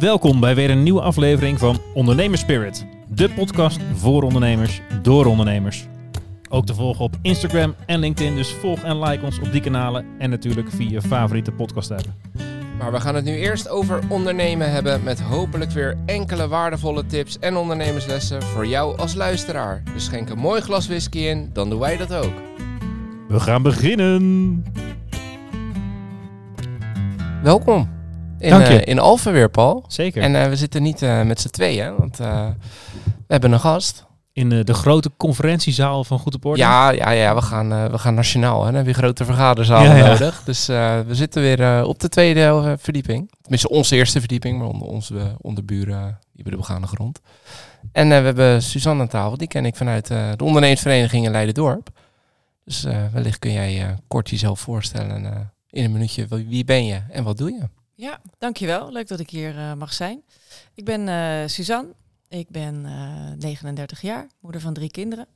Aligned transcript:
Welkom 0.00 0.40
bij 0.40 0.54
weer 0.54 0.70
een 0.70 0.82
nieuwe 0.82 1.00
aflevering 1.00 1.58
van 1.58 1.78
Ondernemerspirit. 1.94 2.86
De 3.08 3.30
podcast 3.30 3.80
voor 3.94 4.22
ondernemers, 4.22 4.80
door 5.02 5.26
ondernemers. 5.26 5.86
Ook 6.48 6.66
te 6.66 6.74
volgen 6.74 7.04
op 7.04 7.16
Instagram 7.22 7.74
en 7.86 7.98
LinkedIn, 7.98 8.34
dus 8.34 8.52
volg 8.52 8.82
en 8.82 8.98
like 9.02 9.24
ons 9.24 9.38
op 9.38 9.52
die 9.52 9.60
kanalen 9.60 10.04
en 10.18 10.30
natuurlijk 10.30 10.70
via 10.70 10.90
je 10.90 11.02
favoriete 11.02 11.52
podcast 11.52 11.90
app. 11.90 12.06
Maar 12.78 12.92
we 12.92 13.00
gaan 13.00 13.14
het 13.14 13.24
nu 13.24 13.36
eerst 13.36 13.68
over 13.68 14.00
ondernemen 14.08 14.70
hebben 14.70 15.02
met 15.02 15.20
hopelijk 15.20 15.70
weer 15.70 15.96
enkele 16.06 16.48
waardevolle 16.48 17.06
tips 17.06 17.38
en 17.38 17.56
ondernemerslessen 17.56 18.42
voor 18.42 18.66
jou 18.66 18.98
als 18.98 19.14
luisteraar. 19.14 19.82
Dus 19.94 20.04
schenk 20.04 20.28
een 20.28 20.38
mooi 20.38 20.60
glas 20.60 20.86
whisky 20.86 21.18
in, 21.18 21.50
dan 21.52 21.70
doen 21.70 21.78
wij 21.78 21.96
dat 21.96 22.14
ook. 22.14 22.32
We 23.28 23.40
gaan 23.40 23.62
beginnen! 23.62 24.64
Welkom 27.42 27.90
in, 28.38 28.50
Dank 28.50 28.66
je. 28.66 28.80
eh, 28.80 28.86
in 28.92 28.98
Alphen 28.98 29.32
weer, 29.32 29.50
Paul. 29.50 29.84
Zeker. 29.88 30.22
En 30.22 30.36
eh, 30.42 30.48
we 30.48 30.56
zitten 30.56 30.82
niet 30.82 31.02
eh, 31.02 31.22
met 31.22 31.40
z'n 31.40 31.48
tweeën, 31.48 31.96
want 31.96 32.16
we 32.16 32.52
hebben 33.28 33.52
een 33.52 33.60
gast. 33.60 34.06
in 34.32 34.48
de 34.48 34.74
grote 34.74 35.10
conferentiezaal 35.16 36.04
van 36.04 36.18
Goed 36.18 36.34
op 36.34 36.44
Orde. 36.44 36.60
Ja, 36.60 36.90
ja, 36.90 37.10
ja 37.10 37.34
we, 37.34 37.42
gaan, 37.42 37.90
we 37.90 37.98
gaan 37.98 38.14
nationaal. 38.14 38.58
Hè? 38.60 38.66
Dan 38.66 38.74
heb 38.74 38.86
je 38.86 38.92
grote 38.92 39.24
Ja, 39.24 39.96
ja. 39.96 40.06
nodig. 40.06 40.42
Dus 40.44 40.66
we 40.66 41.04
zitten 41.10 41.42
weer 41.42 41.84
op 41.84 42.00
de 42.00 42.08
tweede 42.08 42.76
verdieping. 42.78 43.30
Tenminste, 43.40 43.68
onze 43.68 43.96
eerste 43.96 44.18
verdieping, 44.18 44.58
maar 44.58 44.68
onder 44.68 44.88
onze 44.88 45.14
onder 45.40 45.64
buren, 45.64 45.94
eh, 45.98 46.04
die 46.04 46.42
hebben 46.42 46.52
de 46.52 46.58
begane 46.58 46.86
grond. 46.86 47.20
En 47.92 48.08
we 48.08 48.14
hebben 48.14 48.62
Suzanne 48.62 49.02
aan 49.02 49.08
tafel, 49.08 49.36
die 49.36 49.48
ken 49.48 49.64
ik 49.66 49.76
vanuit 49.76 50.06
de 50.06 50.44
ondernemersvereniging 50.44 51.24
in 51.24 51.30
Leiden-Dorp. 51.30 51.88
Dus 52.64 52.86
wellicht 53.12 53.38
kun 53.38 53.52
jij 53.52 53.96
kort 54.08 54.30
jezelf 54.30 54.60
voorstellen 54.60 55.50
in 55.70 55.84
een 55.84 55.92
minuutje. 55.92 56.26
Wie- 56.26 56.64
ben 56.64 56.84
je 56.84 57.02
en 57.10 57.24
wat 57.24 57.38
doe 57.38 57.52
je? 57.52 57.68
Ja, 57.94 58.20
dankjewel. 58.38 58.92
Leuk 58.92 59.08
dat 59.08 59.20
ik 59.20 59.30
hier 59.30 59.58
eh, 59.58 59.74
mag 59.74 59.92
zijn. 59.92 60.22
Ik 60.74 60.84
ben 60.84 61.08
eh, 61.08 61.48
Suzanne. 61.48 61.94
Ik 62.28 62.48
ben 62.48 62.86
eh, 62.86 63.30
39 63.38 64.00
jaar, 64.00 64.26
moeder 64.40 64.60
van 64.60 64.74
drie 64.74 64.90
kinderen. 64.90 65.26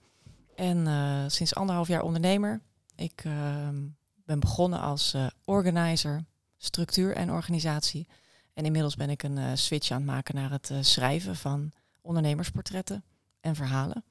En 0.56 0.86
sinds 1.30 1.54
anderhalf 1.54 1.88
jaar 1.88 2.02
ondernemer. 2.02 2.60
Ik 2.96 3.22
ehm, 3.24 3.76
ben 4.24 4.40
begonnen 4.40 4.80
als 4.80 5.16
organizer, 5.44 6.24
structuur 6.56 7.14
en 7.16 7.30
organisatie. 7.30 8.06
En 8.52 8.64
inmiddels 8.64 8.96
ben 8.96 9.10
ik 9.10 9.22
een 9.22 9.58
switch 9.58 9.90
aan 9.90 9.96
het 9.96 10.06
maken 10.06 10.34
naar 10.34 10.50
het 10.50 10.72
schrijven 10.80 11.36
van 11.36 11.72
ondernemersportretten 12.00 13.04
en 13.40 13.54
verhalen. 13.54 14.04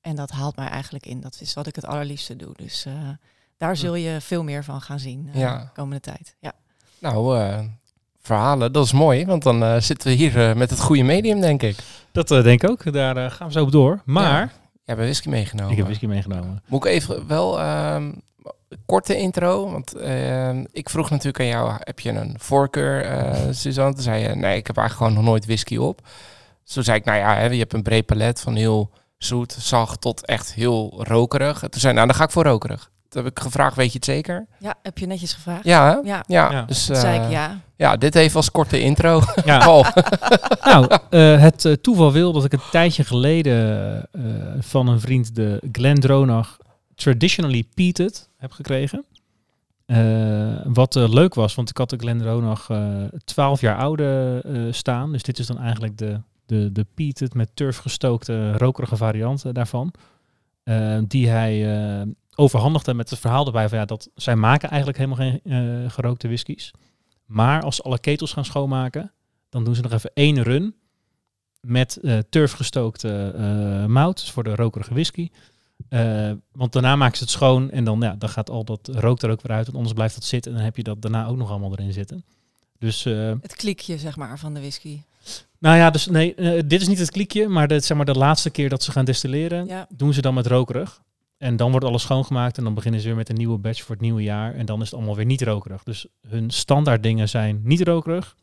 En 0.00 0.16
dat 0.16 0.30
haalt 0.30 0.56
mij 0.56 0.68
eigenlijk 0.68 1.06
in. 1.06 1.20
Dat 1.20 1.40
is 1.40 1.54
wat 1.54 1.66
ik 1.66 1.74
het 1.74 1.84
allerliefste 1.84 2.36
doe. 2.36 2.52
Dus 2.56 2.86
daar 3.56 3.76
zul 3.76 3.94
je 3.94 4.16
veel 4.20 4.42
meer 4.42 4.64
van 4.64 4.80
gaan 4.80 4.98
zien 4.98 5.28
eh, 5.32 5.40
Ja. 5.40 5.58
de 5.58 5.68
komende 5.74 6.00
tijd. 6.00 6.36
Ja. 6.40 6.52
Nou, 6.98 7.38
eh, 7.40 7.58
verhalen, 8.22 8.72
dat 8.72 8.84
is 8.84 8.92
mooi. 8.92 9.26
Want 9.26 9.42
dan 9.42 9.62
eh, 9.62 9.76
zitten 9.80 10.08
we 10.08 10.14
hier 10.14 10.48
eh, 10.48 10.54
met 10.56 10.70
het 10.70 10.80
goede 10.80 11.02
medium, 11.02 11.40
denk 11.40 11.62
ik. 11.62 11.76
Dat 12.12 12.30
eh, 12.30 12.42
denk 12.42 12.62
ik 12.62 12.70
ook. 12.70 12.92
Daar 12.92 13.16
eh, 13.16 13.30
gaan 13.30 13.46
we 13.46 13.52
zo 13.52 13.62
op 13.62 13.72
door. 13.72 14.00
Maar 14.04 14.24
Ja. 14.40 14.50
Jij 14.84 14.94
hebt 14.94 15.00
whisky 15.06 15.28
meegenomen. 15.28 15.70
ik 15.70 15.76
heb 15.76 15.86
whisky 15.86 16.06
meegenomen. 16.06 16.62
Moet 16.66 16.84
ik 16.84 16.90
even 16.92 17.26
wel 17.26 17.60
ehm, 17.60 18.02
een 18.68 18.82
korte 18.86 19.16
intro? 19.16 19.70
Want 19.70 19.94
ehm, 19.94 20.64
ik 20.72 20.88
vroeg 20.90 21.10
natuurlijk 21.10 21.40
aan 21.40 21.46
jou, 21.46 21.72
heb 21.80 22.00
je 22.00 22.10
een 22.10 22.34
voorkeur, 22.38 23.04
eh 23.04 23.40
Suzanne? 23.50 23.94
Toen 23.94 24.02
zei 24.02 24.22
je, 24.22 24.28
nee, 24.28 24.56
ik 24.56 24.66
heb 24.66 24.76
eigenlijk 24.76 24.96
gewoon 25.08 25.12
nog 25.24 25.32
nooit 25.32 25.46
whisky 25.46 25.76
op. 25.76 26.00
Toen 26.64 26.84
zei 26.84 26.98
ik, 26.98 27.04
nou 27.04 27.18
ja, 27.18 27.34
hè, 27.34 27.44
je 27.46 27.58
hebt 27.58 27.72
een 27.72 27.82
breed 27.82 28.06
palet 28.06 28.40
van 28.40 28.54
heel 28.54 28.90
zoet, 29.18 29.52
zacht 29.52 30.00
tot 30.00 30.24
echt 30.26 30.54
heel 30.54 31.04
rokerig. 31.04 31.58
Toen 31.58 31.70
zei 31.80 31.88
je, 31.92 31.94
nou, 31.98 32.06
dan 32.06 32.16
ga 32.16 32.24
ik 32.24 32.30
voor 32.30 32.44
rokerig. 32.44 32.90
Toen 33.16 33.24
heb 33.24 33.36
ik 33.36 33.42
gevraagd, 33.42 33.76
weet 33.76 33.88
je 33.92 33.96
het 33.96 34.04
zeker? 34.04 34.46
Ja, 34.58 34.74
heb 34.82 34.98
je 34.98 35.06
netjes 35.06 35.32
gevraagd? 35.32 35.64
Ja, 35.64 35.84
hè? 35.90 36.08
Ja, 36.08 36.24
Ja, 36.26 36.50
Ja. 36.52 36.62
dus 36.62 36.84
zei 36.84 37.18
eh, 37.18 37.24
ik 37.24 37.30
ja. 37.30 37.60
ja, 37.76 37.96
dit 37.96 38.14
even 38.14 38.36
als 38.36 38.50
korte 38.50 38.80
intro. 38.80 39.20
Ja. 39.44 39.58
Paul. 39.64 39.84
nou, 40.72 40.86
eh, 41.10 41.40
het 41.40 41.64
eh, 41.64 41.72
toeval 41.72 42.12
wil 42.12 42.32
dat 42.32 42.44
ik 42.44 42.52
een 42.52 42.60
tijdje 42.70 43.04
geleden 43.04 43.62
eh, 44.12 44.22
van 44.60 44.88
een 44.88 45.00
vriend 45.00 45.34
de 45.34 45.62
Glendronach 45.72 46.56
Traditionally 46.94 47.64
Peated 47.74 48.28
heb 48.36 48.52
gekregen. 48.52 49.04
Eh, 49.86 50.60
wat 50.64 50.96
eh, 50.96 51.08
leuk 51.08 51.34
was, 51.34 51.54
want 51.54 51.70
ik 51.70 51.76
had 51.76 51.90
de 51.90 51.96
Glendronach 51.98 52.70
eh 52.70 53.02
12 53.24 53.60
jaar 53.60 53.76
oude 53.76 54.40
eh, 54.44 54.60
staan. 54.70 55.12
Dus 55.12 55.22
dit 55.22 55.38
is 55.38 55.46
dan 55.46 55.58
eigenlijk 55.58 55.98
de, 55.98 56.20
de, 56.46 56.72
de 56.72 56.86
Peated 56.94 57.34
met 57.34 57.50
turf 57.54 57.76
gestookte 57.78 58.52
rokerige 58.52 58.96
variant 58.96 59.44
eh, 59.44 59.52
daarvan. 59.52 59.92
Eh, 60.62 60.98
die 61.06 61.28
hij 61.28 61.76
eh, 62.00 62.06
overhandigde 62.36 62.94
met 62.94 63.10
het 63.10 63.18
verhaal 63.18 63.46
erbij 63.46 63.68
van 63.68 63.78
ja, 63.78 63.84
dat 63.84 64.08
zij 64.14 64.36
maken 64.36 64.68
eigenlijk 64.68 64.98
helemaal 64.98 65.18
geen 65.18 65.40
eh, 65.84 65.90
gerookte 65.90 66.26
whiskies. 66.26 66.70
Maar 67.26 67.62
als 67.62 67.76
ze 67.76 67.82
alle 67.82 67.98
ketels 67.98 68.32
gaan 68.32 68.44
schoonmaken, 68.44 69.12
dan 69.48 69.64
doen 69.64 69.74
ze 69.74 69.82
nog 69.82 69.92
even 69.92 70.10
één 70.14 70.42
run 70.42 70.74
met 71.60 71.96
eh 71.96 72.18
turfgestookte 72.30 73.32
eh 73.36 73.84
mout 73.86 74.18
dus 74.20 74.30
voor 74.30 74.44
de 74.44 74.54
rokerige 74.54 74.92
whisky. 74.94 75.30
Want 76.52 76.72
daarna 76.72 76.96
maken 76.96 77.16
ze 77.16 77.22
het 77.22 77.32
schoon 77.32 77.70
en 77.70 77.84
dan, 77.84 78.00
ja, 78.00 78.14
dan 78.18 78.28
gaat 78.28 78.50
al 78.50 78.64
dat 78.64 78.88
rook 78.92 79.22
er 79.22 79.30
ook 79.30 79.42
weer 79.42 79.56
uit. 79.56 79.64
Want 79.64 79.76
anders 79.76 79.94
blijft 79.94 80.14
dat 80.14 80.24
zitten 80.24 80.50
en 80.50 80.56
dan 80.56 80.66
heb 80.66 80.76
je 80.76 80.82
dat 80.82 81.02
daarna 81.02 81.26
ook 81.26 81.36
nog 81.36 81.50
allemaal 81.50 81.72
erin 81.72 81.92
zitten. 81.92 82.24
Dus, 82.78 83.04
Het 83.04 83.56
klikje, 83.56 83.98
zeg 83.98 84.16
maar, 84.16 84.38
van 84.38 84.54
de 84.54 84.60
whisky. 84.60 85.00
nou 85.58 85.76
ja, 85.76 85.90
dus 85.90 86.06
nee, 86.06 86.34
dit 86.66 86.80
is 86.80 86.88
niet 86.88 86.98
het 86.98 87.10
klikje, 87.10 87.48
maar, 87.48 87.68
de, 87.68 87.80
zeg 87.80 87.96
maar 87.96 88.06
de 88.06 88.14
laatste 88.18 88.50
keer 88.50 88.68
dat 88.68 88.82
ze 88.82 88.92
gaan 88.92 89.04
destilleren, 89.04 89.66
Ja. 89.66 89.86
doen 89.90 90.12
ze 90.14 90.20
dan 90.20 90.34
met 90.34 90.46
rokerig. 90.46 91.02
En 91.38 91.56
dan 91.56 91.70
wordt 91.70 91.86
alles 91.86 92.02
schoongemaakt 92.02 92.58
en 92.58 92.64
dan 92.64 92.74
beginnen 92.74 93.00
ze 93.00 93.06
weer 93.06 93.16
met 93.16 93.28
een 93.28 93.36
nieuwe 93.36 93.58
batch 93.58 93.82
voor 93.82 93.94
het 93.94 94.04
nieuwe 94.04 94.22
jaar. 94.22 94.54
En 94.54 94.66
dan 94.66 94.80
is 94.80 94.84
het 94.84 94.94
allemaal 94.94 95.16
weer 95.16 95.24
niet 95.24 95.42
rokerig. 95.42 95.82
Dus 95.82 96.06
hun 96.28 96.50
standaard 96.50 97.02
dingen 97.02 97.28
zijn 97.28 97.60
niet 97.62 97.82
rokerig. 97.82 98.36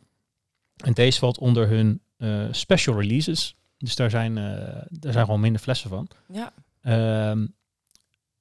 En 0.75 0.93
deze 0.93 1.19
valt 1.19 1.37
onder 1.37 1.67
hun 1.67 2.01
eh, 2.17 2.47
special 2.51 2.99
releases. 3.01 3.55
Dus 3.77 3.95
daar 3.95 4.09
zijn, 4.09 4.37
eh, 4.37 4.43
daar 4.89 5.13
zijn 5.13 5.25
gewoon 5.25 5.39
minder 5.39 5.61
flessen 5.61 5.89
van. 5.89 6.07
Ja, 6.27 6.53
Ehm, 6.81 7.47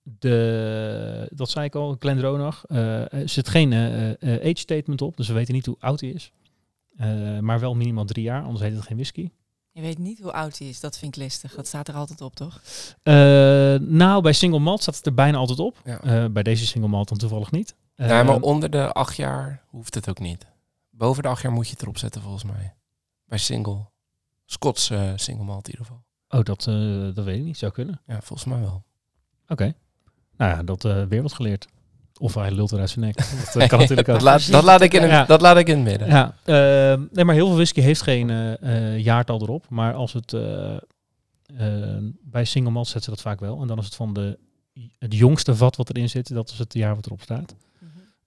de, 0.03 1.29
dat 1.31 1.51
zei 1.51 1.67
ik 1.67 1.75
al, 1.75 1.97
Glendronach. 1.99 2.65
Eh 2.67 3.13
er 3.13 3.29
zit 3.29 3.49
geen 3.49 3.73
age 4.23 4.53
statement 4.55 5.03
op, 5.03 5.17
dus 5.17 5.29
we 5.29 5.35
weten 5.35 5.55
niet 5.55 5.67
hoe 5.67 5.77
oud 5.79 6.01
hij 6.01 6.11
is. 6.11 6.33
Maar 7.41 7.61
wel 7.61 7.75
minimaal 7.75 8.05
drie 8.05 8.25
jaar, 8.25 8.43
anders 8.43 8.61
heet 8.61 8.75
het 8.75 8.83
geen 8.87 8.97
whisky. 8.97 9.31
Je 9.73 9.81
weet 9.81 9.99
niet 9.99 10.21
hoe 10.21 10.33
oud 10.33 10.59
hij 10.59 10.69
is. 10.69 10.81
Dat 10.81 10.99
vind 10.99 11.17
ik 11.17 11.23
listig. 11.23 11.55
Dat 11.55 11.67
staat 11.67 11.89
er 11.89 11.95
altijd 11.95 12.21
op, 12.21 12.35
toch? 12.35 12.63
Eh, 13.03 13.15
nou, 13.81 14.23
bij 14.23 14.33
single 14.33 14.59
malt 14.59 14.83
staat 14.83 14.97
het 14.97 15.07
er 15.07 15.15
bijna 15.15 15.39
altijd 15.39 15.59
op. 15.59 15.81
Ja. 15.85 16.01
Eh, 16.01 16.25
bij 16.31 16.43
deze 16.43 16.67
single 16.67 16.91
malt 16.91 17.09
dan 17.09 17.19
toevallig 17.19 17.51
niet. 17.51 17.75
Nee, 17.97 18.09
maar 18.09 18.29
Ehm, 18.35 18.43
onder 18.43 18.71
de 18.71 18.93
acht 18.93 19.17
jaar 19.17 19.63
hoeft 19.67 19.95
het 19.95 20.09
ook 20.09 20.19
niet. 20.19 20.47
Boven 20.91 21.23
de 21.23 21.29
acht 21.29 21.43
jaar 21.43 21.53
moet 21.53 21.67
je 21.67 21.73
het 21.73 21.83
erop 21.83 21.99
zetten, 21.99 22.23
volgens 22.23 22.45
mij. 22.45 22.75
Bij 23.25 23.39
single. 23.39 23.91
Scots 24.47 24.91
eh, 24.91 25.13
single 25.17 25.45
malt 25.45 25.67
in 25.69 25.71
ieder 25.71 25.87
geval. 25.87 26.05
Oh, 26.39 26.45
dat, 26.45 26.67
eh, 26.67 27.15
dat 27.15 27.25
weet 27.25 27.39
ik 27.39 27.45
niet. 27.45 27.59
Zou 27.59 27.73
kunnen. 27.73 28.01
Ja, 28.07 28.21
volgens 28.21 28.45
mij 28.45 28.61
wel. 28.61 28.83
Oké. 29.49 29.75
Nou 30.37 30.51
ja, 30.57 30.63
dat 30.63 30.85
eh, 30.85 31.05
weer 31.05 31.23
wat 31.23 31.33
geleerd. 31.33 31.67
Of 32.21 32.35
hij 32.35 32.51
lult 32.51 32.73
eruit 32.73 32.91
zijn 32.91 33.05
nek. 33.05 33.15
Dat 33.55 33.67
kan 33.69 33.79
natuurlijk 33.79 34.09
ook. 34.09 34.15
dat, 34.15 34.23
laat, 34.23 34.51
dat, 34.51 34.65
laat 34.65 34.81
ik 34.81 34.95
in 34.95 35.07
Ja. 35.07 35.25
dat 35.25 35.41
laat 35.41 35.57
ik 35.57 35.69
in 35.69 35.75
het 35.77 35.85
midden. 35.85 36.09
Ja, 36.09 36.35
eh, 36.45 37.01
nee, 37.11 37.25
maar 37.25 37.35
heel 37.35 37.47
veel 37.47 37.55
whisky 37.55 37.81
heeft 37.81 38.03
geen 38.03 38.31
eh, 38.31 38.93
eh, 38.95 38.99
jaartal 38.99 39.43
erop. 39.43 39.67
Maar 39.69 39.95
als 39.95 40.13
het 40.13 40.33
eh, 40.33 40.75
eh, 41.57 42.03
bij 42.23 42.45
single 42.45 42.71
malt 42.73 42.87
zetten 42.87 43.05
ze 43.05 43.11
dat 43.11 43.21
vaak 43.21 43.41
wel. 43.41 43.61
En 43.61 43.67
dan 43.67 43.79
is 43.79 43.85
het 43.85 43.95
van 43.95 44.13
de, 44.13 44.39
het 44.99 45.15
jongste 45.15 45.57
vat 45.57 45.77
wat 45.77 45.89
erin 45.89 46.09
zit, 46.09 46.35
dat 46.35 46.51
is 46.51 46.59
het 46.59 46.75
jaar 46.75 46.95
wat 46.95 47.07
erop 47.07 47.23
staat. 47.23 47.55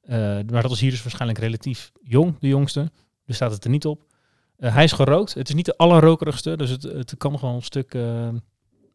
Eh, 0.01 0.17
maar 0.51 0.61
dat 0.61 0.71
is 0.71 0.79
hier 0.79 0.91
dus 0.91 1.01
waarschijnlijk 1.03 1.39
relatief 1.39 1.91
jong, 2.03 2.35
de 2.39 2.47
jongste. 2.47 2.91
Dus 3.25 3.35
staat 3.35 3.51
het 3.51 3.63
er 3.63 3.69
niet 3.69 3.85
op. 3.85 4.01
Hij 4.57 4.83
is 4.83 4.91
gerookt. 4.91 5.33
Het 5.33 5.49
is 5.49 5.55
niet 5.55 5.65
de 5.65 5.77
allerrokerigste, 5.77 6.57
dus 6.57 6.69
het, 6.69 6.83
het 6.83 7.15
kan 7.17 7.39
gewoon 7.39 7.55
een 7.55 7.61
stuk, 7.61 7.93
eh, 7.93 8.01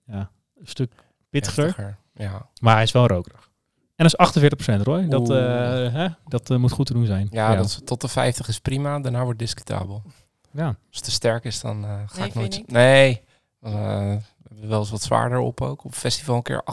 ja, 0.06 0.30
een 0.60 0.66
stuk 0.66 0.92
pittiger. 1.30 1.64
Heftiger. 1.64 1.96
Ja, 2.14 2.48
Maar 2.60 2.74
hij 2.74 2.82
is 2.82 2.92
wel 2.92 3.06
rokerig. 3.06 3.49
En 4.00 4.08
dat 4.08 4.34
is 4.34 4.78
48% 4.78 4.82
Roy. 4.82 5.08
Dat, 5.08 5.30
eh, 5.30 5.36
hè? 5.92 6.08
dat 6.28 6.50
eh, 6.50 6.56
moet 6.56 6.72
goed 6.72 6.86
te 6.86 6.92
doen 6.92 7.06
zijn. 7.06 7.28
ja, 7.30 7.54
Dat 7.54 7.64
is, 7.66 7.80
tot 7.84 8.00
de 8.00 8.08
50 8.08 8.48
is 8.48 8.58
prima. 8.60 8.98
Daarna 9.00 9.18
wordt 9.24 9.40
het 9.40 9.48
discutabel. 9.48 10.02
ja. 10.50 10.66
Als 10.66 10.76
het 10.90 11.04
te 11.04 11.10
sterk 11.10 11.44
is, 11.44 11.60
dan 11.60 11.84
eh, 11.84 11.90
ga 12.06 12.18
Nee, 12.18 12.28
ik 12.28 12.34
nooit... 12.34 12.70
Nee. 12.70 13.22
Dan, 13.60 13.72
eh, 13.72 13.78
we 13.78 14.48
hebben 14.48 14.68
wel 14.68 14.78
eens 14.80 14.90
wat 14.90 15.02
zwaarder 15.02 15.38
op 15.38 15.60
ook. 15.60 15.84
Op 15.84 15.94
festival 15.94 16.36
een 16.36 16.42
keer 16.42 16.62
68% 16.64 16.66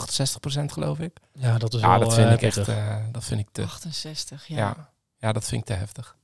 geloof 0.66 1.00
ik. 1.00 1.18
ja, 1.34 1.57
dat 1.57 1.74
is 1.74 1.80
Ja, 1.81 1.90
wel 1.90 2.00
dat 2.00 2.13
vind 2.13 2.31
ik 2.31 2.42
echt... 2.42 2.68
eh, 2.68 2.96
dat 3.12 3.24
vind 3.24 3.40
ik 3.40 3.48
te... 3.51 3.63
68, 3.63 4.48
ja. 4.48 4.56
Ja. 4.57 4.90
ja. 5.18 5.31
dat 5.31 5.46
vind 5.46 5.62
ik 5.62 5.68
te 5.68 5.74
heftig. 5.74 6.16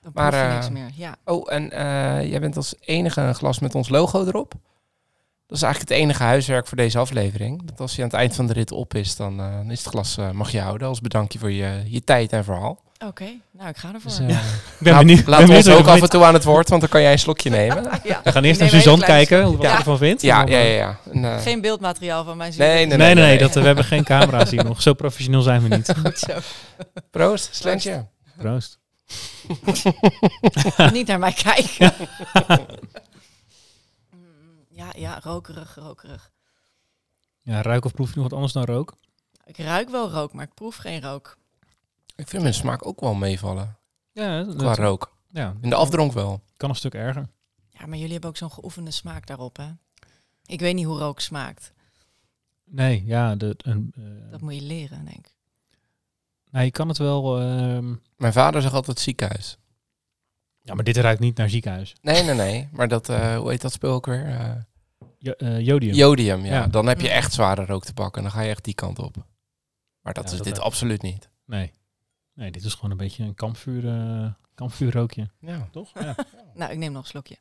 Dan 0.00 0.12
Maar, 0.14 0.32
eh, 0.32 0.52
niks 0.54 0.70
meer. 0.70 0.90
Ja. 0.94 1.16
Oh, 1.24 1.52
en 1.52 1.70
eh, 1.70 2.28
jij 2.30 2.40
bent 2.40 2.56
als 2.56 2.74
enige 2.80 3.20
een 3.20 3.34
glas 3.34 3.58
met 3.58 3.74
ons 3.74 3.88
logo 3.88 4.24
erop. 4.26 4.54
Dat 5.46 5.56
is 5.56 5.62
eigenlijk 5.62 5.92
het 5.94 6.02
enige 6.02 6.22
huiswerk 6.22 6.66
voor 6.66 6.76
deze 6.76 6.98
aflevering. 6.98 7.62
Dat 7.66 7.80
als 7.80 7.94
je 7.96 8.02
aan 8.02 8.08
het 8.08 8.16
eind 8.16 8.34
van 8.34 8.46
de 8.46 8.52
rit 8.52 8.72
op 8.72 8.94
is, 8.94 9.16
dan 9.16 9.40
eh, 9.40 9.52
dan 9.52 9.70
is 9.70 9.78
het 9.78 9.88
glas 9.88 10.16
eh, 10.16 10.30
mag 10.30 10.50
je 10.52 10.60
houden 10.60 10.88
als 10.88 11.00
bedankje 11.00 11.38
voor 11.38 11.52
je, 11.52 11.82
je 11.86 12.04
tijd 12.04 12.32
en 12.32 12.44
verhaal. 12.44 12.82
Oké, 13.06 13.24
nou 13.52 13.68
ik 13.68 13.76
ga 13.76 13.92
ervoor. 13.94 14.10
Dus, 14.10 14.18
eh, 14.18 14.28
Ik 14.28 14.36
ben 14.78 14.92
laat, 14.92 15.00
benieuwd. 15.06 15.26
laat 15.26 15.46
ben 15.46 15.56
ons 15.56 15.64
benieuwd 15.64 15.80
ook 15.82 15.88
af 15.88 16.00
en 16.02 16.08
toe 16.10 16.24
aan 16.24 16.34
het 16.34 16.44
woord, 16.44 16.68
want 16.68 16.80
dan 16.80 16.90
kan 16.90 17.02
jij 17.02 17.12
een 17.12 17.18
slokje 17.18 17.50
nemen. 17.60 17.82
ja. 18.04 18.20
We 18.24 18.32
gaan 18.32 18.44
eerst 18.44 18.60
naar 18.60 18.72
een 18.72 18.80
Suzanne 18.80 19.04
kijken, 19.04 19.42
hoe 19.44 19.56
wat 19.56 19.62
Ja. 19.64 19.70
ze 19.72 19.76
ervan 19.76 19.98
vindt. 19.98 20.22
Ja, 20.22 20.46
ja, 20.46 20.58
ja. 20.58 20.72
ja. 20.74 20.98
En, 21.12 21.40
Geen 21.40 21.60
beeldmateriaal 21.60 22.24
van 22.24 22.36
mijn 22.36 22.52
Nee, 22.56 22.68
zuur. 22.68 22.76
nee, 22.76 22.86
Nee, 22.86 22.96
nee, 22.96 23.14
nee, 23.14 23.24
nee. 23.24 23.38
dat, 23.38 23.54
we 23.54 23.60
hebben 23.60 23.84
geen 23.84 24.04
camera's 24.14 24.50
hier 24.50 24.64
nog. 24.64 24.82
Zo 24.82 24.92
professioneel 24.94 25.42
zijn 25.42 25.68
we 25.68 25.76
niet. 25.76 25.94
Goed 26.04 26.18
zo. 26.18 26.32
Proost, 27.10 27.48
slentje. 27.54 28.06
Proost. 28.38 28.78
Niet 30.92 31.06
naar 31.06 31.18
mij 31.18 31.32
kijken. 31.42 31.92
Ja, 34.94 35.20
rokerig, 35.22 35.74
rokerig. 35.74 36.32
Ja, 37.42 37.62
ruik 37.62 37.84
of 37.84 37.92
proef 37.92 38.08
je 38.08 38.14
nog 38.14 38.24
wat 38.24 38.32
anders 38.32 38.52
dan 38.52 38.64
rook? 38.64 38.96
Ik 39.44 39.56
ruik 39.56 39.88
wel 39.88 40.10
rook, 40.10 40.32
maar 40.32 40.44
ik 40.44 40.54
proef 40.54 40.76
geen 40.76 41.02
rook. 41.02 41.38
Ik 42.16 42.28
vind 42.28 42.42
mijn 42.42 42.54
smaak 42.54 42.86
ook 42.86 43.00
wel 43.00 43.14
meevallen. 43.14 43.76
Ja, 44.12 44.42
dat, 44.42 44.56
Qua 44.56 44.74
rook. 44.74 45.16
ja, 45.30 45.56
In 45.60 45.70
de 45.70 45.74
afdronk 45.76 46.12
wel. 46.12 46.40
kan 46.56 46.68
een 46.70 46.76
stuk 46.76 46.94
erger. 46.94 47.28
Ja, 47.70 47.86
maar 47.86 47.96
jullie 47.96 48.12
hebben 48.12 48.30
ook 48.30 48.36
zo'n 48.36 48.50
geoefende 48.52 48.90
smaak 48.90 49.26
daarop, 49.26 49.56
hè? 49.56 49.70
Ik 50.46 50.60
weet 50.60 50.74
niet 50.74 50.84
hoe 50.86 50.98
rook 50.98 51.20
smaakt. 51.20 51.72
Nee, 52.64 53.04
ja, 53.06 53.34
de, 53.36 53.54
een, 53.58 53.92
eh, 53.96 54.30
Dat 54.30 54.40
moet 54.40 54.54
je 54.54 54.62
leren, 54.62 55.04
denk 55.04 55.26
ik. 55.26 55.36
nou, 56.50 56.64
je 56.64 56.70
kan 56.70 56.88
het 56.88 56.98
wel... 56.98 57.40
ehm, 57.40 57.94
Mijn 58.16 58.32
vader 58.32 58.62
zegt 58.62 58.74
altijd 58.74 58.98
ziekenhuis. 59.00 59.58
ja, 60.60 60.74
maar 60.74 60.84
dit 60.84 60.96
ruikt 60.96 61.20
niet 61.20 61.36
naar 61.36 61.50
ziekenhuis. 61.50 61.94
Nee, 62.00 62.22
nee, 62.22 62.34
nee. 62.34 62.68
Maar 62.72 62.88
dat, 62.88 63.08
eh, 63.08 63.36
hoe 63.36 63.50
heet 63.50 63.60
dat 63.60 63.72
speel 63.72 63.92
ook 63.92 64.06
weer? 64.06 64.66
Eh, 65.32 65.48
Jo- 65.52 65.58
jodium. 65.58 65.94
Jodium, 65.94 66.44
ja. 66.44 66.52
Ja. 66.54 66.66
Dan 66.66 66.86
heb 66.86 67.00
je 67.00 67.08
echt 67.10 67.32
zware 67.32 67.64
rook 67.64 67.84
te 67.84 67.92
pakken. 67.94 68.22
Dan 68.22 68.30
ga 68.30 68.40
je 68.40 68.50
echt 68.50 68.64
die 68.64 68.74
kant 68.74 68.98
op. 68.98 69.16
Maar 70.00 70.14
dat 70.14 70.24
Ja, 70.24 70.30
is 70.30 70.36
dat 70.36 70.46
dit 70.46 70.60
absoluut 70.60 71.02
niet. 71.02 71.28
Nee. 71.46 71.72
Nee, 72.34 72.50
dit 72.50 72.64
is 72.64 72.74
gewoon 72.74 72.90
een 72.90 72.96
beetje 72.96 73.24
een 73.24 73.34
kampvuur, 73.34 73.88
eh, 73.88 74.26
kampvuurrookje. 74.54 75.30
Ja. 75.40 75.68
Toch? 75.72 75.90
Ja. 76.00 76.14
Nou, 76.54 76.72
ik 76.72 76.78
neem 76.78 76.92
nog 76.92 77.02
een 77.02 77.08
slokje. 77.08 77.36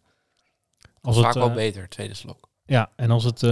Als 1.01 1.15
Vaak 1.17 1.25
het, 1.25 1.35
wel 1.35 1.47
eh, 1.49 1.53
beter, 1.55 1.89
tweede 1.89 2.13
slok. 2.13 2.49
Ja, 2.65 2.89
en 2.95 3.11
als 3.11 3.23
het... 3.23 3.43
eh, 3.43 3.49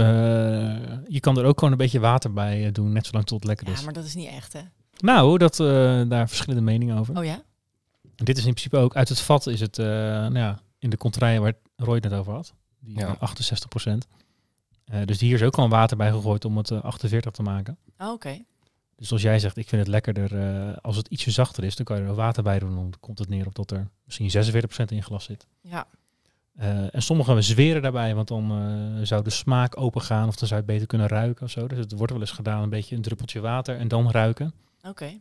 je 1.06 1.20
kan 1.20 1.38
er 1.38 1.44
ook 1.44 1.58
gewoon 1.58 1.72
een 1.72 1.78
beetje 1.78 2.00
water 2.00 2.32
bij 2.32 2.66
eh, 2.66 2.72
doen, 2.72 2.92
net 2.92 3.06
zolang 3.06 3.24
tot 3.26 3.38
het 3.38 3.46
lekker 3.48 3.66
Ja, 3.66 3.72
is. 3.72 3.84
maar 3.84 3.92
dat 3.92 4.04
is 4.04 4.14
niet 4.14 4.28
echt, 4.28 4.52
hè? 4.52 4.60
Nou, 4.98 5.38
dat, 5.38 5.60
eh, 5.60 5.66
daar 6.08 6.28
verschillende 6.28 6.62
meningen 6.62 6.98
over. 6.98 7.16
Oh 7.18 7.24
ja? 7.24 7.42
En 8.16 8.24
dit 8.24 8.36
is 8.38 8.44
in 8.44 8.50
principe 8.52 8.76
ook, 8.76 8.96
uit 8.96 9.08
het 9.08 9.20
vat 9.20 9.46
is 9.46 9.60
het, 9.60 9.78
eh, 9.78 9.86
nou 9.86 10.38
ja, 10.38 10.60
in 10.78 10.90
de 10.90 10.96
contraien 10.96 11.42
waar 11.42 11.52
Roy 11.76 11.94
het 11.94 12.04
net 12.04 12.12
over 12.12 12.32
had. 12.32 12.54
Die 12.80 12.98
Ja. 12.98 13.06
eh, 13.06 13.20
68 13.20 13.68
procent. 13.68 14.06
Dus 15.04 15.20
hier 15.20 15.34
is 15.34 15.42
ook 15.42 15.54
gewoon 15.54 15.70
water 15.70 15.96
bij 15.96 16.10
gegooid 16.10 16.44
om 16.44 16.56
het 16.56 16.70
eh, 16.70 16.82
48 16.82 17.32
te 17.32 17.42
maken. 17.42 17.76
Oh, 17.98 18.10
Oké. 18.12 18.38
Dus 18.96 19.12
als 19.12 19.22
jij 19.22 19.38
zegt, 19.38 19.56
ik 19.56 19.68
vind 19.68 19.80
het 19.80 19.90
lekkerder 19.90 20.38
eh, 20.38 20.76
als 20.80 20.96
het 20.96 21.08
ietsje 21.08 21.30
zachter 21.30 21.64
is, 21.64 21.76
dan 21.76 21.84
kan 21.84 21.96
je 21.96 22.02
er 22.02 22.14
water 22.14 22.42
bij 22.42 22.58
doen. 22.58 22.74
Dan 22.74 22.92
komt 23.00 23.18
het 23.18 23.28
neer 23.28 23.46
op 23.46 23.54
dat 23.54 23.70
er 23.70 23.88
misschien 24.04 24.30
46% 24.30 24.66
in 24.88 24.96
je 24.96 25.02
glas 25.02 25.24
zit. 25.24 25.46
Ja. 25.60 25.86
Eh, 26.56 26.94
en 26.94 27.02
sommigen 27.02 27.44
zweren 27.44 27.82
daarbij, 27.82 28.14
want 28.14 28.28
dan 28.28 28.50
eh, 28.50 29.06
zou 29.06 29.22
de 29.24 29.30
smaak 29.30 29.80
open 29.80 30.02
gaan 30.02 30.28
of 30.28 30.36
dan 30.36 30.48
zou 30.48 30.60
je 30.60 30.66
het 30.66 30.74
beter 30.74 30.86
kunnen 30.86 31.08
ruiken 31.08 31.44
of 31.44 31.50
zo. 31.50 31.66
Dus 31.66 31.78
het 31.78 31.92
wordt 31.92 32.12
wel 32.12 32.20
eens 32.20 32.30
gedaan, 32.30 32.62
een 32.62 32.68
beetje 32.68 32.96
een 32.96 33.02
druppeltje 33.02 33.40
water 33.40 33.76
en 33.78 33.88
dan 33.88 34.10
ruiken. 34.10 34.52
Oké. 34.88 35.12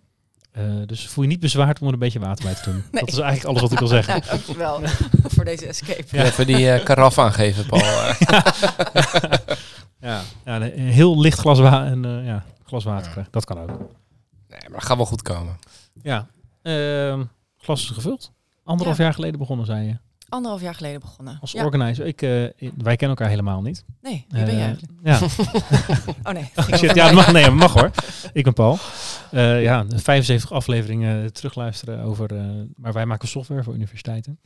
Eh, 0.52 0.64
dus 0.86 1.08
voel 1.08 1.24
je 1.24 1.30
niet 1.30 1.40
bezwaard 1.40 1.80
om 1.82 1.88
er 1.88 1.94
een 1.94 2.00
beetje 2.00 2.20
water 2.20 2.46
bij 2.46 2.54
te 2.56 2.64
doen. 2.72 2.84
Nee. 2.92 3.02
Dat 3.04 3.08
is 3.14 3.18
eigenlijk 3.18 3.46
alles 3.46 3.62
wat 3.62 3.72
ik 3.72 3.80
wil 3.80 3.88
zeggen. 3.88 4.16
Ja, 4.16 4.22
dankjewel 4.32 4.82
voor 5.36 5.46
deze 5.46 5.66
escape. 5.68 6.04
Ja. 6.12 6.24
Even 6.24 6.46
die 6.48 6.72
eh, 6.72 6.84
karaf 6.86 7.18
aangeven, 7.18 7.66
Paul. 7.66 7.82
eh. 7.82 8.14
Ja, 10.02 10.22
ja 10.46 10.62
een 10.62 10.80
heel 10.80 11.20
licht 11.22 11.40
glas, 11.40 11.60
wa 11.60 11.86
en, 11.86 12.06
eh, 12.06 12.26
ja, 12.26 12.44
glas 12.66 12.84
water 12.84 13.12
krijgen. 13.12 13.32
Dat 13.32 13.46
kan 13.46 13.60
ook. 13.60 13.68
nee, 13.70 13.78
maar 14.48 14.72
dat 14.72 14.84
gaat 14.84 14.98
wel 14.98 15.06
goed 15.06 15.22
komen. 15.22 15.58
Ja, 16.02 16.28
Ehm, 16.62 17.24
glas 17.58 17.82
is 17.82 17.90
gevuld. 17.90 18.32
Anderhalf 18.64 18.98
jaar 18.98 19.14
geleden 19.14 19.40
begonnen, 19.40 19.66
zei 19.66 19.88
je. 19.88 19.98
Anderhalf 20.30 20.62
jaar 20.62 20.76
geleden 20.76 21.00
begonnen. 21.00 21.38
Als 21.42 21.52
ja. 21.52 21.66
organizer. 21.66 22.06
Ik, 22.06 22.22
eh, 22.22 22.30
wij 22.78 22.96
kennen 22.96 23.10
elkaar 23.10 23.28
helemaal 23.30 23.62
niet. 23.62 23.84
Nee, 24.02 24.26
wie 24.30 24.44
ben 24.44 24.54
je 24.54 24.60
Eh, 24.60 24.66
eigenlijk? 24.66 24.92
Ja, 25.04 25.20
Oh 26.30 26.34
nee. 26.34 26.52
Shit, 26.78 26.96
ja, 26.96 27.12
mag, 27.12 27.32
nee, 27.32 27.50
mag 27.50 27.74
hoor. 27.74 27.92
Ik 28.34 28.44
ben 28.44 28.54
Paul. 28.54 28.78
Eh, 29.32 29.62
ja, 29.64 29.86
75 29.96 30.52
afleveringen 30.52 31.34
terugluisteren 31.34 32.04
over... 32.04 32.36
eh, 32.38 32.46
maar 32.76 32.94
wij 32.94 33.06
maken 33.06 33.28
software 33.28 33.64
voor 33.64 33.74
universiteiten. 33.74 34.40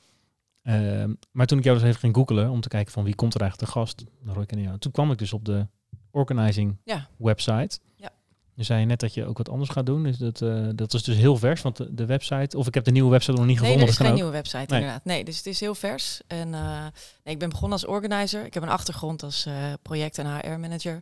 Ehm, 0.65 1.13
maar 1.31 1.45
toen 1.45 1.57
ik 1.57 1.63
jou 1.63 1.77
dus 1.77 1.87
even 1.87 1.99
ging 1.99 2.15
googelen 2.15 2.49
om 2.49 2.61
te 2.61 2.67
kijken 2.67 2.91
van 2.93 3.03
wie 3.03 3.15
komt 3.15 3.33
er 3.33 3.41
eigenlijk 3.41 3.71
te 3.71 3.77
gast. 3.79 4.03
Jou. 4.47 4.77
Toen 4.77 4.91
kwam 4.91 5.11
ik 5.11 5.17
dus 5.17 5.33
op 5.33 5.45
de 5.45 5.67
organizing 6.11 6.77
Ja. 6.83 7.07
website. 7.17 7.79
Ja. 7.95 8.09
Je 8.53 8.63
zei 8.63 8.85
net 8.85 8.99
dat 8.99 9.13
je 9.13 9.25
ook 9.25 9.37
wat 9.37 9.49
anders 9.49 9.69
gaat 9.69 9.85
doen. 9.85 10.03
Dus 10.03 10.17
dat, 10.17 10.41
eh, 10.41 10.67
dat 10.75 10.93
is 10.93 11.03
dus 11.03 11.15
heel 11.17 11.37
vers, 11.37 11.61
want 11.61 11.77
de, 11.77 11.93
de 11.93 12.05
website... 12.05 12.57
Of 12.57 12.67
ik 12.67 12.73
heb 12.73 12.83
de 12.83 12.91
nieuwe 12.91 13.09
website 13.11 13.31
nog 13.37 13.45
niet 13.45 13.47
Nee, 13.47 13.57
gevonden. 13.57 13.83
er 13.83 13.89
is 13.91 13.97
geen 13.97 14.07
ook. 14.07 14.13
nieuwe 14.15 14.31
website 14.31 14.57
Nee. 14.57 14.79
inderdaad. 14.79 15.05
Nee, 15.05 15.23
dus 15.23 15.37
het 15.37 15.45
is 15.45 15.59
heel 15.59 15.75
vers. 15.75 16.21
En 16.27 16.53
eh, 16.53 16.81
nee, 17.23 17.33
ik 17.33 17.39
ben 17.39 17.49
begonnen 17.49 17.71
als 17.71 17.85
organizer. 17.85 18.45
Ik 18.45 18.53
heb 18.53 18.63
een 18.63 18.69
achtergrond 18.69 19.23
als 19.23 19.45
eh, 19.45 19.73
project- 19.81 20.17
en 20.17 20.37
HR-manager. 20.37 21.01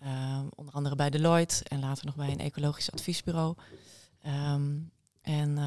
Ehm, 0.00 0.44
onder 0.54 0.74
andere 0.74 0.96
bij 0.96 1.10
Deloitte 1.10 1.64
en 1.64 1.80
later 1.80 2.06
nog 2.06 2.16
bij 2.16 2.30
een 2.30 2.40
ecologisch 2.40 2.92
adviesbureau. 2.92 3.54
Ehm, 4.22 4.72
en 5.22 5.58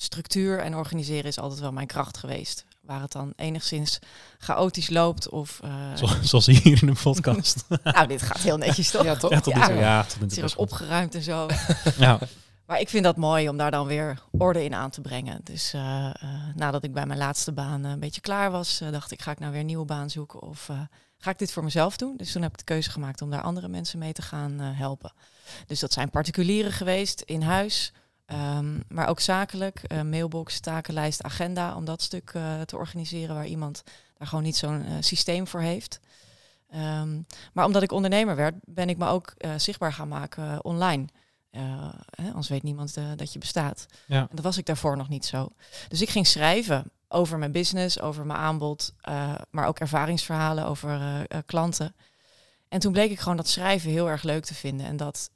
structuur 0.00 0.58
en 0.60 0.74
organiseren 0.76 1.24
is 1.24 1.38
altijd 1.38 1.60
wel 1.60 1.72
mijn 1.72 1.86
kracht 1.86 2.16
geweest. 2.16 2.64
Waar 2.80 3.00
het 3.00 3.12
dan 3.12 3.32
enigszins 3.36 3.98
chaotisch 4.38 4.90
loopt 4.90 5.28
of... 5.28 5.60
eh, 5.62 5.94
Zo- 5.94 6.06
Zoals 6.22 6.46
hier 6.46 6.78
in 6.82 6.86
de 6.94 7.00
podcast. 7.02 7.64
nou, 7.84 8.06
dit 8.06 8.22
gaat 8.22 8.38
heel 8.38 8.56
netjes 8.56 8.90
toch? 8.90 9.04
Ja, 9.04 9.16
toch? 9.16 9.30
ja, 9.30 9.40
tot 9.40 9.54
nu 9.54 9.60
Ja. 9.60 9.66
toe. 9.66 9.76
Ja, 9.76 10.02
tot 10.04 10.20
nu 10.20 10.26
Het 10.26 10.36
is 10.44 10.56
opgeruimd 10.56 11.14
en 11.14 11.22
zo. 11.22 11.46
Ja. 11.98 12.18
Maar 12.66 12.80
ik 12.80 12.88
vind 12.88 13.04
dat 13.04 13.16
mooi 13.16 13.48
om 13.48 13.56
daar 13.56 13.70
dan 13.70 13.86
weer 13.86 14.22
orde 14.30 14.64
in 14.64 14.74
aan 14.74 14.90
te 14.90 15.00
brengen. 15.00 15.40
Dus 15.44 15.72
eh, 15.72 16.06
eh, 16.06 16.12
nadat 16.54 16.84
ik 16.84 16.92
bij 16.92 17.06
mijn 17.06 17.18
laatste 17.18 17.52
baan 17.52 17.84
een 17.84 18.00
beetje 18.00 18.20
klaar 18.20 18.50
was, 18.50 18.80
dacht 18.90 19.10
ik, 19.10 19.22
ga 19.22 19.30
ik 19.30 19.38
nou 19.38 19.50
weer 19.52 19.60
een 19.60 19.66
nieuwe 19.66 19.84
baan 19.84 20.10
zoeken 20.10 20.42
of 20.42 20.68
eh, 20.68 20.80
ga 21.18 21.30
ik 21.30 21.38
dit 21.38 21.52
voor 21.52 21.64
mezelf 21.64 21.96
doen? 21.96 22.16
Dus 22.16 22.32
toen 22.32 22.42
heb 22.42 22.50
ik 22.52 22.58
de 22.58 22.64
keuze 22.64 22.90
gemaakt 22.90 23.22
om 23.22 23.30
daar 23.30 23.42
andere 23.42 23.68
mensen 23.68 23.98
mee 23.98 24.12
te 24.12 24.22
gaan 24.22 24.60
eh, 24.60 24.66
helpen. 24.72 25.12
Dus 25.66 25.80
dat 25.80 25.92
zijn 25.92 26.10
particulieren 26.10 26.72
geweest 26.72 27.20
in 27.20 27.42
huis, 27.42 27.92
ehm, 28.28 28.80
maar 28.88 29.08
ook 29.08 29.20
zakelijk, 29.20 29.82
eh, 29.82 30.02
mailbox, 30.02 30.60
takenlijst, 30.60 31.22
agenda, 31.22 31.76
om 31.76 31.84
dat 31.84 32.02
stuk 32.02 32.30
eh, 32.34 32.60
te 32.60 32.76
organiseren 32.76 33.34
waar 33.34 33.46
iemand 33.46 33.82
daar 34.18 34.28
gewoon 34.28 34.44
niet 34.44 34.56
zo'n 34.56 34.84
eh, 34.84 34.92
systeem 35.00 35.46
voor 35.46 35.60
heeft. 35.60 36.00
Ehm, 36.70 37.20
maar 37.52 37.64
omdat 37.64 37.82
ik 37.82 37.92
ondernemer 37.92 38.36
werd, 38.36 38.54
ben 38.64 38.88
ik 38.88 38.98
me 38.98 39.06
ook 39.06 39.34
zichtbaar 39.56 39.92
gaan 39.92 40.08
maken 40.08 40.64
online. 40.64 41.06
Hè, 42.10 42.28
anders 42.28 42.48
weet 42.48 42.62
niemand 42.62 42.94
dat 43.16 43.32
je 43.32 43.38
bestaat. 43.38 43.86
Ja. 44.06 44.20
En 44.20 44.36
dat 44.36 44.44
was 44.44 44.58
ik 44.58 44.66
daarvoor 44.66 44.96
nog 44.96 45.08
niet 45.08 45.24
zo. 45.24 45.48
Dus 45.88 46.02
ik 46.02 46.08
ging 46.10 46.26
schrijven 46.26 46.90
over 47.08 47.38
mijn 47.38 47.52
business, 47.52 48.00
over 48.00 48.26
mijn 48.26 48.38
aanbod, 48.38 48.94
maar 49.50 49.66
ook 49.66 49.78
ervaringsverhalen 49.78 50.66
over 50.66 51.26
klanten. 51.46 51.94
En 52.68 52.80
toen 52.80 52.92
bleek 52.92 53.10
ik 53.10 53.18
gewoon 53.18 53.36
dat 53.36 53.48
schrijven 53.48 53.90
heel 53.90 54.08
erg 54.08 54.22
leuk 54.22 54.44
te 54.44 54.54
vinden. 54.54 54.86
En 54.86 54.96
dat 54.96 55.30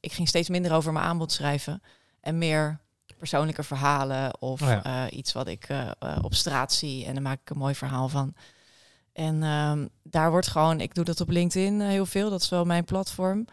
ik 0.00 0.12
ging 0.12 0.28
steeds 0.28 0.48
minder 0.48 0.72
over 0.72 0.92
mijn 0.92 1.04
aanbod 1.04 1.32
schrijven 1.32 1.82
en 2.22 2.38
meer 2.38 2.80
persoonlijke 3.18 3.62
verhalen 3.62 4.40
of 4.40 4.62
Oh 4.62 4.68
ja. 4.68 4.82
eh, 5.06 5.16
iets 5.18 5.32
wat 5.32 5.46
ik 5.46 5.64
eh, 5.68 5.90
eh, 5.98 6.18
op 6.22 6.34
straat 6.34 6.72
zie 6.72 7.06
en 7.06 7.14
dan 7.14 7.22
maak 7.22 7.40
ik 7.40 7.50
een 7.50 7.58
mooi 7.58 7.74
verhaal 7.74 8.08
van. 8.08 8.34
En 9.12 9.42
ehm, 9.42 9.86
daar 10.02 10.30
wordt 10.30 10.46
gewoon, 10.48 10.80
ik 10.80 10.94
doe 10.94 11.04
dat 11.04 11.20
op 11.20 11.28
LinkedIn 11.30 11.80
heel 11.80 12.06
veel, 12.06 12.30
dat 12.30 12.40
is 12.42 12.48
wel 12.48 12.64
mijn 12.64 12.84
platform. 12.84 13.44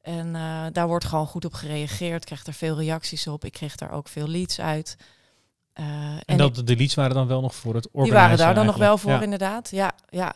En 0.00 0.32
daar 0.72 0.86
wordt 0.86 1.04
gewoon 1.04 1.26
goed 1.26 1.44
op 1.44 1.52
gereageerd. 1.52 2.20
Ik 2.20 2.26
krijg 2.26 2.46
er 2.46 2.52
veel 2.52 2.76
reacties 2.76 3.26
op. 3.26 3.44
Ik 3.44 3.52
kreeg 3.52 3.76
daar 3.76 3.90
ook 3.90 4.08
veel 4.08 4.28
leads 4.28 4.60
uit. 4.60 4.96
En, 5.72 6.20
ik- 6.26 6.38
dat, 6.38 6.66
de 6.66 6.76
leads 6.76 6.94
waren 6.94 7.14
dan 7.14 7.26
wel 7.26 7.40
nog 7.40 7.54
voor 7.54 7.74
het 7.74 7.82
die 7.82 7.92
organiseren 7.92 8.22
waren 8.28 8.44
daar 8.44 8.54
dan 8.54 8.66
nog 8.66 8.76
wel 8.76 8.98
voor, 8.98 9.22
inderdaad. 9.22 9.70
Ja, 9.70 9.92
ja. 10.08 10.34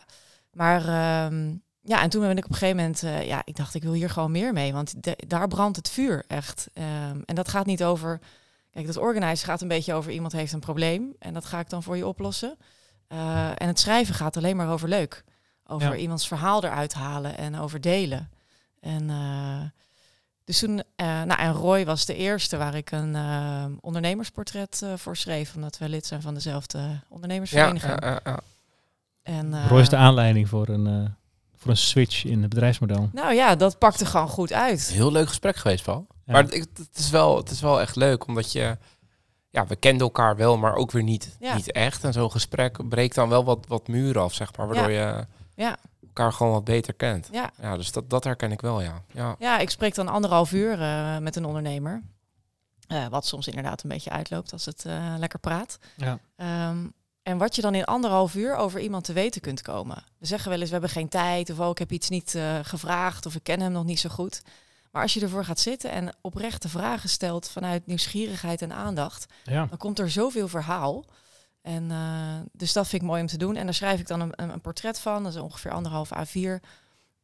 Maar 0.53 0.87
ehm, 0.87 1.55
ja, 1.83 2.01
en 2.01 2.09
toen 2.09 2.21
ben 2.21 2.37
ik 2.37 2.43
op 2.45 2.49
een 2.51 2.55
gegeven 2.57 2.77
moment, 2.77 3.03
eh, 3.03 3.27
ja, 3.27 3.41
ik 3.45 3.55
dacht, 3.55 3.73
ik 3.75 3.83
wil 3.83 3.93
hier 3.93 4.09
gewoon 4.09 4.31
meer 4.31 4.53
mee. 4.53 4.73
Want 4.73 5.03
de- 5.03 5.23
daar 5.27 5.47
brandt 5.47 5.77
het 5.77 5.89
vuur 5.89 6.23
echt. 6.27 6.67
Ehm, 6.73 7.19
en 7.25 7.35
dat 7.35 7.47
gaat 7.47 7.65
niet 7.65 7.83
over. 7.83 8.19
Kijk, 8.71 8.85
dat 8.85 8.97
organizen 8.97 9.47
gaat 9.47 9.61
een 9.61 9.67
beetje 9.67 9.93
over 9.93 10.11
iemand 10.11 10.31
heeft 10.33 10.53
een 10.53 10.59
probleem. 10.59 11.13
En 11.19 11.33
dat 11.33 11.45
ga 11.45 11.59
ik 11.59 11.69
dan 11.69 11.83
voor 11.83 11.97
je 11.97 12.07
oplossen. 12.07 12.57
Eh, 13.07 13.47
en 13.47 13.67
het 13.67 13.79
schrijven 13.79 14.15
gaat 14.15 14.37
alleen 14.37 14.55
maar 14.55 14.69
over 14.71 14.89
leuk. 14.89 15.23
Over 15.65 15.89
Ja. 15.89 15.95
iemands 15.95 16.27
verhaal 16.27 16.63
eruit 16.63 16.93
halen 16.93 17.37
en 17.37 17.55
over 17.59 17.81
delen. 17.81 18.29
En 18.79 19.09
eh, 19.09 19.61
dus 20.43 20.59
toen, 20.59 20.83
eh, 20.95 21.05
nou, 21.23 21.39
en 21.39 21.51
Roy 21.53 21.85
was 21.85 22.05
de 22.05 22.15
eerste 22.15 22.57
waar 22.57 22.75
ik 22.75 22.91
een 22.91 23.15
ondernemersportret 23.81 24.81
eh, 24.83 24.93
voor 24.95 25.17
schreef, 25.17 25.55
omdat 25.55 25.77
we 25.77 25.89
lid 25.89 26.05
zijn 26.05 26.21
van 26.21 26.33
dezelfde 26.33 26.99
ondernemersvereniging. 27.09 27.99
ja. 28.01 28.39
En, 29.23 29.53
eh, 29.53 29.67
Roy 29.67 29.79
is 29.81 29.89
de 29.89 29.95
aanleiding 29.95 30.49
voor 30.49 30.67
een, 30.69 30.87
eh, 30.87 31.09
voor 31.61 31.71
een 31.71 31.77
switch 31.77 32.25
in 32.25 32.41
het 32.41 32.49
bedrijfsmodel. 32.49 33.09
nou 33.13 33.33
ja, 33.33 33.55
dat 33.55 33.77
pakte 33.77 34.05
gewoon 34.05 34.27
goed 34.27 34.53
uit. 34.53 34.87
Heel 34.87 35.11
leuk 35.11 35.27
gesprek 35.27 35.55
geweest, 35.55 35.83
Paul. 35.83 36.07
Ja. 36.25 36.33
Maar 36.33 36.43
het, 36.43 36.53
het, 36.53 36.89
is 36.97 37.09
wel, 37.09 37.37
het 37.37 37.49
is 37.49 37.61
wel 37.61 37.81
echt 37.81 37.95
leuk, 37.95 38.27
omdat 38.27 38.51
je... 38.51 38.77
Ja, 39.49 39.67
we 39.67 39.75
kenden 39.75 40.01
elkaar 40.01 40.35
wel, 40.35 40.57
maar 40.57 40.75
ook 40.75 40.91
weer 40.91 41.03
niet, 41.03 41.35
Ja. 41.39 41.55
niet 41.55 41.71
echt. 41.71 42.03
En 42.03 42.13
zo'n 42.13 42.31
gesprek 42.31 42.89
breekt 42.89 43.15
dan 43.15 43.29
wel 43.29 43.43
wat, 43.43 43.65
wat 43.67 43.87
muren 43.87 44.21
af, 44.21 44.33
zeg 44.33 44.57
maar. 44.57 44.67
Waardoor 44.67 44.91
je 44.91 45.25
Ja. 45.55 45.77
elkaar 46.07 46.33
gewoon 46.33 46.51
wat 46.51 46.63
beter 46.63 46.93
kent. 46.93 47.27
Ja. 47.31 47.51
Ja, 47.61 47.77
dus 47.77 47.91
dat, 47.91 48.09
dat 48.09 48.23
herken 48.23 48.51
ik 48.51 48.61
wel, 48.61 48.81
ja. 48.81 49.03
ja. 49.11 49.35
Ja, 49.39 49.57
ik 49.59 49.69
spreek 49.69 49.95
dan 49.95 50.07
anderhalf 50.07 50.51
uur 50.51 50.81
eh, 50.81 51.17
met 51.17 51.35
een 51.35 51.45
ondernemer. 51.45 52.01
Eh, 52.87 53.07
wat 53.07 53.25
soms 53.25 53.47
inderdaad 53.47 53.83
een 53.83 53.89
beetje 53.89 54.09
uitloopt 54.09 54.53
als 54.53 54.65
het 54.65 54.85
eh, 54.85 55.13
lekker 55.17 55.39
praat. 55.39 55.79
Ja. 55.97 56.19
Ehm, 56.35 56.77
en 57.23 57.37
wat 57.37 57.55
je 57.55 57.61
dan 57.61 57.75
in 57.75 57.83
anderhalf 57.85 58.35
uur 58.35 58.55
over 58.55 58.79
iemand 58.79 59.03
te 59.03 59.13
weten 59.13 59.41
kunt 59.41 59.61
komen. 59.61 60.03
We 60.17 60.25
zeggen 60.25 60.49
wel 60.49 60.57
eens, 60.59 60.67
we 60.67 60.73
hebben 60.73 60.89
geen 60.91 61.09
tijd. 61.09 61.49
Of 61.49 61.59
oh, 61.59 61.69
ik 61.69 61.77
heb 61.77 61.91
iets 61.91 62.09
niet 62.09 62.35
eh, 62.35 62.59
gevraagd. 62.61 63.25
Of 63.25 63.35
ik 63.35 63.43
ken 63.43 63.59
hem 63.61 63.71
nog 63.71 63.83
niet 63.85 63.99
zo 63.99 64.09
goed. 64.09 64.41
Maar 64.91 65.01
als 65.01 65.13
je 65.13 65.21
ervoor 65.21 65.45
gaat 65.45 65.59
zitten 65.59 65.91
en 65.91 66.15
oprechte 66.21 66.69
vragen 66.69 67.09
stelt 67.09 67.49
vanuit 67.49 67.87
nieuwsgierigheid 67.87 68.61
en 68.61 68.73
aandacht, 68.73 69.25
Ja. 69.43 69.65
dan 69.65 69.77
komt 69.77 69.99
er 69.99 70.09
zoveel 70.11 70.47
verhaal. 70.47 71.05
En 71.61 71.91
eh, 71.91 72.35
dus 72.51 72.73
dat 72.73 72.87
vind 72.87 73.01
ik 73.01 73.07
mooi 73.07 73.21
om 73.21 73.27
te 73.27 73.37
doen. 73.37 73.55
En 73.55 73.65
daar 73.65 73.73
schrijf 73.73 73.99
ik 73.99 74.07
dan 74.07 74.19
een, 74.21 74.31
een, 74.35 74.49
een 74.49 74.61
portret 74.61 74.99
van. 74.99 75.23
Dat 75.23 75.33
is 75.33 75.39
ongeveer 75.41 75.71
anderhalf 75.71 76.09
A4. 76.13 76.59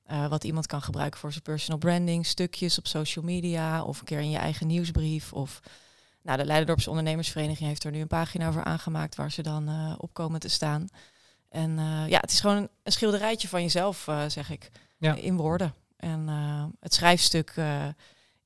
eh, 0.03 0.27
wat 0.27 0.43
iemand 0.43 0.65
kan 0.67 0.81
gebruiken 0.81 1.19
voor 1.19 1.31
zijn 1.31 1.43
personal 1.43 1.77
branding. 1.79 2.25
Stukjes 2.25 2.77
op 2.77 2.87
social 2.87 3.25
media 3.25 3.83
of 3.83 3.99
een 3.99 4.05
keer 4.05 4.19
in 4.19 4.29
je 4.29 4.37
eigen 4.37 4.67
nieuwsbrief. 4.67 5.33
Of 5.33 5.59
nou, 6.27 6.39
de 6.39 6.45
Leiderdorpse 6.45 6.89
Ondernemersvereniging 6.89 7.67
heeft 7.69 7.83
er 7.83 7.91
nu 7.91 8.01
een 8.01 8.07
pagina 8.07 8.51
voor 8.51 8.63
aangemaakt 8.63 9.15
waar 9.15 9.31
ze 9.31 9.41
dan 9.41 9.67
eh, 9.67 9.93
op 9.97 10.13
komen 10.13 10.39
te 10.39 10.49
staan. 10.49 10.87
En 11.49 11.77
eh, 11.79 12.07
ja, 12.07 12.19
het 12.19 12.31
is 12.31 12.39
gewoon 12.39 12.55
een, 12.57 12.69
een 12.83 12.91
schilderijtje 12.91 13.47
van 13.47 13.61
jezelf, 13.61 14.07
eh, 14.07 14.21
zeg 14.27 14.49
ik, 14.49 14.71
Ja. 14.97 15.15
in 15.15 15.35
woorden. 15.37 15.73
En 15.97 16.27
het 16.79 16.93
schrijfstuk 16.93 17.53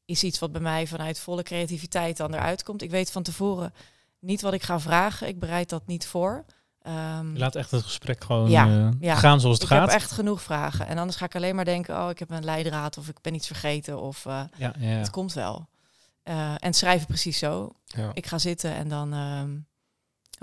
is 0.05 0.23
iets 0.23 0.39
wat 0.39 0.51
bij 0.51 0.61
mij 0.61 0.88
vanuit 0.88 1.19
volle 1.19 1.43
creativiteit 1.43 2.17
dan 2.17 2.33
eruit 2.33 2.63
komt. 2.63 2.81
Ik 2.81 2.89
weet 2.89 3.11
van 3.11 3.23
tevoren 3.23 3.73
niet 4.19 4.41
wat 4.41 4.53
ik 4.53 4.63
ga 4.63 4.79
vragen. 4.79 5.27
Ik 5.27 5.39
bereid 5.39 5.69
dat 5.69 5.88
niet 5.88 6.07
voor. 6.07 6.45
Ehm, 6.81 7.33
Je 7.33 7.39
laat 7.39 7.55
echt 7.55 7.71
het 7.71 7.83
gesprek 7.83 8.23
gewoon 8.23 8.50
Ja, 8.50 8.91
ja. 9.00 9.15
gaan 9.15 9.39
zoals 9.39 9.55
het 9.59 9.63
ik 9.69 9.75
gaat. 9.77 9.85
heb 9.88 9.95
echt 10.00 10.11
genoeg 10.11 10.41
vragen. 10.41 10.88
En 10.88 10.97
anders 10.97 11.17
ga 11.17 11.25
ik 11.25 11.35
alleen 11.35 11.55
maar 11.55 11.65
denken, 11.65 12.03
oh, 12.03 12.09
ik 12.09 12.19
heb 12.19 12.29
een 12.29 12.43
leidraad 12.43 12.97
of 12.97 13.07
ik 13.07 13.21
ben 13.21 13.33
iets 13.33 13.47
vergeten 13.47 14.01
of 14.01 14.23
het 14.77 15.09
komt 15.09 15.33
wel. 15.33 15.67
Eh, 16.23 16.53
en 16.59 16.73
schrijven 16.73 17.07
precies 17.07 17.37
zo. 17.39 17.71
Ja. 17.85 18.11
Ik 18.13 18.25
ga 18.27 18.37
zitten 18.37 18.73
en 18.75 18.87
dan 18.87 19.13
ehm, 19.13 19.57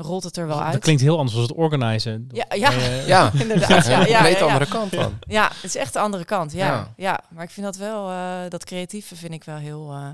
rolt 0.07 0.25
het 0.25 0.37
er 0.37 0.47
wel 0.47 0.57
Dat 0.57 0.67
uit. 0.67 0.79
klinkt 0.79 1.03
heel 1.03 1.17
anders 1.17 1.33
dan 1.37 1.43
het 1.43 1.53
organizen. 1.57 2.29
Ja, 2.33 2.47
ja. 2.55 2.73
Eh, 2.73 3.07
Ja, 3.15 3.31
Inderdaad, 3.43 3.87
ja, 3.87 4.01
een 4.01 4.07
ja, 4.09 4.27
ja, 4.27 4.39
ja. 4.39 4.41
andere 4.47 4.67
kant 4.69 4.91
dan. 4.93 5.19
Ja, 5.21 5.49
het 5.55 5.65
is 5.65 5.77
echt 5.77 5.93
de 5.93 5.99
andere 5.99 6.25
kant. 6.25 6.53
Ja, 6.53 6.67
Ja. 6.67 6.93
ja. 6.97 7.21
maar 7.31 7.45
ik 7.45 7.51
vind 7.51 7.67
dat 7.67 7.77
wel, 7.77 8.11
eh, 8.11 8.41
dat 8.49 8.65
creatieve 8.65 9.17
vind 9.17 9.33
ik 9.33 9.45
wel 9.45 9.57
heel 9.57 9.93
eh, 9.93 10.09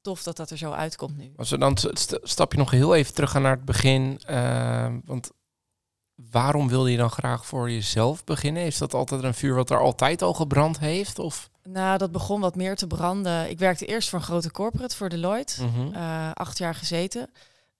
tof 0.00 0.22
dat 0.22 0.36
dat 0.36 0.50
er 0.50 0.58
zo 0.58 0.70
uitkomt 0.72 1.16
nu. 1.16 1.32
Als 1.36 1.50
we 1.50 1.58
dan 1.58 1.76
st- 1.78 1.98
st- 1.98 2.18
stap 2.22 2.52
je 2.52 2.58
nog 2.58 2.70
heel 2.70 2.94
even 2.94 3.14
terug 3.14 3.30
gaan 3.30 3.42
naar 3.42 3.56
het 3.56 3.64
begin. 3.64 4.20
eh, 4.26 4.94
want 5.04 5.30
waarom 6.30 6.68
wilde 6.68 6.90
je 6.90 6.96
dan 6.96 7.10
graag 7.10 7.46
voor 7.46 7.70
jezelf 7.70 8.24
beginnen? 8.24 8.64
Is 8.64 8.78
dat 8.78 8.94
altijd 8.94 9.22
een 9.22 9.34
vuur 9.34 9.54
wat 9.54 9.70
er 9.70 9.80
altijd 9.80 10.22
al 10.22 10.34
gebrand 10.34 10.78
heeft? 10.78 11.18
Of? 11.18 11.50
Nou, 11.68 11.98
dat 11.98 12.12
begon 12.12 12.40
wat 12.40 12.56
meer 12.56 12.76
te 12.76 12.86
branden. 12.86 13.50
Ik 13.50 13.58
werkte 13.58 13.86
eerst 13.86 14.08
voor 14.08 14.18
een 14.18 14.24
grote 14.24 14.50
corporate, 14.50 14.96
voor 14.96 15.08
Deloitte. 15.08 15.62
Eh, 15.92 16.30
acht 16.32 16.58
jaar 16.58 16.74
gezeten. 16.74 17.30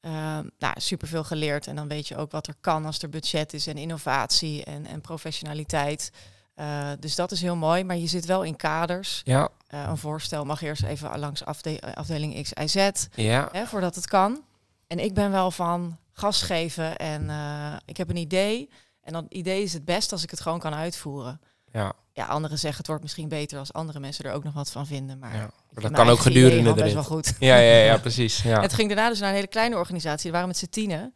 Uh, 0.00 0.12
nou, 0.58 0.75
superveel 0.76 1.25
geleerd. 1.25 1.66
En 1.66 1.76
dan 1.76 1.88
weet 1.88 2.08
je 2.08 2.16
ook 2.16 2.30
wat 2.30 2.46
er 2.46 2.54
kan 2.61 2.87
als 2.87 3.02
er 3.02 3.08
budget 3.08 3.52
is 3.52 3.66
en 3.66 3.76
innovatie 3.76 4.64
en, 4.64 4.87
en 4.87 5.00
professionaliteit. 5.00 6.12
Uh, 6.56 6.88
dus 7.00 7.14
dat 7.14 7.32
is 7.32 7.40
heel 7.40 7.56
mooi. 7.56 7.84
Maar 7.84 7.96
je 7.96 8.06
zit 8.06 8.26
wel 8.26 8.42
in 8.42 8.56
kaders. 8.56 9.20
Ja, 9.25 9.49
Uh, 9.75 9.84
een 9.88 9.96
voorstel 9.96 10.44
mag 10.44 10.62
eerst 10.62 10.82
even 10.82 11.18
langs 11.18 11.44
afde 11.44 11.94
afdeling 11.94 12.42
X, 12.42 12.52
Y, 12.52 12.66
Z, 12.66 13.06
ja, 13.14 13.49
hè, 13.52 13.66
voordat 13.66 13.94
het 13.94 14.06
kan. 14.06 14.42
En 14.87 14.99
ik 14.99 15.14
ben 15.14 15.30
wel 15.30 15.50
van 15.50 15.99
gas 16.12 16.42
geven 16.42 16.97
en 16.97 17.23
uh, 17.23 17.76
ik 17.85 17.97
heb 17.97 18.09
een 18.09 18.16
idee. 18.16 18.71
En 19.00 19.12
dat 19.12 19.25
idee 19.28 19.62
is 19.62 19.73
het 19.73 19.85
best 19.85 20.12
als 20.12 20.23
ik 20.23 20.31
het 20.31 20.40
gewoon 20.40 20.59
kan 20.59 20.75
uitvoeren. 20.75 21.40
ja. 21.73 21.92
Ja, 22.14 22.26
anderen 22.26 22.59
zeggen 22.59 22.78
het 22.78 22.87
wordt 22.87 23.02
misschien 23.02 23.28
beter 23.28 23.59
als 23.59 23.73
andere 23.73 24.00
mensen 24.00 24.25
er 24.25 24.33
ook 24.33 24.45
nog 24.45 24.54
wat 24.54 24.71
van 24.71 24.87
vinden. 24.87 25.19
Maar, 25.19 25.35
ja. 25.35 25.50
Maar 25.71 25.83
dat 25.83 25.92
kan 25.92 26.09
ook 26.09 26.19
gedurende 26.19 26.75
de 26.75 26.83
best 26.83 26.95
wel 26.95 27.04
goed. 27.04 27.35
Ja, 27.38 27.57
ja, 27.57 27.76
ja, 27.76 27.99
precies. 28.09 28.42
Ja. 28.42 28.61
Het 28.61 28.73
ging 28.73 28.88
daarna 28.88 29.09
dus 29.09 29.19
naar 29.19 29.28
een 29.28 29.35
hele 29.35 29.47
kleine 29.47 29.76
organisatie. 29.76 30.23
Die 30.23 30.33
waren 30.33 30.49
met 30.49 30.57
z'n 30.57 30.69
tienen. 30.71 31.14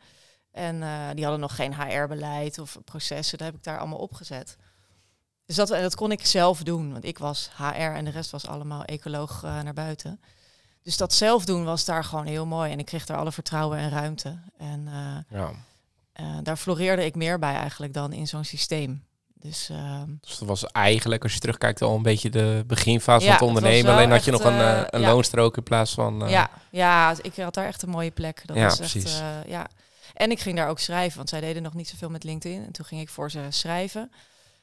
En 0.52 0.76
uh, 0.76 1.08
die 1.14 1.22
hadden 1.22 1.40
nog 1.40 1.54
geen 1.54 1.74
HR-beleid 1.74 2.58
of 2.58 2.78
processen. 2.84 3.38
Dat 3.38 3.46
heb 3.46 3.56
ik 3.56 3.62
daar 3.62 3.78
allemaal 3.78 3.98
opgezet. 3.98 4.56
Dus 5.46 5.56
dat, 5.56 5.68
dat 5.68 5.94
kon 5.94 6.12
ik 6.12 6.26
zelf 6.26 6.62
doen. 6.62 6.92
Want 6.92 7.04
ik 7.04 7.18
was 7.18 7.50
HR 7.56 7.72
en 7.72 8.04
de 8.04 8.10
rest 8.10 8.30
was 8.30 8.46
allemaal 8.46 8.84
ecoloog 8.84 9.42
uh, 9.44 9.62
naar 9.62 9.74
buiten. 9.74 10.20
Dus 10.86 10.96
dat 10.96 11.14
zelf 11.14 11.44
doen 11.44 11.64
was 11.64 11.84
daar 11.84 12.04
gewoon 12.04 12.26
heel 12.26 12.46
mooi. 12.46 12.72
En 12.72 12.78
ik 12.78 12.84
kreeg 12.84 13.06
daar 13.06 13.16
alle 13.16 13.32
vertrouwen 13.32 13.78
en 13.78 13.90
ruimte. 13.90 14.38
En 14.58 14.86
uh, 14.88 15.40
ja. 15.40 15.52
daar 16.42 16.56
floreerde 16.56 17.04
ik 17.04 17.14
meer 17.14 17.38
bij 17.38 17.54
eigenlijk 17.54 17.94
dan 17.94 18.12
in 18.12 18.26
zo'n 18.26 18.44
systeem. 18.44 19.04
Dus, 19.34 19.70
uh, 19.70 20.02
dus 20.20 20.38
dat 20.38 20.48
was 20.48 20.66
eigenlijk, 20.66 21.22
als 21.22 21.34
je 21.34 21.38
terugkijkt, 21.38 21.82
al 21.82 21.94
een 21.94 22.02
beetje 22.02 22.30
de 22.30 22.64
beginfase 22.66 23.24
ja, 23.26 23.38
van 23.38 23.48
het 23.48 23.56
ondernemen. 23.56 23.92
Alleen 23.92 24.10
had 24.10 24.24
je 24.24 24.30
nog 24.30 24.44
een, 24.44 24.94
een 24.94 25.00
ja. 25.00 25.10
loonstrook 25.10 25.56
in 25.56 25.62
plaats 25.62 25.94
van... 25.94 26.28
Ja, 26.28 26.50
ja, 26.70 27.14
ik 27.22 27.36
had 27.36 27.54
daar 27.54 27.66
echt 27.66 27.82
een 27.82 27.90
mooie 27.90 28.10
plek. 28.10 28.42
Dat 28.44 28.56
ja, 28.56 28.64
was 28.64 28.76
precies. 28.76 29.04
Echt, 29.04 29.20
uh, 29.20 29.28
ja. 29.46 29.66
En 30.14 30.30
ik 30.30 30.40
ging 30.40 30.56
daar 30.56 30.68
ook 30.68 30.78
schrijven, 30.78 31.16
want 31.16 31.28
zij 31.28 31.40
deden 31.40 31.62
nog 31.62 31.74
niet 31.74 31.88
zoveel 31.88 32.10
met 32.10 32.24
LinkedIn. 32.24 32.64
En 32.64 32.72
toen 32.72 32.84
ging 32.84 33.00
ik 33.00 33.08
voor 33.08 33.30
ze 33.30 33.46
schrijven. 33.48 34.12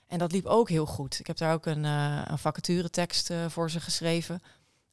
En 0.07 0.19
dat 0.19 0.31
liep 0.31 0.45
ook 0.45 0.69
heel 0.69 0.85
goed. 0.85 1.19
Ik 1.19 1.27
heb 1.27 1.37
daar 1.37 1.53
ook 1.53 1.65
een, 1.65 1.83
een 1.83 2.37
vacaturetekst 2.37 3.29
uh, 3.29 3.37
voor 3.47 3.71
ze 3.71 3.79
geschreven. 3.79 4.41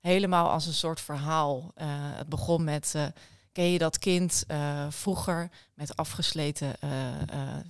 Helemaal 0.00 0.50
als 0.50 0.66
een 0.66 0.72
soort 0.72 1.00
verhaal. 1.00 1.72
Uh, 1.76 1.84
het 1.90 2.28
begon 2.28 2.64
met, 2.64 2.94
ken 3.52 3.64
je 3.64 3.78
dat 3.78 3.98
kind 3.98 4.44
vroeger 4.88 5.50
met 5.74 5.96
afgesleten 5.96 6.74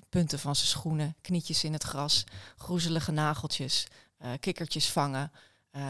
punten 0.08 0.38
van 0.38 0.56
zijn 0.56 0.68
schoenen, 0.68 1.14
knietjes 1.20 1.64
in 1.64 1.72
het 1.72 1.82
gras, 1.82 2.24
groezelige 2.56 3.12
nageltjes, 3.12 3.86
kikkertjes 4.40 4.90
vangen. 4.90 5.32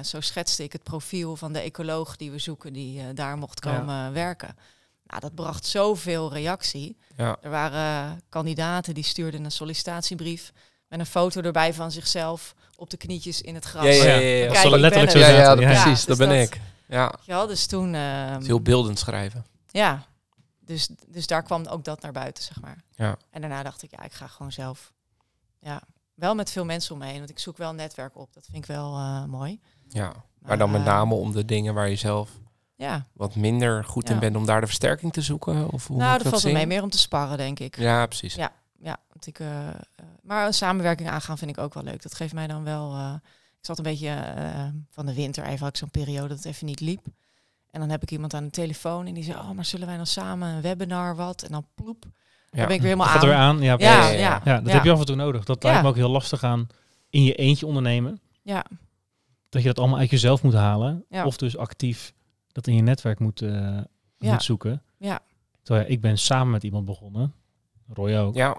Zo 0.02 0.20
schetste 0.20 0.62
ik 0.62 0.72
het 0.72 0.82
profiel 0.82 1.36
van 1.36 1.52
de 1.52 1.60
ecoloog 1.60 2.16
die 2.16 2.30
we 2.30 2.38
zoeken, 2.38 2.72
die 2.72 3.12
daar 3.12 3.38
mocht 3.38 3.60
komen 3.60 3.94
ja. 3.94 4.12
werken. 4.12 4.56
Nou, 5.04 5.20
dat 5.20 5.34
bracht 5.34 5.66
zoveel 5.66 6.32
reactie. 6.32 6.96
Ja. 7.16 7.36
Er 7.40 7.50
waren 7.50 8.20
kandidaten 8.28 8.94
die 8.94 9.04
stuurden 9.04 9.44
een 9.44 9.50
sollicitatiebrief 9.52 10.52
met 10.88 11.00
een 11.00 11.06
foto 11.06 11.40
erbij 11.40 11.74
van 11.74 11.90
zichzelf 11.90 12.54
op 12.80 12.90
de 12.90 12.96
knietjes 12.96 13.40
in 13.40 13.54
het 13.54 13.64
gras. 13.64 13.84
Ja, 13.84 13.90
ja, 13.90 14.14
ja. 14.14 14.52
Kijk, 14.52 14.68
letterlijk 14.68 15.10
zo 15.10 15.18
ja, 15.18 15.28
ja, 15.28 15.44
zaten. 15.44 15.62
ja, 15.62 15.70
Ja. 15.70 15.82
precies, 15.82 16.04
dus 16.06 16.16
dat 16.16 16.28
ben 16.28 16.38
dat- 16.38 16.46
ik. 16.54 16.60
Ja, 16.88 17.14
Ja, 17.24 17.46
dus 17.46 17.66
toen... 17.66 17.94
ehm, 17.94 18.42
heel 18.44 18.60
beeldend 18.60 18.98
schrijven. 18.98 19.46
Ja, 19.70 20.02
dus, 20.60 20.88
dus 21.06 21.26
daar 21.26 21.42
kwam 21.42 21.66
ook 21.66 21.84
dat 21.84 22.02
naar 22.02 22.12
buiten, 22.12 22.44
zeg 22.44 22.60
maar. 22.60 22.76
Ja. 22.94 23.16
En 23.30 23.40
daarna 23.40 23.62
dacht 23.62 23.82
ik, 23.82 23.90
ja, 23.90 24.02
ik 24.04 24.12
ga 24.12 24.26
gewoon 24.26 24.52
zelf. 24.52 24.92
Ja, 25.60 25.82
wel 26.14 26.34
met 26.34 26.50
veel 26.50 26.64
mensen 26.64 26.92
om 26.92 26.98
me 26.98 27.06
heen, 27.06 27.18
want 27.18 27.30
ik 27.30 27.38
zoek 27.38 27.56
wel 27.56 27.70
een 27.70 27.76
netwerk 27.76 28.16
op. 28.18 28.32
Dat 28.34 28.44
vind 28.50 28.56
ik 28.56 28.66
wel 28.66 28.96
eh, 28.96 29.24
mooi. 29.24 29.60
Ja, 29.88 30.12
maar 30.38 30.58
dan 30.58 30.70
met 30.70 30.80
eh, 30.80 30.86
name 30.86 31.14
om 31.14 31.32
de 31.32 31.44
dingen 31.44 31.74
waar 31.74 31.88
je 31.88 31.96
zelf 31.96 32.30
Ja, 32.76 33.06
wat 33.12 33.34
minder 33.34 33.84
goed 33.84 34.10
in 34.10 34.18
bent, 34.18 34.36
om 34.36 34.46
daar 34.46 34.60
de 34.60 34.66
versterking 34.66 35.12
te 35.12 35.20
zoeken? 35.22 35.70
Of 35.70 35.86
hoe 35.86 35.96
nou, 35.96 36.12
dat 36.12 36.20
valt 36.20 36.30
wel 36.32 36.40
zien? 36.40 36.52
mee. 36.52 36.66
Meer 36.66 36.82
om 36.82 36.90
te 36.90 36.98
sparren, 36.98 37.36
denk 37.36 37.58
ik. 37.58 37.76
Ja, 37.76 38.06
precies. 38.06 38.34
Ja. 38.34 38.52
Ja, 38.82 38.96
want 39.08 39.26
ik, 39.26 39.38
eh, 39.38 39.68
eh, 39.68 39.74
maar 40.22 40.46
een 40.46 40.54
samenwerking 40.54 41.08
aangaan 41.08 41.38
vind 41.38 41.50
ik 41.50 41.58
ook 41.58 41.74
wel 41.74 41.82
leuk. 41.82 42.02
Dat 42.02 42.14
geeft 42.14 42.32
mij 42.34 42.46
dan 42.46 42.64
wel... 42.64 42.92
eh, 42.94 43.14
ik 43.58 43.66
zat 43.66 43.78
een 43.78 43.84
beetje 43.84 44.08
eh, 44.08 44.66
van 44.90 45.06
de 45.06 45.14
winter, 45.14 45.44
even 45.44 45.58
had 45.58 45.68
ik 45.68 45.76
zo'n 45.76 45.90
periode 45.90 46.28
dat 46.28 46.36
het 46.36 46.46
even 46.46 46.66
niet 46.66 46.80
liep. 46.80 47.06
En 47.70 47.80
dan 47.80 47.88
heb 47.90 48.02
ik 48.02 48.10
iemand 48.10 48.34
aan 48.34 48.44
de 48.44 48.50
telefoon 48.50 49.06
en 49.06 49.14
die 49.14 49.24
zei... 49.24 49.38
Oh, 49.38 49.50
maar 49.50 49.64
zullen 49.64 49.86
wij 49.86 49.96
dan 49.96 50.06
samen 50.06 50.48
een 50.48 50.60
webinar 50.60 51.16
wat? 51.16 51.42
En 51.42 51.52
dan 51.52 51.66
ploep. 51.74 52.02
Dan 52.02 52.10
ben 52.50 52.62
ik 52.62 52.68
weer 52.68 52.80
helemaal 52.80 53.06
gaat 53.06 53.16
aan. 53.16 53.22
er 53.22 53.28
weer 53.28 53.36
aan. 53.38 53.60
Ja, 53.60 53.74
Ja, 53.78 54.08
ja, 54.08 54.40
ja, 54.44 54.56
dat 54.60 54.66
ja. 54.66 54.72
heb 54.74 54.84
je 54.84 54.90
af 54.92 54.98
en 55.00 55.06
toe 55.06 55.16
nodig. 55.16 55.44
Dat 55.44 55.62
lijkt 55.62 55.76
Ja. 55.78 55.82
me 55.84 55.88
ook 55.90 55.96
heel 55.96 56.10
lastig 56.10 56.44
aan 56.44 56.66
in 57.10 57.22
je 57.22 57.34
eentje 57.34 57.66
ondernemen. 57.66 58.20
Ja, 58.42 58.64
Dat 59.48 59.62
je 59.62 59.68
dat 59.68 59.78
allemaal 59.78 59.98
uit 59.98 60.10
jezelf 60.10 60.42
moet 60.42 60.54
halen. 60.54 61.04
Ja. 61.08 61.24
Of 61.24 61.36
dus 61.36 61.56
actief 61.56 62.12
dat 62.52 62.66
in 62.66 62.74
je 62.74 62.82
netwerk 62.82 63.18
moet, 63.18 63.38
Ja. 63.40 63.86
moet 64.18 64.42
zoeken. 64.42 64.82
Ja. 64.98 65.20
Terwijl 65.62 65.86
ja, 65.86 65.92
ik 65.92 66.00
ben 66.00 66.18
samen 66.18 66.50
met 66.50 66.62
iemand 66.62 66.84
begonnen. 66.84 67.34
Roy 67.92 68.16
ook. 68.16 68.34
Ja, 68.34 68.56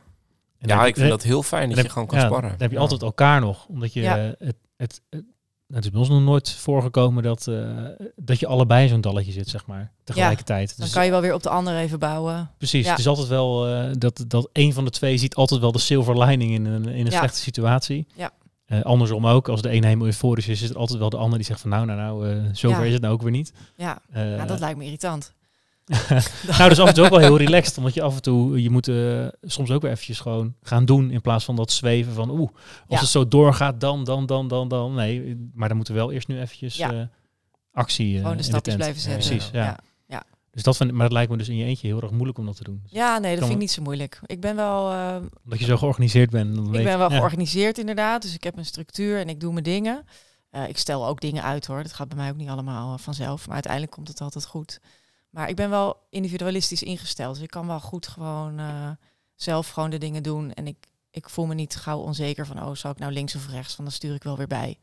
En 0.61 0.67
ja 0.69 0.85
ik 0.85 0.95
vind 0.95 1.09
dat 1.09 1.23
heel 1.23 1.43
fijn 1.43 1.67
dat 1.67 1.75
je 1.77 1.81
heb- 1.83 1.91
gewoon 1.91 2.07
kan 2.07 2.19
ja, 2.19 2.25
sparren. 2.25 2.49
Dan 2.49 2.59
heb 2.59 2.69
je 2.69 2.75
Ja. 2.75 2.81
altijd 2.81 3.01
elkaar 3.01 3.41
nog. 3.41 3.65
Omdat 3.65 3.93
je 3.93 4.01
Ja. 4.01 4.17
het, 4.17 4.35
het, 4.39 4.55
het, 4.77 5.01
het 5.73 5.83
is 5.83 5.89
bij 5.89 5.99
ons 5.99 6.09
nog 6.09 6.21
nooit 6.21 6.51
voorgekomen 6.51 7.23
dat, 7.23 7.47
eh, 7.47 7.69
dat 8.15 8.39
je 8.39 8.47
allebei 8.47 8.83
in 8.83 8.89
zo'n 8.89 9.01
dalletje 9.01 9.31
zit, 9.31 9.47
zeg 9.49 9.65
maar. 9.65 9.91
Tegelijkertijd. 10.03 10.69
dan 10.77 10.85
Dus 10.85 10.93
kan 10.93 11.05
je 11.05 11.11
wel 11.11 11.21
weer 11.21 11.33
op 11.33 11.43
de 11.43 11.49
ander 11.49 11.75
even 11.75 11.99
bouwen. 11.99 12.51
Precies, 12.57 12.83
Ja. 12.85 12.89
het 12.91 12.99
is 12.99 13.07
altijd 13.07 13.27
wel 13.27 13.67
eh, 13.67 13.89
dat, 13.97 14.23
dat 14.27 14.49
een 14.53 14.73
van 14.73 14.85
de 14.85 14.91
twee 14.91 15.17
ziet 15.17 15.35
altijd 15.35 15.61
wel 15.61 15.71
de 15.71 15.79
silver 15.79 16.17
lining 16.23 16.51
in 16.53 16.65
een, 16.65 16.85
in 16.85 17.05
een 17.05 17.11
Ja. 17.11 17.17
slechte 17.17 17.39
situatie. 17.39 18.07
Ja. 18.15 18.31
Eh, 18.65 18.81
andersom 18.81 19.27
ook, 19.27 19.49
als 19.49 19.61
de 19.61 19.71
een 19.73 19.83
helemaal 19.83 20.05
euforisch 20.05 20.47
is, 20.47 20.61
is 20.61 20.69
er 20.69 20.77
altijd 20.77 20.99
wel 20.99 21.09
de 21.09 21.17
ander 21.17 21.37
die 21.37 21.47
zegt 21.47 21.61
van 21.61 21.69
nou, 21.69 21.85
nou, 21.85 21.99
nou, 21.99 22.29
eh, 22.29 22.43
zover 22.51 22.79
Ja. 22.79 22.85
is 22.85 22.93
het 22.93 23.01
nou 23.01 23.13
ook 23.13 23.21
weer 23.21 23.31
niet. 23.31 23.53
Ja, 23.75 24.01
nou, 24.13 24.47
dat 24.47 24.59
lijkt 24.59 24.77
me 24.77 24.83
irritant. 24.83 25.33
nou, 26.57 26.69
dus 26.69 26.79
af 26.79 26.87
en 26.87 26.93
toe 26.93 27.03
ook 27.03 27.09
wel 27.09 27.19
heel 27.19 27.37
relaxed, 27.37 27.77
omdat 27.77 27.93
je 27.93 28.01
af 28.01 28.15
en 28.15 28.21
toe, 28.21 28.61
je 28.61 28.69
moet 28.69 28.87
eh, 28.87 29.27
soms 29.41 29.71
ook 29.71 29.81
weer 29.81 29.91
eventjes 29.91 30.19
gewoon 30.19 30.55
gaan 30.61 30.85
doen, 30.85 31.11
in 31.11 31.21
plaats 31.21 31.45
van 31.45 31.55
dat 31.55 31.71
zweven 31.71 32.13
van 32.13 32.29
oeh, 32.29 32.49
als 32.51 32.59
Ja. 32.87 32.99
het 32.99 33.07
zo 33.09 33.27
doorgaat, 33.27 33.79
dan, 33.79 34.03
dan, 34.03 34.25
dan, 34.25 34.47
dan, 34.47 34.67
dan. 34.67 34.93
Nee, 34.93 35.49
maar 35.53 35.67
dan 35.67 35.77
moeten 35.77 35.93
we 35.93 35.99
wel 35.99 36.11
eerst 36.11 36.27
nu 36.27 36.39
eventjes 36.39 36.75
Ja. 36.75 36.91
eh, 36.93 37.01
actie 37.71 38.15
eh, 38.15 38.21
Gewoon 38.21 38.37
de 38.37 38.43
stapjes 38.43 38.75
blijven 38.75 39.01
zetten. 39.01 39.27
Precies, 39.29 39.49
ja. 39.53 39.63
ja. 39.63 39.79
Dus 40.51 40.63
dat 40.63 40.77
vind, 40.77 40.91
maar 40.91 41.01
dat 41.03 41.11
lijkt 41.11 41.31
me 41.31 41.37
dus 41.37 41.49
in 41.49 41.55
je 41.55 41.65
eentje 41.65 41.87
heel 41.87 42.01
erg 42.01 42.11
moeilijk 42.11 42.37
om 42.37 42.45
dat 42.45 42.55
te 42.55 42.63
doen. 42.63 42.81
Ja, 42.85 43.17
nee, 43.17 43.31
dat 43.31 43.39
vind 43.43 43.53
ik 43.53 43.59
niet 43.59 43.71
zo 43.71 43.81
moeilijk. 43.81 44.19
Ik 44.25 44.39
ben 44.41 44.55
wel, 44.55 44.91
eh, 44.91 45.15
Omdat 45.43 45.59
je 45.59 45.65
zo 45.65 45.77
georganiseerd 45.77 46.29
bent. 46.29 46.55
Dan 46.55 46.71
weet 46.71 46.79
ik 46.79 46.85
ben 46.85 46.97
wel 46.97 47.09
georganiseerd 47.09 47.77
inderdaad. 47.77 48.21
Dus 48.21 48.33
ik 48.33 48.43
heb 48.43 48.57
een 48.57 48.65
structuur 48.65 49.19
en 49.19 49.29
ik 49.29 49.39
doe 49.39 49.51
mijn 49.51 49.63
dingen. 49.63 50.05
Ik 50.67 50.77
stel 50.77 51.07
ook 51.07 51.21
dingen 51.21 51.43
uit 51.43 51.65
hoor. 51.65 51.83
Dat 51.83 51.93
gaat 51.93 52.07
bij 52.07 52.17
mij 52.17 52.29
ook 52.29 52.35
niet 52.35 52.49
allemaal 52.49 52.97
vanzelf. 52.97 53.45
Maar 53.45 53.53
uiteindelijk 53.53 53.91
komt 53.91 54.07
het 54.07 54.21
altijd 54.21 54.45
goed. 54.45 54.79
Maar 55.31 55.49
ik 55.49 55.55
ben 55.55 55.69
wel 55.69 56.07
individualistisch 56.09 56.83
ingesteld. 56.83 57.33
Dus 57.33 57.43
ik 57.43 57.49
kan 57.49 57.67
wel 57.67 57.79
goed 57.79 58.07
gewoon 58.07 58.59
eh, 58.59 58.89
zelf 59.35 59.69
gewoon 59.69 59.89
de 59.89 59.97
dingen 59.97 60.23
doen. 60.23 60.53
En 60.53 60.67
ik, 60.67 60.87
ik 61.11 61.29
voel 61.29 61.45
me 61.45 61.53
niet 61.53 61.75
gauw 61.75 61.99
onzeker 61.99 62.45
van, 62.45 62.63
oh, 62.63 62.75
zal 62.75 62.91
ik 62.91 62.99
nou 62.99 63.11
links 63.11 63.35
of 63.35 63.47
rechts? 63.49 63.75
Want 63.75 63.89
dan 63.89 63.97
stuur 63.97 64.15
ik 64.15 64.23
wel 64.23 64.37
weer 64.37 64.47
bij. 64.47 64.77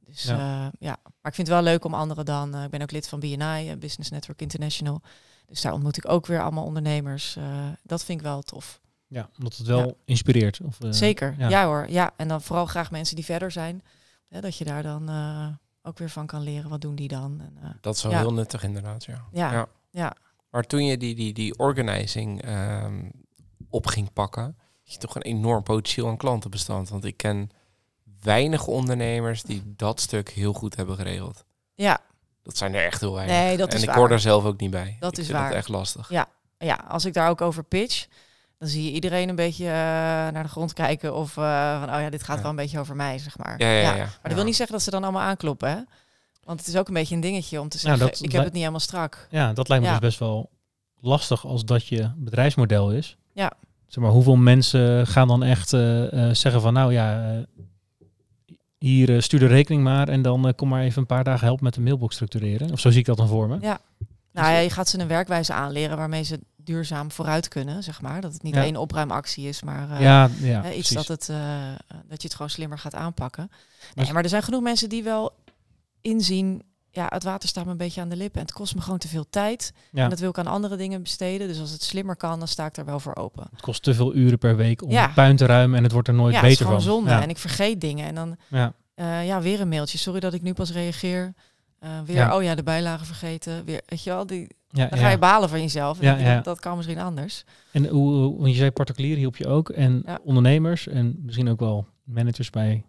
Dus 0.00 0.22
Ja. 0.22 0.36
ja. 0.38 0.70
ja, 0.78 0.96
maar 1.02 1.30
ik 1.30 1.34
vind 1.34 1.46
het 1.48 1.56
wel 1.56 1.62
leuk 1.62 1.84
om 1.84 1.94
anderen 1.94 2.24
dan. 2.24 2.54
eh, 2.54 2.64
ik 2.64 2.70
ben 2.70 2.82
ook 2.82 2.90
lid 2.90 3.08
van 3.08 3.20
BNI, 3.20 3.70
eh, 3.70 3.76
Business 3.78 4.10
Network 4.10 4.40
International. 4.40 5.00
Dus 5.46 5.60
daar 5.60 5.72
ontmoet 5.72 5.96
ik 5.96 6.08
ook 6.08 6.26
weer 6.26 6.42
allemaal 6.42 6.64
ondernemers. 6.64 7.36
eh, 7.36 7.68
dat 7.82 8.04
vind 8.04 8.18
ik 8.18 8.24
wel 8.26 8.42
tof. 8.42 8.80
Ja, 9.06 9.28
omdat 9.38 9.56
het 9.56 9.66
wel 9.66 9.78
Ja. 9.86 9.92
inspireert. 10.04 10.60
Of, 10.60 10.80
eh, 10.80 10.90
Zeker, 10.90 11.34
ja. 11.38 11.48
ja. 11.48 11.64
hoor. 11.66 11.86
Ja, 11.90 12.12
en 12.16 12.28
dan 12.28 12.42
vooral 12.42 12.66
graag 12.66 12.90
mensen 12.90 13.16
die 13.16 13.24
verder 13.24 13.50
zijn. 13.50 13.82
Hè, 14.28 14.40
dat 14.40 14.56
je 14.56 14.64
daar 14.64 14.82
dan 14.82 15.08
eh, 15.08 15.46
ook 15.82 15.98
weer 15.98 16.10
van 16.10 16.26
kan 16.26 16.42
leren. 16.42 16.70
Wat 16.70 16.80
doen 16.80 16.94
die 16.94 17.08
dan? 17.08 17.40
En, 17.40 17.56
eh, 17.62 17.70
Dat 17.80 17.96
is 17.96 18.02
wel 18.02 18.12
Ja. 18.12 18.18
heel 18.18 18.32
nuttig 18.32 18.62
inderdaad, 18.62 19.04
ja. 19.04 19.24
ja, 19.32 19.66
Ja. 19.94 20.16
Maar 20.50 20.62
toen 20.62 20.84
je 20.84 20.96
die, 20.96 21.14
die, 21.14 21.32
die 21.32 21.58
organizing 21.58 22.42
ehm, 22.42 23.02
op 23.70 23.86
ging 23.86 24.12
pakken, 24.12 24.42
had 24.84 24.92
je 24.92 24.98
toch 24.98 25.14
een 25.14 25.22
enorm 25.22 25.62
potentieel 25.62 26.08
aan 26.08 26.16
klantenbestand. 26.16 26.88
Want 26.88 27.04
ik 27.04 27.16
ken 27.16 27.50
weinig 28.20 28.66
ondernemers 28.66 29.42
die 29.42 29.62
dat 29.76 30.00
stuk 30.00 30.28
heel 30.30 30.52
goed 30.52 30.76
hebben 30.76 30.96
geregeld. 30.96 31.44
ja. 31.74 31.98
Dat 32.42 32.56
zijn 32.56 32.74
er 32.74 32.84
echt 32.84 33.00
heel 33.00 33.14
weinig. 33.14 33.36
Nee, 33.36 33.56
dat 33.56 33.68
en 33.70 33.76
is 33.76 33.82
ik 33.82 33.88
waar. 33.88 33.96
hoor 33.98 34.08
daar 34.08 34.20
zelf 34.20 34.44
ook 34.44 34.60
niet 34.60 34.70
bij. 34.70 34.96
Dat 35.00 35.12
ik 35.12 35.18
is 35.18 35.26
vind 35.26 35.38
waar. 35.38 35.46
het 35.48 35.56
echt 35.56 35.68
lastig. 35.68 36.10
Ja. 36.10 36.26
ja, 36.58 36.84
als 36.88 37.04
ik 37.04 37.12
daar 37.14 37.28
ook 37.28 37.40
over 37.40 37.62
pitch, 37.64 38.06
dan 38.58 38.68
zie 38.68 38.84
je 38.84 38.90
iedereen 38.90 39.28
een 39.28 39.34
beetje 39.36 39.64
eh, 39.64 39.70
naar 39.72 40.42
de 40.42 40.48
grond 40.48 40.72
kijken. 40.72 41.14
Of 41.14 41.36
eh, 41.36 41.80
van, 41.80 41.94
oh 41.94 42.00
ja, 42.00 42.10
dit 42.10 42.22
gaat 42.22 42.36
Ja. 42.36 42.42
wel 42.42 42.50
een 42.50 42.56
beetje 42.56 42.78
over 42.78 42.96
mij, 42.96 43.18
zeg 43.18 43.38
maar. 43.38 43.54
Ja, 43.60 43.70
ja, 43.70 43.80
ja. 43.80 43.94
Maar 43.96 44.18
dat 44.22 44.32
wil 44.34 44.44
niet 44.44 44.56
zeggen 44.56 44.74
dat 44.74 44.84
ze 44.84 44.90
dan 44.90 45.02
allemaal 45.02 45.22
aankloppen, 45.22 45.68
hè? 45.70 45.76
Want 46.44 46.58
het 46.58 46.68
is 46.68 46.76
ook 46.76 46.88
een 46.88 46.94
beetje 46.94 47.14
een 47.14 47.20
dingetje 47.20 47.60
om 47.60 47.68
te 47.68 47.76
Ja, 47.76 47.82
zeggen, 47.82 48.06
dat 48.06 48.20
ik 48.22 48.32
heb 48.32 48.42
het 48.42 48.52
niet 48.52 48.58
helemaal 48.60 48.80
strak. 48.80 49.26
Ja, 49.30 49.52
dat 49.52 49.68
lijkt 49.68 49.84
me 49.84 49.90
Ja. 49.90 49.98
dus 49.98 50.08
best 50.08 50.18
wel 50.18 50.50
lastig 51.00 51.46
als 51.46 51.64
dat 51.64 51.86
je 51.86 52.10
bedrijfsmodel 52.16 52.90
is. 52.92 53.16
Ja. 53.32 53.52
Zeg 53.86 54.02
maar, 54.02 54.12
hoeveel 54.12 54.36
mensen 54.36 55.06
gaan 55.06 55.28
dan 55.28 55.42
echt 55.42 55.72
eh, 55.72 56.28
eh, 56.28 56.34
zeggen 56.34 56.60
van 56.60 56.72
nou 56.72 56.92
ja, 56.92 57.32
eh, 57.32 57.38
hier 58.78 59.22
stuur 59.22 59.38
de 59.40 59.46
rekening 59.46 59.82
maar 59.82 60.08
en 60.08 60.22
dan 60.22 60.52
kom 60.56 60.68
maar 60.68 60.82
even 60.82 61.00
een 61.00 61.06
paar 61.06 61.24
dagen 61.24 61.44
helpen 61.46 61.64
met 61.64 61.74
de 61.74 61.80
mailbox 61.80 62.14
structureren. 62.14 62.72
Of 62.72 62.80
zo 62.80 62.90
zie 62.90 62.98
ik 63.00 63.06
dat 63.06 63.16
dan 63.16 63.28
voor 63.28 63.48
me. 63.48 63.58
Ja. 63.60 63.78
Nou 64.32 64.52
ja, 64.52 64.58
je 64.58 64.70
gaat 64.70 64.88
ze 64.88 64.98
een 64.98 65.08
werkwijze 65.08 65.52
aanleren 65.52 65.96
waarmee 65.96 66.22
ze 66.22 66.40
duurzaam 66.56 67.10
vooruit 67.10 67.48
kunnen, 67.48 67.82
zeg 67.82 68.00
maar. 68.00 68.20
Dat 68.20 68.32
het 68.32 68.42
niet 68.42 68.54
Ja. 68.54 68.62
één 68.62 68.76
opruimactie 68.76 69.48
is, 69.48 69.62
maar 69.62 70.02
ja, 70.02 70.28
iets 70.28 70.58
precies. 70.68 70.94
dat, 70.94 71.06
het, 71.08 71.26
dat 72.08 72.22
je 72.22 72.26
het 72.28 72.34
gewoon 72.34 72.50
slimmer 72.50 72.78
gaat 72.78 72.94
aanpakken. 72.94 73.46
Maar- 73.50 74.04
Nee, 74.04 74.12
maar 74.12 74.22
er 74.22 74.28
zijn 74.28 74.42
genoeg 74.42 74.62
mensen 74.62 74.88
die 74.88 75.02
wel 75.02 75.32
inzien, 76.04 76.62
ja, 76.90 77.06
het 77.08 77.24
water 77.24 77.48
staat 77.48 77.64
me 77.64 77.70
een 77.70 77.76
beetje 77.76 78.00
aan 78.00 78.08
de 78.08 78.16
lippen 78.16 78.40
en 78.40 78.46
het 78.46 78.54
kost 78.54 78.74
me 78.74 78.80
gewoon 78.80 78.98
te 78.98 79.08
veel 79.08 79.26
tijd. 79.30 79.72
ja. 79.92 80.02
En 80.04 80.10
dat 80.10 80.18
wil 80.18 80.28
ik 80.28 80.38
aan 80.38 80.46
andere 80.46 80.76
dingen 80.76 81.02
besteden. 81.02 81.48
Dus 81.48 81.60
als 81.60 81.70
het 81.70 81.82
slimmer 81.82 82.16
kan, 82.16 82.38
dan 82.38 82.48
sta 82.48 82.66
ik 82.66 82.74
daar 82.74 82.84
wel 82.84 83.00
voor 83.00 83.16
open. 83.16 83.46
Het 83.50 83.60
kost 83.60 83.82
te 83.82 83.94
veel 83.94 84.14
uren 84.14 84.38
per 84.38 84.56
week 84.56 84.82
om 84.82 84.90
Ja. 84.90 85.08
puin 85.08 85.36
te 85.36 85.46
ruimen 85.46 85.76
en 85.76 85.82
het 85.82 85.92
wordt 85.92 86.08
er 86.08 86.14
nooit 86.14 86.34
ja, 86.34 86.40
het 86.40 86.50
is 86.50 86.58
beter 86.58 86.66
gewoon 86.66 86.82
van. 86.82 86.92
zonde. 86.92 87.10
En 87.22 87.28
ik 87.28 87.38
vergeet 87.38 87.80
dingen. 87.80 88.06
En 88.06 88.14
dan, 88.14 88.36
Ja. 88.48 88.72
eh, 88.94 89.26
ja, 89.26 89.40
weer 89.40 89.60
een 89.60 89.68
mailtje. 89.68 89.98
Sorry 89.98 90.20
dat 90.20 90.34
ik 90.34 90.42
nu 90.42 90.52
pas 90.52 90.72
reageer. 90.72 91.34
Eh, 91.78 91.90
weer, 92.06 92.32
oh 92.32 92.42
ja, 92.42 92.54
de 92.54 92.62
bijlagen 92.62 93.06
vergeten. 93.06 93.64
Weer, 93.64 93.82
weet 93.86 94.02
je 94.04 94.10
wel, 94.10 94.26
die, 94.26 94.46
Ja, 94.68 94.86
dan 94.86 94.98
ga 94.98 95.08
je 95.08 95.18
balen 95.18 95.48
van 95.48 95.60
jezelf. 95.60 96.00
Ja. 96.00 96.34
Dat, 96.34 96.44
dat 96.44 96.60
kan 96.60 96.76
misschien 96.76 96.98
anders. 96.98 97.44
En 97.72 97.86
hoe, 97.86 98.12
hoe- 98.14 98.36
want 98.38 98.50
je 98.50 98.56
zei 98.56 98.70
particulier 98.70 99.16
hielp 99.16 99.36
je 99.36 99.46
ook 99.46 99.68
en 99.68 100.04
ondernemers 100.24 100.88
en 100.88 101.16
misschien 101.22 101.48
ook 101.48 101.60
wel 101.60 101.86
managers 102.04 102.50
bij 102.50 102.84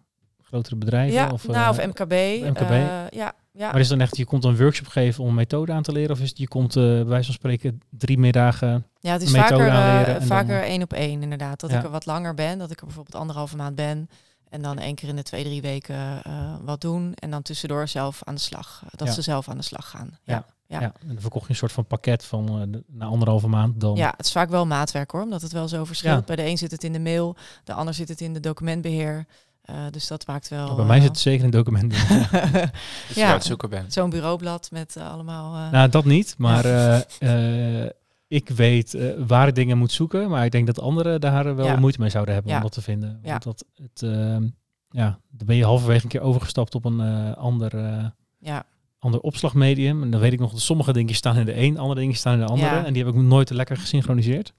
grotere 0.46 0.76
bedrijven. 0.76 1.14
Ja, 1.14 1.30
of, 1.32 1.46
nou, 1.48 1.70
of 1.70 1.78
eh, 1.78 1.86
MKB. 1.86 2.12
MKB. 2.48 2.70
eh, 2.70 3.08
ja, 3.10 3.32
ja. 3.52 3.70
Maar 3.70 3.80
is 3.80 3.88
het 3.88 3.98
dan 3.98 4.00
echt, 4.06 4.16
je 4.16 4.24
komt 4.24 4.44
een 4.44 4.56
workshop 4.56 4.86
geven 4.86 5.22
om 5.22 5.28
een 5.28 5.34
methode 5.34 5.72
aan 5.72 5.82
te 5.82 5.92
leren? 5.92 6.10
Of 6.10 6.20
is 6.20 6.28
het, 6.28 6.38
je 6.38 6.48
komt 6.48 6.76
eh 6.76 6.82
bij 6.82 7.04
wijze 7.04 7.24
van 7.24 7.34
spreken 7.34 7.80
drie 7.90 8.18
middagen... 8.18 8.86
ja, 9.00 9.12
het 9.12 9.22
is 9.22 9.30
vaker, 9.30 9.70
dan- 9.70 10.22
vaker 10.22 10.62
één 10.62 10.82
op 10.82 10.92
één 10.92 11.22
inderdaad. 11.22 11.60
Dat 11.60 11.70
Ja. 11.70 11.78
ik 11.78 11.84
er 11.84 11.90
wat 11.90 12.06
langer 12.06 12.34
ben. 12.34 12.58
Dat 12.58 12.70
ik 12.70 12.78
er 12.80 12.86
bijvoorbeeld 12.86 13.16
anderhalve 13.16 13.56
maand 13.56 13.74
ben. 13.74 14.08
En 14.48 14.62
dan 14.62 14.78
één 14.78 14.94
keer 14.94 15.08
in 15.08 15.16
de 15.16 15.22
twee, 15.22 15.44
drie 15.44 15.62
weken 15.62 16.22
wat 16.64 16.80
doen. 16.80 17.14
En 17.14 17.30
dan 17.30 17.42
tussendoor 17.42 17.88
zelf 17.88 18.20
aan 18.24 18.34
de 18.34 18.40
slag. 18.40 18.82
Dat 18.90 19.08
Ja. 19.08 19.14
ze 19.14 19.22
zelf 19.22 19.48
aan 19.48 19.56
de 19.56 19.62
slag 19.62 19.90
gaan. 19.90 20.18
Ja. 20.24 20.44
Ja. 20.68 20.80
Ja. 20.80 20.92
en 21.00 21.06
dan 21.06 21.20
verkocht 21.20 21.44
je 21.44 21.50
een 21.50 21.56
soort 21.56 21.72
van 21.72 21.86
pakket 21.86 22.24
van 22.24 22.66
de- 22.70 22.84
na 22.86 23.04
anderhalve 23.06 23.48
maand 23.48 23.80
dan... 23.80 23.96
Ja, 23.96 24.14
het 24.16 24.26
is 24.26 24.32
vaak 24.32 24.48
wel 24.50 24.66
maatwerk 24.66 25.10
hoor, 25.10 25.22
omdat 25.22 25.42
het 25.42 25.52
wel 25.52 25.68
zo 25.68 25.84
verschilt. 25.84 26.26
Bij 26.26 26.36
de 26.36 26.44
een 26.46 26.58
zit 26.58 26.70
het 26.70 26.84
in 26.84 26.92
de 26.92 27.00
mail, 27.00 27.36
de 27.64 27.72
ander 27.72 27.94
zit 27.94 28.08
het 28.08 28.20
in 28.20 28.32
de 28.32 28.40
documentbeheer. 28.40 29.26
Eh, 29.66 29.74
dus 29.90 30.06
dat 30.06 30.26
maakt 30.26 30.48
wel. 30.48 30.74
Bij 30.74 30.84
mij 30.84 30.96
eh, 30.96 31.02
zit 31.02 31.10
het 31.10 31.20
zeker 31.20 31.44
in 31.44 31.50
documenten. 31.50 31.98
Ja. 32.08 32.70
Dus 33.06 33.14
je 33.14 33.20
Ja. 33.20 33.32
het 33.32 33.44
zoeken 33.44 33.70
bent. 33.70 33.92
Zo'n 33.92 34.10
bureaublad 34.10 34.68
met 34.70 34.96
eh, 34.96 35.12
allemaal. 35.12 35.54
eh, 35.66 35.70
nou, 35.70 35.88
dat 35.88 36.04
niet. 36.04 36.34
Maar 36.38 36.64
eh, 36.64 37.82
eh, 37.84 37.90
ik 38.28 38.48
weet 38.48 38.94
eh, 38.94 39.08
waar 39.26 39.48
ik 39.48 39.54
dingen 39.54 39.78
moet 39.78 39.92
zoeken. 39.92 40.28
Maar 40.30 40.44
ik 40.44 40.50
denk 40.52 40.66
dat 40.66 40.80
anderen 40.80 41.20
daar 41.20 41.56
wel 41.56 41.66
Ja. 41.66 41.76
moeite 41.76 42.00
mee 42.00 42.10
zouden 42.10 42.34
hebben 42.34 42.52
om 42.52 42.56
Ja. 42.58 42.62
dat 42.64 42.72
te 42.72 42.82
vinden. 42.82 43.20
Ja. 43.22 43.30
Want 43.30 43.42
dat 43.44 43.64
het, 43.74 44.02
ehm, 44.02 44.46
ja, 44.90 45.18
dan 45.30 45.46
ben 45.46 45.56
je 45.56 45.64
halverwege 45.64 46.02
een 46.02 46.08
keer 46.10 46.20
overgestapt 46.20 46.74
op 46.74 46.84
een 46.84 47.00
eh, 47.00 47.36
ander... 47.36 47.74
eh, 47.86 48.04
ja, 48.38 48.64
ander 48.98 49.20
opslagmedium. 49.20 50.02
En 50.02 50.10
dan 50.10 50.20
weet 50.20 50.32
ik 50.32 50.38
nog 50.40 50.50
dat 50.50 50.60
sommige 50.60 50.92
dingen 50.92 51.14
staan 51.14 51.36
in 51.36 51.44
de 51.46 51.56
een, 51.60 51.78
andere 51.78 52.00
dingen 52.00 52.16
staan 52.16 52.32
in 52.32 52.38
de 52.40 52.46
andere. 52.46 52.74
Ja. 52.74 52.84
En 52.84 52.92
die 52.92 53.04
heb 53.04 53.14
ik 53.14 53.20
nooit 53.20 53.50
lekker 53.50 53.76
gesynchroniseerd. 53.76 54.52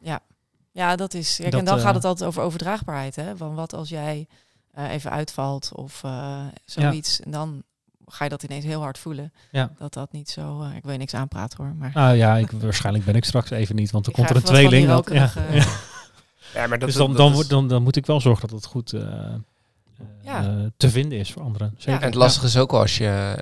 ja, 0.72 0.96
dat 0.96 1.14
is. 1.14 1.36
Kijk, 1.36 1.52
Dat, 1.52 1.60
en 1.60 1.66
dan 1.66 1.80
gaat 1.80 1.96
het 1.96 2.06
altijd 2.06 2.30
over 2.30 2.42
overdraagbaarheid. 2.42 3.16
Hè? 3.16 3.38
Van 3.38 3.56
wat 3.56 3.74
als 3.74 3.90
jij 3.90 4.28
eh, 4.78 4.92
even 4.92 5.12
uitvalt 5.12 5.72
of 5.74 6.04
eh, 6.04 6.40
zoiets. 6.66 7.20
En 7.20 7.32
dan 7.32 7.64
ga 8.08 8.24
je 8.24 8.30
dat 8.30 8.44
ineens 8.44 8.66
heel 8.66 8.82
hard 8.82 8.98
voelen. 8.98 9.34
Ja. 9.52 9.72
Dat 9.78 9.94
dat 9.94 10.12
niet 10.12 10.30
zo. 10.30 10.62
eh, 10.62 10.76
ik 10.76 10.84
wil 10.84 10.92
je 10.92 10.98
niks 10.98 11.14
aanpraten 11.14 11.64
hoor. 11.64 11.76
Maar 11.76 11.92
Nou 11.94 12.16
ja, 12.16 12.36
ik, 12.38 12.52
waarschijnlijk 12.52 13.06
ben 13.06 13.16
ik 13.16 13.26
straks 13.26 13.50
even 13.50 13.76
niet, 13.76 13.92
want 13.92 14.06
er 14.08 14.12
komt 14.12 14.30
er 14.30 14.36
een 14.36 14.42
tweeling. 14.44 14.88
dat- 14.88 15.10
ja, 15.12 15.32
ja. 15.52 15.66
Ja, 16.54 16.68
maar 16.68 16.80
dat, 16.80 16.88
Dus 16.88 16.98
dan, 16.98 17.08
dat 17.08 17.18
dan, 17.18 17.40
is- 17.40 17.48
dan, 17.48 17.68
dan 17.68 17.84
moet 17.84 17.96
ik 17.96 18.06
wel 18.06 18.22
zorgen 18.22 18.48
dat 18.48 18.58
het 18.58 18.66
goed 18.66 18.94
eh, 18.94 19.02
eh, 19.02 19.34
Ja. 20.22 20.44
eh, 20.44 20.56
te 20.78 20.90
vinden 20.90 21.20
is 21.20 21.32
voor 21.32 21.42
anderen. 21.42 21.74
Zeker. 21.78 22.02
En 22.02 22.06
het 22.08 22.16
lastige 22.16 22.46
is 22.46 22.58
ook 22.58 22.72
als 22.74 22.98
je 22.98 23.38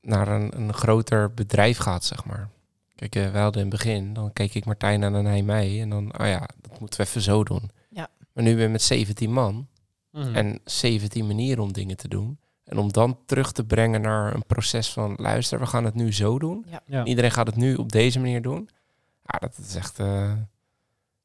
naar 0.00 0.28
een, 0.28 0.56
een 0.56 0.72
groter 0.74 1.34
bedrijf 1.34 1.78
gaat, 1.78 2.04
zeg 2.04 2.24
maar. 2.24 2.48
Kijk, 2.94 3.14
eh, 3.14 3.30
we 3.30 3.38
hadden 3.38 3.62
in 3.62 3.68
het 3.70 3.76
begin, 3.82 4.12
dan 4.14 4.32
keek 4.32 4.54
ik 4.54 4.64
Martijn 4.64 5.04
aan 5.04 5.14
en 5.16 5.24
hij 5.24 5.42
mij. 5.42 5.80
En 5.80 5.88
dan, 5.90 6.18
oh 6.20 6.26
ja, 6.26 6.48
dat 6.60 6.80
moeten 6.80 7.00
we 7.00 7.06
even 7.06 7.20
zo 7.20 7.44
doen. 7.44 7.70
Ja. 7.88 8.08
Maar 8.32 8.44
nu 8.44 8.52
ben 8.54 8.62
je 8.62 8.68
met 8.68 8.82
17 8.82 9.32
man 9.32 9.66
Mhm. 10.16 10.34
en 10.34 10.60
17 10.64 11.26
manieren 11.26 11.62
om 11.62 11.72
dingen 11.72 11.96
te 11.96 12.08
doen. 12.08 12.38
En 12.64 12.78
om 12.78 12.92
dan 12.92 13.18
terug 13.26 13.52
te 13.52 13.64
brengen 13.64 14.00
naar 14.00 14.34
een 14.34 14.46
proces 14.46 14.92
van, 14.92 15.14
luister, 15.18 15.58
we 15.58 15.66
gaan 15.66 15.84
het 15.84 15.94
nu 15.94 16.12
zo 16.12 16.38
doen. 16.38 16.66
ja. 16.86 17.04
Iedereen 17.04 17.30
gaat 17.30 17.46
het 17.46 17.56
nu 17.56 17.74
op 17.74 17.92
deze 17.92 18.18
manier 18.20 18.42
doen. 18.42 18.68
Ja, 19.24 19.38
dat 19.38 19.58
is 19.68 19.74
echt 19.74 19.98
eh 19.98 20.32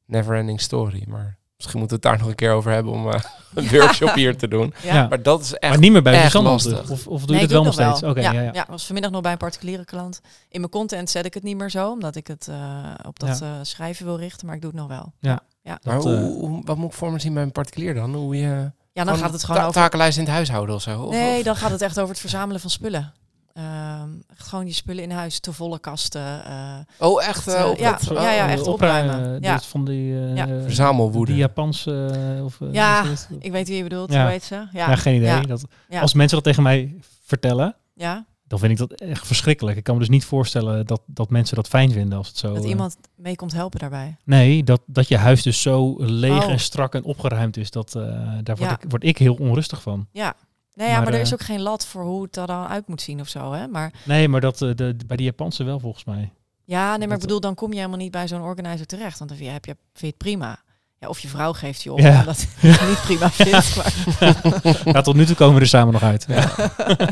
never 0.06 0.36
ending 0.36 0.60
story. 0.60 1.04
Maar 1.08 1.38
misschien 1.56 1.78
moeten 1.78 2.00
we 2.00 2.08
het 2.08 2.12
daar 2.12 2.18
nog 2.22 2.28
een 2.30 2.34
keer 2.38 2.52
over 2.52 2.72
hebben 2.72 2.92
om 2.92 3.08
eh, 3.10 3.20
een 3.54 3.68
workshop 3.68 4.14
hier 4.14 4.36
te 4.36 4.48
doen. 4.48 4.74
Maar 4.84 5.22
dat 5.22 5.40
is 5.40 5.52
echt 5.54 5.72
maar 5.72 5.80
niet 5.80 5.92
meer 5.92 6.02
bij 6.02 6.30
lastig. 6.32 6.90
of, 6.90 7.06
of, 7.06 7.20
doe 7.20 7.26
Nee, 7.26 7.34
je 7.36 7.42
het 7.42 7.50
wel 7.50 7.64
nog 7.64 7.72
steeds? 7.72 8.02
Oké, 8.02 8.20
ja, 8.20 8.32
ja, 8.32 8.40
ja. 8.40 8.50
ja, 8.52 8.66
was 8.68 8.84
vanmiddag 8.86 9.10
nog 9.12 9.20
bij 9.22 9.32
een 9.32 9.38
particuliere 9.38 9.84
klant. 9.84 10.20
In 10.48 10.60
mijn 10.60 10.72
content 10.72 11.10
zet 11.10 11.24
ik 11.26 11.34
het 11.34 11.42
niet 11.42 11.56
meer 11.56 11.70
zo, 11.70 11.90
omdat 11.90 12.16
ik 12.16 12.26
het 12.26 12.48
eh, 12.48 12.94
op 13.06 13.18
dat 13.18 13.40
eh, 13.40 13.50
schrijven 13.62 14.04
wil 14.04 14.18
richten, 14.18 14.46
maar 14.46 14.54
ik 14.56 14.60
doe 14.62 14.70
het 14.70 14.78
nog 14.80 14.88
wel. 14.88 15.12
Ja. 15.18 15.40
ja. 15.62 15.78
Maar 15.82 15.94
Dat, 15.94 16.04
hoe, 16.04 16.14
eh, 16.16 16.22
hoe- 16.22 16.62
wat 16.64 16.76
moet 16.76 16.90
ik 16.90 16.96
voor 16.96 17.12
me 17.12 17.18
zien 17.18 17.34
bij 17.34 17.42
een 17.42 17.52
particulier 17.52 17.94
dan? 17.94 18.14
Hoe 18.14 18.36
je 18.36 18.70
Ja, 18.92 19.04
dan 19.04 19.16
gaat 19.16 19.32
het 19.32 19.44
gewoon 19.44 19.60
ta- 19.60 19.66
over. 19.66 19.80
takenlijst 19.80 20.18
in 20.18 20.24
het 20.24 20.32
huishouden 20.32 20.74
of 20.74 20.82
zo? 20.82 21.02
Of, 21.02 21.12
Nee, 21.12 21.38
of- 21.38 21.44
dan 21.44 21.56
gaat 21.56 21.70
het 21.70 21.82
echt 21.82 21.98
over 21.98 22.10
het 22.10 22.20
verzamelen 22.20 22.60
van 22.60 22.70
spullen. 22.70 23.12
Ehm, 23.52 24.08
echt 24.36 24.48
gewoon 24.48 24.66
je 24.66 24.72
spullen 24.72 25.02
in 25.02 25.10
huis, 25.10 25.40
te 25.40 25.52
volle 25.52 25.78
kasten. 25.80 26.44
eh, 26.44 26.74
Oh, 26.98 27.24
echt? 27.26 27.48
eh, 27.48 27.60
eh, 27.60 27.68
op 27.68 27.78
ja. 27.78 27.98
ja, 28.10 28.30
ja, 28.32 28.48
echt 28.48 28.66
opruimen. 28.66 29.14
opruimen. 29.14 29.42
Ja. 29.42 29.60
Van 29.60 29.84
die, 29.84 30.14
eh, 30.20 30.36
Ja. 30.36 30.46
Verzamelwoede. 30.62 31.30
Die 31.32 31.40
Japanse... 31.40 32.40
of, 32.44 32.58
Ja, 32.70 33.04
ik 33.40 33.52
weet 33.52 33.68
wie 33.68 33.76
je 33.76 33.82
bedoelt, 33.82 34.12
Ja. 34.12 34.22
hoe 34.22 34.30
heet 34.30 34.42
ze? 34.44 34.54
Ja, 34.54 34.68
Ja, 34.72 34.96
geen 34.96 35.14
idee. 35.14 35.28
Ja. 35.28 35.40
Dat, 35.40 35.64
Ja. 35.88 36.00
Als 36.00 36.14
mensen 36.14 36.36
dat 36.36 36.44
tegen 36.46 36.62
mij 36.62 36.94
vertellen, 37.24 37.74
ja, 37.94 38.24
dan 38.52 38.60
vind 38.60 38.72
ik 38.80 38.88
dat 38.88 39.00
echt 39.00 39.26
verschrikkelijk. 39.26 39.76
Ik 39.76 39.84
kan 39.84 39.94
me 39.94 40.00
dus 40.00 40.08
niet 40.08 40.24
voorstellen 40.24 40.86
dat, 40.86 41.02
dat 41.06 41.30
mensen 41.30 41.56
dat 41.56 41.68
fijn 41.68 41.90
vinden 41.92 42.18
als 42.18 42.28
het 42.28 42.36
zo... 42.36 42.54
dat 42.54 42.62
eh, 42.62 42.68
iemand 42.68 42.96
mee 43.16 43.36
komt 43.36 43.52
helpen 43.52 43.78
daarbij. 43.78 44.16
Nee, 44.24 44.64
dat, 44.64 44.82
dat 44.86 45.08
je 45.08 45.16
huis 45.16 45.42
dus 45.42 45.62
zo 45.62 45.94
leeg 45.98 46.44
Oh. 46.44 46.50
en 46.50 46.60
strak 46.60 46.94
en 46.94 47.04
opgeruimd 47.04 47.56
is, 47.56 47.70
dat, 47.70 47.94
eh, 47.94 48.02
daar 48.42 48.56
word, 48.56 48.70
Ja. 48.70 48.80
ik, 48.80 48.84
word 48.88 49.04
ik 49.04 49.18
heel 49.18 49.34
onrustig 49.34 49.82
van. 49.82 50.06
Ja. 50.12 50.34
Nee, 50.74 50.86
ja, 50.88 50.92
Maar, 50.92 51.02
maar, 51.02 51.12
er 51.12 51.18
eh, 51.18 51.24
is 51.24 51.32
ook 51.32 51.42
geen 51.42 51.60
lat 51.60 51.86
voor 51.86 52.02
hoe 52.04 52.22
het 52.22 52.36
er 52.36 52.46
dan 52.46 52.66
uit 52.66 52.88
moet 52.88 53.02
zien 53.02 53.20
of 53.20 53.28
zo. 53.28 53.52
Hè? 53.52 53.68
Maar 53.68 53.92
Nee, 54.04 54.28
maar 54.28 54.40
dat, 54.40 54.58
de, 54.58 54.74
de- 54.74 54.96
bij 55.06 55.16
die 55.16 55.26
Japanse 55.26 55.64
wel 55.64 55.80
volgens 55.80 56.04
mij. 56.04 56.32
ja, 56.64 56.88
nee, 56.88 56.98
maar 56.98 57.06
Dat- 57.08 57.16
ik 57.16 57.20
bedoel, 57.22 57.40
dan 57.40 57.54
kom 57.54 57.70
je 57.70 57.76
helemaal 57.76 57.98
niet 57.98 58.10
bij 58.10 58.28
zo'n 58.28 58.40
organizer 58.42 58.86
terecht. 58.86 59.18
Want 59.18 59.30
dan 59.30 59.38
vind 59.38 59.48
je, 59.50 59.54
heb 59.54 59.64
je, 59.64 59.76
vind 59.82 59.98
je 60.00 60.06
het 60.06 60.16
prima. 60.18 60.60
Ja, 61.02 61.08
of 61.08 61.18
je 61.18 61.28
vrouw 61.28 61.52
geeft 61.52 61.82
je 61.82 61.92
op, 61.92 61.98
Ja. 61.98 62.18
omdat 62.20 62.46
je 62.60 62.68
het 62.68 62.88
niet 62.88 63.00
prima 63.02 63.30
vindt. 63.30 63.76
Maar, 63.76 64.94
Ja, 64.94 65.00
tot 65.00 65.14
nu 65.14 65.26
toe 65.26 65.36
komen 65.36 65.54
we 65.54 65.60
er 65.60 65.66
samen 65.66 65.92
nog 65.92 66.02
uit. 66.02 66.26
Ja. 66.28 66.50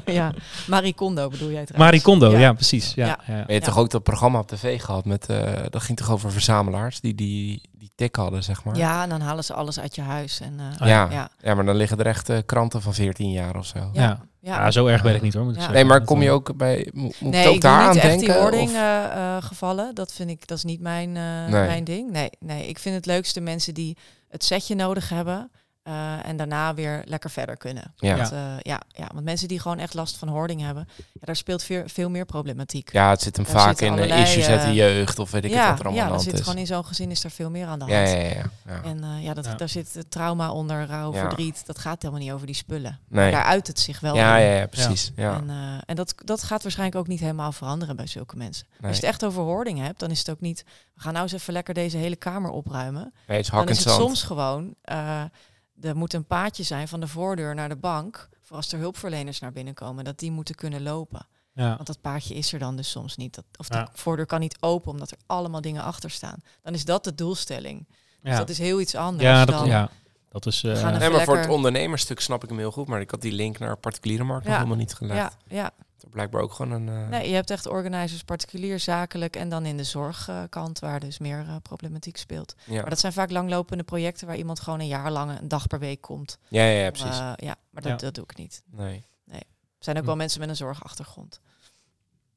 ja, 0.05 0.33
Marie 0.66 0.94
Kondo 0.94 1.29
bedoel 1.29 1.50
jij 1.50 1.64
trouwens. 1.64 1.79
Marie 1.90 2.00
Kondo, 2.03 2.31
ja, 2.31 2.38
Ja. 2.38 2.53
precies. 2.53 2.92
Ja, 2.94 3.07
Ja. 3.07 3.16
Maar 3.26 3.37
je 3.37 3.53
hebt 3.53 3.53
Ja. 3.53 3.61
toch 3.72 3.79
ook 3.79 3.90
dat 3.90 4.03
programma 4.03 4.38
op 4.38 4.48
tv 4.48 4.83
gehad 4.83 5.05
met, 5.05 5.26
eh, 5.26 5.53
dat 5.70 5.83
ging 5.83 5.98
toch 5.98 6.11
over 6.11 6.33
verzamelaars 6.33 7.00
die 7.00 7.14
die, 7.14 7.62
die 7.80 7.92
tik 7.94 8.16
hadden, 8.16 8.42
zeg 8.42 8.64
maar. 8.64 8.76
Ja, 8.76 9.02
en 9.02 9.08
dan 9.08 9.20
halen 9.20 9.44
ze 9.44 9.54
alles 9.54 9.80
uit 9.80 9.94
je 9.94 10.02
huis. 10.02 10.40
En, 10.40 10.54
eh, 10.60 10.82
Oh, 10.82 10.88
ja. 10.88 11.08
ja. 11.10 11.28
Ja, 11.42 11.54
maar 11.54 11.64
dan 11.64 11.76
liggen 11.76 11.98
er 11.98 12.06
echt 12.06 12.28
eh, 12.28 12.38
kranten 12.46 12.82
van 12.82 12.94
14 12.94 13.30
jaar 13.30 13.56
of 13.56 13.66
zo. 13.66 13.90
Ja. 13.92 14.20
Ja. 14.40 14.70
Zo 14.70 14.86
erg 14.86 15.02
ben 15.02 15.14
ik 15.14 15.22
niet 15.22 15.34
hoor. 15.34 15.44
Moet 15.44 15.56
ik. 15.56 15.68
Nee, 15.70 15.84
maar 15.84 16.04
kom 16.04 16.22
je 16.22 16.28
eh, 16.28 16.34
ook 16.34 16.56
bij, 16.56 16.90
mo- 16.92 17.10
moet 17.20 17.32
Nee, 17.32 17.42
ik 17.42 17.48
ook 17.48 17.54
ik 17.54 17.60
daar 17.60 17.80
aan 17.80 17.86
niet 17.88 17.96
echt 17.96 18.06
denken? 18.06 18.26
die 18.32 18.42
wording 18.42 18.70
of- 18.70 19.44
gevallen. 19.44 19.94
Dat 19.94 20.12
vind 20.12 20.30
ik, 20.30 20.46
dat 20.46 20.56
is 20.58 20.64
niet 20.64 20.80
mijn, 20.80 21.16
eh, 21.16 21.22
Nee. 21.22 21.66
mijn 21.66 21.84
ding. 21.84 22.10
Nee, 22.10 22.30
nee, 22.40 22.66
ik 22.68 22.78
vind 22.78 22.94
het 22.94 23.06
leukste 23.06 23.40
mensen 23.40 23.74
die 23.74 23.96
het 24.28 24.44
setje 24.44 24.74
nodig 24.74 25.08
hebben. 25.08 25.50
Eh, 25.82 26.26
en 26.26 26.36
daarna 26.36 26.74
weer 26.74 27.02
lekker 27.04 27.30
verder 27.30 27.56
kunnen. 27.56 27.94
Ja. 27.96 28.16
Want, 28.16 28.32
eh, 28.32 28.38
ja, 28.60 28.80
ja, 28.88 29.08
want 29.12 29.24
mensen 29.24 29.48
die 29.48 29.60
gewoon 29.60 29.78
echt 29.78 29.94
last 29.94 30.16
van 30.16 30.28
hoarding 30.28 30.60
hebben, 30.60 30.88
ja, 30.96 31.20
daar 31.20 31.36
speelt 31.36 31.62
veel, 31.62 31.82
veel 31.86 32.10
meer 32.10 32.24
problematiek. 32.24 32.92
Ja, 32.92 33.10
het 33.10 33.22
zit 33.22 33.36
hem 33.36 33.44
Daar 33.44 33.54
vaak 33.54 33.80
in 33.80 33.86
eh, 33.86 33.92
allerlei, 33.92 34.22
issues 34.22 34.46
uit 34.46 34.62
de 34.62 34.72
jeugd 34.74 35.18
of 35.18 35.30
weet 35.30 35.44
ik 35.44 35.50
het 35.54 35.68
wat 35.68 35.78
er 35.78 35.84
allemaal 35.84 35.94
ja, 35.94 36.04
aan 36.04 36.10
dan 36.10 36.20
zit 36.20 36.32
is. 36.32 36.40
gewoon 36.40 36.58
in 36.58 36.66
zo'n 36.66 36.84
gezin 36.84 37.10
is 37.10 37.24
er 37.24 37.30
veel 37.30 37.50
meer 37.50 37.66
aan 37.66 37.78
de 37.78 37.84
hand. 37.84 38.08
Ja, 38.08 38.14
ja, 38.16 38.28
ja. 38.66 38.82
En 38.84 39.04
eh, 39.04 39.22
ja, 39.24 39.34
dat, 39.34 39.44
Ja. 39.44 39.54
daar 39.54 39.68
zit 39.68 39.94
het 39.94 40.10
trauma 40.10 40.52
onder, 40.52 40.86
rouw, 40.86 41.12
Ja. 41.14 41.20
verdriet. 41.20 41.66
Dat 41.66 41.78
gaat 41.78 42.02
helemaal 42.02 42.22
niet 42.24 42.32
over 42.32 42.46
die 42.46 42.54
spullen. 42.54 42.98
Nee. 43.08 43.30
Daar 43.30 43.44
uit 43.44 43.66
het 43.66 43.78
zich 43.78 44.00
wel 44.00 44.14
Ja, 44.14 44.36
in. 44.36 44.44
ja, 44.44 44.54
ja, 44.58 44.66
precies. 44.66 45.12
Ja. 45.16 45.34
En, 45.36 45.50
eh, 45.50 45.56
en 45.86 45.96
dat, 45.96 46.14
dat 46.24 46.42
gaat 46.42 46.62
waarschijnlijk 46.62 46.98
ook 46.98 47.08
niet 47.08 47.20
helemaal 47.20 47.52
veranderen 47.52 47.96
bij 47.96 48.06
zulke 48.06 48.36
mensen. 48.36 48.66
Als 48.80 48.88
je 48.90 48.94
het 48.96 49.04
echt 49.04 49.24
over 49.24 49.42
hoarding 49.42 49.78
hebt, 49.78 49.98
dan 50.00 50.10
is 50.10 50.18
het 50.18 50.30
ook 50.30 50.40
niet... 50.40 50.64
we 50.94 51.00
gaan 51.00 51.12
nou 51.12 51.24
eens 51.24 51.34
even 51.34 51.52
lekker 51.52 51.74
deze 51.74 51.96
hele 51.96 52.16
kamer 52.16 52.50
opruimen. 52.50 53.12
Nee, 53.26 53.36
het 53.36 53.46
is 53.46 53.50
Dan 53.50 53.58
hak 53.60 53.68
is 53.70 53.84
het 53.84 53.94
soms 53.94 54.22
gewoon... 54.22 54.74
er 55.80 55.96
moet 55.96 56.12
een 56.14 56.24
paadje 56.26 56.62
zijn 56.62 56.88
van 56.88 57.00
de 57.00 57.08
voordeur 57.08 57.54
naar 57.54 57.68
de 57.68 57.76
bank... 57.76 58.28
voor 58.42 58.56
als 58.56 58.72
er 58.72 58.78
hulpverleners 58.78 59.40
naar 59.40 59.52
binnen 59.52 59.74
komen... 59.74 60.04
dat 60.04 60.18
die 60.18 60.30
moeten 60.30 60.54
kunnen 60.54 60.82
lopen. 60.82 61.26
Ja. 61.54 61.74
Want 61.74 61.86
dat 61.86 62.00
paadje 62.00 62.34
is 62.34 62.52
er 62.52 62.58
dan 62.58 62.76
dus 62.76 62.90
soms 62.90 63.16
niet. 63.16 63.34
Dat, 63.34 63.44
of 63.56 63.68
de 63.68 63.76
Ja. 63.76 63.88
voordeur 63.92 64.26
kan 64.26 64.40
niet 64.40 64.56
open 64.60 64.90
omdat 64.90 65.10
er 65.10 65.18
allemaal 65.26 65.60
dingen 65.60 65.82
achter 65.82 66.10
staan. 66.10 66.42
Dan 66.62 66.74
is 66.74 66.84
dat 66.84 67.04
de 67.04 67.14
doelstelling. 67.14 67.86
Dus 67.88 68.32
Ja. 68.32 68.38
dat 68.38 68.48
is 68.48 68.58
heel 68.58 68.80
iets 68.80 68.94
anders 68.94 69.24
ja, 69.24 69.44
dat, 69.44 69.58
dan... 69.58 69.66
ja, 69.68 69.90
dat 70.28 70.46
is... 70.46 70.62
eh, 70.64 70.98
Nee, 70.98 71.10
maar 71.10 71.24
voor 71.24 71.36
het 71.38 71.48
ondernemerstuk 71.48 72.20
snap 72.20 72.42
ik 72.42 72.48
hem 72.48 72.58
heel 72.58 72.72
goed. 72.72 72.86
Maar 72.88 73.00
ik 73.00 73.10
had 73.10 73.20
die 73.20 73.32
link 73.32 73.58
naar 73.58 73.76
particuliere 73.76 74.24
markt 74.24 74.44
nog 74.46 74.54
helemaal 74.56 74.76
niet 74.76 74.94
gelegd. 74.94 75.36
Ja, 75.48 75.56
ja. 75.56 75.70
Blijkbaar 76.11 76.42
ook 76.42 76.53
gewoon 76.53 76.73
een... 76.73 76.88
eh, 76.88 77.09
Nee, 77.09 77.29
je 77.29 77.35
hebt 77.35 77.51
echt 77.51 77.66
organizers, 77.66 78.23
particulier, 78.23 78.81
zakelijk 78.81 79.37
en 79.37 79.49
dan 79.49 79.64
in 79.66 79.77
de 79.77 79.85
zorgkant 79.85 80.79
waar 80.79 81.01
dus 81.01 81.18
meer 81.18 81.38
eh, 81.49 81.57
problematiek 81.62 82.16
speelt. 82.16 82.55
ja. 82.66 82.81
Maar 82.81 82.90
dat 82.90 82.99
zijn 82.99 83.12
vaak 83.12 83.31
langlopende 83.31 83.85
projecten 83.85 84.27
waar 84.27 84.37
iemand 84.37 84.61
gewoon 84.61 84.81
een 84.81 84.87
jaar 84.87 85.11
lang 85.11 85.38
een 85.40 85.49
dag 85.49 85.66
per 85.66 85.79
week 85.79 86.01
komt. 86.01 86.38
ja, 86.49 86.64
ja, 86.64 86.83
ja, 86.85 86.90
precies. 86.90 87.18
eh, 87.18 87.33
ja, 87.37 87.57
maar 87.70 87.83
dat, 87.83 87.90
Ja. 87.90 87.96
dat 87.96 88.14
doe 88.14 88.25
ik 88.25 88.37
niet. 88.37 88.62
nee. 88.70 89.05
Er 89.79 89.87
zijn 89.87 89.96
ook 89.99 90.03
Hm. 90.03 90.09
wel 90.09 90.18
mensen 90.18 90.40
met 90.40 90.49
een 90.49 90.57
zorgachtergrond. 90.57 91.40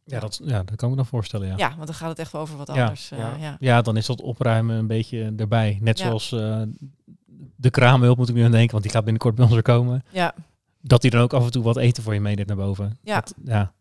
ja, 0.05 0.19
dat, 0.19 0.39
ja, 0.43 0.63
dat 0.63 0.75
kan 0.75 0.89
ik 0.89 0.95
me 0.95 1.01
dan 1.01 1.05
voorstellen, 1.05 1.47
ja. 1.47 1.57
Ja, 1.57 1.73
want 1.75 1.85
dan 1.87 1.95
gaat 1.95 2.09
het 2.09 2.19
echt 2.19 2.31
wel 2.31 2.41
over 2.41 2.57
wat 2.57 2.67
Ja. 2.67 2.81
anders. 2.81 3.11
eh, 3.11 3.17
Ja. 3.17 3.35
ja. 3.39 3.55
Ja, 3.59 3.81
dan 3.81 3.97
is 3.97 4.05
dat 4.05 4.21
opruimen 4.21 4.75
een 4.77 4.87
beetje 4.87 5.33
erbij. 5.37 5.77
Net 5.81 5.97
Ja. 5.99 6.05
zoals 6.05 6.31
eh, 6.31 6.61
de 7.55 7.69
kraamhulp 7.69 8.17
moet 8.17 8.29
ik 8.29 8.35
nu 8.35 8.43
aan 8.43 8.51
denken, 8.51 8.71
want 8.71 8.83
die 8.83 8.91
gaat 8.91 9.03
binnenkort 9.03 9.35
bij 9.35 9.45
ons 9.45 9.55
er 9.55 9.61
komen. 9.61 10.03
Ja. 10.11 10.33
Dat 10.85 11.01
die 11.01 11.11
dan 11.11 11.21
ook 11.21 11.33
af 11.33 11.43
en 11.45 11.51
toe 11.51 11.63
wat 11.63 11.77
eten 11.77 12.03
voor 12.03 12.13
je 12.13 12.19
meeneemt 12.19 12.47
naar 12.47 12.57
boven. 12.57 12.97
Ja. 13.03 13.15
Dat, 13.19 13.33
ja. 13.45 13.73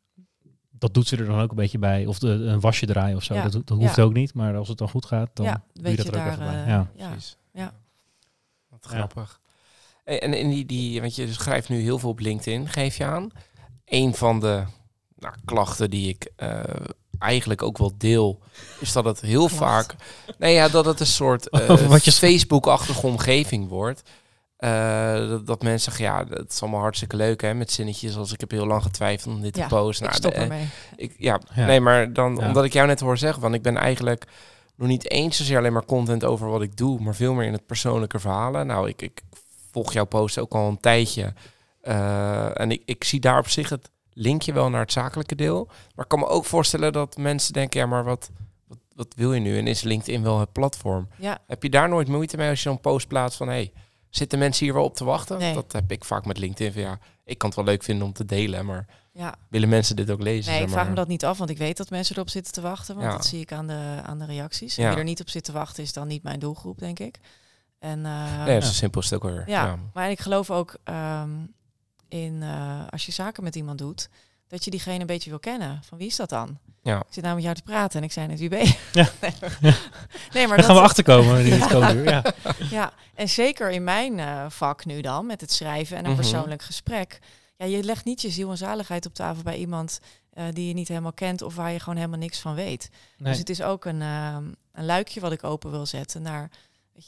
Dat 0.70 0.94
doet 0.94 1.08
ze 1.08 1.16
er 1.16 1.26
dan 1.26 1.40
ook 1.40 1.50
een 1.50 1.56
beetje 1.56 1.78
bij. 1.78 2.06
Of 2.06 2.18
de, 2.18 2.28
een 2.28 2.60
wasje 2.60 2.86
draaien 2.86 3.16
of 3.16 3.22
zo. 3.24 3.34
Ja. 3.34 3.42
Dat, 3.48 3.52
dat 3.66 3.78
hoeft 3.78 3.96
Ja. 3.96 4.02
ook 4.02 4.12
niet. 4.12 4.34
Maar 4.34 4.56
als 4.56 4.68
het 4.68 4.78
dan 4.78 4.88
goed 4.88 5.04
gaat, 5.06 5.30
dan 5.34 5.46
ja, 5.46 5.62
doe 5.72 5.90
je 5.90 5.96
dat 5.96 6.06
je 6.06 6.12
er 6.12 6.18
ook 6.18 6.24
daar. 6.24 6.32
even 6.32 6.44
bij. 6.52 6.60
eh, 6.62 6.68
Ja. 6.68 6.90
ja. 6.96 7.08
Precies. 7.10 7.36
Ja. 7.52 7.72
Wat 8.68 8.86
grappig. 8.86 9.40
Hey, 10.04 10.20
En 10.22 10.34
in 10.34 10.48
die, 10.48 10.66
die, 10.66 11.00
want 11.00 11.14
je 11.14 11.32
schrijft 11.32 11.68
nu 11.68 11.80
heel 11.80 11.98
veel 11.98 12.08
op 12.10 12.18
LinkedIn, 12.18 12.68
geef 12.68 12.96
je 12.96 13.04
aan. 13.04 13.30
Een 13.84 14.14
van 14.14 14.40
de 14.40 14.64
nou, 15.18 15.34
klachten 15.44 15.90
die 15.90 16.08
ik 16.08 16.30
eh, 16.36 16.60
eigenlijk 17.18 17.62
ook 17.62 17.78
wel 17.78 17.92
deel, 17.98 18.40
is 18.80 18.92
dat 18.92 19.04
het 19.04 19.20
heel 19.20 19.46
Klacht. 19.46 19.56
vaak, 19.56 19.94
nee 20.38 20.54
ja, 20.54 20.68
dat 20.68 20.84
het 20.84 21.00
een 21.00 21.06
soort 21.06 21.48
eh, 21.50 21.98
je- 22.02 22.12
Facebook-achtige 22.12 23.06
omgeving 23.06 23.68
wordt. 23.68 24.02
Eh, 24.62 25.28
dat, 25.28 25.46
dat 25.46 25.62
mensen 25.62 25.92
zeggen, 25.92 26.04
ja, 26.14 26.36
het 26.38 26.52
is 26.52 26.62
allemaal 26.62 26.80
hartstikke 26.80 27.16
leuk 27.16 27.40
hè, 27.40 27.54
met 27.54 27.70
zinnetjes 27.70 28.16
als 28.16 28.32
ik 28.32 28.40
heb 28.40 28.50
heel 28.50 28.66
lang 28.66 28.82
getwijfeld 28.82 29.34
om 29.34 29.40
dit 29.40 29.56
Ja, 29.56 29.62
te 29.68 29.74
posten. 29.74 30.06
Ik 30.06 30.10
Nou, 30.10 30.22
stop 30.22 30.32
de- 30.34 30.40
ermee. 30.40 30.68
ik, 30.96 31.14
ja, 31.18 31.40
Ja. 31.54 31.66
nee, 31.66 31.80
maar 31.80 32.12
dan, 32.12 32.36
Ja. 32.40 32.46
omdat 32.46 32.64
ik 32.64 32.72
jou 32.72 32.86
net 32.86 33.00
hoor 33.00 33.18
zeggen, 33.18 33.42
want 33.42 33.54
ik 33.54 33.62
ben 33.62 33.76
eigenlijk 33.76 34.26
nog 34.76 34.88
niet 34.88 35.10
eens 35.10 35.36
zozeer 35.36 35.58
alleen 35.58 35.72
maar 35.72 35.84
content 35.84 36.24
over 36.24 36.48
wat 36.48 36.62
ik 36.62 36.76
doe, 36.76 37.00
maar 37.00 37.14
veel 37.14 37.34
meer 37.34 37.46
in 37.46 37.52
het 37.52 37.66
persoonlijke 37.66 38.18
verhalen. 38.18 38.66
Nou, 38.66 38.88
ik, 38.88 39.02
ik 39.02 39.20
volg 39.72 39.92
jouw 39.92 40.04
post 40.04 40.38
ook 40.38 40.52
al 40.52 40.68
een 40.68 40.80
tijdje. 40.80 41.32
Eh, 41.80 42.60
en 42.60 42.70
ik, 42.70 42.82
ik 42.84 43.04
zie 43.04 43.20
daar 43.20 43.38
op 43.38 43.48
zich 43.48 43.68
het 43.68 43.90
linkje 44.12 44.52
wel 44.52 44.70
naar 44.70 44.80
het 44.80 44.92
zakelijke 44.92 45.34
deel. 45.34 45.66
Maar 45.66 46.04
ik 46.04 46.10
kan 46.10 46.18
me 46.18 46.26
ook 46.26 46.44
voorstellen 46.44 46.92
dat 46.92 47.16
mensen 47.16 47.52
denken, 47.52 47.80
ja, 47.80 47.86
maar 47.86 48.04
wat, 48.04 48.30
wat, 48.66 48.78
wat 48.96 49.14
wil 49.16 49.32
je 49.32 49.40
nu? 49.40 49.58
En 49.58 49.66
is 49.66 49.82
LinkedIn 49.82 50.22
wel 50.22 50.40
het 50.40 50.52
platform? 50.52 51.08
Ja, 51.16 51.38
Heb 51.46 51.62
je 51.62 51.70
daar 51.70 51.88
nooit 51.88 52.08
moeite 52.08 52.36
mee 52.36 52.48
als 52.50 52.62
je 52.62 52.68
dan 52.68 52.80
post 52.80 53.08
plaatst 53.08 53.36
van, 53.36 53.48
hey, 53.48 53.72
zitten 54.14 54.38
mensen 54.38 54.64
hier 54.64 54.74
wel 54.74 54.84
op 54.84 54.94
te 54.94 55.04
wachten? 55.04 55.38
Nee. 55.38 55.54
Dat 55.54 55.72
heb 55.72 55.92
ik 55.92 56.04
vaak 56.04 56.24
met 56.24 56.38
LinkedIn. 56.38 56.72
Van, 56.72 56.82
ja, 56.82 56.98
ik 57.24 57.38
kan 57.38 57.48
het 57.48 57.58
wel 57.58 57.66
leuk 57.66 57.82
vinden 57.82 58.06
om 58.06 58.12
te 58.12 58.24
delen, 58.24 58.66
maar 58.66 58.86
ja. 59.12 59.34
willen 59.48 59.68
mensen 59.68 59.96
dit 59.96 60.10
ook 60.10 60.20
lezen? 60.22 60.50
Nee, 60.50 60.58
zeg 60.58 60.68
ik 60.68 60.72
vraag 60.72 60.82
me 60.82 60.88
maar? 60.88 60.98
dat 60.98 61.08
niet 61.08 61.24
af, 61.24 61.38
want 61.38 61.50
ik 61.50 61.58
weet 61.58 61.76
dat 61.76 61.90
mensen 61.90 62.14
erop 62.16 62.30
zitten 62.30 62.52
te 62.52 62.60
wachten. 62.60 62.94
Want 62.94 63.06
Ja. 63.06 63.12
dat 63.12 63.26
zie 63.26 63.40
ik 63.40 63.52
aan 63.52 63.66
de, 63.66 64.00
aan 64.04 64.18
de 64.18 64.24
reacties. 64.24 64.74
Ja. 64.74 64.88
Wie 64.88 64.98
er 64.98 65.04
niet 65.04 65.20
op 65.20 65.28
zit 65.28 65.44
te 65.44 65.52
wachten 65.52 65.82
is 65.82 65.92
dan 65.92 66.06
niet 66.06 66.22
mijn 66.22 66.38
doelgroep, 66.38 66.78
denk 66.78 66.98
ik. 66.98 67.18
En, 67.78 68.06
eh, 68.06 68.36
Nee, 68.44 68.54
dat 68.54 68.62
is 68.62 68.68
een 68.68 68.74
simpel 68.74 69.02
stuk 69.02 69.22
hoor. 69.22 69.42
Ja, 69.46 69.78
maar 69.92 70.10
ik 70.10 70.20
geloof 70.20 70.50
ook 70.50 70.76
ehm, 70.84 71.30
in 72.08 72.42
eh, 72.42 72.86
als 72.90 73.06
je 73.06 73.12
zaken 73.12 73.42
met 73.42 73.56
iemand 73.56 73.78
doet, 73.78 74.08
dat 74.52 74.64
je 74.64 74.70
diegene 74.70 75.00
een 75.00 75.06
beetje 75.06 75.30
wil 75.30 75.38
kennen. 75.38 75.80
Van 75.84 75.98
wie 75.98 76.06
is 76.06 76.16
dat 76.16 76.28
dan? 76.28 76.58
Ja. 76.82 76.98
Ik 76.98 77.04
zit 77.10 77.22
nou 77.22 77.34
met 77.34 77.44
jou 77.44 77.56
te 77.56 77.62
praten 77.62 77.98
en 77.98 78.04
ik 78.04 78.12
zei 78.12 78.26
net 78.26 78.38
wie 78.38 78.48
ben 78.48 78.64
je? 78.66 78.74
Ja. 78.92 79.08
nee, 79.20 79.32
maar, 79.40 79.78
nee, 80.32 80.46
maar 80.46 80.56
Daar 80.56 80.66
gaan 80.66 80.74
we 80.74 80.80
achterkomen 80.82 81.44
in 81.46 81.60
komende. 81.68 82.02
Ja. 82.10 82.22
ja, 82.70 82.92
en 83.14 83.28
zeker 83.28 83.70
in 83.70 83.84
mijn 83.84 84.18
eh, 84.18 84.44
vak 84.48 84.84
nu 84.84 85.00
dan, 85.00 85.26
met 85.26 85.40
het 85.40 85.52
schrijven 85.52 85.96
en 85.96 86.04
een 86.04 86.10
Mhm. 86.10 86.20
persoonlijk 86.20 86.62
gesprek. 86.62 87.18
Ja, 87.56 87.66
je 87.66 87.82
legt 87.82 88.04
niet 88.04 88.22
je 88.22 88.30
ziel 88.30 88.50
en 88.50 88.56
zaligheid 88.56 89.06
op 89.06 89.14
tafel 89.14 89.42
bij 89.42 89.56
iemand 89.56 90.00
eh, 90.32 90.44
die 90.52 90.68
je 90.68 90.74
niet 90.74 90.88
helemaal 90.88 91.12
kent 91.12 91.42
of 91.42 91.54
waar 91.54 91.72
je 91.72 91.78
gewoon 91.78 91.96
helemaal 91.96 92.18
niks 92.18 92.38
van 92.38 92.54
weet. 92.54 92.90
Nee. 93.18 93.28
Dus 93.30 93.38
het 93.38 93.50
is 93.50 93.62
ook 93.62 93.84
een, 93.84 94.02
ehm, 94.02 94.44
een 94.72 94.84
luikje 94.84 95.20
wat 95.20 95.32
ik 95.32 95.44
open 95.44 95.70
wil 95.70 95.86
zetten 95.86 96.22
naar, 96.22 96.50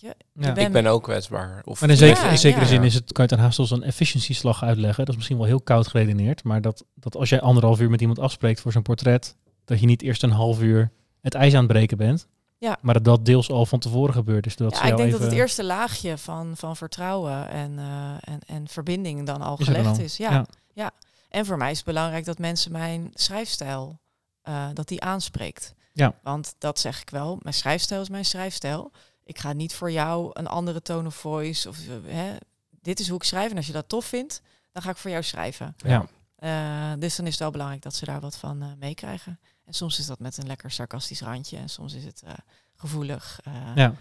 weet 0.00 0.16
je, 0.16 0.42
Ja. 0.42 0.52
ben- 0.52 0.66
Ik 0.66 0.72
ben 0.72 0.86
ook 0.86 1.02
kwetsbaar. 1.02 1.62
Of 1.64 1.80
Maar 1.80 1.90
in 1.90 1.96
zekere, 1.96 2.24
Ja, 2.26 2.30
in 2.32 2.38
zekere 2.38 2.62
ja. 2.62 2.68
zin 2.68 2.82
is 2.82 2.94
het, 2.94 3.12
kan 3.12 3.24
je 3.24 3.30
het 3.30 3.32
aan 3.40 3.44
haast 3.46 3.58
als 3.58 3.70
een 3.70 3.82
efficiëntieslag 3.82 4.62
uitleggen. 4.62 4.98
Dat 4.98 5.08
is 5.08 5.16
misschien 5.16 5.36
wel 5.38 5.46
heel 5.46 5.60
koud 5.60 5.88
geredeneerd. 5.88 6.44
Maar 6.44 6.60
dat, 6.60 6.84
dat 6.94 7.16
als 7.16 7.28
jij 7.28 7.40
anderhalf 7.40 7.80
uur 7.80 7.90
met 7.90 8.00
iemand 8.00 8.18
afspreekt 8.18 8.60
voor 8.60 8.72
zo'n 8.72 8.82
portret, 8.82 9.36
dat 9.64 9.80
je 9.80 9.86
niet 9.86 10.02
eerst 10.02 10.22
een 10.22 10.30
half 10.30 10.60
uur 10.62 10.92
het 11.20 11.34
ijs 11.34 11.52
aan 11.54 11.58
het 11.62 11.72
breken 11.72 11.96
bent. 11.96 12.26
Ja. 12.58 12.76
Maar 12.80 12.94
dat 12.94 13.04
dat 13.04 13.24
deels 13.24 13.50
al 13.50 13.66
van 13.66 13.78
tevoren 13.78 14.14
gebeurt. 14.14 14.44
Dus 14.44 14.56
dat 14.56 14.72
ja, 14.74 14.82
ik 14.82 14.86
denk 14.96 14.98
even, 14.98 15.10
dat 15.10 15.20
het 15.20 15.32
eerste 15.38 15.64
laagje 15.64 16.18
van, 16.18 16.52
van 16.56 16.76
vertrouwen 16.76 17.48
en, 17.48 17.78
eh, 17.78 18.10
en, 18.20 18.38
en 18.46 18.68
verbinding 18.68 19.26
dan 19.26 19.42
al 19.42 19.56
Is 19.58 19.66
dan 19.66 19.74
gelegd 19.74 19.98
is. 19.98 20.16
Ja, 20.16 20.30
Ja. 20.32 20.46
ja. 20.72 20.90
En 21.28 21.46
voor 21.46 21.56
mij 21.56 21.70
is 21.70 21.76
het 21.76 21.86
belangrijk 21.86 22.24
dat 22.24 22.38
mensen 22.38 22.72
mijn 22.72 23.10
schrijfstijl, 23.14 23.98
eh, 24.42 24.66
dat 24.72 24.88
die 24.88 25.00
aanspreekt. 25.02 25.74
Ja. 25.92 26.14
Want 26.22 26.54
dat 26.58 26.78
zeg 26.78 27.00
ik 27.00 27.10
wel, 27.10 27.38
mijn 27.42 27.54
schrijfstijl 27.54 28.00
is 28.00 28.08
mijn 28.08 28.24
schrijfstijl. 28.24 28.90
Ik 29.24 29.38
ga 29.38 29.52
niet 29.52 29.74
voor 29.74 29.90
jou 29.90 30.30
een 30.32 30.46
andere 30.46 30.82
tone 30.82 31.06
of 31.06 31.14
voice. 31.14 31.68
Of, 31.68 31.78
eh, 31.78 32.14
hè, 32.14 32.36
dit 32.80 33.00
is 33.00 33.08
hoe 33.08 33.16
ik 33.16 33.24
schrijf 33.24 33.50
en 33.50 33.56
als 33.56 33.66
je 33.66 33.72
dat 33.72 33.88
tof 33.88 34.04
vindt, 34.04 34.42
dan 34.72 34.82
ga 34.82 34.90
ik 34.90 34.96
voor 34.96 35.10
jou 35.10 35.22
schrijven. 35.22 35.74
Ja. 35.76 36.06
Eh, 36.36 36.92
dus 36.98 37.16
dan 37.16 37.24
is 37.26 37.30
het 37.32 37.40
wel 37.40 37.50
belangrijk 37.50 37.82
dat 37.82 37.94
ze 37.94 38.04
daar 38.04 38.20
wat 38.20 38.36
van 38.36 38.62
eh, 38.62 38.68
meekrijgen. 38.78 39.40
En 39.64 39.72
soms 39.72 39.98
is 39.98 40.06
dat 40.06 40.18
met 40.18 40.36
een 40.36 40.46
lekker 40.46 40.70
sarcastisch 40.70 41.20
randje 41.20 41.56
en 41.56 41.68
soms 41.68 41.94
is 41.94 42.04
het 42.04 42.22
eh, 42.26 42.32
gevoelig. 42.74 43.40
eh, 43.44 43.52
Ja, 43.74 43.94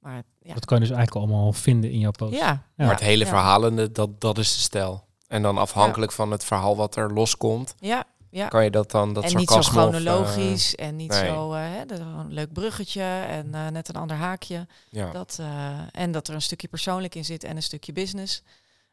Maar 0.00 0.22
ja, 0.42 0.54
dat 0.54 0.64
kan 0.64 0.78
je 0.80 0.86
dus 0.86 0.96
eigenlijk 0.96 1.26
allemaal 1.26 1.52
vinden 1.52 1.90
in 1.90 1.98
jouw 1.98 2.10
post. 2.10 2.34
ja, 2.34 2.46
Ja. 2.46 2.62
Maar 2.76 2.90
het 2.90 3.00
hele 3.00 3.24
ja. 3.24 3.30
verhalende, 3.30 3.92
dat, 3.92 4.20
dat 4.20 4.38
is 4.38 4.52
de 4.52 4.58
stijl. 4.60 5.06
En 5.26 5.42
dan 5.42 5.58
afhankelijk 5.58 6.12
van 6.12 6.30
het 6.30 6.44
verhaal 6.44 6.76
wat 6.76 6.96
er 6.96 7.12
loskomt, 7.12 7.74
Ja, 7.78 8.04
ja. 8.30 8.48
kan 8.48 8.64
je 8.64 8.70
dat 8.70 8.90
dan, 8.90 9.12
dat 9.12 9.24
en 9.24 9.36
niet 9.36 9.50
zo 9.50 9.58
of, 9.58 9.66
eh, 9.66 9.72
chronologisch 9.72 10.74
en 10.74 10.96
niet 10.96 11.10
nee. 11.10 11.26
zo 11.26 11.52
eh, 11.52 11.60
hè, 11.62 11.86
dat 11.86 11.98
een 11.98 12.32
leuk 12.32 12.52
bruggetje 12.52 13.02
en 13.28 13.54
eh, 13.54 13.66
net 13.68 13.88
een 13.88 13.94
ander 13.96 14.16
haakje. 14.16 14.66
ja. 14.90 15.10
Dat, 15.10 15.36
eh, 15.40 15.78
en 15.92 16.12
dat 16.12 16.28
er 16.28 16.34
een 16.34 16.42
stukje 16.42 16.68
persoonlijk 16.68 17.14
in 17.14 17.24
zit 17.24 17.44
en 17.44 17.56
een 17.56 17.62
stukje 17.62 17.92
business. 17.92 18.42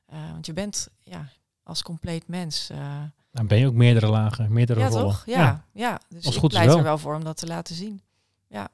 Eh, 0.06 0.32
want 0.32 0.45
je 0.45 0.54
bent 0.54 0.88
ja, 1.04 1.30
als 1.63 1.82
compleet 1.82 2.28
mens. 2.28 2.69
eh, 2.69 3.02
Dan 3.32 3.48
ben 3.48 3.58
je 3.58 3.67
ook 3.67 3.74
meerdere 3.74 4.08
lagen, 4.08 4.54
meerdere 4.54 4.80
ja, 4.80 4.88
rollen. 4.88 5.04
toch? 5.04 5.24
Ja, 5.26 5.65
ja. 5.71 6.00
Dus 6.10 6.26
Als 6.26 6.34
ik 6.34 6.39
goed 6.41 6.50
pleit 6.50 6.67
wel. 6.67 6.78
er 6.78 6.84
wel 6.84 6.98
voor 6.98 7.15
om 7.15 7.24
dat 7.24 7.38
te 7.38 7.48
laten 7.48 7.76
zien. 7.76 8.02
Ja, 8.48 8.67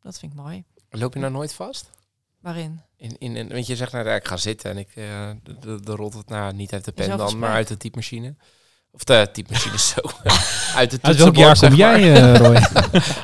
dat 0.00 0.18
vind 0.18 0.32
ik 0.32 0.38
mooi. 0.38 0.64
Loop 0.90 1.14
je 1.14 1.20
nou 1.20 1.32
nooit 1.32 1.54
vast? 1.54 1.90
Waarin? 2.40 2.80
In, 2.96 3.16
in, 3.18 3.36
in, 3.36 3.48
want 3.48 3.66
je 3.66 3.76
zegt, 3.76 3.92
nou, 3.92 4.08
ik 4.08 4.26
ga 4.26 4.36
zitten 4.36 4.70
en 4.70 4.78
ik 4.78 4.88
uh, 4.96 5.30
de, 5.42 5.58
de, 5.58 5.80
de 5.80 5.92
rolt 5.94 6.14
het 6.14 6.28
nou 6.28 6.52
niet 6.52 6.72
uit 6.72 6.84
de 6.84 6.92
pen 6.92 7.08
dan, 7.08 7.18
gesprek? 7.20 7.40
maar 7.40 7.50
uit 7.52 7.68
de 7.68 7.76
typemachine. 7.76 8.34
Of 8.98 9.04
de 9.04 9.28
typemachine 9.32 9.78
zo. 9.78 10.00
uit 10.78 10.90
de 10.90 10.98
Uit 11.02 11.16
welk 11.16 11.36
jaar 11.36 11.58
kom 11.58 11.68
maar. 11.68 11.76
jij, 11.78 12.14
eh, 12.14 12.34
Roy? 12.36 12.56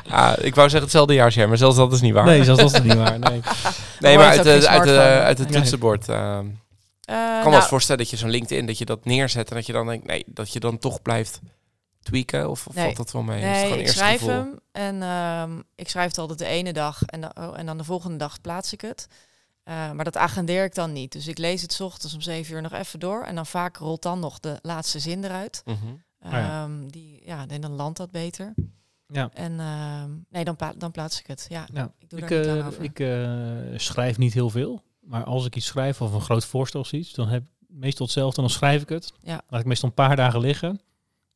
Ah, 0.09 0.33
ik 0.37 0.55
wou 0.55 0.69
zeggen 0.69 0.81
hetzelfde 0.81 1.13
jaarsjaar, 1.13 1.47
maar 1.47 1.57
zelfs 1.57 1.75
dat 1.77 1.93
is 1.93 2.01
niet 2.01 2.13
waar. 2.13 2.25
nee, 2.25 2.43
zelfs 2.43 2.61
dat 2.61 2.73
is 2.73 2.81
niet 2.81 2.93
waar. 2.93 3.19
Nee. 3.19 3.41
nee 3.99 4.17
maar 4.17 4.27
uit 4.27 4.65
uit 4.67 4.87
uit 4.97 5.37
het 5.37 5.51
toetsenbord. 5.51 6.09
ehm, 6.09 6.45
Eh, 7.05 7.15
ik 7.15 7.17
kan 7.17 7.27
me 7.27 7.33
nou, 7.39 7.49
wel 7.49 7.59
eens 7.59 7.65
voorstellen 7.69 8.01
dat 8.01 8.09
je 8.09 8.17
zo'n 8.17 8.29
LinkedIn, 8.29 8.65
dat 8.65 8.77
je 8.77 8.85
dat 8.85 9.05
neerzet 9.05 9.49
en 9.49 9.55
dat 9.55 9.65
je 9.65 9.73
dan 9.73 9.87
denkt, 9.87 10.05
nee, 10.07 10.23
dat 10.27 10.53
je 10.53 10.59
dan 10.59 10.77
toch 10.77 11.01
blijft 11.01 11.39
tweaken? 12.03 12.49
Of, 12.49 12.67
of 12.67 12.75
Nee. 12.75 12.83
valt 12.83 12.97
dat 12.97 13.11
wel 13.11 13.21
mee? 13.21 13.37
Is 13.39 13.43
het 13.45 13.53
Nee, 13.53 13.63
gewoon 13.63 13.79
ik 13.79 13.87
schrijf 13.87 14.19
gevoel? 14.19 14.33
hem 14.35 14.59
en 14.71 15.01
ehm, 15.03 15.59
ik 15.75 15.89
schrijf 15.89 16.07
het 16.07 16.17
altijd 16.17 16.39
de 16.39 16.45
ene 16.45 16.73
dag 16.73 17.01
en, 17.05 17.21
dan- 17.21 17.31
oh, 17.39 17.59
en 17.59 17.65
dan 17.65 17.77
de 17.77 17.83
volgende 17.83 18.17
dag 18.17 18.41
plaats 18.41 18.73
ik 18.73 18.81
het. 18.81 19.07
Eh, 19.65 19.91
maar 19.91 20.05
dat 20.05 20.17
agendeer 20.17 20.63
ik 20.63 20.75
dan 20.75 20.93
niet. 20.93 21.11
Dus 21.11 21.27
ik 21.27 21.37
lees 21.37 21.61
het 21.61 21.73
's 21.73 21.79
ochtends 21.79 22.13
om 22.15 22.21
zeven 22.21 22.55
uur 22.55 22.61
nog 22.61 22.73
even 22.73 22.99
door 22.99 23.23
en 23.23 23.35
dan 23.35 23.45
vaak 23.45 23.77
rolt 23.77 24.01
dan 24.01 24.19
nog 24.19 24.39
de 24.39 24.59
laatste 24.61 24.99
zin 24.99 25.23
eruit. 25.23 25.61
Mhm. 25.65 25.75
ja. 26.19 26.63
Ehm, 26.63 26.87
die, 26.87 27.21
ja, 27.25 27.45
en 27.47 27.61
dan 27.61 27.71
landt 27.71 27.97
dat 27.97 28.11
beter. 28.11 28.53
Ja. 29.07 29.29
En 29.33 29.59
ehm, 29.59 30.09
nee, 30.29 30.43
dan, 30.43 30.57
dan 30.77 30.91
plaats 30.91 31.19
ik 31.19 31.27
het. 31.27 31.45
Ja, 31.49 31.67
Ja. 31.73 31.91
ik 31.99 32.09
doe 32.09 32.19
Ik, 32.19 32.29
daar 32.29 32.57
eh, 32.57 32.65
ik 32.79 32.99
eh, 32.99 33.79
schrijf 33.79 34.17
niet 34.17 34.33
heel 34.33 34.49
veel. 34.49 34.81
Maar 34.99 35.23
als 35.23 35.45
ik 35.45 35.55
iets 35.55 35.65
schrijf 35.65 36.01
of 36.01 36.13
een 36.13 36.21
groot 36.21 36.45
voorstel 36.45 36.79
of 36.79 36.91
iets, 36.93 37.13
dan 37.13 37.27
heb 37.27 37.43
ik 37.43 37.49
meestal 37.67 38.05
hetzelfde. 38.05 38.41
Dan 38.41 38.49
schrijf 38.49 38.81
ik 38.81 38.89
het. 38.89 39.13
Ja. 39.21 39.41
Laat 39.49 39.61
ik 39.61 39.67
meestal 39.67 39.89
een 39.89 39.95
paar 39.95 40.15
dagen 40.15 40.39
liggen. 40.39 40.79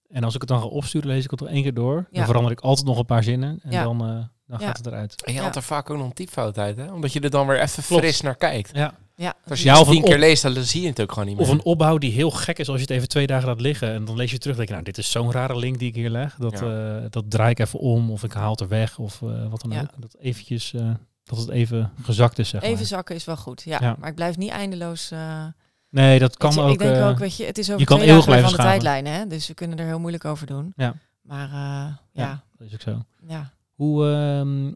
En 0.07 0.23
als 0.23 0.33
ik 0.35 0.39
het 0.41 0.49
dan 0.49 0.59
ga 0.59 0.65
opsturen, 0.65 1.07
lees 1.07 1.23
ik 1.23 1.31
het 1.31 1.39
nog 1.39 1.49
één 1.49 1.61
keer 1.63 1.73
door. 1.73 1.95
Ja. 1.95 2.17
Dan 2.17 2.25
verander 2.25 2.51
ik 2.51 2.59
altijd 2.59 2.87
nog 2.87 2.97
een 2.97 3.05
paar 3.05 3.23
zinnen. 3.23 3.59
En 3.63 3.71
Ja. 3.71 3.83
dan, 3.83 4.29
dan 4.49 4.59
Ja. 4.59 4.67
gaat 4.67 4.77
het 4.77 4.85
eruit. 4.88 5.23
En 5.23 5.33
je 5.33 5.39
Ja. 5.39 5.45
had 5.45 5.55
er 5.55 5.63
vaak 5.63 5.89
ook 5.89 5.97
nog 5.97 6.05
een 6.05 6.13
typfout 6.13 6.57
uit, 6.57 6.77
hè? 6.77 6.91
Omdat 6.93 7.13
je 7.13 7.19
er 7.19 7.29
dan 7.29 7.47
weer 7.47 7.59
even 7.62 7.83
Klopt. 7.83 8.01
fris 8.03 8.21
naar 8.21 8.35
kijkt. 8.35 8.69
Ja. 8.73 8.93
Ja, 9.15 9.33
Als 9.49 9.59
je 9.62 9.65
Ja, 9.65 9.77
het 9.79 9.88
tien 9.89 10.03
keer 10.03 10.19
leest, 10.19 10.41
dan 10.43 10.53
zie 10.55 10.81
je 10.81 10.88
het 10.88 11.01
ook 11.01 11.12
gewoon 11.12 11.27
niet 11.27 11.38
meer. 11.38 11.45
Of 11.45 11.51
een 11.51 11.63
opbouw 11.63 11.97
die 11.97 12.12
heel 12.12 12.31
gek 12.31 12.59
is 12.59 12.67
als 12.67 12.75
je 12.77 12.81
het 12.81 12.91
even 12.91 13.07
twee 13.07 13.27
dagen 13.27 13.47
laat 13.47 13.62
liggen. 13.62 13.93
En 13.93 14.05
dan 14.05 14.15
lees 14.15 14.31
je 14.31 14.38
terug 14.38 14.51
en 14.57 14.57
denk 14.57 14.67
je, 14.69 14.73
nou, 14.73 14.85
dit 14.85 14.97
is 14.97 15.12
zo'n 15.12 15.31
rare 15.31 15.57
link 15.57 15.79
die 15.79 15.88
ik 15.89 15.95
hier 15.95 16.09
leg. 16.09 16.35
Dat, 16.35 16.62
eh, 16.62 16.95
dat 17.09 17.23
draai 17.31 17.49
ik 17.51 17.59
even 17.59 17.79
om 17.79 18.12
of 18.12 18.23
ik 18.23 18.33
haal 18.33 18.51
het 18.51 18.59
er 18.59 18.67
weg 18.67 18.97
of 18.99 19.21
eh, 19.21 19.49
wat 19.49 19.62
dan 19.62 19.71
Ja. 19.71 19.81
ook. 19.81 19.89
Dat, 19.97 20.15
eventjes, 20.19 20.73
eh, 20.73 20.89
dat 21.23 21.38
het 21.38 21.49
even 21.49 21.91
gezakt 22.03 22.39
is, 22.39 22.49
zeg 22.49 22.62
even 22.62 22.75
maar. 22.75 22.85
zakken 22.85 23.15
is 23.15 23.25
wel 23.25 23.38
goed. 23.38 23.62
Ja, 23.65 23.77
Ja. 23.81 23.95
maar 23.99 24.09
ik 24.09 24.15
blijf 24.15 24.38
niet 24.38 24.49
eindeloos. 24.51 25.12
eh, 25.12 25.45
Nee, 25.89 26.19
dat 26.19 26.38
kan 26.38 26.53
je, 26.53 26.62
ook. 26.62 26.71
ik 26.71 26.79
denk 26.79 27.05
ook, 27.05 27.17
weet 27.19 27.35
je, 27.38 27.45
het 27.45 27.57
is 27.57 27.67
over 27.67 27.79
je 27.79 27.85
kan 27.85 27.97
twee 27.97 28.09
dagen 28.09 28.41
van 28.41 28.51
de 28.51 28.55
tijdlijnen, 28.57 29.13
hè? 29.13 29.27
Dus 29.27 29.47
we 29.47 29.53
kunnen 29.53 29.77
er 29.79 29.85
heel 29.85 29.99
moeilijk 29.99 30.25
over 30.25 30.47
doen. 30.47 30.73
Ja. 30.75 30.93
Maar 31.21 31.47
eh, 31.51 31.93
ja, 32.12 32.43
dat 32.57 32.67
is 32.67 32.73
ook 32.73 32.81
zo. 32.81 33.01
ja. 33.27 33.51
Hoe, 33.79 34.05
ehm, 34.11 34.73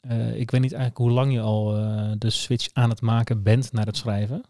eh, 0.00 0.40
ik 0.40 0.50
weet 0.50 0.60
niet 0.60 0.72
eigenlijk 0.72 0.96
hoe 1.02 1.10
lang 1.10 1.32
je 1.32 1.40
al 1.40 1.76
eh, 1.76 2.12
de 2.18 2.30
switch 2.30 2.68
aan 2.72 2.90
het 2.90 3.00
maken 3.00 3.42
bent 3.42 3.72
naar 3.72 3.86
het 3.86 3.96
schrijven. 3.96 4.42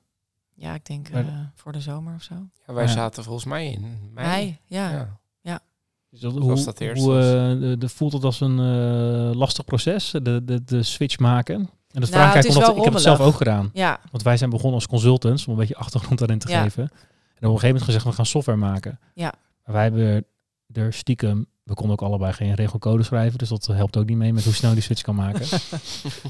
ja, 0.55 0.75
ik 0.75 0.87
denk 0.87 1.11
Maar- 1.11 1.27
eh, 1.27 1.39
voor 1.55 1.73
de 1.73 1.81
zomer 1.81 2.15
of 2.15 2.23
zo. 2.23 2.35
Ja, 2.67 2.73
wij 2.75 2.85
Ja. 2.85 2.91
zaten 2.91 3.25
volgens 3.25 3.45
mij 3.45 3.73
in 3.73 3.81
mei. 4.13 4.27
Mei, 4.29 4.59
ja. 4.67 5.19
Ja. 5.41 5.61
Is 6.11 6.21
dat, 6.21 6.33
Zoals 6.33 6.47
hoe, 6.47 6.65
dat 6.65 6.81
eerst 6.81 7.03
hoe 7.03 7.13
was. 7.13 7.25
eh, 7.25 7.61
de, 7.61 7.77
de- 7.79 7.89
voelt 7.89 8.13
het 8.13 8.25
als 8.25 8.41
een 8.41 8.59
eh, 8.59 9.37
lastig 9.39 9.65
proces, 9.65 10.11
de, 10.11 10.45
de, 10.45 10.65
de 10.65 10.83
switch 10.83 11.19
maken? 11.19 11.55
En 11.55 12.01
dat 12.01 12.11
Nou, 12.11 12.13
vraag 12.31 12.45
ik 12.45 12.51
omdat 12.57 12.77
ik 12.77 12.85
heb 12.85 12.93
het 12.93 13.03
zelf 13.03 13.21
ook 13.21 13.35
gedaan. 13.35 13.71
Ja, 13.73 14.01
Want 14.11 14.23
wij 14.23 14.37
zijn 14.37 14.51
begonnen 14.51 14.75
als 14.75 14.87
consultants 14.87 15.47
om 15.47 15.53
een 15.53 15.59
beetje 15.59 15.77
achtergrond 15.77 16.19
daarin 16.19 16.39
te 16.39 16.49
Ja. 16.49 16.63
geven. 16.63 16.83
En 16.83 16.91
op 16.91 16.95
een 17.35 17.41
gegeven 17.49 17.67
moment 17.67 17.85
gezegd, 17.85 18.05
we 18.05 18.13
gaan 18.13 18.27
software 18.27 18.59
maken. 18.59 18.99
Ja. 19.15 19.33
Maar 19.65 19.75
wij 19.75 19.83
hebben 19.83 20.25
er 20.73 20.93
stiekem, 20.93 21.47
we 21.65 21.75
konden 21.75 21.93
ook 21.93 22.09
allebei 22.09 22.33
geen 22.33 22.55
regelcode 22.55 23.03
schrijven, 23.03 23.39
dus 23.39 23.49
dat 23.49 23.67
helpt 23.67 23.97
ook 23.97 24.07
niet 24.07 24.17
mee 24.17 24.33
met 24.33 24.45
hoe 24.45 24.53
snel 24.53 24.73
die 24.73 24.83
switch 24.83 25.03
kan 25.03 25.15
maken. 25.15 25.47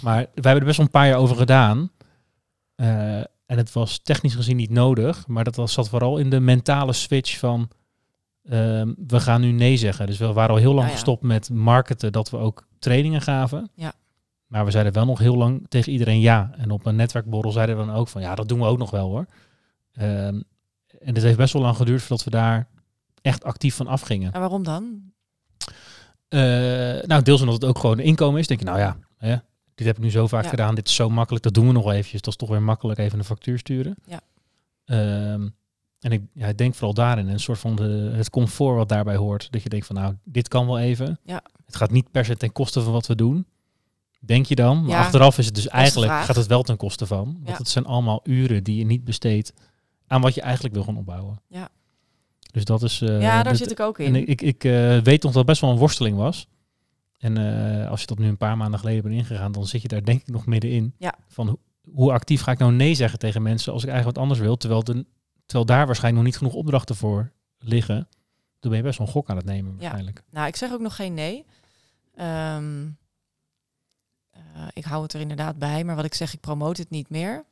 maar 0.02 0.16
wij 0.16 0.28
hebben 0.34 0.54
er 0.54 0.64
best 0.64 0.76
wel 0.76 0.86
een 0.86 0.92
paar 0.92 1.06
jaar 1.06 1.18
over 1.18 1.36
gedaan. 1.36 1.90
Eh, 2.74 3.18
en 3.46 3.56
het 3.56 3.72
was 3.72 3.98
technisch 3.98 4.34
gezien 4.34 4.56
niet 4.56 4.70
nodig, 4.70 5.26
maar 5.26 5.44
dat 5.44 5.56
was, 5.56 5.72
zat 5.72 5.88
vooral 5.88 6.18
in 6.18 6.30
de 6.30 6.40
mentale 6.40 6.92
switch 6.92 7.38
van 7.38 7.68
ehm, 8.42 8.92
we 9.06 9.20
gaan 9.20 9.40
nu 9.40 9.50
nee 9.50 9.76
zeggen. 9.76 10.06
Dus 10.06 10.18
we 10.18 10.32
waren 10.32 10.50
al 10.50 10.60
heel 10.60 10.74
lang 10.74 10.86
ja. 10.86 10.92
gestopt 10.92 11.22
met 11.22 11.50
marketen 11.50 12.12
dat 12.12 12.30
we 12.30 12.36
ook 12.36 12.66
trainingen 12.78 13.22
gaven. 13.22 13.70
Ja. 13.74 13.92
Maar 14.46 14.64
we 14.64 14.70
zeiden 14.70 14.92
wel 14.92 15.04
nog 15.04 15.18
heel 15.18 15.36
lang 15.36 15.66
tegen 15.68 15.92
iedereen 15.92 16.20
ja. 16.20 16.50
En 16.56 16.70
op 16.70 16.86
een 16.86 16.96
netwerkborrel 16.96 17.52
zeiden 17.52 17.78
we 17.78 17.84
dan 17.86 17.94
ook 17.94 18.08
van 18.08 18.22
ja, 18.22 18.34
dat 18.34 18.48
doen 18.48 18.58
we 18.58 18.66
ook 18.66 18.78
nog 18.78 18.90
wel 18.90 19.08
hoor. 19.08 19.26
Ehm, 19.92 20.40
en 20.98 21.14
het 21.14 21.22
heeft 21.22 21.36
best 21.36 21.52
wel 21.52 21.62
lang 21.62 21.76
geduurd 21.76 22.00
voordat 22.00 22.24
we 22.24 22.30
daar 22.30 22.68
echt 23.20 23.44
actief 23.44 23.74
van 23.74 23.86
afgingen. 23.86 24.32
en 24.32 24.40
waarom 24.40 24.62
dan? 24.62 25.12
Eh, 26.34 27.06
nou, 27.06 27.22
deels 27.22 27.40
omdat 27.40 27.54
het 27.54 27.64
ook 27.64 27.78
gewoon 27.78 27.98
een 27.98 28.04
inkomen 28.04 28.40
is. 28.40 28.46
Denk 28.46 28.60
je, 28.60 28.66
nou 28.66 28.78
ja, 28.78 28.96
hè, 29.18 29.36
dit 29.74 29.86
heb 29.86 29.96
ik 29.96 30.02
nu 30.02 30.10
zo 30.10 30.26
vaak 30.26 30.42
Ja. 30.44 30.48
gedaan. 30.48 30.74
Dit 30.74 30.88
is 30.88 30.94
zo 30.94 31.10
makkelijk, 31.10 31.44
dat 31.44 31.54
doen 31.54 31.66
we 31.66 31.72
nog 31.72 31.90
eventjes. 31.90 32.20
Dat 32.20 32.32
is 32.32 32.38
toch 32.38 32.48
weer 32.48 32.62
makkelijk 32.62 32.98
even 32.98 33.18
een 33.18 33.24
factuur 33.24 33.58
sturen. 33.58 33.96
Ja. 34.06 34.20
Ehm, 34.84 35.48
en 36.00 36.12
ik, 36.12 36.22
ja, 36.32 36.46
ik 36.46 36.58
denk 36.58 36.74
vooral 36.74 36.94
daarin 36.94 37.28
een 37.28 37.40
soort 37.40 37.58
van 37.58 37.76
de, 37.76 38.10
het 38.14 38.30
comfort 38.30 38.76
wat 38.76 38.88
daarbij 38.88 39.16
hoort. 39.16 39.48
Dat 39.52 39.62
je 39.62 39.68
denkt 39.68 39.86
van 39.86 39.96
nou, 39.96 40.14
dit 40.24 40.48
kan 40.48 40.66
wel 40.66 40.78
even. 40.78 41.18
Ja. 41.24 41.42
Het 41.66 41.76
gaat 41.76 41.90
niet 41.90 42.10
per 42.10 42.24
se 42.24 42.36
ten 42.36 42.52
koste 42.52 42.82
van 42.82 42.92
wat 42.92 43.06
we 43.06 43.14
doen. 43.14 43.46
Denk 44.20 44.46
je 44.46 44.54
dan? 44.54 44.80
Maar 44.80 44.90
Ja, 44.90 45.00
achteraf 45.00 45.38
is 45.38 45.46
het 45.46 45.54
dus 45.54 45.68
eigenlijk 45.68 46.12
gaat 46.12 46.36
het 46.36 46.46
wel 46.46 46.62
ten 46.62 46.76
koste 46.76 47.06
van. 47.06 47.38
Want 47.42 47.58
het 47.58 47.68
zijn 47.68 47.84
allemaal 47.86 48.20
uren 48.24 48.64
die 48.64 48.76
je 48.76 48.84
niet 48.84 49.04
besteedt 49.04 49.52
aan 50.06 50.20
wat 50.20 50.34
je 50.34 50.40
eigenlijk 50.40 50.74
wil 50.74 50.84
gaan 50.84 50.96
opbouwen. 50.96 51.40
Ja. 51.48 51.68
Dus 52.54 52.64
dat 52.64 52.82
is. 52.82 53.00
eh, 53.00 53.20
ja, 53.20 53.42
daar 53.42 53.56
zit 53.56 53.70
ik 53.70 53.80
ook 53.80 53.98
in. 53.98 54.14
en 54.14 54.28
ik, 54.28 54.42
ik, 54.42 54.64
eh, 54.64 54.72
weet 54.98 55.22
nog 55.22 55.32
dat 55.32 55.34
het 55.34 55.46
best 55.46 55.60
wel 55.60 55.70
een 55.70 55.76
worsteling 55.78 56.16
was. 56.16 56.46
En 57.18 57.36
eh, 57.82 57.90
als 57.90 58.00
je 58.00 58.06
dat 58.06 58.18
nu 58.18 58.28
een 58.28 58.36
paar 58.36 58.56
maanden 58.56 58.80
geleden 58.80 59.02
bent 59.02 59.14
ingegaan, 59.14 59.52
dan 59.52 59.66
zit 59.66 59.82
je 59.82 59.88
daar 59.88 60.04
denk 60.04 60.20
ik 60.20 60.26
nog 60.28 60.46
middenin. 60.46 60.94
Ja. 60.98 61.14
Van 61.28 61.48
ho- 61.48 61.58
hoe 61.94 62.12
actief 62.12 62.40
ga 62.40 62.52
ik 62.52 62.58
nou 62.58 62.72
nee 62.72 62.94
zeggen 62.94 63.18
tegen 63.18 63.42
mensen 63.42 63.72
als 63.72 63.82
ik 63.82 63.88
eigenlijk 63.88 64.16
wat 64.16 64.26
anders 64.26 64.44
wil, 64.46 64.56
terwijl, 64.56 64.84
de, 64.84 65.06
terwijl 65.46 65.66
daar 65.66 65.86
waarschijnlijk 65.86 66.24
nog 66.24 66.32
niet 66.32 66.36
genoeg 66.42 66.54
opdrachten 66.62 66.96
voor 66.96 67.32
liggen. 67.58 68.08
Dan 68.60 68.70
ben 68.70 68.76
je 68.76 68.82
best 68.86 68.98
wel 68.98 69.06
een 69.06 69.12
gok 69.12 69.28
aan 69.30 69.36
het 69.36 69.44
nemen 69.44 69.76
waarschijnlijk. 69.76 70.22
Nou, 70.30 70.46
ik 70.46 70.56
zeg 70.56 70.72
ook 70.72 70.80
nog 70.80 70.96
geen 70.96 71.14
nee. 71.14 71.44
Ehm, 72.14 72.86
eh, 74.30 74.40
ik 74.72 74.84
hou 74.84 75.02
het 75.02 75.12
er 75.12 75.20
inderdaad 75.20 75.58
bij, 75.58 75.84
maar 75.84 75.96
wat 75.96 76.04
ik 76.04 76.14
zeg, 76.14 76.32
ik 76.34 76.40
promote 76.40 76.80
het 76.80 76.90
niet 76.90 77.10
meer. 77.10 77.44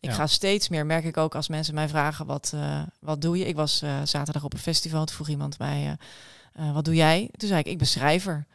Ik 0.00 0.10
Ja. 0.10 0.16
ga 0.16 0.26
steeds 0.26 0.68
meer, 0.68 0.86
merk 0.86 1.04
ik 1.04 1.16
ook 1.16 1.34
als 1.34 1.48
mensen 1.48 1.74
mij 1.74 1.88
vragen, 1.88 2.26
wat, 2.26 2.52
eh, 2.54 2.82
wat 3.00 3.20
doe 3.22 3.38
je? 3.38 3.46
Ik 3.46 3.56
was 3.56 3.82
eh, 3.82 3.96
zaterdag 4.04 4.44
op 4.44 4.52
een 4.52 4.58
festival, 4.58 5.04
toen 5.04 5.14
vroeg 5.14 5.28
iemand 5.28 5.58
mij, 5.58 5.96
eh, 6.52 6.72
wat 6.72 6.84
doe 6.84 6.94
jij? 6.94 7.28
Toen 7.36 7.48
zei 7.48 7.60
ik, 7.60 7.66
ik 7.66 7.78
ben 7.78 7.86
schrijver. 7.86 8.46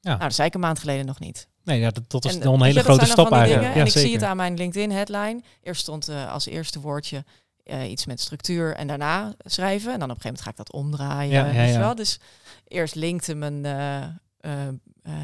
Ja. 0.00 0.10
Nou, 0.10 0.22
dat 0.22 0.34
zei 0.34 0.48
ik 0.48 0.54
een 0.54 0.60
maand 0.60 0.78
geleden 0.78 1.06
nog 1.06 1.18
niet. 1.20 1.48
Nee, 1.64 1.80
ja, 1.80 1.90
dat, 1.90 2.10
dat 2.10 2.24
is 2.24 2.38
En, 2.38 2.46
een 2.48 2.62
hele 2.62 2.82
grote 2.82 3.06
stap 3.06 3.32
eigenlijk. 3.32 3.74
Ja, 3.74 3.80
en 3.80 3.86
ik 3.86 3.92
zie 3.92 4.12
het 4.12 4.22
aan 4.22 4.36
mijn 4.36 4.56
LinkedIn 4.56 4.90
headline. 4.90 5.42
Eerst 5.62 5.80
stond 5.80 6.08
als 6.08 6.46
eerste 6.46 6.80
woordje 6.80 7.24
iets 7.88 8.06
met 8.06 8.20
structuur 8.20 8.74
en 8.74 8.86
daarna 8.86 9.34
schrijven. 9.44 9.92
En 9.92 9.98
dan 9.98 10.10
op 10.10 10.16
een 10.16 10.22
gegeven 10.22 10.26
moment 10.26 10.40
ga 10.40 10.50
ik 10.50 10.56
dat 10.56 10.72
omdraaien. 10.72 11.32
Ja, 11.32 11.62
ja, 11.62 11.62
ja. 11.62 11.78
wel? 11.78 11.94
Dus 11.94 12.18
eerst 12.68 12.94
linkte 12.94 13.34
mijn 13.34 13.66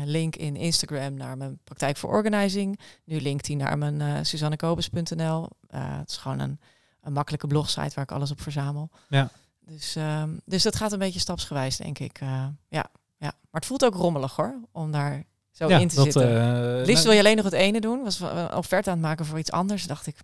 link 0.05 0.37
in 0.37 0.57
Instagram 0.57 1.15
naar 1.15 1.37
mijn 1.37 1.59
praktijk 1.65 1.97
voor 1.97 2.11
organizing. 2.11 2.81
Nu 3.05 3.21
linkt 3.21 3.47
hij 3.47 3.57
naar 3.57 3.79
mijn 3.79 4.01
uh, 4.01 4.19
suzannekobus.nl. 4.23 5.49
Eh, 5.69 5.99
het 5.99 6.11
is 6.11 6.17
gewoon 6.17 6.39
een, 6.39 6.61
een 7.01 7.13
makkelijke 7.13 7.47
blogsite 7.47 7.95
waar 7.95 8.05
ik 8.05 8.13
alles 8.13 8.31
op 8.31 8.41
verzamel. 8.41 8.91
Ja. 9.09 9.29
Dus, 9.61 9.97
ehm, 9.97 10.31
dus 10.45 10.63
dat 10.63 10.77
gaat 10.77 10.93
een 10.93 10.99
beetje 10.99 11.21
stapsgewijs, 11.21 11.77
denk 11.77 11.99
ik. 11.99 12.19
Eh, 12.21 12.29
ja, 12.69 12.85
ja. 13.17 13.33
Maar 13.51 13.61
het 13.61 13.67
voelt 13.67 13.85
ook 13.85 13.95
rommelig 13.95 14.37
hoor, 14.37 14.61
om 14.73 14.93
daar 14.93 15.25
zo 15.51 15.69
ja, 15.69 15.79
in 15.79 15.89
te 15.89 15.95
dat, 15.95 16.05
zitten. 16.05 16.23
eh, 16.41 16.77
Liefst 16.77 16.93
nou, 16.93 17.03
wil 17.03 17.13
je 17.13 17.19
alleen 17.19 17.37
nog 17.37 17.45
het 17.45 17.55
ene 17.55 17.81
doen. 17.81 18.03
Was 18.03 18.21
een 18.21 18.55
offerte 18.55 18.91
aan 18.91 18.97
het 18.97 19.07
maken 19.07 19.25
voor 19.27 19.39
iets 19.39 19.51
anders. 19.51 19.87
Dacht 19.87 20.07
ik, 20.07 20.17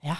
ja, 0.00 0.16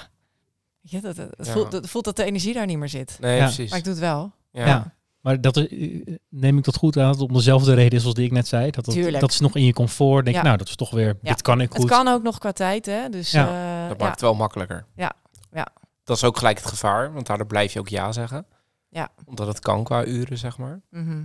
weet 0.80 0.90
je, 0.90 1.00
dat, 1.00 1.16
het 1.16 1.34
Ja. 1.46 1.52
voelt, 1.52 1.72
het 1.72 1.90
voelt 1.90 2.04
dat 2.04 2.16
de 2.16 2.24
energie 2.24 2.54
daar 2.54 2.66
niet 2.66 2.78
meer 2.78 2.88
zit. 2.88 3.16
Nee, 3.20 3.36
Ja. 3.36 3.44
precies. 3.44 3.68
Maar 3.70 3.78
ik 3.78 3.84
doe 3.84 3.92
het 3.92 4.02
wel. 4.02 4.32
ja. 4.50 4.94
Maar 5.22 5.40
dat 5.40 5.56
is, 5.56 5.68
eh, 5.68 6.16
neem 6.28 6.58
ik 6.58 6.64
dat 6.64 6.76
goed 6.76 6.96
aan, 6.96 7.10
dat 7.12 7.20
het 7.20 7.28
om 7.28 7.34
dezelfde 7.36 7.74
reden 7.74 7.98
is 7.98 8.04
als 8.04 8.14
die 8.14 8.24
ik 8.24 8.32
net 8.32 8.46
zei. 8.48 8.70
Dat, 8.70 8.84
dat, 8.84 8.94
Tuurlijk. 8.94 9.20
dat 9.20 9.30
is 9.30 9.40
nog 9.40 9.56
in 9.56 9.64
je 9.64 9.72
comfort. 9.72 10.24
Denk 10.24 10.36
ik, 10.36 10.42
Ja. 10.42 10.48
nou, 10.48 10.56
dat 10.56 10.68
is 10.68 10.76
toch 10.76 10.90
weer, 10.90 11.06
Ja. 11.22 11.30
dit 11.30 11.42
kan 11.42 11.60
ik 11.60 11.70
goed. 11.70 11.78
Het 11.78 11.90
kan 11.90 12.08
ook 12.08 12.22
nog 12.22 12.38
qua 12.38 12.52
tijd, 12.52 12.86
hè. 12.86 13.08
Dus 13.08 13.30
Ja. 13.30 13.40
ja. 13.46 13.88
Dat 13.88 13.96
ja. 13.98 14.02
maakt 14.04 14.10
het 14.14 14.20
wel 14.20 14.34
makkelijker. 14.34 14.86
Ja. 14.96 15.12
Ja. 15.52 15.66
Dat 16.04 16.16
is 16.16 16.24
ook 16.24 16.36
gelijk 16.36 16.58
het 16.58 16.66
gevaar, 16.68 17.12
want 17.12 17.26
daardoor 17.26 17.46
blijf 17.46 17.72
je 17.72 17.78
ook 17.78 17.88
ja 17.88 18.12
zeggen. 18.12 18.46
Ja. 18.88 19.08
Omdat 19.24 19.46
het 19.46 19.58
kan 19.58 19.84
qua 19.84 20.04
uren, 20.04 20.38
zeg 20.38 20.58
maar. 20.58 20.80
Mhm. 20.90 21.24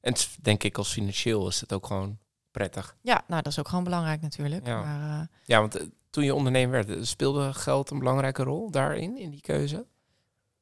En 0.00 0.14
denk 0.42 0.62
ik 0.62 0.78
als 0.78 0.92
financieel 0.92 1.48
is 1.48 1.60
het 1.60 1.72
ook 1.72 1.86
gewoon 1.86 2.18
prettig. 2.50 2.96
ja, 3.02 3.22
nou, 3.26 3.42
dat 3.42 3.52
is 3.52 3.58
ook 3.58 3.68
gewoon 3.68 3.84
belangrijk 3.84 4.20
natuurlijk. 4.20 4.66
Ja. 4.66 4.82
Maar, 4.82 5.20
eh, 5.20 5.26
Ja, 5.44 5.60
want 5.60 5.76
eh, 5.76 5.86
toen 6.10 6.24
je 6.24 6.34
ondernemer 6.34 6.70
werd, 6.84 6.98
eh, 6.98 7.04
speelde 7.04 7.52
geld 7.54 7.90
een 7.90 7.98
belangrijke 7.98 8.42
rol 8.42 8.70
daarin, 8.70 9.18
in 9.18 9.30
die 9.30 9.40
keuze? 9.40 9.86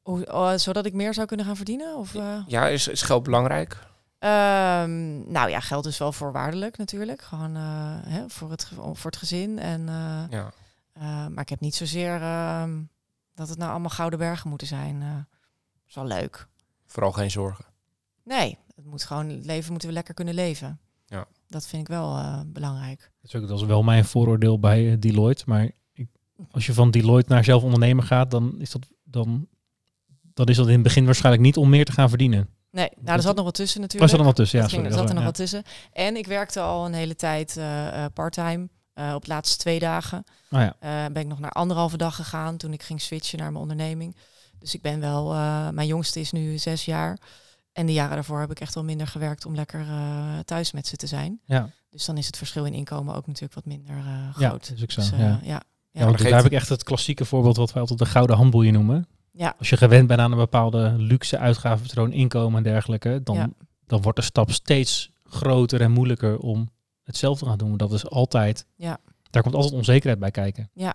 Hoe, 0.09 0.33
oh, 0.33 0.53
zodat 0.55 0.85
ik 0.85 0.93
meer 0.93 1.13
zou 1.13 1.27
kunnen 1.27 1.45
gaan 1.45 1.55
verdienen? 1.55 1.95
Of, 1.97 2.15
eh? 2.15 2.37
Ja, 2.47 2.67
is, 2.67 2.87
is 2.87 3.01
geld 3.01 3.23
belangrijk? 3.23 3.85
Ehm, 4.19 5.31
nou 5.31 5.49
ja, 5.49 5.59
geld 5.59 5.85
is 5.85 5.97
wel 5.97 6.11
voorwaardelijk 6.11 6.77
natuurlijk. 6.77 7.21
Gewoon 7.21 7.55
eh, 7.55 7.95
hè, 8.05 8.29
voor, 8.29 8.51
het, 8.51 8.71
voor 8.93 9.05
het 9.11 9.17
gezin. 9.17 9.59
En, 9.59 9.89
eh, 9.89 10.23
Ja. 10.29 10.51
eh, 10.93 11.27
maar 11.27 11.41
ik 11.41 11.49
heb 11.49 11.59
niet 11.59 11.75
zozeer 11.75 12.21
ehm, 12.21 12.81
dat 13.35 13.49
het 13.49 13.57
nou 13.57 13.71
allemaal 13.71 13.89
gouden 13.89 14.19
bergen 14.19 14.49
moeten 14.49 14.67
zijn. 14.67 15.01
eh 15.01 15.09
is 15.87 15.95
wel 15.95 16.05
leuk. 16.05 16.47
Vooral 16.85 17.11
geen 17.11 17.31
zorgen. 17.31 17.65
Nee, 18.23 18.57
het 18.75 18.85
moet 18.85 19.03
gewoon, 19.03 19.29
het 19.29 19.45
leven 19.45 19.69
moeten 19.71 19.87
we 19.89 19.93
lekker 19.95 20.13
kunnen 20.13 20.33
leven. 20.33 20.79
Ja. 21.05 21.25
Dat 21.47 21.67
vind 21.67 21.81
ik 21.81 21.87
wel 21.87 22.17
eh, 22.17 22.39
belangrijk. 22.45 22.99
Dat 23.21 23.33
is, 23.33 23.35
ook, 23.41 23.47
dat 23.47 23.59
is 23.59 23.65
wel 23.65 23.83
mijn 23.83 24.05
vooroordeel 24.05 24.59
bij 24.59 24.91
eh, 24.91 24.99
Deloitte. 24.99 25.43
Maar 25.47 25.71
ik, 25.93 26.07
als 26.51 26.65
je 26.65 26.73
van 26.73 26.91
Deloitte 26.91 27.33
naar 27.33 27.43
zelf 27.43 27.63
ondernemer 27.63 28.03
gaat, 28.03 28.31
dan 28.31 28.55
is 28.59 28.71
dat, 28.71 28.87
dan, 29.03 29.47
dan 30.37 30.45
is 30.47 30.55
dat 30.57 30.67
in 30.67 30.73
het 30.73 30.83
begin 30.83 31.05
waarschijnlijk 31.05 31.43
niet 31.43 31.57
om 31.57 31.69
meer 31.69 31.85
te 31.85 31.91
gaan 31.91 32.09
verdienen. 32.09 32.49
Nee, 32.71 32.89
nou, 32.93 33.05
Dat- 33.05 33.15
er 33.15 33.21
zat 33.21 33.35
nog 33.35 33.45
wat 33.45 33.53
tussen 33.53 33.81
Was 33.81 33.87
natuurlijk. 33.93 34.11
er 34.11 34.17
dan 34.17 34.27
wat 34.27 34.35
tussen? 34.35 34.57
Ja, 34.57 34.63
Dat 34.63 34.73
ging- 34.73 34.83
sorry. 34.85 34.97
er 34.99 35.07
dat 35.07 35.15
zat 35.17 35.17
er 35.17 35.23
nog 35.23 35.33
wat 35.33 35.63
tussen. 35.63 36.03
En 36.05 36.15
ik 36.15 36.27
werkte 36.27 36.59
al 36.59 36.85
een 36.85 36.93
hele 36.93 37.15
tijd 37.15 37.57
eh, 37.57 38.03
eh, 38.03 38.11
parttime. 38.13 38.67
eh, 38.93 39.11
op 39.15 39.21
de 39.25 39.31
laatste 39.31 39.57
twee 39.57 39.79
dagen 39.79 40.23
ja. 40.49 40.57
Oh 40.57 40.63
ja. 40.81 41.05
eh, 41.05 41.11
ben 41.13 41.21
ik 41.21 41.27
nog 41.27 41.39
naar 41.39 41.51
anderhalve 41.51 41.97
dag 41.97 42.15
gegaan 42.15 42.57
toen 42.57 42.73
ik 42.73 42.83
ging 42.83 43.01
switchen 43.01 43.39
naar 43.39 43.51
mijn 43.51 43.61
onderneming. 43.61 44.15
Dus 44.59 44.73
ik 44.73 44.81
ben 44.81 44.99
wel, 44.99 45.33
eh, 45.33 45.69
mijn 45.69 45.87
jongste 45.87 46.19
is 46.19 46.31
nu 46.31 46.57
zes 46.57 46.85
jaar. 46.85 47.17
En 47.73 47.85
de 47.85 47.93
jaren 47.93 48.13
daarvoor 48.15 48.39
heb 48.39 48.51
ik 48.51 48.59
echt 48.59 48.73
wel 48.73 48.83
minder 48.83 49.07
gewerkt 49.07 49.45
om 49.45 49.55
lekker 49.55 49.79
eh, 49.81 50.39
thuis 50.45 50.71
met 50.71 50.87
ze 50.87 50.95
te 50.95 51.07
zijn. 51.07 51.39
Ja, 51.45 51.69
Dus 51.89 52.05
dan 52.05 52.17
is 52.17 52.25
het 52.27 52.37
verschil 52.37 52.65
in 52.65 52.73
inkomen 52.73 53.15
ook 53.15 53.27
natuurlijk 53.27 53.53
wat 53.53 53.65
minder 53.65 53.95
eh, 53.95 54.03
ja, 54.05 54.31
groot. 54.49 54.67
dat 54.67 54.77
is 54.77 54.83
ook 54.83 54.91
zo. 54.91 55.01
Dus, 55.01 55.09
ja. 55.09 55.17
ja. 55.17 55.39
Ja, 55.43 55.61
Ja, 55.91 56.11
daar 56.11 56.35
heb 56.35 56.45
ik 56.45 56.51
echt 56.51 56.69
het 56.69 56.83
klassieke 56.83 57.25
voorbeeld 57.25 57.57
wat 57.57 57.71
wij 57.73 57.81
altijd 57.81 57.99
de 57.99 58.05
gouden 58.05 58.35
handboeien 58.35 58.73
noemen. 58.73 59.07
Ja. 59.37 59.55
Als 59.59 59.69
je 59.69 59.77
gewend 59.77 60.07
bent 60.07 60.19
aan 60.19 60.31
een 60.31 60.37
bepaalde 60.37 60.93
luxe 60.97 61.37
uitgavenpatroon, 61.37 62.11
inkomen 62.11 62.57
en 62.57 62.63
dergelijke, 62.63 63.21
dan, 63.23 63.35
Ja. 63.35 63.49
dan 63.85 64.01
wordt 64.01 64.17
de 64.17 64.23
stap 64.23 64.51
steeds 64.51 65.11
groter 65.23 65.81
en 65.81 65.91
moeilijker 65.91 66.37
om 66.39 66.69
hetzelfde 67.03 67.43
te 67.43 67.49
gaan 67.49 67.57
doen. 67.57 67.77
Dat 67.77 67.91
is 67.91 68.09
altijd, 68.09 68.65
Ja. 68.75 68.97
daar 69.29 69.41
komt 69.43 69.55
altijd 69.55 69.73
onzekerheid 69.73 70.19
bij 70.19 70.31
kijken. 70.31 70.69
ja. 70.73 70.93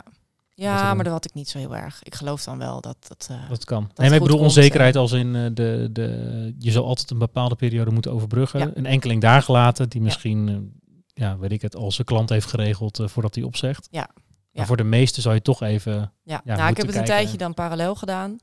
Ja, 0.55 0.95
maar 0.95 1.05
dat 1.05 1.13
had 1.13 1.25
ik 1.25 1.35
niet 1.35 1.49
zo 1.49 1.59
heel 1.59 1.77
erg. 1.77 2.03
Ik 2.03 2.15
geloof 2.15 2.45
dan 2.45 2.59
wel 2.59 2.81
dat 2.81 2.97
dat. 3.09 3.29
eh, 3.31 3.49
Dat 3.49 3.65
kan. 3.65 3.83
het 3.83 3.99
nee, 3.99 4.07
maar 4.09 4.17
ik 4.17 4.23
bedoel 4.23 4.39
komt, 4.39 4.49
onzekerheid 4.49 4.95
eh. 4.95 5.01
als 5.01 5.13
in 5.13 5.37
eh, 5.37 5.43
de, 5.55 5.89
de... 5.93 6.55
Je 6.59 6.71
zal 6.71 6.85
altijd 6.87 7.11
een 7.11 7.19
bepaalde 7.19 7.55
periode 7.55 7.91
moeten 7.91 8.13
overbruggen. 8.13 8.61
Ja. 8.61 8.71
Een 8.75 8.87
enkeling 8.87 9.21
daar 9.21 9.43
gelaten 9.43 9.89
die 9.89 10.01
misschien, 10.01 10.49
eh, 10.49 10.57
ja, 11.25 11.39
weet 11.39 11.53
ik 11.53 11.63
het, 11.63 11.77
als 11.77 11.95
zijn 11.95 12.07
klant 12.07 12.29
heeft 12.29 12.47
geregeld 12.47 13.01
voordat 13.05 13.35
hij 13.35 13.45
opzegt. 13.45 13.89
Ja. 13.91 14.09
Maar 14.53 14.63
Ja. 14.63 14.67
voor 14.67 14.77
de 14.77 14.85
meeste 14.85 15.21
zou 15.21 15.35
je 15.35 15.43
toch 15.43 15.63
even... 15.63 16.13
ja. 16.23 16.41
ja, 16.45 16.57
nou, 16.57 16.71
ik 16.71 16.77
heb 16.77 16.87
het 16.87 16.97
een 16.97 17.05
tijdje 17.05 17.37
dan 17.37 17.55
parallel 17.55 17.95
gedaan. 17.95 18.39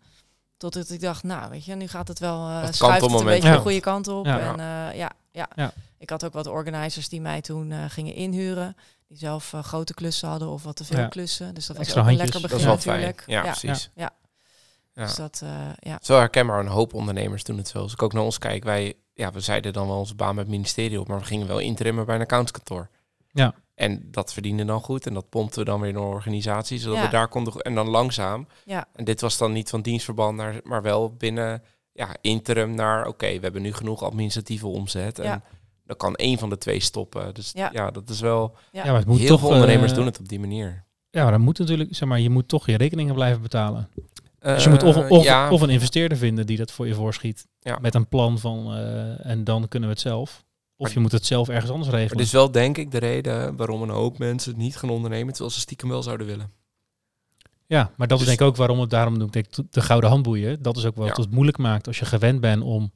Totdat 0.57 0.89
ik 0.89 1.01
dacht, 1.01 1.23
nou, 1.23 1.49
weet 1.49 1.65
je, 1.65 1.75
nu 1.75 1.87
gaat 1.87 2.07
het 2.07 2.19
wel. 2.19 2.47
eh 2.47 2.61
Het 2.61 2.75
schuift 2.75 3.01
het 3.01 3.19
een 3.19 3.25
beetje 3.25 3.47
Ja. 3.49 3.55
de 3.55 3.61
goede 3.61 3.79
kant 3.79 4.07
op. 4.07 4.25
Ja. 4.25 4.39
En 4.39 4.59
eh, 4.91 4.97
ja, 4.97 5.11
ja. 5.31 5.47
Ja. 5.55 5.71
Ik 5.97 6.09
had 6.09 6.25
ook 6.25 6.33
wat 6.33 6.47
organizers 6.47 7.09
die 7.09 7.21
mij 7.21 7.41
toen 7.41 7.71
eh, 7.71 7.79
gingen 7.87 8.13
inhuren. 8.13 8.75
Die 9.07 9.17
zelf 9.17 9.53
grote 9.61 9.93
klussen 9.93 10.29
hadden 10.29 10.47
of 10.49 10.63
wat 10.63 10.75
te 10.75 10.83
veel 10.85 10.97
Ja. 10.99 11.07
klussen. 11.07 11.53
Dus 11.53 11.65
dat 11.65 11.77
was 11.77 11.85
Extra 11.85 12.01
ook 12.01 12.07
een 12.07 12.17
handjes. 12.17 12.33
lekker 12.41 12.49
Dat 12.49 12.59
begin 12.59 12.77
is 12.77 12.83
wel 12.85 12.93
fijn. 12.95 13.15
natuurlijk. 13.15 13.45
Ja, 13.45 13.51
precies. 13.51 13.89
Ja. 13.95 14.09
Ja. 14.93 15.05
Dus 15.05 15.15
dat, 15.15 15.39
eh, 15.43 15.49
ja. 15.79 15.99
Zo 16.01 16.17
herkenbaar, 16.17 16.59
een 16.59 16.67
hoop 16.67 16.93
ondernemers 16.93 17.43
doen 17.43 17.57
het 17.57 17.67
zo. 17.67 17.77
Als 17.81 17.93
ik 17.93 18.01
ook 18.01 18.13
naar 18.13 18.23
ons 18.23 18.37
kijk, 18.37 18.63
wij, 18.63 18.93
ja, 19.13 19.31
we 19.31 19.39
zeiden 19.39 19.73
dan 19.73 19.87
wel 19.87 19.97
onze 19.97 20.15
baan 20.15 20.35
met 20.35 20.43
het 20.43 20.53
ministerie 20.53 20.99
op, 20.99 21.07
maar 21.07 21.19
we 21.19 21.25
gingen 21.25 21.47
wel 21.47 21.59
interimmen 21.59 22.05
bij 22.05 22.15
een 22.15 22.21
accountskantoor. 22.21 22.89
Ja. 23.31 23.53
En 23.79 24.07
dat 24.11 24.33
verdiende 24.33 24.65
dan 24.65 24.81
goed 24.81 25.05
en 25.07 25.13
dat 25.13 25.29
pompten 25.29 25.59
we 25.59 25.65
dan 25.65 25.79
weer 25.81 25.93
naar 25.93 26.01
de 26.01 26.07
organisatie, 26.07 26.79
zodat 26.79 26.97
Ja. 26.97 27.03
we 27.05 27.09
daar 27.09 27.27
konden... 27.27 27.53
En 27.53 27.75
dan 27.75 27.87
langzaam. 27.89 28.47
Ja. 28.65 28.85
En 28.93 29.03
dit 29.03 29.21
was 29.21 29.37
dan 29.37 29.51
niet 29.51 29.69
van 29.69 29.81
dienstverband, 29.81 30.37
naar, 30.37 30.59
maar 30.63 30.81
wel 30.81 31.13
binnen 31.13 31.63
ja, 31.91 32.15
interim 32.21 32.73
naar... 32.75 33.07
Oké, 33.07 33.27
we 33.27 33.39
hebben 33.41 33.61
nu 33.61 33.73
genoeg 33.73 34.03
administratieve 34.03 34.67
omzet 34.67 35.19
en 35.19 35.25
Ja. 35.25 35.41
dan 35.85 35.97
kan 35.97 36.15
één 36.15 36.37
van 36.37 36.49
de 36.49 36.57
twee 36.57 36.79
stoppen. 36.79 37.33
Dus 37.33 37.51
ja, 37.53 37.69
Ja. 37.73 37.91
dat 37.91 38.09
is 38.09 38.19
wel... 38.19 38.55
Ja. 38.71 38.85
Maar 38.85 38.95
het 38.95 39.05
moet 39.05 39.19
heel 39.19 39.27
toch... 39.27 39.39
veel 39.39 39.49
ondernemers 39.49 39.91
eh, 39.91 39.97
doen 39.97 40.05
het 40.05 40.19
op 40.19 40.27
die 40.29 40.39
manier. 40.39 40.83
Ja, 41.09 41.21
maar 41.23 41.31
dan 41.31 41.41
moet 41.41 41.59
natuurlijk, 41.59 41.95
zeg 41.95 42.09
maar, 42.09 42.19
je 42.19 42.29
moet 42.29 42.47
toch 42.47 42.65
je 42.65 42.77
rekeningen 42.77 43.13
blijven 43.13 43.41
betalen. 43.41 43.89
Dus 44.39 44.63
je 44.63 44.69
moet 44.69 44.83
of, 44.83 44.95
Eh, 44.95 45.09
of, 45.09 45.23
ja, 45.23 45.51
of 45.51 45.61
een 45.61 45.69
investeerder 45.69 46.17
vinden 46.17 46.45
die 46.45 46.57
dat 46.57 46.71
voor 46.71 46.87
je 46.87 46.93
voorschiet. 46.95 47.47
Ja. 47.59 47.77
Met 47.81 47.95
een 47.95 48.07
plan 48.07 48.39
van, 48.39 48.73
eh, 48.75 49.25
en 49.25 49.43
dan 49.43 49.67
kunnen 49.67 49.89
we 49.89 49.95
het 49.95 50.03
zelf. 50.03 50.43
Of 50.81 50.93
je 50.93 50.99
moet 50.99 51.11
het 51.11 51.25
zelf 51.25 51.49
ergens 51.49 51.71
anders 51.71 51.89
regelen. 51.91 52.23
is 52.23 52.31
wel 52.31 52.51
denk 52.51 52.77
ik 52.77 52.91
de 52.91 52.97
reden 52.97 53.55
waarom 53.55 53.81
een 53.81 53.89
hoop 53.89 54.17
mensen 54.17 54.51
het 54.51 54.59
niet 54.61 54.75
gaan 54.77 54.89
ondernemen, 54.89 55.29
terwijl 55.33 55.53
ze 55.53 55.59
stiekem 55.59 55.89
wel 55.89 56.03
zouden 56.03 56.27
willen. 56.27 56.51
Ja, 57.65 57.91
maar 57.97 58.07
dat 58.07 58.17
Dus- 58.19 58.19
is 58.19 58.25
denk 58.25 58.39
ik 58.39 58.45
ook 58.47 58.55
waarom 58.55 58.79
het 58.79 58.89
daarom 58.89 59.19
doe 59.19 59.29
ik 59.31 59.47
de 59.69 59.81
gouden 59.81 60.09
handboeien. 60.09 60.61
Dat 60.61 60.77
is 60.77 60.85
ook 60.85 60.95
wat 60.95 61.07
Ja. 61.07 61.21
het 61.23 61.31
moeilijk 61.31 61.57
maakt 61.57 61.87
als 61.87 61.99
je 61.99 62.05
gewend 62.05 62.41
bent 62.41 62.63
om 62.63 62.91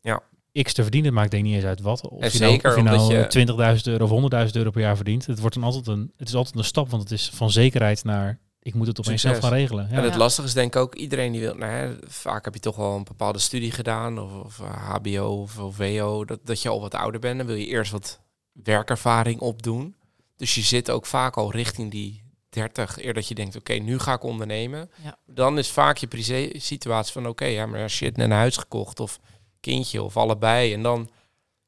Ja. 0.00 0.22
x 0.62 0.72
te 0.72 0.82
verdienen. 0.82 1.12
Maakt 1.12 1.30
denk 1.30 1.42
ik 1.42 1.48
niet 1.48 1.58
eens 1.58 1.68
uit 1.68 1.80
wat. 1.80 2.08
Of 2.08 2.20
En 2.22 2.30
je 2.32 2.38
nou, 2.38 2.50
zeker 2.52 2.68
of 2.68 2.74
je 2.76 2.80
omdat 2.80 2.96
nou 2.98 3.12
je- 3.12 3.18
eh, 3.18 3.28
20.000 3.28 3.86
euro 3.86 4.04
of 4.04 4.10
100.000 4.10 4.56
euro 4.56 4.70
per 4.70 4.80
jaar 4.80 4.96
verdient. 4.96 5.26
Het, 5.26 5.40
wordt 5.40 5.54
dan 5.54 5.64
altijd 5.64 5.86
een, 5.86 6.12
het 6.16 6.28
is 6.28 6.34
altijd 6.34 6.56
een 6.56 6.64
stap, 6.64 6.90
want 6.90 7.02
het 7.02 7.12
is 7.12 7.30
van 7.30 7.50
zekerheid 7.50 8.04
naar 8.04 8.38
ik 8.68 8.74
moet 8.74 8.86
het 8.86 8.98
opeens 9.00 9.22
zelf 9.22 9.38
gaan 9.38 9.52
regelen. 9.52 9.88
Ja. 9.90 9.96
En 9.96 10.02
het 10.02 10.12
Ja. 10.12 10.18
lastige 10.18 10.46
is 10.46 10.54
denk 10.54 10.74
ik 10.74 10.80
ook, 10.80 10.94
iedereen 10.94 11.32
die 11.32 11.40
wil, 11.40 11.54
nou, 11.54 11.72
hè, 11.72 11.96
vaak 12.06 12.44
heb 12.44 12.54
je 12.54 12.60
toch 12.60 12.76
wel 12.76 12.96
een 12.96 13.04
bepaalde 13.04 13.38
studie 13.38 13.70
gedaan, 13.72 14.18
of, 14.20 14.32
of 14.32 14.60
eh, 14.60 14.94
HBO 14.94 15.24
of, 15.42 15.58
of 15.58 15.76
WO, 15.76 16.24
dat, 16.24 16.38
dat 16.44 16.62
je 16.62 16.68
al 16.68 16.80
wat 16.80 16.94
ouder 16.94 17.20
bent, 17.20 17.38
dan 17.38 17.46
wil 17.46 17.56
je 17.56 17.66
eerst 17.66 17.92
wat 17.92 18.20
werkervaring 18.52 19.40
opdoen. 19.40 19.94
Dus 20.36 20.54
je 20.54 20.62
zit 20.62 20.90
ook 20.90 21.06
vaak 21.06 21.36
al 21.36 21.50
richting 21.52 21.90
die 21.90 22.22
30, 22.48 22.98
eer 23.02 23.14
dat 23.14 23.28
je 23.28 23.34
denkt, 23.34 23.56
oké, 23.56 23.72
nu 23.72 23.98
ga 23.98 24.12
ik 24.12 24.22
ondernemen. 24.22 24.90
Ja. 25.02 25.16
Dan 25.26 25.58
is 25.58 25.70
vaak 25.70 25.96
je 25.96 26.06
privé 26.06 26.50
situatie 26.58 27.12
van, 27.12 27.26
oké, 27.26 27.44
ja, 27.44 27.66
maar 27.66 27.90
shit, 27.90 28.16
net 28.16 28.26
een 28.30 28.36
huis 28.36 28.56
gekocht, 28.56 29.00
of 29.00 29.18
kindje, 29.60 30.02
of 30.02 30.16
allebei. 30.16 30.72
En 30.72 30.82
dan 30.82 31.10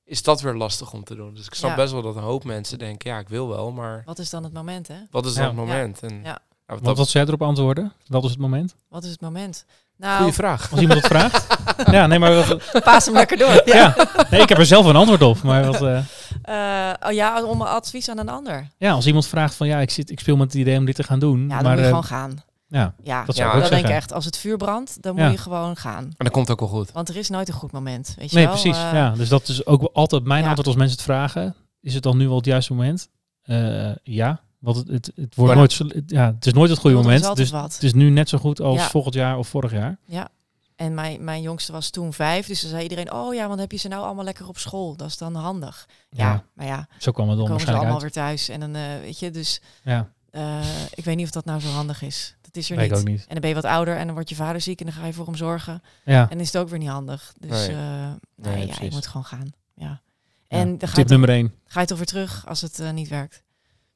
is 0.04 0.22
dat 0.22 0.40
weer 0.40 0.54
lastig 0.54 0.92
om 0.92 1.04
te 1.04 1.14
doen. 1.14 1.34
Dus 1.34 1.46
ik 1.46 1.54
snap 1.54 1.70
Ja. 1.70 1.76
best 1.76 1.92
wel 1.92 2.02
dat 2.02 2.16
een 2.16 2.22
hoop 2.22 2.44
mensen 2.44 2.78
denken, 2.78 3.10
ja, 3.10 3.18
ik 3.18 3.28
wil 3.28 3.48
wel, 3.48 3.70
maar 3.72 4.02
Wat 4.04 4.18
is 4.18 4.30
dan 4.30 4.44
het 4.44 4.52
moment, 4.52 4.88
hè? 4.88 4.96
wat 5.10 5.26
is 5.26 5.32
dan 5.34 5.42
Ja. 5.42 5.48
het 5.48 5.58
moment? 5.58 6.02
En, 6.02 6.20
Ja. 6.22 6.38
Wat 6.70 6.84
Want 6.84 6.84
dat- 6.84 6.96
wat 6.96 7.08
zij 7.08 7.22
erop 7.22 7.42
antwoorden, 7.42 7.92
dat 8.06 8.24
is 8.24 8.30
het 8.30 8.38
moment. 8.38 8.74
Wat 8.88 9.04
is 9.04 9.10
het 9.10 9.20
moment? 9.20 9.64
Nou, 9.96 10.16
Goeie 10.16 10.32
vraag. 10.32 10.70
Als 10.70 10.80
iemand 10.80 10.98
het 11.02 11.12
vraagt. 11.12 11.46
ja, 11.96 12.06
nee, 12.06 12.18
maar 12.18 12.34
wat, 12.34 12.58
paas 12.84 13.04
hem 13.04 13.14
lekker 13.14 13.36
door. 13.38 13.62
ja. 13.64 13.94
Nee, 14.30 14.40
ik 14.40 14.48
heb 14.48 14.58
er 14.58 14.66
zelf 14.66 14.86
een 14.86 14.96
antwoord 14.96 15.22
op. 15.22 15.42
Maar 15.42 15.64
wat, 15.66 15.82
eh, 15.82 15.98
Eh, 16.42 16.94
oh 17.06 17.12
ja, 17.12 17.44
om 17.44 17.62
advies 17.62 18.08
aan 18.08 18.18
een 18.18 18.28
ander. 18.28 18.68
ja, 18.78 18.92
als 18.92 19.06
iemand 19.06 19.26
vraagt 19.26 19.54
van 19.54 19.66
ja, 19.66 19.78
ik, 19.78 19.90
zit, 19.90 20.10
ik 20.10 20.20
speel 20.20 20.36
met 20.36 20.52
het 20.52 20.60
idee 20.60 20.78
om 20.78 20.84
dit 20.84 20.94
te 20.94 21.02
gaan 21.02 21.18
doen. 21.18 21.40
Ja, 21.40 21.46
dan 21.48 21.62
maar 21.62 21.64
moet 21.64 21.72
je 21.72 21.80
eh, 21.80 21.86
gewoon 21.88 22.04
gaan. 22.04 22.42
ja, 22.68 22.94
Ja, 23.02 23.24
dat 23.24 23.34
zou 23.36 23.48
Ja, 23.48 23.54
ik 23.54 23.62
ook 23.62 23.70
dan 23.70 23.78
denk 23.78 23.90
ik 23.90 23.94
echt, 23.94 24.12
als 24.12 24.24
het 24.24 24.36
vuur 24.36 24.56
brandt, 24.56 25.02
dan 25.02 25.16
Ja. 25.16 25.22
moet 25.24 25.32
je 25.32 25.38
gewoon 25.38 25.76
gaan. 25.76 26.04
En 26.04 26.12
dat 26.16 26.30
komt 26.30 26.50
ook 26.50 26.60
wel 26.60 26.68
goed. 26.68 26.92
Want 26.92 27.08
er 27.08 27.16
is 27.16 27.28
nooit 27.28 27.48
een 27.48 27.54
goed 27.54 27.72
moment, 27.72 28.14
weet 28.18 28.30
je 28.30 28.36
Nee, 28.36 28.44
wel? 28.46 28.54
precies. 28.54 28.76
Ja, 28.80 29.10
dus 29.10 29.28
dat 29.28 29.48
is 29.48 29.66
ook 29.66 29.90
altijd 29.92 30.24
mijn 30.24 30.40
ja. 30.42 30.46
antwoord 30.46 30.66
als 30.68 30.76
mensen 30.76 30.96
het 30.96 31.04
vragen. 31.06 31.54
Is 31.80 31.94
het 31.94 32.02
dan 32.02 32.16
nu 32.16 32.26
wel 32.26 32.36
het 32.36 32.44
juiste 32.46 32.74
moment? 32.74 33.08
Eh, 33.42 33.94
ja, 34.02 34.40
want 34.60 34.76
het, 34.76 34.88
het, 34.88 35.10
het 35.14 35.34
wordt 35.34 35.54
nooit, 35.54 35.72
zo- 35.72 35.86
het- 35.86 36.10
ja, 36.10 36.26
het 36.34 36.46
is 36.46 36.52
nooit 36.52 36.70
het 36.70 36.78
goede 36.78 36.96
is 36.96 37.02
moment. 37.02 37.36
Dus 37.36 37.50
wat. 37.50 37.72
het 37.72 37.82
is 37.82 37.92
nu 37.94 38.10
net 38.10 38.28
zo 38.28 38.38
goed 38.38 38.60
als 38.60 38.76
Ja. 38.78 38.88
volgend 38.88 39.14
jaar 39.14 39.38
of 39.38 39.48
vorig 39.48 39.72
jaar. 39.72 39.98
En 40.76 40.94
mijn, 40.94 41.24
mijn 41.24 41.42
jongste 41.42 41.72
was 41.72 41.90
toen 41.90 42.12
vijf, 42.12 42.46
dus 42.46 42.60
dan 42.60 42.70
zei 42.70 42.82
iedereen, 42.82 43.12
oh 43.12 43.34
ja, 43.34 43.48
want 43.48 43.60
heb 43.60 43.72
je 43.72 43.78
ze 43.78 43.88
nou 43.88 44.04
allemaal 44.04 44.24
lekker 44.24 44.48
op 44.48 44.58
school? 44.58 44.96
Dat 44.96 45.08
is 45.08 45.16
dan 45.18 45.34
handig. 45.34 45.88
Ja, 46.10 46.24
Ja, 46.32 46.44
maar 46.54 46.66
ja, 46.66 46.88
zo 46.98 47.12
kwam 47.12 47.28
het 47.28 47.38
dan 47.38 47.46
dan 47.46 47.56
komen 47.56 47.60
ze 47.60 47.72
waarschijnlijk 47.72 47.76
allemaal 47.78 48.02
uit. 48.02 48.14
weer 48.14 48.24
thuis. 48.24 48.48
En 48.48 48.60
dan, 48.60 48.74
eh, 48.74 49.00
weet 49.00 49.18
je, 49.18 49.30
dus 49.30 49.60
Ja, 49.84 50.08
eh, 50.30 50.60
ik 50.94 51.04
weet 51.04 51.16
niet 51.16 51.24
of 51.26 51.30
dat 51.32 51.44
nou 51.44 51.60
zo 51.60 51.68
handig 51.68 52.02
is. 52.02 52.36
Dat 52.40 52.56
is 52.56 52.70
er 52.70 52.76
niet. 52.76 52.92
ook 52.92 53.04
niet. 53.04 53.20
En 53.20 53.26
dan 53.28 53.40
ben 53.40 53.48
je 53.48 53.54
wat 53.54 53.64
ouder 53.64 53.96
en 53.96 54.04
dan 54.04 54.14
wordt 54.14 54.28
je 54.28 54.34
vader 54.34 54.60
ziek 54.60 54.80
en 54.80 54.86
dan 54.86 54.94
ga 54.94 55.06
je 55.06 55.12
voor 55.12 55.24
hem 55.26 55.36
zorgen. 55.36 55.82
Ja, 56.04 56.22
En 56.22 56.28
dan 56.28 56.40
is 56.40 56.52
het 56.52 56.62
ook 56.62 56.68
weer 56.68 56.78
niet 56.78 56.88
handig. 56.88 57.32
Dus 57.38 57.66
Nee. 57.66 57.76
nee, 57.76 58.54
nee, 58.56 58.66
ja, 58.66 58.74
je 58.80 58.90
moet 58.90 59.06
gewoon 59.06 59.24
gaan. 59.24 59.52
Ja. 59.74 59.86
ja. 59.86 60.00
En 60.48 60.68
dan 60.68 60.88
ga 60.88 60.94
je, 60.94 61.00
tip 61.00 61.08
nummer 61.08 61.28
één. 61.28 61.54
ga 61.66 61.80
je 61.80 61.86
toch 61.86 61.96
weer 61.98 62.06
terug 62.06 62.46
als 62.46 62.60
het 62.60 62.78
eh, 62.78 62.90
niet 62.90 63.08
werkt. 63.08 63.42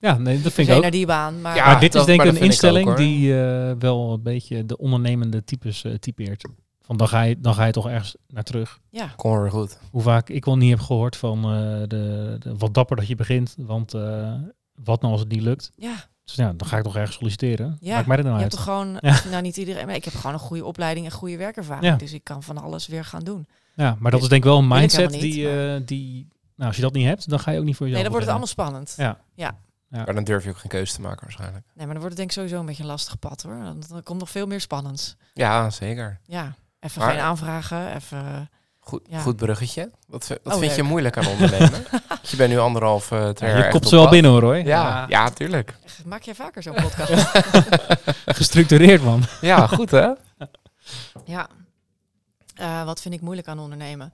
Ja, 0.05 0.19
nee, 0.19 0.41
dat 0.41 0.53
vind 0.53 0.69
ik 0.69 0.75
ook. 0.75 0.83
naar 0.83 0.91
die 0.91 1.07
baan, 1.07 1.41
maar 1.41 1.57
Ja, 1.57 1.67
maar 1.67 1.81
dit 1.81 1.93
dat- 1.93 2.01
is 2.01 2.07
denk 2.07 2.19
ik 2.21 2.25
maar 2.27 2.35
een 2.35 2.41
ik 2.41 2.43
ook, 2.43 2.49
instelling 2.51 2.95
die 2.95 3.43
eh, 3.43 3.73
wel 3.79 4.13
een 4.13 4.23
beetje 4.23 4.67
de 4.67 4.77
ondernemende 4.79 5.45
types 5.45 5.85
eh, 5.85 5.93
typeert. 5.95 6.49
Van 6.83 6.97
dan 6.97 7.09
ga, 7.09 7.23
je, 7.23 7.41
dan 7.41 7.55
ga 7.55 7.65
je 7.65 7.73
toch 7.73 7.89
ergens 7.89 8.17
naar 8.29 8.43
terug. 8.43 8.79
ja, 8.91 9.13
Kom 9.17 9.41
weer 9.41 9.51
goed. 9.51 9.79
Hoe 9.91 10.03
vaak 10.03 10.29
ik 10.29 10.45
wel 10.45 10.57
niet 10.57 10.71
heb 10.71 10.81
gehoord 10.81 11.17
van 11.17 11.39
eh, 11.39 11.51
de, 11.89 12.37
de, 12.39 12.55
wat 12.59 12.75
dapper 12.75 12.97
dat 12.97 13.07
je 13.07 13.15
begint. 13.15 13.55
Want 13.59 13.95
eh, 13.95 14.33
wat 14.85 15.01
nou 15.01 15.13
als 15.13 15.21
het 15.23 15.31
niet 15.31 15.43
lukt? 15.43 15.71
ja. 15.77 15.95
Dus 16.25 16.35
ja, 16.35 16.53
dan 16.57 16.69
ga 16.69 16.77
ik 16.77 16.83
toch 16.83 16.97
ergens 16.97 17.17
solliciteren. 17.17 17.77
Ja, 17.81 17.95
Maakt 17.95 18.07
mij 18.07 18.17
er 18.17 18.23
nou 18.25 18.37
je 18.37 18.43
uit. 18.43 18.53
hebt 18.53 18.65
toch 18.65 18.75
gewoon, 18.75 18.99
Ja. 19.01 19.21
nou 19.31 19.43
niet 19.43 19.57
iedereen, 19.57 19.87
maar 19.87 19.95
ik 19.95 20.05
heb 20.05 20.15
gewoon 20.15 20.33
een 20.33 20.39
goede 20.39 20.65
opleiding 20.65 21.07
en 21.07 21.13
goede 21.13 21.37
werkervaring. 21.37 21.85
Ja. 21.87 21.97
Dus 21.97 22.13
ik 22.13 22.25
kan 22.25 22.43
van 22.43 22.59
alles 22.59 22.87
weer 22.87 23.05
gaan 23.05 23.23
doen. 23.25 23.47
Ja, 23.75 23.97
maar 23.99 24.11
dat 24.11 24.23
is 24.23 24.29
denk 24.29 24.43
ik 24.45 24.49
wel 24.49 24.59
een 24.59 24.69
mindset 24.69 25.11
niet, 25.11 25.21
die, 25.21 25.45
maar- 25.49 25.75
eh, 25.75 25.81
die... 25.85 26.29
Nou, 26.57 26.67
als 26.69 26.77
je 26.77 26.83
dat 26.83 26.93
niet 26.93 27.07
hebt, 27.07 27.29
dan 27.31 27.39
ga 27.41 27.51
je 27.51 27.59
ook 27.59 27.65
niet 27.65 27.77
voor 27.77 27.87
jezelf 27.89 28.03
Nee, 28.03 28.13
dan 28.13 28.29
wordt 28.29 28.47
het 28.47 28.57
allemaal 28.57 28.83
spannend. 28.87 29.19
Ja. 29.35 29.59
Maar 30.05 30.15
dan 30.15 30.25
durf 30.25 30.45
je 30.45 30.51
ook 30.51 30.59
geen 30.59 30.71
keuze 30.71 30.95
te 30.95 31.01
maken 31.01 31.21
waarschijnlijk. 31.23 31.65
Nee, 31.67 31.87
maar 31.87 31.95
dan 31.95 32.03
wordt 32.03 32.05
het 32.09 32.17
denk 32.17 32.29
ik 32.29 32.35
sowieso 32.37 32.59
een 32.61 32.67
beetje 32.67 32.83
een 32.83 32.89
lastig 32.89 33.19
pad 33.19 33.43
hoor. 33.43 33.59
Dan, 33.63 33.83
dan 33.89 34.03
komt 34.03 34.19
nog 34.21 34.31
veel 34.31 34.47
meer 34.47 34.61
spannends. 34.61 35.17
Ja, 35.33 35.71
zeker. 35.71 36.21
Ja, 36.27 36.55
even 36.81 37.01
Maar- 37.01 37.11
geen 37.11 37.21
aanvragen, 37.21 37.95
even... 37.95 38.51
Goed, 38.79 39.03
Ja. 39.09 39.19
goed 39.19 39.37
bruggetje. 39.37 39.91
Wat, 40.07 40.27
wat 40.43 40.53
Oh, 40.55 40.59
vind 40.59 40.75
je 40.75 40.83
moeilijk 40.83 41.17
aan 41.17 41.27
ondernemen? 41.27 41.85
je 42.31 42.37
bent 42.37 42.51
nu 42.51 42.59
anderhalf, 42.59 43.07
twee 43.07 43.35
Ja, 43.51 43.57
jaar 43.57 43.65
je 43.65 43.71
komt 43.71 43.89
ze 43.89 43.95
wel 43.97 44.09
binnen 44.09 44.31
hoor, 44.31 44.43
hoor. 44.43 44.57
Ja, 44.57 45.05
ja, 45.09 45.31
tuurlijk. 45.31 45.77
Maak 46.05 46.23
jij 46.23 46.35
vaker 46.35 46.63
zo'n 46.63 46.75
podcast? 46.75 47.13
Gestructureerd 48.39 49.03
man. 49.03 49.23
Ja, 49.41 49.67
goed 49.67 49.91
hè? 49.91 50.11
Ja. 51.25 51.49
Eh, 52.55 52.85
wat 52.85 53.01
vind 53.01 53.15
ik 53.15 53.21
moeilijk 53.21 53.49
aan 53.49 53.59
ondernemen? 53.59 54.13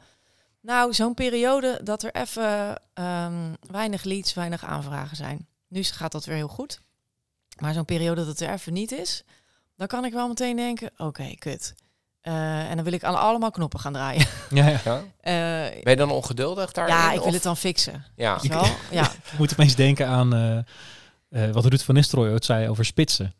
Nou, 0.60 0.92
zo'n 0.92 1.14
periode 1.14 1.80
dat 1.84 2.02
er 2.02 2.10
even 2.14 2.80
ehm, 2.94 3.54
weinig 3.70 4.02
leads, 4.04 4.34
weinig 4.34 4.64
aanvragen 4.64 5.16
zijn. 5.16 5.46
Nu 5.70 5.82
gaat 5.82 6.12
dat 6.12 6.24
weer 6.24 6.36
heel 6.36 6.48
goed. 6.48 6.80
Maar 7.58 7.72
zo'n 7.74 7.84
periode 7.84 8.26
dat 8.26 8.40
er 8.40 8.50
even 8.52 8.72
niet 8.72 8.92
is, 8.92 9.24
dan 9.76 9.86
kan 9.86 10.04
ik 10.04 10.12
wel 10.12 10.28
meteen 10.28 10.56
denken, 10.56 10.90
oké, 10.96 11.34
kut. 11.38 11.74
Eh, 12.20 12.68
en 12.70 12.74
dan 12.74 12.84
wil 12.84 12.92
ik 12.92 13.04
aan 13.04 13.14
allemaal 13.20 13.50
knoppen 13.50 13.80
gaan 13.80 13.92
draaien. 13.92 14.26
Ja, 14.50 14.68
ja. 14.76 14.80
Ja. 14.84 15.02
Eh, 15.20 15.82
Ben 15.82 15.92
je 15.92 15.96
dan 15.96 16.10
ongeduldig 16.10 16.72
daarin? 16.72 16.94
ja, 16.94 17.12
ik 17.12 17.18
wil 17.18 17.26
of- 17.28 17.32
het 17.34 17.42
dan 17.42 17.56
fixen. 17.56 18.04
Ja, 18.16 18.38
je? 18.42 18.48
Ja, 18.90 19.10
Ik 19.32 19.38
moet 19.38 19.52
opeens 19.52 19.74
denken 19.74 20.06
aan 20.08 20.34
eh, 20.34 20.58
eh, 21.46 21.52
wat 21.54 21.64
Ruud 21.64 21.80
van 21.80 21.94
Nistelrooy 21.94 22.30
ooit 22.30 22.44
zei 22.44 22.68
over 22.68 22.84
spitsen. 22.84 23.34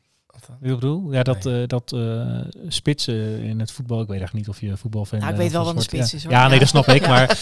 Ik 0.63 0.69
bedoel? 0.75 1.13
Ja, 1.13 1.23
dat, 1.23 1.47
eh, 1.47 1.55
dat 1.67 1.93
eh, 1.93 2.27
spitsen 2.69 3.43
in 3.43 3.61
het 3.61 3.73
voetbal. 3.73 4.01
Ik 4.01 4.09
weet 4.09 4.19
eigenlijk 4.19 4.47
niet 4.47 4.57
of 4.57 4.61
je 4.61 4.77
voetbalfan 4.77 5.19
Nou, 5.19 5.31
ik 5.31 5.37
bent 5.37 5.49
weet 5.51 5.57
wel 5.63 5.67
wat 5.67 5.77
een 5.77 5.83
spits 5.89 6.11
ja. 6.11 6.17
is, 6.17 6.23
hoor. 6.23 6.33
Ja, 6.33 6.43
nee, 6.45 6.53
Ja. 6.53 6.59
dat 6.59 6.69
snap 6.69 6.87
ik. 6.89 7.03
Ja. 7.07 7.09
Maar, 7.09 7.39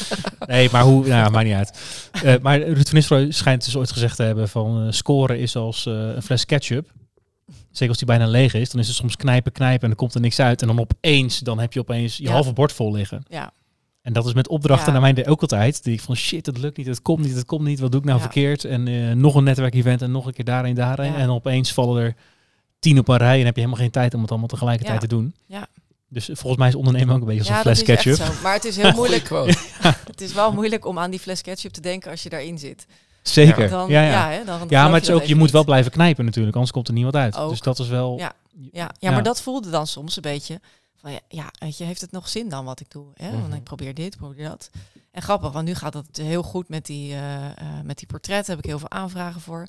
nee, 0.46 0.68
maar 0.72 0.82
hoe... 0.82 0.94
Nou, 1.06 1.08
ja, 1.08 1.28
maakt 1.28 1.44
niet 1.46 1.54
uit. 1.54 1.78
Eh, 2.22 2.34
maar 2.42 2.60
Ruud 2.60 2.84
van 2.86 2.94
Nistelrooy 2.94 3.30
schijnt 3.32 3.64
dus 3.64 3.76
ooit 3.76 3.92
gezegd 3.92 4.16
te 4.16 4.22
hebben 4.22 4.48
van 4.48 4.92
scoren 4.92 5.38
is 5.38 5.56
als 5.56 5.84
een 5.86 6.22
fles 6.22 6.44
ketchup. 6.46 6.90
Zeker 7.70 7.88
als 7.88 7.98
die 7.98 8.06
bijna 8.06 8.26
leeg 8.26 8.54
is, 8.54 8.70
dan 8.70 8.80
is 8.80 8.86
het 8.86 8.96
soms 8.96 9.16
knijpen, 9.16 9.52
knijpen 9.52 9.82
en 9.82 9.88
dan 9.88 9.96
komt 9.96 10.14
er 10.14 10.20
niks 10.20 10.40
uit. 10.40 10.60
En 10.62 10.66
dan 10.68 10.78
opeens, 10.80 11.38
dan 11.38 11.58
heb 11.58 11.72
je 11.72 11.80
opeens 11.80 12.16
je 12.16 12.22
Ja. 12.22 12.30
halve 12.32 12.52
bord 12.52 12.72
vol 12.72 12.92
liggen. 12.92 13.22
ja, 13.28 13.52
En 14.02 14.12
dat 14.12 14.26
is 14.26 14.32
met 14.34 14.48
opdrachten 14.48 14.86
Ja. 14.86 14.92
naar 14.92 15.00
mijn 15.00 15.12
idee 15.18 15.26
ook 15.32 15.40
altijd. 15.40 15.84
Die 15.84 15.92
ik 15.92 16.00
van 16.00 16.16
shit, 16.16 16.46
het 16.46 16.58
lukt 16.58 16.76
niet, 16.76 16.86
het 16.86 17.02
komt 17.02 17.24
niet, 17.24 17.34
het 17.34 17.44
komt 17.44 17.64
niet. 17.64 17.80
Wat 17.80 17.90
doe 17.90 18.00
ik 18.00 18.06
nou 18.06 18.18
Ja. 18.18 18.24
verkeerd? 18.24 18.64
En 18.64 19.18
nog 19.20 19.34
een 19.34 19.44
netwerkevent 19.44 20.02
en 20.02 20.10
nog 20.10 20.26
een 20.26 20.32
keer 20.32 20.44
daarheen, 20.44 20.74
daarheen. 20.74 21.12
Ja. 21.12 21.18
En 21.18 21.30
opeens 21.30 21.72
vallen 21.72 22.02
er 22.02 22.14
tien 22.78 22.98
op 22.98 23.08
een 23.08 23.16
rij 23.16 23.38
en 23.38 23.44
heb 23.44 23.54
je 23.54 23.60
helemaal 23.60 23.82
geen 23.82 23.90
tijd 23.90 24.14
om 24.14 24.20
het 24.20 24.30
allemaal 24.30 24.48
tegelijkertijd 24.48 25.00
Ja. 25.02 25.08
te 25.08 25.14
doen. 25.14 25.34
Ja. 25.46 25.66
Dus 26.08 26.24
volgens 26.24 26.56
mij 26.56 26.68
is 26.68 26.74
ondernemen 26.74 27.14
ook 27.14 27.20
een 27.20 27.26
beetje 27.26 27.40
als 27.40 27.48
ja 27.48 27.56
een 27.56 27.62
fles 27.62 27.82
ketchup. 27.82 28.16
zo. 28.16 28.24
Maar 28.42 28.54
het 28.54 28.64
is 28.64 28.76
heel 28.82 28.92
moeilijk. 28.92 29.28
Het 30.10 30.20
is 30.20 30.32
wel 30.32 30.52
moeilijk 30.52 30.86
om 30.86 30.98
aan 30.98 31.10
die 31.10 31.20
fles 31.20 31.42
ketchup 31.42 31.72
te 31.72 31.80
denken 31.80 32.10
als 32.10 32.22
je 32.22 32.28
daarin 32.28 32.58
zit. 32.58 32.86
Zeker. 33.22 33.68
Dan, 33.68 33.88
ja, 33.90 34.02
ja. 34.02 34.10
ja. 34.10 34.30
hè, 34.38 34.44
dan 34.44 34.54
Ja, 34.58 34.66
geloof 34.66 34.70
maar 34.70 34.92
het 35.00 35.02
is 35.08 35.10
ook, 35.14 35.22
je 35.22 35.34
moet 35.34 35.42
niet. 35.42 35.52
wel 35.52 35.64
blijven 35.64 35.90
knijpen 35.92 36.24
natuurlijk, 36.24 36.54
anders 36.54 36.72
komt 36.72 36.88
er 36.88 36.94
niemand 36.94 37.14
uit. 37.16 37.36
Ook. 37.36 37.50
Dus 37.50 37.60
dat 37.60 37.78
is 37.78 37.88
wel... 37.88 38.18
Ja, 38.18 38.32
ja, 38.72 38.90
Ja. 38.98 39.10
maar 39.10 39.22
dat 39.22 39.42
voelde 39.42 39.70
dan 39.70 39.86
soms 39.86 40.16
een 40.16 40.22
beetje 40.22 40.60
van 41.00 41.12
ja, 41.12 41.20
ja 41.28 41.50
weet 41.58 41.78
je, 41.78 41.84
heeft 41.84 42.00
het 42.00 42.10
nog 42.10 42.28
zin 42.28 42.48
dan 42.48 42.64
wat 42.64 42.80
ik 42.80 42.90
doe? 42.90 43.06
Hè? 43.14 43.30
Want 43.30 43.46
Mhm. 43.46 43.56
ik 43.56 43.62
probeer 43.64 43.94
dit, 43.94 44.16
probeer 44.16 44.48
dat. 44.48 44.70
En 45.10 45.22
grappig, 45.22 45.52
want 45.52 45.64
nu 45.66 45.74
gaat 45.74 45.94
het 45.94 46.16
heel 46.16 46.42
goed 46.42 46.68
met 46.68 46.86
die, 46.86 47.12
eh, 47.14 47.46
eh, 47.46 47.54
met 47.84 47.98
die 47.98 48.06
portretten. 48.06 48.50
Heb 48.54 48.64
ik 48.64 48.70
heel 48.70 48.78
veel 48.78 48.90
aanvragen 48.90 49.40
voor. 49.40 49.66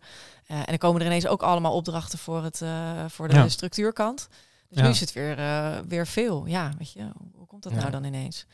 Eh, 0.48 0.58
en 0.58 0.66
dan 0.66 0.78
komen 0.78 1.02
er 1.02 1.08
ineens 1.08 1.28
ook 1.28 1.42
allemaal 1.44 1.74
opdrachten 1.76 2.20
voor, 2.20 2.44
het, 2.44 2.62
eh, 2.62 3.06
voor 3.08 3.28
de 3.28 3.36
Ja. 3.36 3.48
structuurkant. 3.50 4.28
Dus 4.70 4.78
Ja. 4.78 4.84
nu 4.84 4.90
is 4.90 5.00
het 5.00 5.14
weer, 5.14 5.38
eh, 5.40 5.78
weer 5.88 6.08
veel. 6.08 6.46
Ja, 6.46 6.72
weet 6.78 6.92
je, 6.92 7.10
hoe 7.36 7.48
komt 7.48 7.64
dat 7.64 7.72
Ja. 7.72 7.78
nou 7.80 7.92
dan 7.92 8.04
ineens? 8.04 8.46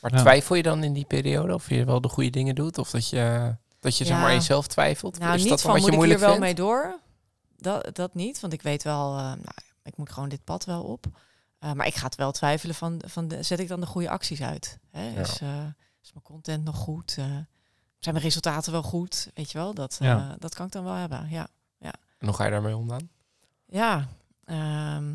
Maar 0.00 0.10
twijfel 0.10 0.54
je 0.54 0.62
dan 0.62 0.84
in 0.84 0.92
die 0.92 1.04
periode 1.04 1.54
of 1.54 1.68
je 1.68 1.84
wel 1.84 2.00
de 2.00 2.08
goede 2.08 2.30
dingen 2.30 2.54
doet? 2.54 2.78
Of 2.78 2.90
dat 2.90 3.08
je, 3.08 3.54
dat 3.80 3.96
je 3.98 4.04
zeg 4.04 4.16
maar 4.18 4.32
jezelf 4.32 4.66
twijfelt? 4.66 5.18
Nou, 5.18 5.34
is 5.34 5.40
niet 5.40 5.48
dat 5.50 5.60
van 5.60 5.70
wat 5.72 5.80
moet 5.80 5.90
je 5.90 5.96
ik 5.96 5.98
hier 6.02 6.08
moeilijk 6.08 6.20
wel 6.40 6.46
vindt? 6.48 6.58
mee 6.60 6.66
door. 6.66 6.98
Dat, 7.58 7.96
dat 7.96 8.14
niet, 8.14 8.40
want 8.40 8.52
ik 8.52 8.62
weet 8.62 8.82
wel, 8.82 9.10
eh, 9.16 9.22
nou, 9.22 9.54
ik 9.82 9.96
moet 9.96 10.12
gewoon 10.12 10.28
dit 10.28 10.44
pad 10.44 10.64
wel 10.64 10.82
op. 10.82 11.06
Eh, 11.64 11.72
maar 11.72 11.86
ik 11.86 11.94
ga 11.94 12.04
het 12.04 12.14
wel 12.14 12.32
twijfelen 12.32 12.74
van, 12.74 13.02
van 13.06 13.28
de, 13.28 13.42
zet 13.42 13.58
ik 13.60 13.68
dan 13.68 13.80
de 13.80 13.86
goede 13.86 14.10
acties 14.10 14.42
uit? 14.42 14.78
Hè? 14.90 15.08
Ja. 15.08 15.20
Is, 15.20 15.40
eh, 15.40 15.64
is 16.02 16.12
mijn 16.12 16.24
content 16.24 16.64
nog 16.64 16.76
goed? 16.76 17.14
Eh, 17.18 17.24
zijn 17.98 18.14
mijn 18.14 18.20
resultaten 18.26 18.72
wel 18.72 18.82
goed? 18.82 19.30
Weet 19.34 19.50
je 19.50 19.58
wel, 19.58 19.74
dat, 19.74 19.96
Ja. 20.00 20.36
dat 20.38 20.54
kan 20.54 20.66
ik 20.66 20.72
dan 20.72 20.84
wel 20.84 20.94
hebben. 20.94 21.28
Ja, 21.28 21.48
En 22.18 22.26
hoe 22.26 22.32
ga 22.36 22.44
je 22.44 22.50
daarmee 22.50 22.76
om 22.76 22.88
dan? 22.88 23.08
ja 23.66 24.08
ehm, 24.44 25.14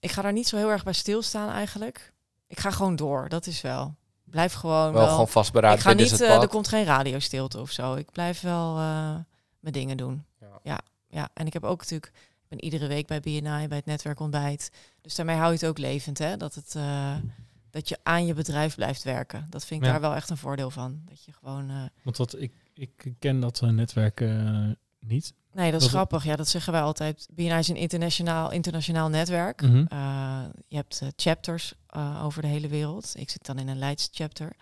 ik 0.00 0.10
ga 0.10 0.22
daar 0.22 0.32
niet 0.32 0.48
zo 0.48 0.56
heel 0.56 0.70
erg 0.70 0.84
bij 0.84 0.92
stilstaan 0.92 1.50
eigenlijk. 1.50 2.12
Ik 2.46 2.60
ga 2.60 2.70
gewoon 2.70 2.96
door, 2.96 3.28
dat 3.28 3.46
is 3.46 3.60
wel. 3.60 3.94
Blijf 4.24 4.52
gewoon 4.52 4.92
Wel, 4.92 5.00
wel. 5.02 5.08
gewoon 5.10 5.28
vastberaden. 5.28 5.78
ik 5.78 5.84
ga 5.84 5.92
niet, 5.92 6.20
er 6.20 6.48
komt 6.48 6.68
geen 6.68 6.84
radiostilte 6.84 7.60
of 7.60 7.70
zo. 7.70 7.94
Ik 7.94 8.12
blijf 8.12 8.40
wel 8.40 8.74
mijn 8.74 9.72
dingen 9.72 9.96
doen. 9.96 10.24
Ja. 10.40 10.58
Ja. 10.62 10.80
ja, 11.08 11.28
en 11.34 11.46
ik 11.46 11.52
heb 11.52 11.64
ook 11.64 11.78
natuurlijk, 11.80 12.12
ben 12.48 12.64
iedere 12.64 12.86
week 12.86 13.06
bij 13.06 13.20
BNI, 13.20 13.40
bij 13.68 13.76
het 13.76 13.86
netwerkontbijt. 13.86 14.70
Dus 15.00 15.14
daarmee 15.14 15.36
hou 15.36 15.48
je 15.48 15.54
het 15.58 15.66
ook 15.66 15.78
levend, 15.78 16.18
hè? 16.18 16.36
Dat, 16.36 16.54
het, 16.54 16.74
eh, 16.74 17.16
dat 17.70 17.88
je 17.88 17.98
aan 18.02 18.26
je 18.26 18.34
bedrijf 18.34 18.74
blijft 18.74 19.02
werken. 19.02 19.46
Dat 19.50 19.64
vind 19.64 19.80
ik 19.80 19.86
Ja. 19.86 19.92
daar 19.92 20.00
wel 20.00 20.14
echt 20.14 20.30
een 20.30 20.36
voordeel 20.36 20.70
van. 20.70 21.00
Dat 21.04 21.24
je 21.24 21.32
gewoon. 21.32 21.70
eh, 21.70 21.82
Want 22.02 22.16
wat, 22.16 22.40
ik, 22.40 22.52
ik 22.74 23.14
ken 23.18 23.40
dat 23.40 23.62
eh, 23.62 23.68
netwerk 23.68 24.20
niet. 25.00 25.34
nee, 25.52 25.70
dat 25.70 25.80
is 25.80 25.86
Dat- 25.86 25.96
grappig. 25.96 26.24
Ja, 26.24 26.36
dat 26.36 26.48
zeggen 26.48 26.72
wij 26.72 26.82
altijd. 26.82 27.28
BNI 27.34 27.58
is 27.58 27.68
een 27.68 27.76
internationaal, 27.76 28.50
internationaal 28.50 29.08
netwerk. 29.08 29.62
Mhm. 29.62 29.76
Je 30.68 30.76
hebt 30.76 31.02
chapters 31.16 31.74
over 32.22 32.42
de 32.42 32.48
hele 32.48 32.68
wereld. 32.68 33.12
Ik 33.16 33.30
zit 33.30 33.46
dan 33.46 33.58
in 33.58 33.68
een 33.68 33.78
Leids 33.78 34.08
chapter. 34.12 34.52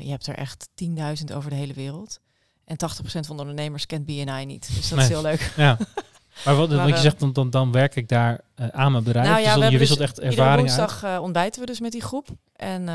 Je 0.00 0.08
hebt 0.10 0.26
er 0.26 0.34
echt 0.34 0.68
10.000 0.74 1.32
over 1.32 1.50
de 1.50 1.56
hele 1.56 1.72
wereld. 1.74 2.20
En 2.64 2.76
80% 2.76 3.26
van 3.26 3.36
de 3.36 3.42
ondernemers 3.42 3.86
kent 3.86 4.06
BNI 4.06 4.44
niet. 4.44 4.66
Dus 4.74 4.88
dat 4.88 4.98
Nee. 4.98 5.06
is 5.06 5.12
heel 5.12 5.22
leuk. 5.22 5.52
Ja. 5.56 5.78
Maar 6.44 6.54
wat, 6.54 6.70
Maar, 6.70 6.88
je 6.88 6.96
zegt, 6.96 7.20
dan, 7.20 7.32
dan, 7.32 7.50
dan 7.50 7.72
werk 7.72 7.96
ik 7.96 8.08
daar 8.08 8.40
eh, 8.54 8.68
aan 8.68 8.92
mijn 8.92 9.04
bedrijf. 9.04 9.28
Nou 9.28 9.40
ja, 9.40 9.52
dus 9.52 9.62
dan, 9.62 9.72
je 9.72 9.78
wisselt 9.78 9.98
dus 9.98 10.08
echt 10.08 10.20
ervaring 10.20 10.58
woensdag 10.58 11.02
eh, 11.02 11.18
ontbijten 11.22 11.60
we 11.60 11.66
dus 11.66 11.80
met 11.80 11.92
die 11.92 12.02
groep. 12.02 12.28
En 12.56 12.86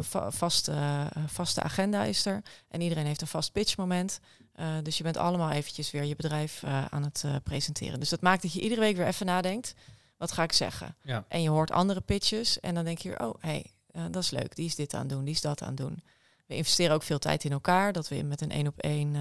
va- 0.00 0.30
vaste, 0.30 0.74
vaste 1.26 1.62
agenda 1.62 2.04
is 2.04 2.26
er. 2.26 2.42
En 2.68 2.80
iedereen 2.80 3.06
heeft 3.06 3.20
een 3.20 3.26
vast 3.26 3.52
pitchmoment. 3.52 4.20
Dus 4.82 4.96
je 4.96 5.02
bent 5.02 5.16
allemaal 5.16 5.50
eventjes 5.50 5.90
weer 5.90 6.04
je 6.04 6.16
bedrijf 6.16 6.62
aan 6.90 7.02
het 7.02 7.24
presenteren. 7.42 8.00
Dus 8.00 8.08
dat 8.08 8.20
maakt 8.20 8.42
dat 8.42 8.52
je 8.52 8.60
iedere 8.60 8.80
week 8.80 8.96
weer 8.96 9.06
even 9.06 9.26
nadenkt. 9.26 9.74
Wat 10.18 10.32
ga 10.32 10.42
ik 10.42 10.52
zeggen? 10.52 10.96
Ja. 11.02 11.24
En 11.28 11.42
je 11.42 11.48
hoort 11.48 11.70
andere 11.70 12.00
pitches. 12.00 12.60
En 12.60 12.74
dan 12.74 12.84
denk 12.84 12.98
je, 12.98 13.20
oh, 13.20 13.34
hey, 13.40 13.72
eh, 13.90 14.02
dat 14.10 14.22
is 14.22 14.30
leuk. 14.30 14.56
Die 14.56 14.66
is 14.66 14.74
dit 14.74 14.94
aan 14.94 15.00
het 15.00 15.08
doen, 15.08 15.24
die 15.24 15.34
is 15.34 15.40
dat 15.40 15.62
aan 15.62 15.68
het 15.68 15.76
doen. 15.76 16.02
We 16.46 16.54
investeren 16.54 16.94
ook 16.94 17.02
veel 17.02 17.18
tijd 17.18 17.44
in 17.44 17.52
elkaar. 17.52 17.92
Dat 17.92 18.08
we 18.08 18.22
met 18.22 18.40
een 18.40 18.50
één 18.50 18.66
op 18.66 18.78
één... 18.78 19.16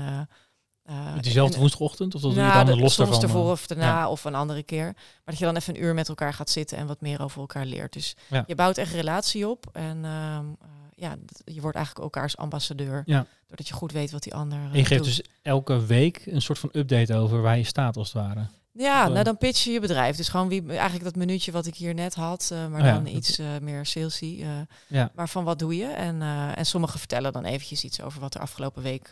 eh, 0.87 1.13
diezelfde 1.21 1.53
en- 1.53 1.59
woensdagochtend? 1.59 2.15
Of 2.15 2.21
dat 2.21 2.31
doe 2.33 2.41
je 2.41 2.47
nou, 2.47 2.65
dan 2.65 2.75
de- 2.75 2.81
los 2.81 2.93
soms 2.93 3.09
daarvan? 3.09 3.27
ervoor 3.29 3.45
eh? 3.45 3.51
of 3.51 3.67
daarna 3.67 4.09
of 4.09 4.23
een 4.23 4.35
andere 4.35 4.63
keer. 4.63 4.83
Maar 4.85 5.23
dat 5.25 5.37
je 5.37 5.45
dan 5.45 5.55
even 5.55 5.75
een 5.75 5.83
uur 5.83 5.93
met 5.93 6.09
elkaar 6.09 6.33
gaat 6.33 6.49
zitten 6.49 6.77
en 6.77 6.87
wat 6.87 7.01
meer 7.01 7.21
over 7.21 7.39
elkaar 7.39 7.65
leert. 7.65 7.93
Dus 7.93 8.15
Ja. 8.29 8.43
je 8.47 8.55
bouwt 8.55 8.77
echt 8.77 8.93
relatie 8.93 9.47
op. 9.49 9.65
En 9.73 10.05
ehm, 10.05 10.45
eh, 10.61 10.67
ja, 10.95 11.15
je 11.45 11.61
wordt 11.61 11.75
eigenlijk 11.77 12.05
elkaars 12.05 12.37
ambassadeur. 12.37 13.03
Ja. 13.05 13.25
Doordat 13.47 13.67
je 13.67 13.73
goed 13.73 13.91
weet 13.91 14.11
wat 14.11 14.23
die 14.23 14.33
ander 14.35 14.57
En 14.59 14.77
je 14.77 14.85
geeft 14.85 15.03
doet. 15.03 15.15
dus 15.15 15.21
elke 15.41 15.85
week 15.85 16.21
een 16.25 16.41
soort 16.41 16.59
van 16.59 16.69
update 16.71 17.15
over 17.15 17.41
waar 17.41 17.57
je 17.57 17.63
staat, 17.63 17.97
als 17.97 18.13
het 18.13 18.23
ware. 18.23 18.45
Ja, 18.73 19.05
Of, 19.05 19.11
nou 19.11 19.23
dan 19.23 19.37
pitch 19.37 19.63
je 19.63 19.71
je 19.71 19.79
bedrijf. 19.79 20.15
Dus 20.15 20.27
gewoon 20.29 20.47
wie, 20.47 20.67
eigenlijk 20.69 21.03
dat 21.03 21.15
minuutje 21.15 21.51
wat 21.51 21.65
ik 21.65 21.75
hier 21.75 21.93
net 21.93 22.15
had, 22.15 22.53
maar 22.69 22.81
Oh 22.81 22.87
dan 22.93 23.05
iets 23.07 23.39
meer 23.61 23.85
salesy. 23.85 24.45
Ja. 24.87 25.11
maar 25.15 25.29
van 25.29 25.43
wat 25.43 25.59
doe 25.59 25.75
je? 25.77 25.85
En, 25.85 26.21
en 26.55 26.65
sommigen 26.65 26.99
vertellen 26.99 27.33
dan 27.33 27.43
eventjes 27.45 27.83
iets 27.83 28.01
over 28.01 28.19
wat 28.19 28.35
er 28.35 28.41
afgelopen 28.41 28.83
week 28.83 29.09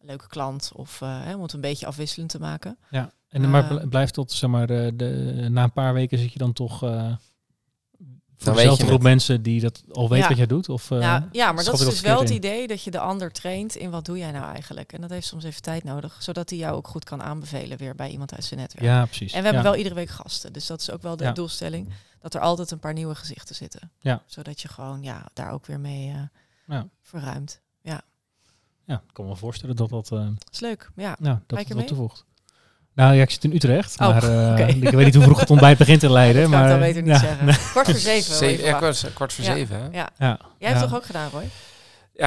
een 0.00 0.06
leuke 0.06 0.28
klant 0.28 0.70
of 0.74 1.00
eh, 1.02 1.22
hè, 1.24 1.34
om 1.34 1.42
het 1.42 1.52
een 1.52 1.60
beetje 1.60 1.86
afwisselend 1.86 2.30
te 2.30 2.38
maken. 2.38 2.78
Ja. 2.90 3.12
En 3.28 3.50
maar 3.50 3.70
Eh, 3.70 3.76
bl- 3.80 3.88
blijft 3.88 4.14
tot, 4.14 4.32
zeg 4.32 4.50
maar, 4.50 4.66
de, 4.66 4.92
de, 4.94 5.46
na 5.50 5.62
een 5.62 5.72
paar 5.72 5.92
weken 5.94 6.18
zit 6.18 6.32
je 6.32 6.38
dan 6.38 6.52
toch... 6.52 6.82
eh 6.82 7.12
voor 8.40 8.54
dezelfde 8.54 8.86
groep 8.86 9.02
mensen 9.02 9.42
die 9.42 9.60
dat 9.60 9.82
al 9.92 10.08
weet 10.08 10.22
Ja. 10.22 10.28
wat 10.28 10.36
jij 10.36 10.46
doet? 10.46 10.68
Of, 10.68 10.90
eh, 10.90 10.98
nou, 10.98 11.22
ja, 11.32 11.52
maar 11.52 11.64
dat 11.64 11.74
is 11.80 11.84
dus 11.86 12.00
wel 12.00 12.20
het 12.20 12.30
idee 12.30 12.66
dat 12.66 12.82
je 12.82 12.90
de 12.90 12.98
ander 12.98 13.32
traint 13.32 13.76
in 13.76 13.90
wat 13.90 14.04
doe 14.04 14.18
jij 14.18 14.30
nou 14.30 14.52
eigenlijk. 14.52 14.92
En 14.92 15.00
dat 15.00 15.10
heeft 15.10 15.26
soms 15.26 15.44
even 15.44 15.62
tijd 15.62 15.84
nodig, 15.84 16.16
zodat 16.22 16.50
hij 16.50 16.58
jou 16.58 16.76
ook 16.76 16.88
goed 16.88 17.04
kan 17.04 17.22
aanbevelen 17.22 17.78
weer 17.78 17.94
bij 17.94 18.10
iemand 18.10 18.34
uit 18.34 18.44
zijn 18.44 18.60
netwerk. 18.60 18.84
Ja, 18.84 19.04
precies. 19.04 19.32
En 19.32 19.38
we 19.38 19.44
hebben 19.44 19.62
ja. 19.62 19.68
wel 19.68 19.76
iedere 19.78 19.94
week 19.94 20.08
gasten, 20.08 20.52
dus 20.52 20.66
dat 20.66 20.80
is 20.80 20.90
ook 20.90 21.02
wel 21.02 21.16
de 21.16 21.24
Ja. 21.24 21.32
doelstelling. 21.32 21.92
Dat 22.20 22.34
er 22.34 22.40
altijd 22.40 22.70
een 22.70 22.78
paar 22.78 22.92
nieuwe 22.92 23.14
gezichten 23.14 23.54
zitten. 23.54 23.90
Ja. 24.00 24.22
Zodat 24.26 24.60
je 24.60 24.68
gewoon 24.68 25.02
ja, 25.02 25.26
daar 25.32 25.50
ook 25.50 25.66
weer 25.66 25.80
mee 25.80 26.08
eh 26.08 26.20
Ja. 26.66 26.88
verruimt. 27.02 27.60
Ja, 27.82 28.02
ik 28.94 29.12
kan 29.12 29.26
me 29.26 29.36
voorstellen 29.36 29.76
dat 29.76 29.88
dat, 29.88 30.12
eh, 30.12 30.18
Dat 30.18 30.48
is 30.52 30.60
leuk, 30.60 30.90
ja. 30.96 31.16
nou, 31.18 31.38
dat 31.46 31.56
Kijk 31.58 31.60
het 31.60 31.70
er 31.70 31.76
wat 31.76 31.86
toevoegt. 31.86 32.24
Nou 32.94 33.14
ja, 33.14 33.22
ik 33.22 33.30
zit 33.30 33.44
in 33.44 33.52
Utrecht, 33.54 34.00
Oh, 34.00 34.08
maar 34.08 34.22
eh, 34.58 34.68
ik 34.68 34.90
weet 34.90 35.04
niet 35.04 35.14
hoe 35.14 35.24
vroeg 35.24 35.40
het 35.40 35.50
ontbijt 35.50 35.78
begint 35.78 36.02
in 36.02 36.12
Leiden. 36.12 36.42
dat 36.50 36.50
kan 36.50 36.60
maar, 36.60 36.70
ik 36.70 36.78
dan 36.78 36.88
beter 36.88 37.02
niet 37.02 37.12
ja, 37.12 37.18
zeggen. 37.18 37.70
Kwart 37.70 37.86
voor 37.90 37.98
zeven. 37.98 38.34
Zeven, 38.34 38.64
ja, 38.64 38.76
kwart, 38.76 39.10
kwart 39.14 39.32
voor 39.32 39.44
Ja. 39.44 39.54
zeven. 39.54 39.76
Hè? 39.76 39.82
Ja. 39.82 39.90
Ja. 39.92 40.10
Ja, 40.18 40.38
Jij 40.58 40.68
hebt 40.68 40.80
ja. 40.80 40.86
toch 40.86 40.96
ook 40.96 41.04
gedaan, 41.04 41.30
Roy? 41.30 41.48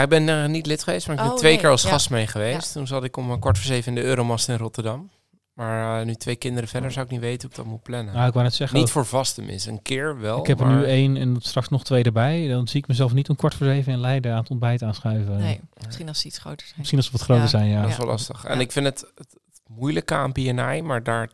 ik 0.02 0.10
ben 0.10 0.28
er 0.28 0.50
niet 0.50 0.66
lid 0.66 0.84
geweest, 0.84 1.08
maar 1.08 1.16
ik 1.16 1.22
ben 1.22 1.32
Oh, 1.32 1.38
twee 1.38 1.52
nee, 1.52 1.62
keer 1.62 1.70
als 1.70 1.82
ja. 1.82 1.90
gast 1.90 2.10
mee 2.10 2.28
geweest. 2.28 2.72
Toen 2.72 2.88
zat 2.88 3.04
ik 3.04 3.18
om 3.18 3.32
een 3.32 3.40
kwart 3.40 3.58
voor 3.58 3.66
zeven 3.68 3.96
in 3.96 4.02
de 4.02 4.08
Euromast 4.08 4.50
in 4.50 4.58
Rotterdam. 4.58 5.10
Maar 5.54 6.00
eh, 6.00 6.06
nu 6.06 6.16
twee 6.16 6.36
kinderen 6.36 6.70
verder 6.70 6.92
zou 6.92 7.06
ik 7.06 7.12
niet 7.12 7.20
weten 7.20 7.42
hoe 7.42 7.50
ik 7.50 7.56
dat 7.56 7.66
moet 7.66 7.82
plannen. 7.84 8.14
Nou, 8.14 8.28
ik 8.28 8.34
wou 8.34 8.46
net 8.46 8.54
zeggen, 8.54 8.80
niet 8.80 8.90
voor 8.90 9.06
vast 9.06 9.36
tenminste. 9.36 9.70
Een 9.70 9.82
keer 9.82 10.20
wel. 10.20 10.40
ik 10.40 10.48
heb 10.48 10.60
er 10.60 10.68
nu 10.68 10.84
één 10.84 11.18
en 11.18 11.38
straks 11.40 11.70
nog 11.70 11.84
twee 11.84 12.04
erbij. 12.04 12.48
Dan 12.48 12.68
zie 12.68 12.80
ik 12.80 12.88
mezelf 12.88 13.14
niet 13.14 13.30
om 13.30 13.36
kwart 13.36 13.56
voor 13.56 13.66
zeven 13.68 13.94
in 13.94 14.00
Leiden 14.00 14.32
aan 14.32 14.40
het 14.40 14.50
ontbijt 14.50 14.84
aanschuiven. 14.84 15.38
Nee, 15.38 15.60
misschien 15.86 16.08
als 16.08 16.20
ze 16.20 16.28
iets 16.28 16.38
groter 16.38 16.66
zijn. 16.66 16.76
Misschien 16.78 16.98
als 17.00 17.08
we 17.12 17.18
wat 17.18 17.22
groter 17.26 17.44
Ja. 17.44 17.50
zijn, 17.50 17.68
ja. 17.68 17.82
Dat 17.82 17.90
is 17.90 17.98
wel 17.98 18.08
lastig. 18.08 18.44
En 18.46 18.56
Ja. 18.56 18.62
ik 18.62 18.72
vind 18.72 18.86
het, 18.86 19.06
het 19.16 19.36
moeilijke 19.68 20.14
aan 20.16 20.32
BNI, 20.32 20.82
maar 20.82 21.04
daar 21.04 21.30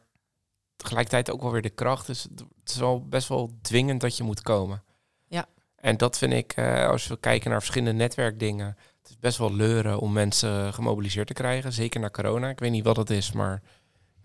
tegelijkertijd 0.75 1.31
ook 1.31 1.41
wel 1.41 1.51
weer 1.51 1.61
de 1.61 1.69
kracht. 1.69 2.07
Dus 2.07 2.23
het 2.23 2.39
het 2.39 2.69
is 2.69 2.77
wel 2.77 3.05
best 3.07 3.27
wel 3.27 3.51
dwingend 3.61 4.01
dat 4.01 4.17
je 4.17 4.23
moet 4.23 4.41
komen. 4.41 4.83
Ja. 5.27 5.45
En 5.75 5.97
dat 5.97 6.17
vind 6.17 6.33
ik, 6.33 6.51
eh, 6.51 6.87
als 6.87 7.07
we 7.07 7.19
kijken 7.19 7.49
naar 7.49 7.59
verschillende 7.59 7.97
netwerkdingen, 7.97 8.67
het 9.01 9.09
is 9.09 9.19
best 9.19 9.37
wel 9.37 9.53
leuren 9.55 9.99
om 9.99 10.13
mensen 10.13 10.73
gemobiliseerd 10.73 11.27
te 11.27 11.33
krijgen. 11.33 11.73
Zeker 11.73 11.99
na 11.99 12.09
corona. 12.09 12.49
Ik 12.49 12.59
weet 12.59 12.71
niet 12.71 12.83
wat 12.83 12.97
het 12.97 13.09
is, 13.09 13.31
maar 13.31 13.61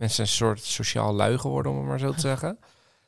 mensen 0.02 0.22
een 0.22 0.30
soort 0.30 0.60
sociaal 0.64 1.14
lui 1.14 1.38
geworden, 1.38 1.72
om 1.72 1.78
het 1.78 1.86
maar 1.86 1.98
zo 1.98 2.12
te 2.12 2.20
zeggen. 2.20 2.58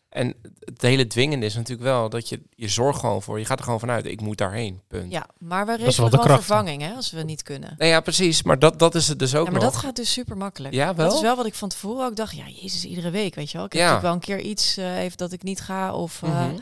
En 0.08 0.34
het 0.58 0.82
hele 0.82 1.06
dwingende 1.06 1.46
is 1.46 1.54
natuurlijk 1.54 1.82
wel 1.88 2.08
dat 2.08 2.28
je, 2.28 2.40
je 2.50 2.68
zorgt 2.68 3.00
gewoon 3.00 3.22
voor. 3.22 3.38
Je 3.38 3.44
gaat 3.44 3.58
er 3.58 3.64
gewoon 3.64 3.80
vanuit, 3.80 4.06
ik 4.06 4.20
moet 4.20 4.38
daarheen, 4.38 4.80
punt. 4.88 5.12
Ja, 5.12 5.26
maar 5.38 5.66
we 5.66 5.76
wel 5.76 5.86
regelen 5.86 6.10
wel 6.10 6.22
vervanging 6.22 6.82
hè, 6.82 6.92
als 6.94 7.10
we 7.10 7.22
niet 7.22 7.42
kunnen. 7.42 7.74
Nee, 7.78 7.88
ja, 7.88 8.00
precies. 8.00 8.42
Maar 8.42 8.58
dat, 8.58 8.78
dat 8.78 8.94
is 8.94 9.08
het 9.08 9.18
dus 9.18 9.34
ook 9.34 9.46
Ja, 9.46 9.52
maar 9.52 9.60
nog. 9.62 9.72
dat 9.72 9.80
gaat 9.82 9.96
dus 9.96 10.12
super 10.12 10.36
makkelijk. 10.36 10.74
Ja, 10.74 10.94
wel? 10.94 11.06
Dat 11.06 11.14
is 11.16 11.20
wel 11.22 11.36
wat 11.36 11.46
ik 11.46 11.54
van 11.54 11.68
tevoren 11.68 12.06
ook 12.06 12.16
dacht. 12.16 12.36
Ja, 12.36 12.44
jezus, 12.48 12.84
iedere 12.84 13.10
week, 13.10 13.34
weet 13.34 13.50
je 13.50 13.56
wel. 13.56 13.66
Ik 13.66 13.72
heb 13.72 13.82
Ja. 13.82 13.92
natuurlijk 13.92 14.22
wel 14.22 14.34
een 14.34 14.38
keer 14.40 14.50
iets 14.50 14.76
eh, 14.76 14.98
even 15.02 15.16
dat 15.16 15.32
ik 15.32 15.42
niet 15.42 15.60
ga. 15.60 15.94
Of, 15.94 16.22
eh, 16.22 16.30
Mhm. 16.46 16.54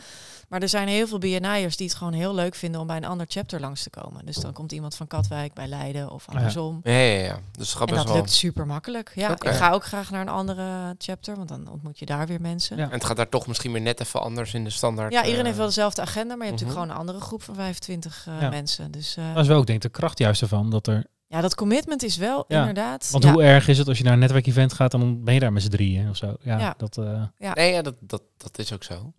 Maar 0.53 0.63
er 0.63 0.69
zijn 0.69 0.89
heel 0.89 1.07
veel 1.07 1.19
BNI'ers 1.19 1.77
die 1.77 1.87
het 1.87 1.97
gewoon 1.97 2.13
heel 2.13 2.35
leuk 2.35 2.55
vinden 2.55 2.81
om 2.81 2.87
bij 2.87 2.97
een 2.97 3.05
ander 3.05 3.27
chapter 3.29 3.61
langs 3.61 3.83
te 3.83 3.91
komen. 3.91 4.27
Dus 4.27 4.37
dan 4.37 4.53
komt 4.53 4.73
iemand 4.73 4.95
van 4.95 5.07
Katwijk 5.07 5.55
bij 5.55 5.67
Leiden 5.67 6.11
of 6.11 6.25
ja. 6.27 6.37
andersom. 6.37 6.81
Ja, 6.83 6.93
ja, 6.93 7.25
ja. 7.25 7.39
Dus 7.53 7.75
En 7.75 7.87
dat 7.87 8.05
wel... 8.05 8.15
lukt 8.15 8.31
super 8.31 8.67
makkelijk. 8.67 9.13
Ja, 9.15 9.31
ik 9.31 9.49
ga 9.49 9.71
ook 9.71 9.85
graag 9.85 10.11
naar 10.11 10.21
een 10.21 10.29
andere 10.29 10.95
chapter, 10.99 11.37
want 11.37 11.49
dan 11.49 11.69
ontmoet 11.71 11.99
je 11.99 12.07
daar 12.07 12.27
weer 12.27 12.41
mensen. 12.41 12.77
Ja. 12.77 12.83
Ja, 12.83 12.89
En 12.89 12.95
het 12.95 13.05
gaat 13.05 13.17
daar 13.17 13.29
toch 13.29 13.47
misschien 13.47 13.73
weer 13.73 13.81
net 13.81 14.01
even 14.01 14.23
anders 14.23 14.55
in 14.55 14.65
de 14.65 14.71
standaard. 14.71 15.13
iedereen 15.13 15.39
eh, 15.39 15.45
heeft 15.45 15.57
wel 15.57 15.67
dezelfde 15.67 16.03
agenda, 16.03 16.35
maar 16.35 16.47
je 16.47 16.53
hebt 16.53 16.63
mhm. 16.63 16.71
natuurlijk 16.71 16.81
gewoon 16.81 16.91
een 16.91 17.01
andere 17.01 17.21
groep 17.27 17.43
van 17.43 17.55
25 17.55 18.27
eh, 18.29 18.41
Ja. 18.41 18.49
mensen. 18.49 18.91
Dus 18.91 19.17
eh, 19.17 19.35
Dat 19.35 19.43
is 19.43 19.49
wel 19.49 19.59
ook 19.59 19.67
denk 19.67 19.85
ik 19.85 19.93
de 19.93 19.99
kracht 19.99 20.19
juist 20.19 20.43
ervan. 20.43 20.71
Dat 20.71 20.87
er, 20.87 21.07
ja, 21.33 21.41
dat 21.41 21.55
commitment 21.55 22.03
is 22.03 22.17
wel 22.17 22.45
Ja, 22.49 22.59
inderdaad. 22.59 23.09
want 23.11 23.25
ja. 23.25 23.33
hoe 23.33 23.43
erg 23.43 23.69
is 23.69 23.79
het 23.79 23.89
als 23.89 23.99
je 23.99 24.05
naar 24.05 24.13
een 24.13 24.19
netwerkevent 24.19 24.73
gaat, 24.73 24.91
dan 24.91 25.25
ben 25.25 25.35
je 25.35 25.41
daar 25.41 25.53
met 25.53 25.63
z'n 25.63 25.69
drieën 25.69 26.09
of 26.09 26.17
zo. 26.17 26.37
Ja, 26.41 26.59
Ja. 26.59 26.75
Dat, 26.77 26.99
eh, 26.99 27.23
Nee, 27.55 27.73
ja, 27.73 27.83
dat, 27.83 27.95
dat, 28.01 28.23
dat 28.37 28.59
is 28.59 28.73
ook 28.73 28.83
zo. 28.85 29.13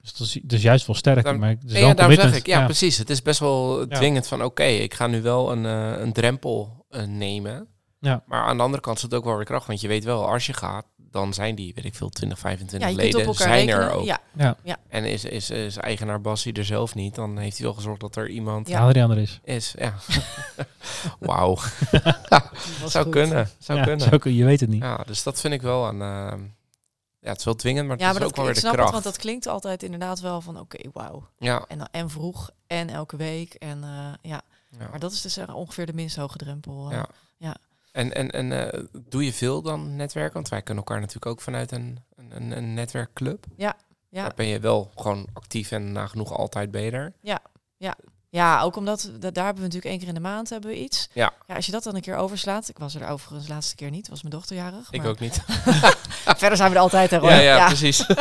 dus 0.00 0.12
dat 0.12 0.26
is, 0.26 0.38
dus 0.42 0.62
juist 0.62 0.86
wel 0.86 0.96
sterk. 0.96 1.22
Daarom- 1.22 1.40
maar 1.40 1.50
het 1.50 1.58
is 1.64 1.72
Nee, 1.72 1.72
wel 1.72 1.82
ja, 1.82 1.90
een 1.90 1.96
daarom 1.96 2.14
zeg 2.14 2.24
commitment. 2.24 2.48
ik, 2.56 2.60
ja, 2.60 2.64
precies. 2.64 2.98
Het 2.98 3.10
is 3.10 3.22
best 3.22 3.40
wel 3.40 3.80
Ja. 3.80 3.86
dwingend 3.96 4.26
van, 4.26 4.42
oké, 4.44 4.62
ik 4.64 4.94
ga 4.94 5.06
nu 5.06 5.22
wel 5.22 5.52
een, 5.52 5.66
eh, 5.66 6.00
een 6.00 6.12
drempel 6.12 6.84
eh, 6.90 7.02
nemen. 7.04 7.66
Ja. 8.00 8.22
Maar 8.26 8.42
aan 8.42 8.56
de 8.56 8.62
andere 8.62 8.82
kant 8.82 8.96
is 8.96 9.02
het 9.02 9.14
ook 9.14 9.24
wel 9.24 9.36
weer 9.36 9.44
kracht. 9.44 9.66
Want 9.66 9.80
je 9.80 9.88
weet 9.88 10.04
wel, 10.04 10.28
als 10.30 10.46
je 10.46 10.52
gaat, 10.52 10.84
dan 10.96 11.34
zijn 11.34 11.54
die, 11.54 11.74
weet 11.74 11.84
ik 11.84 11.94
veel, 11.94 12.08
20, 12.08 12.38
25 12.38 12.88
ja, 12.88 12.94
je 12.94 13.00
kunt 13.10 13.14
op 13.14 13.20
leden, 13.20 13.34
zijn 13.34 13.50
rekenen. 13.66 13.80
er 13.80 13.90
ook. 13.90 14.04
Ja, 14.04 14.78
En 14.88 15.04
is, 15.04 15.24
is, 15.24 15.50
is 15.50 15.76
eigenaar 15.76 16.20
Bassie 16.20 16.52
er 16.52 16.64
zelf 16.64 16.94
niet, 16.94 17.14
dan 17.14 17.38
heeft 17.38 17.56
hij 17.56 17.66
wel 17.66 17.74
gezorgd 17.74 18.00
dat 18.00 18.16
er 18.16 18.28
iemand 18.28 18.68
Ja. 18.68 18.86
Adriaan 18.86 19.10
er 19.10 19.18
is. 19.18 19.40
is. 19.44 19.74
Ja. 19.78 19.94
Wauw, 21.20 21.56
zou 22.86 23.04
goed. 23.04 23.12
kunnen. 23.12 23.50
Zou 23.58 23.78
Ja, 23.78 23.84
kunnen. 23.84 24.08
zou 24.08 24.30
je 24.32 24.44
weet 24.44 24.60
het 24.60 24.68
niet. 24.68 24.82
Ja, 24.82 24.96
dus 25.06 25.22
dat 25.22 25.40
vind 25.40 25.54
ik 25.54 25.62
wel 25.62 25.86
aan... 25.86 26.02
ehm, 26.02 26.40
ja, 27.20 27.28
het 27.28 27.38
is 27.38 27.44
wel 27.44 27.54
dwingend, 27.54 27.86
maar 27.86 27.96
het 27.96 28.04
Ja, 28.04 28.10
is 28.20 28.20
ook 28.26 28.36
wel 28.36 28.44
weer 28.44 28.54
de 28.54 28.60
snap 28.60 28.72
kracht. 28.72 28.84
het, 28.94 29.02
want 29.02 29.14
dat 29.14 29.22
klinkt 29.22 29.46
altijd 29.46 29.82
inderdaad 29.82 30.20
wel 30.20 30.40
van 30.40 30.58
oké, 30.60 30.78
wauw. 30.92 31.28
Ja, 31.38 31.64
En, 31.68 31.90
en 31.90 32.10
vroeg 32.10 32.50
en 32.66 32.88
elke 32.90 33.16
week. 33.16 33.54
En 33.54 33.82
eh, 33.84 34.30
ja, 34.30 34.40
ja. 34.78 34.88
maar 34.90 34.98
dat 34.98 35.12
is 35.12 35.20
dus 35.20 35.36
eh, 35.36 35.54
ongeveer 35.56 35.86
de 35.86 35.92
minst 35.94 36.16
hoge 36.16 36.36
drempel. 36.38 36.86
eh. 36.90 36.96
Ja. 36.96 37.06
ja. 37.36 37.56
En, 37.98 38.14
en, 38.14 38.30
en 38.30 38.72
eh, 38.72 38.82
doe 39.08 39.24
je 39.24 39.32
veel 39.32 39.62
dan 39.62 39.96
netwerken? 39.96 40.34
Want 40.34 40.48
wij 40.48 40.62
kunnen 40.62 40.84
elkaar 40.84 41.00
natuurlijk 41.00 41.32
ook 41.32 41.40
vanuit 41.40 41.72
een, 41.72 41.98
een, 42.16 42.56
een, 42.56 42.74
netwerkclub. 42.74 43.46
Ja. 43.56 43.76
Daar 44.10 44.32
ben 44.34 44.46
je 44.46 44.60
wel 44.60 44.90
gewoon 44.96 45.26
actief 45.32 45.70
en 45.70 45.92
nagenoeg 45.92 46.32
altijd 46.32 46.70
beter. 46.70 47.12
Ja, 48.30 48.60
ook 48.60 48.76
omdat 48.76 49.10
da- 49.18 49.30
daar 49.30 49.44
hebben 49.44 49.62
we 49.62 49.68
natuurlijk 49.68 49.84
één 49.84 49.98
keer 49.98 50.08
in 50.08 50.14
de 50.14 50.20
maand 50.20 50.50
hebben 50.50 50.70
we 50.70 50.78
iets. 50.78 51.08
Ja. 51.12 51.32
ja. 51.46 51.54
Als 51.54 51.66
je 51.66 51.72
dat 51.72 51.82
dan 51.82 51.94
een 51.94 52.00
keer 52.00 52.16
overslaat. 52.16 52.68
Ik 52.68 52.78
was 52.78 52.94
er 52.94 53.08
overigens 53.08 53.46
de 53.46 53.52
laatste 53.52 53.74
keer 53.74 53.90
niet. 53.90 54.08
Was 54.08 54.22
mijn 54.22 54.34
dochter 54.34 54.56
jarig. 54.56 54.90
Ik 54.90 55.00
maar 55.00 55.10
ook 55.10 55.18
niet. 55.18 55.42
Verder 56.42 56.56
zijn 56.56 56.70
we 56.70 56.76
er 56.76 56.82
altijd. 56.82 57.10
Hè, 57.10 57.16
Roy. 57.16 57.30
Ja, 57.30 57.38
ja, 57.38 57.66
precies. 57.66 58.06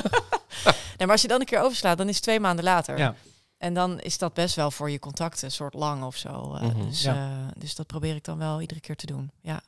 Nee, 0.97 1.07
maar 1.07 1.15
als 1.15 1.21
je 1.21 1.27
dan 1.27 1.39
een 1.39 1.45
keer 1.45 1.61
overslaat, 1.61 1.97
dan 1.97 2.07
is 2.07 2.15
het 2.15 2.23
twee 2.23 2.39
maanden 2.39 2.63
later. 2.63 2.97
Ja. 2.97 3.15
En 3.57 3.73
dan 3.73 3.99
is 3.99 4.17
dat 4.17 4.33
best 4.33 4.55
wel 4.55 4.71
voor 4.71 4.89
je 4.89 4.99
contacten 4.99 5.45
een 5.45 5.51
soort 5.51 5.73
lang 5.73 6.03
of 6.03 6.15
zo. 6.15 6.53
eh, 6.53 6.61
Mhm. 6.61 6.85
dus, 6.87 7.01
Ja. 7.01 7.13
eh, 7.15 7.47
dus 7.57 7.75
dat 7.75 7.87
probeer 7.87 8.15
ik 8.15 8.23
dan 8.23 8.37
wel 8.37 8.61
iedere 8.61 8.79
keer 8.79 8.95
te 8.95 9.05
doen. 9.05 9.31
Ja. 9.41 9.61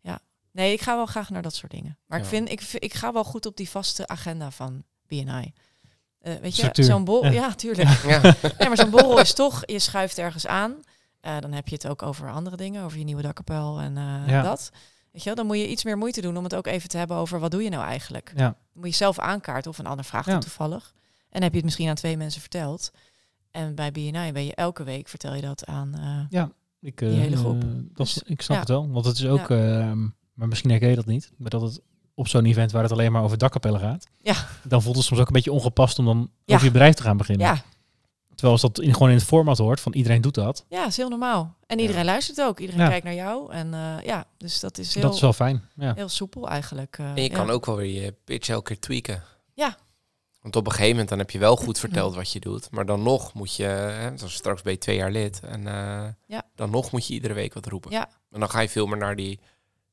ja. 0.00 0.18
Nee, 0.52 0.72
ik 0.72 0.80
ga 0.80 0.96
wel 0.96 1.06
graag 1.06 1.30
naar 1.30 1.42
dat 1.42 1.54
soort 1.54 1.72
dingen. 1.72 1.98
Maar 2.06 2.18
ik, 2.18 2.24
vind, 2.24 2.50
ik, 2.50 2.60
ik 2.72 2.94
ga 2.94 3.12
wel 3.12 3.24
goed 3.24 3.46
op 3.46 3.56
die 3.56 3.70
vaste 3.70 4.06
agenda 4.08 4.50
van 4.50 4.84
BNI. 5.06 5.52
Eh 6.20 6.34
weet 6.34 6.56
je, 6.56 6.62
zo'n 6.84 7.04
borrel... 7.04 7.32
Ja. 7.32 7.40
Ja, 7.40 7.54
tuurlijk. 7.54 7.88
ja. 8.02 8.20
Nee, 8.58 8.68
maar 8.68 8.76
zo'n 8.76 8.90
borrel 8.90 9.20
is 9.20 9.32
toch, 9.34 9.62
je 9.66 9.78
schuift 9.78 10.18
ergens 10.18 10.46
aan. 10.46 10.80
Dan 11.20 11.52
heb 11.52 11.68
je 11.68 11.74
het 11.74 11.86
ook 11.88 12.02
over 12.02 12.30
andere 12.30 12.56
dingen, 12.56 12.84
over 12.84 12.98
je 12.98 13.04
nieuwe 13.04 13.22
dakkapel 13.22 13.80
en 13.80 13.94
dat. 14.42 14.70
Weet 15.12 15.22
je 15.22 15.24
wel, 15.24 15.34
dan 15.34 15.46
moet 15.46 15.56
je 15.58 15.68
iets 15.68 15.84
meer 15.84 15.98
moeite 15.98 16.20
doen 16.20 16.36
om 16.36 16.44
het 16.44 16.54
ook 16.54 16.66
even 16.66 16.88
te 16.88 16.96
hebben 16.98 17.16
over 17.16 17.38
wat 17.40 17.50
doe 17.50 17.62
je 17.62 17.68
nou 17.70 17.84
eigenlijk. 17.84 18.32
Dan 18.36 18.56
moet 18.72 18.88
je 18.90 18.94
zelf 18.94 19.18
aankaarten 19.18 19.70
of 19.70 19.78
een 19.78 19.86
ander 19.86 20.04
vraagt 20.04 20.26
toevallig. 20.38 20.94
En 21.30 21.42
heb 21.42 21.50
je 21.50 21.56
het 21.56 21.64
misschien 21.64 21.88
aan 21.88 21.94
twee 21.94 22.16
mensen 22.16 22.40
verteld. 22.40 22.90
En 23.56 23.74
bij 23.74 23.92
BNI 23.92 24.32
ben 24.32 24.44
je 24.44 24.54
elke 24.54 24.84
week 24.84 25.08
vertel 25.08 25.34
je 25.34 25.40
dat 25.42 25.66
aan. 25.66 25.94
eh, 26.30 26.42
Ik, 26.80 26.98
Die 26.98 27.08
eh, 27.08 27.14
hele 27.16 27.36
groep. 27.36 27.62
eh, 27.62 27.68
dat 27.92 28.06
is, 28.06 28.14
Dus, 28.14 28.22
ik 28.22 28.42
snap 28.42 28.54
ja. 28.56 28.60
het 28.62 28.68
wel. 28.70 28.90
Want 28.90 29.04
het 29.04 29.16
is 29.18 29.26
ook, 29.26 29.50
ehm, 29.50 30.00
maar 30.34 30.48
misschien 30.48 30.70
herken 30.70 30.88
je 30.88 30.94
dat 30.96 31.06
niet. 31.06 31.32
Maar 31.36 31.50
dat 31.50 31.60
het 31.62 31.80
op 32.14 32.28
zo'n 32.28 32.44
event 32.44 32.72
waar 32.72 32.82
het 32.82 32.92
alleen 32.92 33.12
maar 33.12 33.22
over 33.22 33.38
dakkapellen 33.38 33.80
gaat. 33.80 34.06
Ja. 34.20 34.34
Dan 34.64 34.82
voelt 34.82 34.96
het 34.96 35.04
soms 35.04 35.20
ook 35.20 35.26
een 35.26 35.32
beetje 35.32 35.52
ongepast 35.52 35.98
om 35.98 36.04
dan 36.04 36.30
Ja. 36.44 36.54
over 36.54 36.66
je 36.66 36.72
bedrijf 36.72 36.94
te 36.94 37.02
gaan 37.02 37.16
beginnen. 37.16 37.46
ja, 37.46 37.62
Terwijl 38.28 38.52
als 38.52 38.60
dat 38.62 38.80
in, 38.80 38.92
gewoon 38.92 39.08
in 39.08 39.14
het 39.14 39.24
format 39.24 39.58
hoort 39.58 39.80
van 39.80 39.92
iedereen 39.94 40.20
doet 40.20 40.34
dat. 40.34 40.64
ja, 40.68 40.86
is 40.86 40.96
heel 40.96 41.08
normaal. 41.08 41.54
En 41.66 41.76
Ja. 41.76 41.82
iedereen 41.82 42.04
luistert 42.04 42.40
ook. 42.40 42.60
Iedereen 42.60 42.80
Ja. 42.82 42.88
kijkt 42.88 43.04
naar 43.04 43.14
jou. 43.14 43.52
En 43.52 43.74
eh, 43.74 43.94
ja, 44.04 44.24
dus 44.36 44.60
dat 44.60 44.78
is 44.78 44.94
heel, 44.94 45.02
Dat 45.02 45.14
is 45.14 45.20
wel 45.20 45.32
fijn. 45.32 45.62
Ja. 45.76 45.92
heel 45.94 46.08
soepel 46.08 46.48
eigenlijk. 46.48 46.96
eh, 46.98 47.06
En 47.10 47.22
je 47.22 47.30
kan 47.30 47.46
ja. 47.46 47.52
ook 47.52 47.66
wel 47.66 47.76
weer 47.76 48.02
je 48.02 48.14
pitch 48.24 48.48
elke 48.48 48.64
keer 48.74 48.80
tweaken. 48.80 49.22
Ja. 49.54 49.76
Want 50.46 50.58
op 50.58 50.66
een 50.66 50.72
gegeven 50.72 50.90
moment 50.90 51.08
dan 51.08 51.18
heb 51.18 51.30
je 51.30 51.38
wel 51.38 51.56
goed 51.56 51.78
verteld 51.78 52.14
wat 52.14 52.32
je 52.32 52.40
doet. 52.40 52.70
Maar 52.70 52.86
dan 52.86 53.02
nog 53.02 53.34
moet 53.34 53.56
je, 53.56 53.64
hè, 53.64 54.16
zoals 54.18 54.34
straks 54.34 54.62
ben 54.62 54.72
je 54.72 54.78
twee 54.78 54.96
jaar 54.96 55.10
lid. 55.10 55.40
En 55.40 55.66
eh, 55.66 56.08
Ja. 56.26 56.42
dan 56.54 56.70
nog 56.70 56.90
moet 56.90 57.06
je 57.06 57.14
iedere 57.14 57.34
week 57.34 57.54
wat 57.54 57.66
roepen. 57.66 57.90
Ja. 57.90 58.08
En 58.30 58.40
dan 58.40 58.50
ga 58.50 58.60
je 58.60 58.68
veel 58.68 58.86
meer 58.86 58.96
naar 58.98 59.16
die 59.16 59.38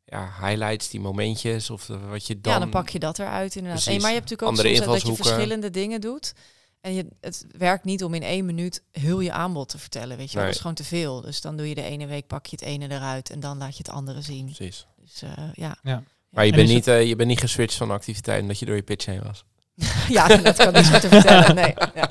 ja, 0.06 0.34
highlights, 0.42 0.90
die 0.90 1.00
momentjes. 1.00 1.70
Of 1.70 1.86
de- 1.86 2.00
wat 2.00 2.28
je 2.28 2.42
dan... 2.42 2.54
ja, 2.54 2.60
dan 2.60 2.70
pak 2.70 2.90
je 2.90 3.00
dat 3.00 3.20
eruit 3.20 3.56
inderdaad. 3.56 3.84
Precies. 3.84 4.02
maar 4.02 4.12
je 4.12 4.18
hebt 4.18 4.30
natuurlijk 4.30 4.60
ook 4.60 4.66
Andere 4.66 4.84
soms 4.86 5.04
dat 5.04 5.16
je 5.18 5.24
verschillende 5.24 5.70
dingen 5.70 6.02
doet. 6.02 6.34
En 6.82 6.94
je, 6.94 7.08
het 7.22 7.46
werkt 7.58 7.84
niet 7.84 8.04
om 8.04 8.14
in 8.14 8.24
één 8.24 8.46
minuut 8.46 8.84
heel 8.92 9.20
je 9.20 9.32
aanbod 9.32 9.70
te 9.70 9.78
vertellen. 9.78 10.18
Weet 10.18 10.32
je. 10.32 10.36
Nee. 10.38 10.46
dat 10.46 10.56
is 10.56 10.62
gewoon 10.62 10.76
te 10.76 10.84
veel. 10.84 11.22
Dus 11.22 11.42
dan 11.42 11.58
doe 11.58 11.70
je 11.70 11.76
de 11.76 11.84
ene 11.84 12.08
week 12.08 12.28
pak 12.28 12.46
je 12.46 12.56
het 12.56 12.66
ene 12.66 12.92
eruit 12.92 13.30
en 13.30 13.40
dan 13.40 13.58
laat 13.58 13.78
je 13.78 13.84
het 13.84 13.90
andere 13.90 14.22
zien. 14.22 14.46
Precies. 14.46 14.88
Dus 15.02 15.22
eh, 15.22 15.32
ja. 15.54 15.78
Maar 16.30 16.46
je 16.46 16.52
En 16.52 16.58
bent, 16.58 16.70
niet, 16.70 16.88
eh, 16.88 17.08
je 17.08 17.16
bent 17.16 17.30
niet 17.30 17.40
geswitcht 17.40 17.78
van 17.78 17.92
activiteit 17.92 18.42
omdat 18.42 18.60
je 18.60 18.66
door 18.66 18.76
je 18.76 18.84
pitch 18.84 19.06
heen 19.06 19.24
was. 19.24 19.46
ja, 20.10 20.28
dat 20.28 20.56
kan 20.58 20.68
ik 20.68 20.76
niet 20.82 20.92
meer 20.92 21.00
te 21.00 21.08
vertellen. 21.08 21.56
Nee. 21.56 21.74
Ja, 21.96 22.10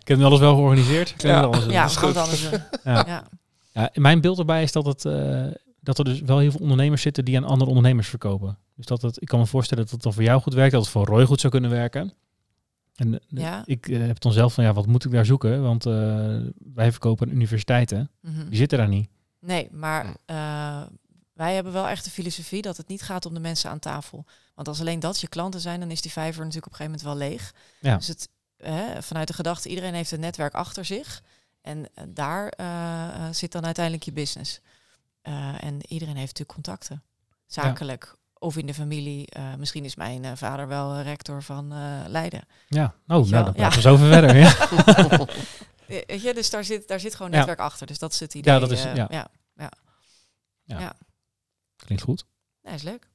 Ik 0.00 0.08
heb 0.08 0.18
nu 0.18 0.24
alles 0.24 0.40
wel 0.40 0.54
georganiseerd. 0.54 1.10
Ik 1.10 1.22
Ja. 1.22 1.40
alles 1.42 1.60
doen. 1.64 1.70
ja 1.72 1.84
is 1.84 1.94
we 1.94 1.98
gaan 2.00 2.08
het 2.08 2.18
goed. 2.18 2.24
anders 2.24 2.50
doen. 2.50 2.60
Ja. 2.84 3.04
Ja. 3.06 3.24
Ja, 3.72 3.90
mijn 3.94 4.20
beeld 4.20 4.38
erbij 4.38 4.62
is 4.62 4.72
dat, 4.72 4.86
het, 4.86 5.04
eh, 5.04 5.46
dat 5.80 5.98
er 5.98 6.04
dus 6.04 6.20
wel 6.20 6.38
heel 6.38 6.50
veel 6.50 6.60
ondernemers 6.60 7.02
zitten 7.02 7.24
die 7.24 7.36
aan 7.36 7.44
andere 7.44 7.68
ondernemers 7.70 8.08
verkopen. 8.08 8.58
Dus 8.76 8.86
dat 8.86 9.02
het, 9.02 9.22
ik 9.22 9.28
kan 9.28 9.38
me 9.38 9.46
voorstellen 9.46 9.84
dat 9.84 9.92
het 9.92 10.02
dan 10.02 10.12
voor 10.12 10.22
jou 10.22 10.40
goed 10.40 10.54
werkt, 10.54 10.72
dat 10.72 10.80
het 10.82 10.90
voor 10.90 11.06
Roy 11.06 11.24
goed 11.24 11.40
zou 11.40 11.52
kunnen 11.52 11.70
werken. 11.70 12.12
En 12.94 13.14
eh, 13.14 13.20
Ja. 13.28 13.62
ik 13.64 13.88
eh, 13.88 14.06
heb 14.06 14.20
dan 14.20 14.32
zelf 14.32 14.54
van, 14.54 14.64
ja, 14.64 14.72
wat 14.72 14.86
moet 14.86 15.04
ik 15.04 15.10
daar 15.10 15.26
zoeken? 15.26 15.62
Want 15.62 15.86
eh, 15.86 15.92
wij 16.74 16.90
verkopen 16.90 17.28
aan 17.28 17.34
universiteiten, 17.34 18.10
Mhm. 18.20 18.48
die 18.48 18.56
zitten 18.58 18.78
daar 18.78 18.88
niet. 18.88 19.08
Nee, 19.40 19.68
maar 19.72 20.16
wij 21.34 21.54
hebben 21.54 21.72
wel 21.72 21.88
echt 21.88 22.04
de 22.04 22.10
filosofie 22.10 22.62
dat 22.62 22.76
het 22.76 22.88
niet 22.88 23.02
gaat 23.02 23.26
om 23.26 23.34
de 23.34 23.40
mensen 23.40 23.70
aan 23.70 23.78
tafel. 23.78 24.24
Want 24.58 24.70
als 24.70 24.80
alleen 24.80 25.00
dat 25.00 25.20
je 25.20 25.28
klanten 25.28 25.60
zijn, 25.60 25.80
dan 25.80 25.90
is 25.90 26.00
die 26.00 26.10
vijver 26.12 26.44
natuurlijk 26.44 26.66
op 26.66 26.72
een 26.80 26.86
gegeven 26.86 27.04
moment 27.06 27.20
wel 27.20 27.28
leeg. 27.28 27.54
Ja. 27.80 27.96
Dus 27.96 28.06
het, 28.06 28.28
hè, 28.56 29.02
vanuit 29.02 29.26
de 29.28 29.34
gedachte, 29.34 29.68
iedereen 29.68 29.94
heeft 29.94 30.10
een 30.10 30.20
netwerk 30.20 30.54
achter 30.54 30.84
zich. 30.84 31.22
En 31.60 31.86
eh, 31.94 32.04
daar 32.08 32.48
eh, 32.48 33.04
eh, 33.26 33.34
zit 33.34 33.52
dan 33.52 33.64
uiteindelijk 33.64 34.04
je 34.04 34.12
business. 34.12 34.60
En 35.60 35.78
iedereen 35.88 36.16
heeft 36.16 36.38
natuurlijk 36.38 36.52
contacten. 36.52 37.02
Zakelijk 37.46 38.16
of 38.34 38.56
in 38.56 38.66
de 38.66 38.74
familie. 38.74 39.28
Misschien 39.58 39.84
is 39.84 39.94
mijn 39.96 40.36
vader 40.36 40.68
wel 40.68 41.00
rector 41.00 41.42
van 41.42 41.68
Leiden. 42.08 42.42
Ja, 42.66 42.84
oh, 42.84 42.92
nou, 43.06 43.30
dan 43.30 43.44
Ja. 43.44 43.52
praten 43.52 43.74
we 43.76 43.80
zo 43.80 43.96
ver 43.96 44.08
verder. 44.08 44.36
Ja. 45.88 46.04
Weet 46.06 46.22
je, 46.22 46.34
dus 46.34 46.50
daar 46.50 46.64
zit, 46.64 46.88
daar 46.88 47.00
zit 47.00 47.14
gewoon 47.14 47.30
Ja. 47.30 47.36
netwerk 47.36 47.58
achter. 47.58 47.86
Dus 47.86 47.98
dat 47.98 48.12
is 48.12 48.20
het 48.20 48.34
idee. 48.34 48.52
Ja, 48.54 48.58
dat 48.58 48.70
is- 48.70 48.84
eh, 48.84 48.94
ja. 48.94 49.30
ja. 50.64 50.92
Klinkt 51.76 52.02
goed. 52.04 52.24
Nee, 52.62 52.74
is 52.74 52.82
leuk. 52.82 53.08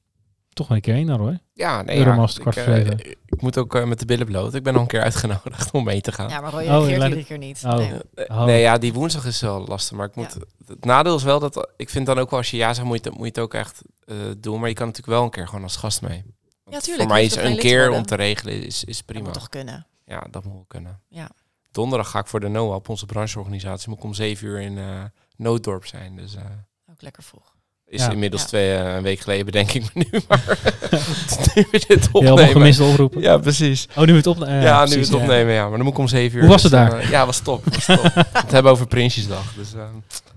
Toch 0.54 0.68
wel 0.68 0.76
een 0.76 0.82
keer 0.82 0.94
heen 0.94 1.06
dan, 1.06 1.18
Roy. 1.18 1.38
Ja, 1.52 1.82
nee, 1.82 1.98
Euromast, 1.98 2.40
ja, 2.44 2.50
ik, 2.50 2.56
eh, 2.56 3.12
ik 3.26 3.40
moet 3.42 3.58
ook 3.58 3.74
eh, 3.74 3.84
met 3.84 3.98
de 3.98 4.04
billen 4.06 4.26
bloot. 4.26 4.54
Ik 4.54 4.62
ben 4.62 4.72
nog 4.72 4.82
een 4.82 4.88
keer 4.88 5.02
uitgenodigd 5.02 5.70
om 5.72 5.84
mee 5.84 6.00
te 6.00 6.12
gaan. 6.12 6.28
Ja, 6.28 6.40
maar 6.40 6.50
Roy 6.50 6.60
Oh, 6.62 6.66
reageert 6.68 6.90
je 6.90 6.98
laat 6.98 7.08
iedere 7.08 7.26
keer 7.26 7.38
niet. 7.38 7.62
Oh. 7.64 7.74
Nee. 7.76 7.92
Eh, 8.14 8.36
Oh. 8.38 8.44
Nee, 8.44 8.60
ja, 8.60 8.78
die 8.78 8.92
woensdag 8.92 9.24
is 9.26 9.40
wel 9.40 9.66
lastig. 9.66 9.96
Maar 9.96 10.06
ik 10.06 10.14
moet, 10.14 10.36
het 10.66 10.84
nadeel 10.84 11.16
is 11.16 11.22
wel 11.22 11.38
dat 11.40 11.68
ik 11.76 11.90
vind 11.90 12.06
dan 12.06 12.18
ook 12.18 12.30
wel 12.30 12.38
als 12.38 12.50
je 12.50 12.56
ja 12.56 12.74
zegt, 12.74 12.86
moet 12.86 13.04
je, 13.04 13.08
het- 13.10 13.18
moet 13.18 13.26
je 13.26 13.32
het 13.32 13.38
ook 13.40 13.54
echt 13.54 13.82
eh, 14.04 14.16
doen. 14.38 14.60
Maar 14.60 14.68
je 14.68 14.74
kan 14.74 14.86
natuurlijk 14.86 15.16
wel 15.16 15.24
een 15.24 15.30
keer 15.30 15.46
gewoon 15.48 15.62
als 15.62 15.76
gast 15.76 16.02
mee. 16.02 16.22
Want 16.64 16.76
Ja, 16.76 16.80
tuurlijk. 16.80 17.02
Voor 17.08 17.12
mij 17.18 17.24
is 17.24 17.36
een 17.36 17.56
keer 17.56 17.78
worden? 17.80 17.96
om 17.98 18.06
te 18.06 18.14
regelen 18.14 18.62
is, 18.62 18.84
is 18.84 18.96
Dat 18.96 19.06
prima. 19.06 19.24
moet 19.24 19.34
toch 19.34 19.48
kunnen? 19.48 19.86
Ja, 20.04 20.26
dat 20.30 20.44
moet 20.44 20.52
wel 20.54 20.64
kunnen. 20.68 21.00
Ja. 21.08 21.28
Donderdag 21.70 22.10
ga 22.10 22.18
ik 22.18 22.26
voor 22.26 22.40
de 22.40 22.48
NOAP, 22.48 22.88
onze 22.88 23.06
brancheorganisatie, 23.06 23.88
moet 23.88 23.98
ik 23.98 24.04
om 24.04 24.14
zeven 24.14 24.46
uur 24.46 24.60
in 24.60 24.78
eh 24.78 25.02
Nooddorp 25.36 25.86
zijn. 25.86 26.16
Dus 26.16 26.34
eh, 26.36 26.42
Ook 26.90 27.02
lekker 27.02 27.22
vroeg. 27.22 27.53
Is 27.94 28.00
Ja. 28.00 28.10
inmiddels 28.10 28.42
Ja. 28.42 28.48
twee, 28.48 28.74
eh, 28.76 28.94
een 28.94 29.02
week 29.02 29.20
geleden 29.20 29.44
bedenk 29.44 29.70
ik 29.72 29.82
me 29.94 30.06
nu. 30.10 30.20
Maar 30.28 30.44
nu 31.54 31.66
we 31.70 31.78
dit 31.88 32.08
gemiste 32.50 32.84
oproepen. 32.84 33.20
Ja, 33.20 33.38
precies. 33.38 33.88
Oh, 33.96 34.04
nu 34.04 34.10
we 34.10 34.16
het 34.16 34.26
opnemen. 34.26 34.62
Ja, 34.62 34.84
nu 34.84 34.94
we 34.94 34.98
het 35.00 35.14
opnemen, 35.14 35.52
ja. 35.54 35.62
Maar 35.62 35.76
dan 35.76 35.82
moet 35.84 35.92
ik 35.92 35.98
om 35.98 36.08
zeven 36.08 36.36
uur. 36.36 36.42
Hoe 36.44 36.52
was 36.52 36.62
het 36.62 36.72
dus, 36.72 36.80
daar? 36.80 36.98
eh, 36.98 37.10
ja, 37.10 37.26
was 37.26 37.40
top. 37.40 37.64
Was 37.64 37.84
top. 37.86 38.02
het 38.32 38.50
hebben 38.50 38.72
over 38.72 38.86
Prinsjesdag. 38.86 39.54
Dus, 39.54 39.74
eh, 39.74 39.82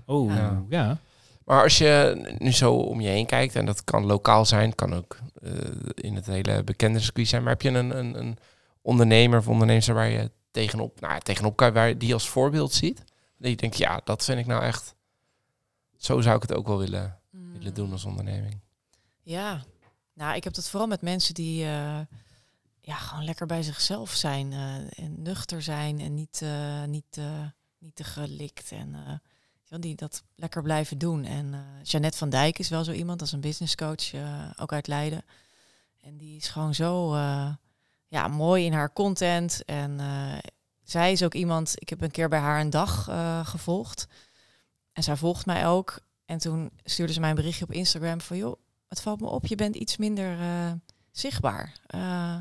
Oh, 0.06 0.34
Ja. 0.34 0.62
ja. 0.68 0.98
maar 1.44 1.62
als 1.62 1.78
je 1.78 2.20
nu 2.38 2.52
zo 2.52 2.72
om 2.74 3.00
je 3.00 3.08
heen 3.08 3.26
kijkt, 3.26 3.54
en 3.56 3.66
dat 3.66 3.84
kan 3.84 4.06
lokaal 4.06 4.44
zijn, 4.46 4.74
kan 4.74 4.94
ook 4.94 5.16
eh, 5.42 5.50
in 5.94 6.14
het 6.14 6.26
hele 6.26 6.62
bekende 6.64 7.00
circuit 7.00 7.28
zijn. 7.28 7.42
Maar 7.42 7.52
heb 7.52 7.62
je 7.62 7.68
een, 7.68 7.98
een, 7.98 8.18
een 8.18 8.38
ondernemer 8.82 9.38
of 9.38 9.48
ondernemer 9.48 9.94
waar 9.94 10.08
je 10.08 10.30
tegenop, 10.50 11.00
nou, 11.00 11.12
ja, 11.12 11.18
tegenop 11.18 11.56
kan, 11.56 11.72
waar 11.72 11.88
je 11.88 11.96
die 11.96 12.12
als 12.14 12.28
voorbeeld 12.28 12.72
ziet? 12.72 13.04
Dat 13.38 13.50
je 13.50 13.56
denkt, 13.56 13.76
ja, 13.78 14.00
dat 14.04 14.24
vind 14.24 14.38
ik 14.38 14.46
nou 14.46 14.62
echt. 14.62 14.94
Zo 15.96 16.20
zou 16.20 16.36
ik 16.36 16.42
het 16.42 16.54
ook 16.54 16.66
wel 16.66 16.78
willen, 16.78 17.18
doen 17.72 17.92
als 17.92 18.04
onderneming. 18.04 18.60
Ja, 19.22 19.64
nou, 20.18 20.36
ik 20.36 20.44
heb 20.44 20.54
dat 20.54 20.68
vooral 20.68 20.88
met 20.88 21.02
mensen 21.02 21.34
die 21.34 21.64
eh, 21.64 22.00
ja, 22.80 22.94
gewoon 22.94 23.24
lekker 23.24 23.46
bij 23.46 23.62
zichzelf 23.62 24.10
zijn 24.10 24.52
eh, 24.52 25.04
en 25.04 25.22
nuchter 25.22 25.62
zijn 25.62 26.00
en 26.00 26.14
niet, 26.14 26.42
eh, 26.42 26.84
niet, 26.84 27.20
niet 27.78 27.94
te 27.94 28.04
gelikt 28.04 28.72
en 28.72 29.20
die 29.80 29.94
dat 29.94 30.22
lekker 30.34 30.62
blijven 30.62 30.98
doen. 30.98 31.24
En 31.24 31.54
Jeannette 31.82 32.18
van 32.18 32.30
Dijk 32.30 32.58
is 32.58 32.68
wel 32.68 32.84
zo 32.84 32.92
iemand, 32.92 33.22
is 33.22 33.32
een 33.32 33.40
business 33.40 33.74
coach, 33.74 34.12
ook 34.56 34.72
uit 34.72 34.86
Leiden. 34.86 35.24
En 36.00 36.16
die 36.16 36.36
is 36.36 36.48
gewoon 36.48 36.74
zo 36.74 37.16
ja, 38.06 38.28
mooi 38.28 38.64
in 38.64 38.72
haar 38.72 38.92
content. 38.92 39.64
En 39.64 40.00
zij 40.82 41.12
is 41.12 41.22
ook 41.22 41.34
iemand, 41.34 41.74
ik 41.74 41.88
heb 41.88 42.00
een 42.00 42.10
keer 42.10 42.28
bij 42.28 42.38
haar 42.38 42.60
een 42.60 42.70
dag 42.70 43.04
gevolgd. 43.48 44.06
En 44.92 45.02
zij 45.02 45.16
volgt 45.16 45.46
mij 45.46 45.66
ook. 45.66 46.00
En 46.28 46.38
toen 46.38 46.70
stuurde 46.84 47.12
ze 47.12 47.20
mij 47.20 47.28
een 47.30 47.34
berichtje 47.34 47.64
op 47.64 47.72
Instagram 47.72 48.20
van... 48.20 48.36
joh, 48.36 48.56
het 48.88 49.00
valt 49.00 49.20
me 49.20 49.26
op, 49.26 49.46
je 49.46 49.54
bent 49.54 49.74
iets 49.76 49.96
minder 49.96 50.40
eh, 50.40 50.72
zichtbaar. 51.10 51.72
Eh, 51.86 52.36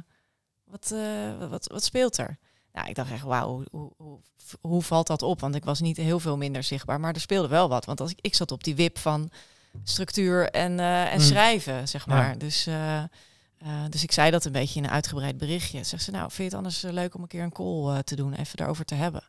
wat, 0.64 0.92
eh, 0.92 1.50
wat, 1.50 1.68
wat 1.68 1.84
speelt 1.84 2.18
er? 2.18 2.38
Nou, 2.74 2.90
ik 2.90 2.96
dacht 2.96 3.12
echt, 3.12 3.24
wauw, 3.24 3.64
hoe, 3.72 3.92
hoe, 3.98 4.20
hoe, 4.62 4.82
valt 4.82 5.08
dat 5.08 5.22
op? 5.22 5.40
Want 5.40 5.56
ik 5.56 5.66
was 5.66 5.80
niet 5.80 5.98
heel 5.98 6.20
veel 6.20 6.38
minder 6.38 6.64
zichtbaar, 6.64 7.00
maar 7.00 7.14
er 7.14 7.20
speelde 7.20 7.48
wel 7.48 7.70
wat. 7.70 7.86
Want 7.86 8.02
als 8.02 8.12
ik, 8.12 8.18
ik 8.22 8.36
zat 8.36 8.52
op 8.52 8.64
die 8.64 8.76
wip 8.76 8.98
van 8.98 9.32
structuur 9.84 10.50
en, 10.50 10.80
en 10.80 11.18
Mm. 11.18 11.24
schrijven, 11.24 11.88
zeg 11.88 12.06
Ja. 12.06 12.14
maar. 12.16 12.38
Dus 12.38 12.68
dus 13.90 14.04
ik 14.04 14.12
zei 14.12 14.32
dat 14.32 14.46
een 14.46 14.52
beetje 14.52 14.80
in 14.80 14.86
een 14.86 14.92
uitgebreid 14.92 15.38
berichtje. 15.38 15.84
Zegt 15.84 16.04
ze, 16.04 16.12
nou, 16.12 16.24
vind 16.24 16.38
je 16.38 16.44
het 16.44 16.54
anders 16.54 16.82
leuk 16.82 17.16
om 17.16 17.22
een 17.22 17.28
keer 17.28 17.44
een 17.44 17.52
call 17.52 18.04
te 18.04 18.16
doen, 18.16 18.34
even 18.34 18.58
daarover 18.58 18.86
te 18.86 18.96
hebben? 18.96 19.24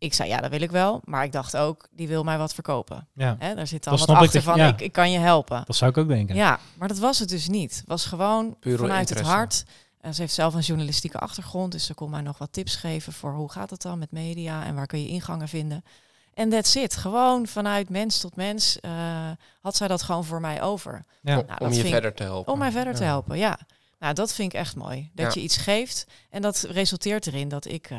Ik 0.00 0.14
zei, 0.14 0.28
ja, 0.28 0.40
dat 0.40 0.50
wil 0.50 0.60
ik 0.60 0.70
wel. 0.70 1.00
Maar 1.04 1.24
ik 1.24 1.32
dacht 1.32 1.56
ook, 1.56 1.88
die 1.90 2.08
wil 2.08 2.24
mij 2.24 2.38
wat 2.38 2.54
verkopen. 2.54 3.08
Ja, 3.14 3.36
Hè, 3.38 3.54
daar 3.54 3.66
zit 3.66 3.84
dan 3.84 3.96
Dat 3.96 4.06
wat 4.06 4.16
ik 4.16 4.22
achter 4.22 4.42
van, 4.42 4.56
ja. 4.56 4.66
ik, 4.68 4.80
ik 4.80 4.92
kan 4.92 5.10
je 5.10 5.18
helpen. 5.18 5.62
dat 5.66 5.76
zou 5.76 5.90
ik 5.90 5.96
ook 5.96 6.08
denken. 6.08 6.34
Ja, 6.36 6.58
maar 6.74 6.88
dat 6.88 6.98
was 6.98 7.18
het 7.18 7.28
dus 7.28 7.48
niet. 7.48 7.76
Het 7.76 7.86
was 7.86 8.04
gewoon 8.04 8.56
Pure 8.60 8.76
vanuit 8.76 9.00
interesse. 9.00 9.30
het 9.30 9.38
hart. 9.40 9.64
En 10.00 10.14
ze 10.14 10.20
heeft 10.20 10.34
zelf 10.34 10.54
een 10.54 10.60
journalistieke 10.60 11.18
achtergrond, 11.18 11.72
dus 11.72 11.86
ze 11.86 11.94
kon 11.94 12.10
mij 12.10 12.20
nog 12.20 12.38
wat 12.38 12.52
tips 12.52 12.76
geven 12.76 13.12
voor 13.12 13.32
hoe 13.32 13.50
gaat 13.50 13.70
het 13.70 13.82
dan 13.82 13.98
met 13.98 14.10
media 14.12 14.64
en 14.64 14.74
waar 14.74 14.86
kun 14.86 15.02
je 15.02 15.08
ingangen 15.08 15.48
vinden. 15.48 15.84
En 16.34 16.48
that's 16.50 16.74
it. 16.74 16.96
Gewoon 16.96 17.46
vanuit 17.46 17.88
mens 17.88 18.20
tot 18.20 18.36
mens 18.36 18.80
eh, 18.80 18.90
had 19.60 19.76
zij 19.76 19.88
dat 19.88 20.02
gewoon 20.02 20.24
voor 20.24 20.40
mij 20.40 20.62
over. 20.62 21.04
Ja. 21.22 21.38
om 21.38 21.44
dat 21.46 21.60
om 21.60 21.72
je 21.72 21.84
verder 21.84 22.14
te 22.14 22.22
helpen. 22.22 22.52
Om 22.52 22.58
mij 22.58 22.70
verder 22.70 22.94
te 22.94 23.04
helpen, 23.04 23.38
ja. 23.38 23.58
Nou, 23.98 24.14
dat 24.14 24.32
vind 24.34 24.52
ik 24.52 24.58
echt 24.58 24.76
mooi. 24.76 25.10
Dat 25.14 25.26
Ja. 25.34 25.40
je 25.40 25.46
iets 25.46 25.56
geeft. 25.56 26.06
En 26.30 26.42
dat 26.42 26.66
resulteert 26.70 27.26
erin 27.26 27.48
dat 27.48 27.64
ik 27.66 27.90
eh, 27.90 27.98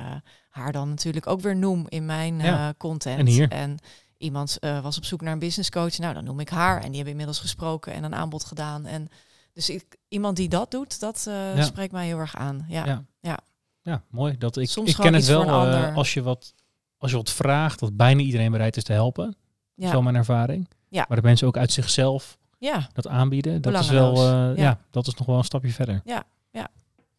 haar 0.51 0.71
dan 0.71 0.89
natuurlijk 0.89 1.27
ook 1.27 1.41
weer 1.41 1.55
noem 1.55 1.85
in 1.89 2.05
mijn 2.05 2.39
Ja. 2.39 2.67
eh, 2.67 2.73
content. 2.77 3.19
En 3.19 3.25
hier. 3.27 3.49
En 3.51 3.77
iemand 4.17 4.59
eh, 4.59 4.81
was 4.81 4.97
op 4.97 5.05
zoek 5.05 5.21
naar 5.21 5.33
een 5.33 5.39
business 5.39 5.69
coach. 5.69 5.97
Nou, 5.97 6.13
dan 6.13 6.23
noem 6.23 6.39
ik 6.39 6.49
haar. 6.49 6.75
En 6.75 6.85
die 6.85 6.93
hebben 6.95 7.09
inmiddels 7.11 7.39
gesproken 7.39 7.93
en 7.93 8.03
een 8.03 8.15
aanbod 8.15 8.43
gedaan. 8.43 8.85
En 8.85 9.09
dus 9.53 9.69
ik, 9.69 9.83
iemand 10.07 10.35
die 10.35 10.49
dat 10.49 10.71
doet, 10.71 10.99
dat 10.99 11.25
eh, 11.27 11.55
Ja. 11.55 11.63
spreekt 11.63 11.91
mij 11.91 12.05
heel 12.05 12.17
erg 12.19 12.35
aan. 12.35 12.65
Ja, 12.67 12.85
Ja. 12.85 13.03
ja. 13.19 13.39
Ja, 13.83 14.03
mooi. 14.09 14.37
Dat 14.37 14.57
ik, 14.57 14.69
Soms 14.69 14.89
ik 14.89 14.95
ken 14.95 15.13
het 15.13 15.25
wel 15.25 15.49
als, 15.93 16.13
je 16.13 16.21
wat, 16.21 16.53
als 16.97 17.11
je 17.11 17.17
wat 17.17 17.31
vraagt, 17.31 17.79
dat 17.79 17.97
bijna 17.97 18.21
iedereen 18.21 18.51
bereid 18.51 18.77
is 18.77 18.83
te 18.83 18.93
helpen. 18.93 19.35
ja. 19.75 19.89
Zo 19.91 20.01
mijn 20.01 20.15
ervaring. 20.15 20.69
Ja. 20.89 21.05
Maar 21.07 21.17
dat 21.17 21.25
mensen 21.25 21.47
ook 21.47 21.57
uit 21.57 21.71
zichzelf 21.71 22.37
ja. 22.57 22.87
dat 22.93 23.07
aanbieden, 23.07 23.61
dat 23.61 23.79
is 23.79 23.89
wel, 23.89 24.23
ja. 24.25 24.53
Ja. 24.55 24.79
dat 24.89 25.07
is 25.07 25.13
nog 25.15 25.27
wel 25.27 25.37
een 25.37 25.43
stapje 25.43 25.71
verder. 25.71 26.01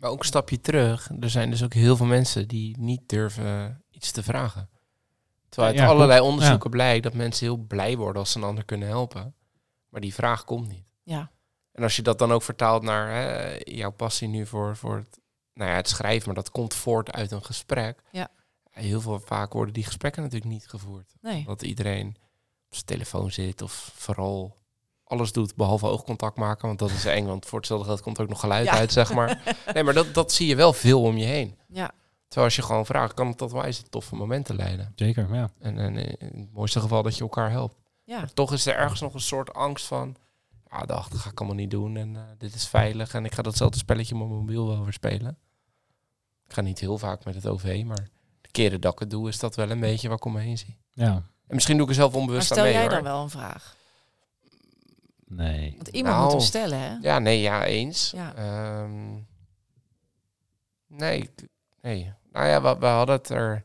Maar 0.03 0.11
ook 0.11 0.19
een 0.19 0.25
stapje 0.25 0.61
terug. 0.61 1.11
Er 1.21 1.31
zijn 1.31 1.51
dus 1.51 1.63
ook 1.65 1.75
heel 1.75 1.97
veel 1.97 2.07
mensen 2.07 2.49
die 2.49 2.79
niet 2.79 3.09
durven 3.09 3.83
iets 3.91 4.11
te 4.11 4.23
vragen. 4.23 4.69
Terwijl 5.49 5.73
uit 5.73 5.83
Ja, 5.83 5.89
allerlei 5.89 6.21
onderzoeken 6.21 6.71
blijkt 6.71 7.03
dat 7.03 7.15
mensen 7.15 7.47
heel 7.47 7.57
blij 7.57 7.97
worden 7.97 8.21
als 8.23 8.33
ze 8.33 8.39
een 8.39 8.45
ander 8.45 8.65
kunnen 8.65 8.89
helpen. 8.89 9.35
Maar 9.89 10.01
die 10.01 10.15
vraag 10.15 10.45
komt 10.45 10.69
niet. 10.69 10.87
ja. 11.03 11.31
En 11.73 11.83
als 11.83 11.97
je 11.97 12.03
dat 12.03 12.19
dan 12.19 12.33
ook 12.33 12.43
vertaalt 12.43 12.83
naar 12.83 13.09
hè, 13.11 13.57
jouw 13.65 13.91
passie 13.91 14.29
nu 14.29 14.47
voor, 14.47 14.77
voor 14.77 14.97
het, 14.97 15.21
nou 15.55 15.71
ja, 15.71 15.77
het 15.77 15.89
schrijven, 15.89 16.27
maar 16.27 16.35
dat 16.35 16.51
komt 16.51 16.75
voort 16.75 17.13
uit 17.13 17.31
een 17.31 17.45
gesprek. 17.45 18.03
Ja. 18.11 18.29
Heel 18.71 19.01
veel 19.01 19.21
vaak 19.21 19.53
worden 19.53 19.75
die 19.75 19.85
gesprekken 19.85 20.23
natuurlijk 20.23 20.53
niet 20.53 20.69
gevoerd. 20.69 21.15
Nee. 21.21 21.45
Dat 21.45 21.63
iedereen 21.63 22.09
op 22.67 22.75
zijn 22.75 22.85
telefoon 22.85 23.31
zit 23.31 23.63
of 23.63 23.91
vooral 23.95 24.57
alles 25.13 25.33
doet 25.33 25.55
behalve 25.57 25.87
oogcontact 25.87 26.37
maken. 26.37 26.67
Want 26.67 26.79
dat 26.79 26.91
is 26.91 27.05
eng, 27.05 27.27
want 27.27 27.47
voor 27.47 27.59
hetzelfde 27.59 27.87
geld 27.87 28.01
komt 28.01 28.21
ook 28.21 28.29
nog 28.29 28.41
geluid 28.41 28.65
Ja. 28.67 28.73
uit, 28.73 28.93
zeg 28.93 29.13
maar. 29.13 29.57
Nee, 29.75 29.83
maar 29.83 29.95
dat, 29.95 30.15
dat 30.15 30.33
zie 30.33 30.47
je 30.47 30.57
wel 30.57 30.73
veel 30.73 31.03
om 31.03 31.17
je 31.17 31.25
heen. 31.25 31.59
Ja. 31.69 31.91
Terwijl 32.25 32.47
als 32.47 32.57
je 32.57 32.63
gewoon 32.63 32.87
vraagt, 32.87 33.15
kan 33.15 33.27
het 33.27 33.39
tot 33.39 33.53
wijze 33.53 33.83
toffe 33.83 34.15
momenten 34.15 34.57
leiden. 34.57 34.93
Zeker, 34.97 35.35
ja. 35.35 35.51
En, 35.59 35.79
en 35.79 35.97
in 35.97 36.41
het 36.41 36.53
mooiste 36.53 36.81
geval 36.81 37.03
dat 37.03 37.15
je 37.17 37.23
elkaar 37.23 37.51
helpt. 37.51 37.77
Ja. 38.05 38.19
Maar 38.19 38.33
toch 38.33 38.53
is 38.53 38.67
er 38.67 38.75
ergens 38.75 39.01
nog 39.01 39.15
een 39.15 39.21
soort 39.21 39.55
angst 39.55 39.87
van... 39.87 40.17
Ja, 40.71 40.83
dat 40.85 41.07
ga 41.15 41.31
ik 41.31 41.39
allemaal 41.39 41.57
niet 41.59 41.71
doen. 41.71 41.97
En 41.97 42.17
eh, 42.17 42.23
dit 42.39 42.55
is 42.55 42.67
veilig. 42.67 43.15
En 43.15 43.25
ik 43.25 43.35
ga 43.35 43.43
datzelfde 43.43 43.79
spelletje 43.79 44.15
op 44.15 44.21
mijn 44.21 44.33
mobiel 44.33 44.67
wel 44.69 44.83
weer 44.85 44.93
spelen. 44.93 45.39
Ik 46.47 46.53
ga 46.53 46.61
niet 46.61 46.79
heel 46.79 46.99
vaak 46.99 47.25
met 47.25 47.35
het 47.35 47.47
OV, 47.47 47.83
maar 47.87 48.09
de 48.41 48.49
keren 48.51 48.81
dat 48.81 48.93
ik 48.93 48.99
het 48.99 49.11
doe... 49.11 49.29
is 49.29 49.39
dat 49.39 49.55
wel 49.57 49.71
een 49.71 49.81
beetje 49.81 50.09
waar 50.09 50.17
ik 50.17 50.25
om 50.25 50.33
me 50.33 50.41
heen 50.41 50.59
zie. 50.59 50.77
ja. 50.93 51.23
En 51.47 51.55
misschien 51.59 51.77
doe 51.77 51.87
ik 51.87 51.93
er 51.93 51.99
zelf 51.99 52.13
Maar 52.13 52.21
onbewust 52.21 52.47
stel 52.47 52.57
aan 52.59 52.63
mee, 52.65 52.73
jij 52.73 52.83
hoor. 52.83 52.91
dan 52.91 53.03
wel 53.03 53.23
een 53.23 53.31
vraag? 53.31 53.77
Nee. 55.37 55.73
Want 55.77 55.89
iemand 55.89 56.15
Nou, 56.15 56.23
moet 56.25 56.33
hem 56.33 56.43
stellen, 56.43 56.79
hè? 56.79 56.97
Ja, 57.01 57.19
nee, 57.19 57.41
ja, 57.41 57.65
eens. 57.65 58.11
Ja. 58.11 58.35
Ehm, 58.35 59.15
nee, 60.87 61.31
nee. 61.81 62.13
Nou 62.33 62.47
ja, 62.47 62.63
we, 62.63 62.79
we 62.79 62.87
hadden 62.87 63.15
het 63.17 63.29
er 63.29 63.65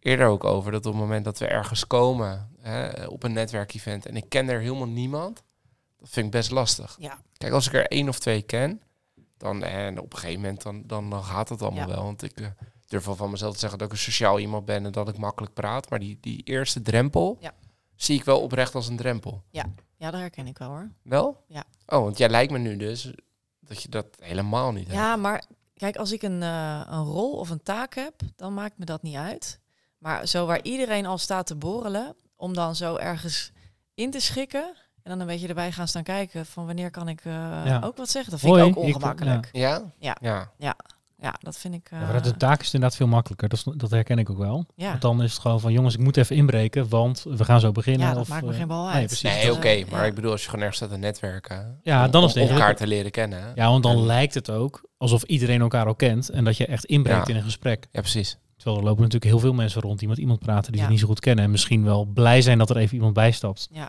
eerder 0.00 0.26
ook 0.26 0.44
over. 0.44 0.72
Dat 0.72 0.86
op 0.86 0.92
het 0.92 1.00
moment 1.02 1.24
dat 1.24 1.38
we 1.38 1.46
ergens 1.46 1.86
komen 1.86 2.50
hè, 2.60 3.04
op 3.06 3.22
een 3.22 3.32
netwerkevent 3.32 4.06
en 4.06 4.16
ik 4.16 4.28
ken 4.28 4.48
er 4.48 4.60
helemaal 4.60 4.88
niemand, 4.88 5.42
dat 5.98 6.08
vind 6.08 6.26
ik 6.26 6.32
best 6.32 6.50
lastig. 6.50 6.96
Ja. 7.00 7.18
Kijk, 7.36 7.52
als 7.52 7.66
ik 7.66 7.72
er 7.72 7.86
één 7.86 8.08
of 8.08 8.18
twee 8.18 8.42
ken, 8.42 8.82
dan 9.36 9.62
en 9.62 10.00
op 10.00 10.12
een 10.12 10.18
gegeven 10.18 10.40
moment 10.40 10.62
dan, 10.62 10.82
dan, 10.86 11.10
dan 11.10 11.24
gaat 11.24 11.48
het 11.48 11.62
allemaal 11.62 11.88
Ja. 11.88 11.94
wel. 11.94 12.04
Want 12.04 12.22
ik 12.22 12.40
eh, 12.40 12.46
durf 12.86 13.04
wel 13.04 13.16
van 13.16 13.30
mezelf 13.30 13.52
te 13.52 13.58
zeggen 13.58 13.78
dat 13.78 13.86
ik 13.86 13.92
een 13.94 14.00
sociaal 14.00 14.38
iemand 14.38 14.64
ben 14.64 14.84
en 14.84 14.92
dat 14.92 15.08
ik 15.08 15.18
makkelijk 15.18 15.54
praat. 15.54 15.90
Maar 15.90 15.98
die, 15.98 16.18
die 16.20 16.42
eerste 16.42 16.82
drempel 16.82 17.36
Ja. 17.40 17.52
zie 17.94 18.18
ik 18.18 18.24
wel 18.24 18.40
oprecht 18.40 18.74
als 18.74 18.88
een 18.88 18.96
drempel. 18.96 19.42
Ja, 19.50 19.64
dat 19.98 20.20
herken 20.20 20.46
ik 20.46 20.58
wel 20.58 20.68
hoor. 20.68 20.90
Wel? 21.02 21.44
Ja. 21.48 21.64
Oh, 21.86 22.02
want 22.02 22.18
jij 22.18 22.28
lijkt 22.28 22.52
me 22.52 22.58
nu 22.58 22.76
dus 22.76 23.10
dat 23.60 23.82
je 23.82 23.88
dat 23.88 24.06
helemaal 24.20 24.72
niet 24.72 24.86
hebt. 24.86 24.98
Ja, 24.98 25.16
maar 25.16 25.44
kijk, 25.74 25.96
als 25.96 26.12
ik 26.12 26.22
een, 26.22 26.42
eh, 26.42 26.80
een 26.86 27.04
rol 27.04 27.32
of 27.32 27.50
een 27.50 27.62
taak 27.62 27.94
heb, 27.94 28.14
dan 28.36 28.54
maakt 28.54 28.78
me 28.78 28.84
dat 28.84 29.02
niet 29.02 29.16
uit. 29.16 29.60
Maar 29.98 30.26
zo 30.26 30.46
waar 30.46 30.62
iedereen 30.62 31.06
al 31.06 31.18
staat 31.18 31.46
te 31.46 31.54
borrelen, 31.56 32.16
om 32.36 32.54
dan 32.54 32.74
zo 32.76 32.96
ergens 32.96 33.52
in 33.94 34.10
te 34.10 34.20
schikken 34.20 34.74
en 35.02 35.10
dan 35.10 35.20
een 35.20 35.26
beetje 35.26 35.48
erbij 35.48 35.72
gaan 35.72 35.88
staan 35.88 36.02
kijken 36.02 36.46
van 36.46 36.66
wanneer 36.66 36.90
kan 36.90 37.08
ik 37.08 37.20
eh, 37.24 37.32
Ja. 37.64 37.80
ook 37.84 37.96
wat 37.96 38.10
zeggen, 38.10 38.30
dat 38.30 38.40
vind 38.40 38.52
Hoi, 38.54 38.68
ik 38.68 38.76
ook 38.76 38.82
ik- 38.84 38.94
ongemakkelijk. 38.94 39.48
Ja? 39.52 39.82
Ja. 39.98 40.16
Ja. 40.58 40.76
Ja, 41.18 41.34
dat 41.40 41.58
vind 41.58 41.74
ik. 41.74 41.88
eh, 41.90 42.00
Ja, 42.00 42.06
maar 42.12 42.22
de 42.22 42.36
taak 42.36 42.60
is 42.60 42.66
inderdaad 42.74 42.96
veel 42.96 43.06
makkelijker. 43.06 43.48
Dat, 43.48 43.58
is, 43.58 43.72
dat 43.76 43.90
herken 43.90 44.18
ik 44.18 44.30
ook 44.30 44.38
wel. 44.38 44.66
ja. 44.74 44.88
Want 44.88 45.02
dan 45.02 45.22
is 45.22 45.32
het 45.32 45.40
gewoon 45.40 45.60
van, 45.60 45.72
jongens, 45.72 45.94
ik 45.94 46.00
moet 46.00 46.16
even 46.16 46.36
inbreken, 46.36 46.88
want 46.88 47.24
we 47.28 47.44
gaan 47.44 47.60
zo 47.60 47.72
beginnen. 47.72 48.06
ja, 48.06 48.12
dat 48.12 48.22
of, 48.22 48.28
maakt 48.28 48.44
me 48.44 48.50
eh, 48.50 48.56
geen 48.58 48.66
bal 48.66 48.84
uit. 48.86 48.94
nee, 48.96 49.06
precies. 49.06 49.22
Nee, 49.22 49.52
oké. 49.52 49.68
eh, 49.68 49.90
maar 49.90 50.00
ja. 50.00 50.06
ik 50.06 50.14
bedoel, 50.14 50.30
als 50.30 50.40
je 50.42 50.46
gewoon 50.48 50.64
ergens 50.64 50.82
staat 50.84 50.90
te 50.94 50.98
netwerken. 50.98 51.80
Ja, 51.82 52.04
om- 52.04 52.10
dan 52.10 52.24
is 52.24 52.34
het 52.34 52.42
om 52.42 52.48
elkaar 52.50 52.76
te 52.76 52.86
leren 52.86 53.10
kennen. 53.10 53.52
Ja, 53.54 53.68
want 53.70 53.82
dan 53.82 54.06
lijkt 54.06 54.34
het 54.34 54.50
ook 54.50 54.82
alsof 54.96 55.22
iedereen 55.22 55.60
elkaar 55.60 55.86
al 55.86 55.94
kent 55.94 56.28
en 56.28 56.44
dat 56.44 56.56
je 56.56 56.66
echt 56.66 56.84
inbreekt 56.84 57.26
Ja. 57.26 57.32
in 57.32 57.36
een 57.38 57.44
gesprek. 57.46 57.86
Ja, 57.92 58.00
precies. 58.00 58.38
Terwijl 58.56 58.76
er 58.78 58.84
lopen 58.84 59.02
natuurlijk 59.02 59.30
heel 59.30 59.40
veel 59.40 59.52
mensen 59.52 59.80
rond 59.82 59.98
die 59.98 60.08
met 60.08 60.18
iemand 60.18 60.38
praten 60.38 60.72
die 60.72 60.80
Ja. 60.80 60.86
ze 60.86 60.92
niet 60.92 61.00
zo 61.00 61.06
goed 61.06 61.20
kennen 61.20 61.44
en 61.44 61.50
misschien 61.50 61.84
wel 61.84 62.04
blij 62.04 62.42
zijn 62.42 62.58
dat 62.58 62.70
er 62.70 62.76
even 62.76 62.94
iemand 62.94 63.12
bijstapt. 63.14 63.68
Ja, 63.70 63.88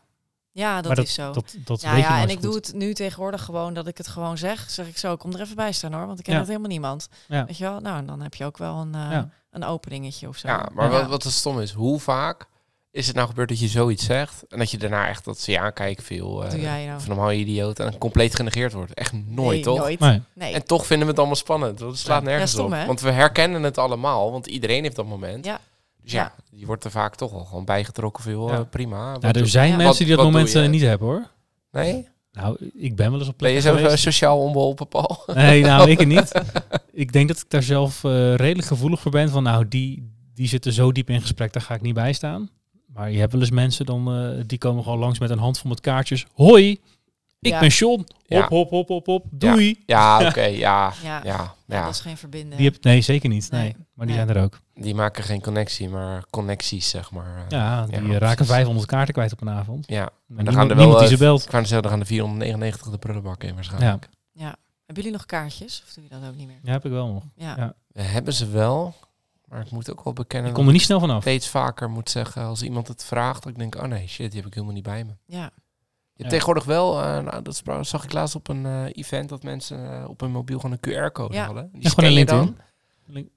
dat, 0.75 0.85
maar 0.85 0.95
dat 0.95 1.05
is 1.05 1.13
zo. 1.13 1.31
Dat, 1.33 1.55
dat 1.57 1.81
ja, 1.81 1.91
weet 1.93 2.03
je 2.03 2.09
ja, 2.09 2.17
en 2.21 2.29
ik 2.29 2.33
goed. 2.33 2.41
doe 2.43 2.55
het 2.55 2.73
nu 2.73 2.93
tegenwoordig 2.93 3.43
gewoon 3.43 3.73
dat 3.73 3.87
ik 3.87 3.97
het 3.97 4.07
gewoon 4.07 4.37
zeg. 4.37 4.69
Zeg 4.69 4.87
ik 4.87 4.97
zo, 4.97 5.15
kom 5.15 5.33
er 5.33 5.41
even 5.41 5.55
bij 5.55 5.71
staan 5.71 5.93
hoor, 5.93 6.05
want 6.07 6.17
ik 6.19 6.23
ken 6.25 6.33
Ja. 6.33 6.39
het 6.39 6.47
helemaal 6.47 6.69
niemand. 6.69 7.07
Ja. 7.27 7.45
Weet 7.45 7.57
je 7.57 7.63
wel? 7.63 7.79
Nou, 7.79 7.97
en 7.97 8.05
dan 8.05 8.21
heb 8.21 8.33
je 8.35 8.45
ook 8.45 8.57
wel 8.57 8.75
een, 8.75 8.95
eh, 8.95 9.01
Ja. 9.11 9.29
een 9.51 9.63
openingetje 9.63 10.27
of 10.27 10.37
zo. 10.37 10.47
Ja, 10.47 10.69
maar 10.73 10.89
Wat, 10.89 11.07
wat 11.07 11.23
het 11.23 11.33
stom 11.33 11.59
is, 11.59 11.71
hoe 11.71 11.99
vaak 11.99 12.45
is 12.91 13.07
het 13.07 13.15
nou 13.15 13.27
gebeurd 13.27 13.49
dat 13.49 13.59
je 13.59 13.67
zoiets 13.67 14.05
zegt 14.05 14.43
en 14.49 14.57
dat 14.59 14.71
je 14.71 14.77
daarna 14.77 15.07
echt 15.07 15.25
dat 15.25 15.39
ze 15.39 15.51
je 15.51 15.59
aankijken 15.59 16.03
veel 16.03 16.35
Wat 16.35 16.51
doe 16.51 16.59
eh 16.65 16.85
nou? 16.87 16.99
van 16.99 17.09
normaal 17.09 17.31
idioot 17.31 17.79
en 17.79 17.97
compleet 17.97 18.35
genegeerd 18.35 18.73
wordt. 18.73 18.93
Echt 18.93 19.13
nooit, 19.13 19.51
Nee, 19.55 19.61
toch? 19.63 19.77
Nooit. 19.77 19.99
Nee. 19.99 20.21
Nee. 20.33 20.53
En 20.53 20.65
toch 20.65 20.85
vinden 20.85 21.05
we 21.05 21.09
het 21.11 21.17
allemaal 21.19 21.35
spannend. 21.37 21.79
Het 21.79 21.97
slaat 21.97 22.21
Ja. 22.21 22.27
nergens 22.27 22.51
Ja, 22.51 22.57
stom, 22.57 22.71
op. 22.71 22.77
hè? 22.79 22.85
Want 22.85 23.01
we 23.01 23.11
herkennen 23.11 23.63
het 23.63 23.77
allemaal, 23.77 24.31
want 24.31 24.47
iedereen 24.47 24.83
heeft 24.83 24.95
dat 24.95 25.05
moment. 25.05 25.45
Ja. 25.45 25.59
Dus 26.07 26.15
ja, 26.15 26.33
je 26.51 26.65
wordt 26.65 26.83
er 26.83 26.91
vaak 26.91 27.15
toch 27.15 27.31
wel 27.31 27.45
gewoon 27.45 27.65
bijgetrokken 27.65 28.23
veel. 28.23 28.47
Ja. 28.49 28.53
eh, 28.57 28.61
prima. 28.69 29.17
Ja, 29.19 29.33
er 29.33 29.47
zijn 29.47 29.69
Ja. 29.69 29.75
mensen 29.75 29.87
Wat- 29.87 29.97
die 29.97 30.07
dat 30.07 30.17
wat 30.17 30.25
moment 30.25 30.55
eh, 30.55 30.67
niet 30.69 30.81
hebben 30.81 31.07
hoor. 31.07 31.27
Nee? 31.71 32.07
Nou, 32.31 32.57
ik 32.73 32.95
ben 32.95 33.11
wel 33.11 33.19
eens 33.19 33.29
op 33.29 33.37
Ben 33.37 33.51
je 33.51 33.53
plekken 33.53 33.61
zo 33.61 33.77
eh, 33.77 33.83
geweest. 33.83 34.03
sociaal 34.03 34.39
onbeholpen, 34.39 34.87
Paul? 34.87 35.23
Nee, 35.33 35.61
nou, 35.63 35.89
ik 35.89 36.05
niet. 36.15 36.31
Ik 36.91 37.11
denk 37.13 37.27
dat 37.27 37.37
ik 37.37 37.49
daar 37.49 37.63
zelf 37.63 38.03
eh, 38.03 38.35
redelijk 38.35 38.67
gevoelig 38.67 38.99
voor 38.99 39.11
ben. 39.11 39.29
Van 39.29 39.43
nou, 39.43 39.67
die, 39.67 40.11
die 40.33 40.47
zitten 40.47 40.73
zo 40.73 40.91
diep 40.91 41.09
in 41.09 41.21
gesprek, 41.21 41.53
daar 41.53 41.61
ga 41.63 41.73
ik 41.73 41.81
niet 41.81 41.93
bij 41.93 42.13
staan. 42.13 42.49
Maar 42.93 43.11
je 43.11 43.19
hebt 43.19 43.31
wel 43.31 43.41
eens 43.41 43.51
mensen, 43.51 43.85
dan, 43.85 44.13
eh, 44.13 44.43
die 44.45 44.57
komen 44.57 44.83
gewoon 44.83 44.99
langs 44.99 45.19
met 45.19 45.29
een 45.29 45.37
handvol 45.39 45.69
met 45.69 45.79
kaartjes. 45.81 46.25
Hoi, 46.33 46.79
ik 47.39 47.51
Ja. 47.51 47.59
ben 47.59 47.69
John. 47.69 47.99
Hop, 47.99 48.07
Ja. 48.25 48.47
hop, 48.47 48.69
hop, 48.69 48.87
hop, 48.87 49.05
hop. 49.05 49.25
Doei. 49.31 49.83
Ja, 49.85 50.27
oké, 50.27 50.41
ja. 50.67 50.93
Ja. 50.93 50.93
Ja, 51.03 51.21
Ja, 51.23 51.53
ja. 51.65 51.83
dat 51.85 51.93
is 51.93 51.99
geen 52.01 52.17
verbinden. 52.17 52.57
Die 52.57 52.69
heb, 52.69 52.83
nee, 52.83 53.01
zeker 53.01 53.29
niet. 53.29 53.51
Nee. 53.51 53.61
Nee. 53.61 53.75
Maar 53.93 54.05
die 54.07 54.15
Nee. 54.15 54.25
zijn 54.25 54.37
er 54.37 54.43
ook. 54.43 54.59
Die 54.73 54.95
maken 54.95 55.23
geen 55.23 55.41
connectie, 55.41 55.89
maar 55.89 56.23
connecties, 56.29 56.89
zeg 56.89 57.11
maar. 57.11 57.37
eh. 57.37 57.43
Ja, 57.49 57.85
die 57.85 57.95
Ja, 57.95 58.01
eh, 58.01 58.17
raken 58.17 58.35
precies. 58.35 58.53
500 58.53 58.87
kaarten 58.87 59.13
kwijt 59.13 59.31
op 59.31 59.41
een 59.41 59.49
avond. 59.49 59.83
Ja, 59.87 60.01
En 60.01 60.09
dan 60.27 60.35
niemand, 60.35 60.55
gaan 60.57 60.69
er 60.69 60.75
niemand 60.75 60.89
wel, 60.91 60.99
die 60.99 61.07
ze 61.07 61.13
eh, 61.23 61.29
belt. 61.29 61.43
ik 61.43 61.49
zeggen, 61.51 61.81
dan 61.81 61.91
gaan 61.91 61.99
de 61.99 62.05
499 62.05 62.91
de 62.91 62.97
prullenbak 62.97 63.43
in 63.43 63.53
waarschijnlijk. 63.55 64.09
Hebben 64.85 65.05
jullie 65.05 65.11
nog 65.11 65.25
kaartjes? 65.25 65.83
Of 65.87 65.93
doe 65.93 66.03
je 66.03 66.09
dat 66.09 66.29
ook 66.29 66.35
niet 66.35 66.47
meer? 66.47 66.59
Ja, 66.63 66.71
heb 66.71 66.85
ik 66.85 66.91
wel 66.91 67.07
nog. 67.13 67.23
Ja. 67.35 67.53
Ja. 67.57 67.73
We 67.87 68.01
hebben 68.01 68.33
ze 68.33 68.49
wel, 68.49 68.93
maar 69.45 69.61
ik 69.61 69.71
moet 69.71 69.91
ook 69.91 70.03
wel 70.03 70.13
bekennen 70.13 70.49
Ik 70.49 70.55
dat 70.55 70.57
kom 70.57 70.67
er 70.67 70.73
niet 70.73 70.81
snel 70.85 70.99
vanaf. 70.99 71.21
steeds 71.21 71.47
vaker 71.49 71.89
moet 71.89 72.09
zeggen 72.09 72.43
als 72.43 72.61
iemand 72.61 72.87
het 72.87 73.03
vraagt, 73.03 73.43
dat 73.43 73.51
ik 73.51 73.57
denk, 73.57 73.75
oh 73.75 73.83
nee, 73.83 74.07
shit, 74.07 74.27
die 74.31 74.39
heb 74.39 74.47
ik 74.47 74.53
helemaal 74.53 74.75
niet 74.75 74.83
bij 74.83 75.03
me. 75.03 75.11
ja. 75.25 75.49
Je 76.17 76.23
hebt 76.23 76.35
Ja. 76.35 76.37
tegenwoordig 76.39 76.63
wel, 76.63 77.01
eh, 77.01 77.19
nou, 77.23 77.41
dat 77.41 77.61
zag 77.81 78.03
ik 78.03 78.13
laatst 78.13 78.35
op 78.35 78.47
een 78.47 78.65
eh, 78.65 78.83
event, 78.91 79.29
dat 79.29 79.43
mensen 79.43 79.91
eh, 80.01 80.09
op 80.09 80.19
hun 80.19 80.31
mobiel 80.31 80.59
gewoon 80.59 80.77
een 80.81 80.89
QR-code 81.09 81.33
Ja. 81.33 81.45
hadden. 81.45 81.69
Die 81.73 81.83
Ja, 81.83 81.89
gewoon 81.89 82.09
een 82.09 82.15
je 82.15 82.25
dan. 82.25 82.57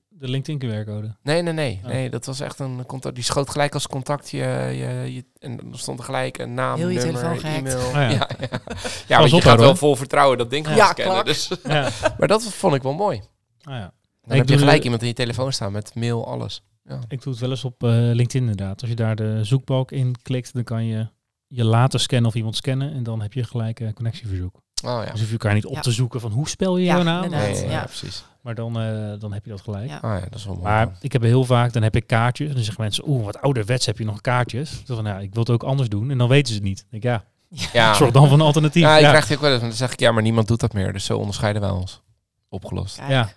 De 0.08 0.28
LinkedIn 0.28 0.58
QR-code. 0.84 1.16
Nee, 1.22 1.42
nee, 1.42 1.52
nee, 1.52 1.80
Oh. 1.84 1.90
nee. 1.90 2.10
Dat 2.10 2.24
was 2.26 2.40
echt 2.40 2.58
een 2.58 2.86
contact. 2.86 3.14
Die 3.14 3.24
schoot 3.24 3.50
gelijk 3.50 3.74
als 3.74 3.86
contact 3.86 4.30
je, 4.30 4.38
je, 4.38 5.12
je- 5.14 5.24
en 5.38 5.58
er 5.72 5.78
stond 5.78 5.98
er 5.98 6.04
gelijk 6.04 6.38
een 6.38 6.54
naam, 6.54 6.76
Heel 6.78 6.88
je 6.88 6.98
nummer, 7.00 7.44
e-mail. 7.44 7.86
Oh 7.86 7.92
ja. 7.92 8.00
ja, 8.08 8.28
ja. 8.40 8.48
ja 9.08 9.18
want 9.18 9.30
je 9.30 9.36
op, 9.36 9.42
gaat 9.42 9.56
hoor. 9.56 9.64
wel 9.64 9.76
vol 9.76 9.96
vertrouwen 9.96 10.38
dat 10.38 10.50
ding 10.50 10.66
gaan 10.66 10.76
Ja, 10.76 10.86
scannen. 10.90 11.24
Dus. 11.24 11.50
Ja. 11.64 11.88
Maar 12.18 12.28
dat 12.28 12.42
vond 12.44 12.74
ik 12.74 12.82
wel 12.82 12.92
mooi. 12.94 13.22
Ah, 13.62 13.74
ja. 13.74 13.92
Dan 14.22 14.32
Ik 14.32 14.36
heb 14.36 14.48
je 14.48 14.58
gelijk 14.58 14.84
iemand 14.84 15.02
in 15.02 15.08
je 15.08 15.14
telefoon 15.14 15.52
staan 15.52 15.72
met 15.72 15.94
mail, 15.94 16.26
alles. 16.26 16.62
Ja. 16.84 16.98
Ik 17.08 17.22
doe 17.22 17.32
het 17.32 17.40
wel 17.42 17.50
eens 17.50 17.64
op 17.64 17.82
eh, 17.82 17.88
LinkedIn 17.90 18.40
inderdaad. 18.48 18.80
Als 18.80 18.90
je 18.90 18.96
daar 18.96 19.16
de 19.16 19.44
zoekbalk 19.44 19.92
in 19.92 20.14
klikt, 20.22 20.54
dan 20.54 20.64
kan 20.64 20.84
je 20.84 21.08
je 21.52 21.64
laten 21.64 22.00
scannen 22.00 22.28
of 22.28 22.34
iemand 22.34 22.56
scannen. 22.56 22.92
En 22.92 23.02
dan 23.02 23.20
heb 23.22 23.32
je 23.32 23.44
gelijk 23.44 23.80
een 23.80 23.92
connectieverzoek. 23.94 24.54
Oh 24.84 25.02
ja. 25.04 25.10
Dus 25.10 25.20
hoef 25.20 25.26
je 25.26 25.32
elkaar 25.32 25.54
niet 25.54 25.66
op 25.66 25.74
Ja. 25.74 25.80
te 25.80 25.90
zoeken 25.90 26.20
van 26.20 26.30
hoe 26.32 26.48
spel 26.48 26.76
je 26.76 26.84
Ja, 26.84 26.94
jouw 26.94 27.02
naam. 27.02 27.30
Nee, 27.30 27.54
ja, 27.64 27.70
ja. 27.70 27.84
precies. 27.84 28.24
Maar 28.40 28.54
dan, 28.54 28.80
eh, 28.80 29.12
dan 29.20 29.32
heb 29.32 29.44
je 29.44 29.50
dat 29.50 29.60
gelijk. 29.60 29.88
Ja. 29.88 29.96
Ah 29.96 30.18
ja, 30.18 30.24
dat 30.24 30.34
is 30.34 30.44
wel 30.44 30.54
mooi. 30.54 30.66
Maar 30.66 30.96
ik 31.00 31.12
heb 31.12 31.22
heel 31.22 31.44
vaak, 31.44 31.72
dan 31.72 31.82
heb 31.82 31.96
ik 31.96 32.06
kaartjes. 32.06 32.48
En 32.48 32.54
dan 32.54 32.62
zeggen 32.64 32.82
mensen, 32.82 33.08
oeh, 33.08 33.24
wat 33.24 33.40
ouderwets 33.40 33.86
heb 33.86 33.98
je 33.98 34.04
nog 34.04 34.20
kaartjes. 34.20 34.84
Dan 34.84 34.96
van, 34.96 35.04
ja, 35.04 35.18
ik 35.18 35.32
wil 35.34 35.42
het 35.42 35.50
ook 35.52 35.62
anders 35.62 35.88
doen. 35.88 36.10
En 36.10 36.18
dan 36.18 36.28
weten 36.28 36.48
ze 36.48 36.54
het 36.54 36.62
niet. 36.62 36.86
Dan 36.90 37.00
denk 37.00 37.02
ik, 37.02 37.26
ja, 37.50 37.68
ja. 37.72 37.94
zorg 37.94 38.10
dan 38.12 38.24
voor 38.28 38.38
een 38.38 38.44
alternatief. 38.44 38.82
Ja, 38.82 38.96
Ja, 38.96 38.98
ik 39.04 39.08
krijg 39.08 39.26
die 39.26 39.36
ook 39.36 39.42
wel 39.42 39.52
eens. 39.52 39.60
Dan 39.60 39.72
zeg 39.72 39.92
ik, 39.92 40.00
ja, 40.00 40.12
maar 40.12 40.22
niemand 40.22 40.48
doet 40.48 40.60
dat 40.60 40.72
meer. 40.72 40.92
Dus 40.92 41.04
zo 41.04 41.18
onderscheiden 41.18 41.62
wij 41.62 41.70
ons. 41.70 42.02
Opgelost. 42.48 42.96
Kijk. 42.96 43.08
Ja. 43.10 43.30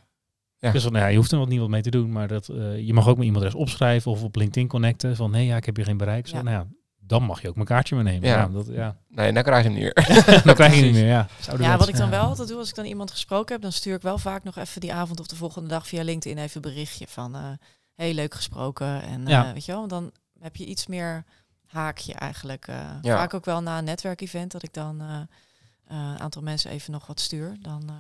Ja. 0.58 0.72
Dus 0.72 0.84
van, 0.84 0.92
nou 0.92 1.04
ja, 1.04 1.10
je 1.12 1.18
hoeft 1.18 1.32
er 1.32 1.38
nog 1.38 1.48
niet 1.48 1.60
wat 1.60 1.70
mee 1.70 1.82
te 1.82 1.90
doen. 1.90 2.12
Maar 2.12 2.28
dat, 2.28 2.50
eh, 2.50 2.80
je 2.86 2.94
mag 2.94 3.08
ook 3.08 3.18
met 3.18 3.26
iemand 3.26 3.46
eens 3.46 3.54
opschrijven 3.56 4.12
of 4.12 4.24
op 4.24 4.36
LinkedIn 4.36 4.68
connecten. 4.68 5.16
Van, 5.16 5.32
nee, 5.32 5.46
ja, 5.46 5.56
ik 5.58 5.66
heb 5.66 5.76
hier 5.76 5.86
geen 5.86 5.98
bereik. 5.98 6.28
Zo, 6.28 6.36
Ja. 6.38 6.42
Nou 6.42 6.56
ja, 6.56 6.66
dan 7.08 7.24
mag 7.24 7.42
je 7.42 7.48
ook 7.50 7.56
mijn 7.56 7.68
kaartje 7.68 7.96
meenemen. 7.96 8.30
Ja. 8.30 8.36
Ja. 8.40 8.48
dat, 8.48 8.68
ja. 8.68 8.96
Nee, 9.10 9.34
dan 9.34 9.44
krijg 9.44 9.64
je 9.64 9.70
hem 9.70 9.78
niet 9.80 9.84
meer. 9.96 10.44
dan 10.46 10.56
krijg 10.56 10.76
je 10.76 10.82
niet 10.82 10.92
Precies. 10.92 10.92
meer, 10.92 11.06
ja. 11.06 11.28
Ja, 11.60 11.78
wat 11.78 11.88
ik 11.88 11.98
dan 11.98 12.10
wel 12.10 12.26
altijd 12.26 12.48
doe 12.48 12.58
als 12.58 12.70
ik 12.70 12.76
dan 12.76 12.86
iemand 12.86 13.12
gesproken 13.12 13.54
heb, 13.54 13.62
dan 13.62 13.72
stuur 13.72 13.96
ik 13.96 14.02
wel 14.02 14.18
vaak 14.18 14.44
nog 14.44 14.56
even 14.58 14.82
die 14.82 14.94
avond 14.94 15.20
of 15.20 15.28
de 15.28 15.36
volgende 15.36 15.68
dag 15.70 15.88
via 15.88 16.04
LinkedIn 16.04 16.38
even 16.44 16.56
een 16.56 16.72
berichtje 16.72 17.06
van 17.08 17.36
eh 17.36 17.42
hey, 17.96 18.14
leuk 18.14 18.34
gesproken. 18.34 19.02
En 19.04 19.26
Ja. 19.28 19.46
eh, 19.48 19.54
weet 19.54 19.66
je 19.66 19.72
wel, 19.72 19.88
dan 19.88 20.12
heb 20.40 20.56
je 20.56 20.66
iets 20.66 20.88
meer 20.88 21.24
haakje 21.68 22.14
eigenlijk. 22.14 22.68
eh, 22.68 22.76
Ja. 23.02 23.18
Vaak 23.18 23.34
ook 23.34 23.46
wel 23.46 23.62
na 23.62 23.78
een 23.78 23.84
netwerkevent 23.84 24.52
dat 24.52 24.64
ik 24.64 24.74
dan 24.74 25.02
eh, 25.02 25.08
eh, 25.18 26.12
een 26.14 26.20
aantal 26.20 26.42
mensen 26.42 26.72
even 26.72 26.92
nog 26.92 27.08
wat 27.08 27.20
stuur. 27.20 27.56
Dan, 27.60 27.84
eh, 27.88 27.96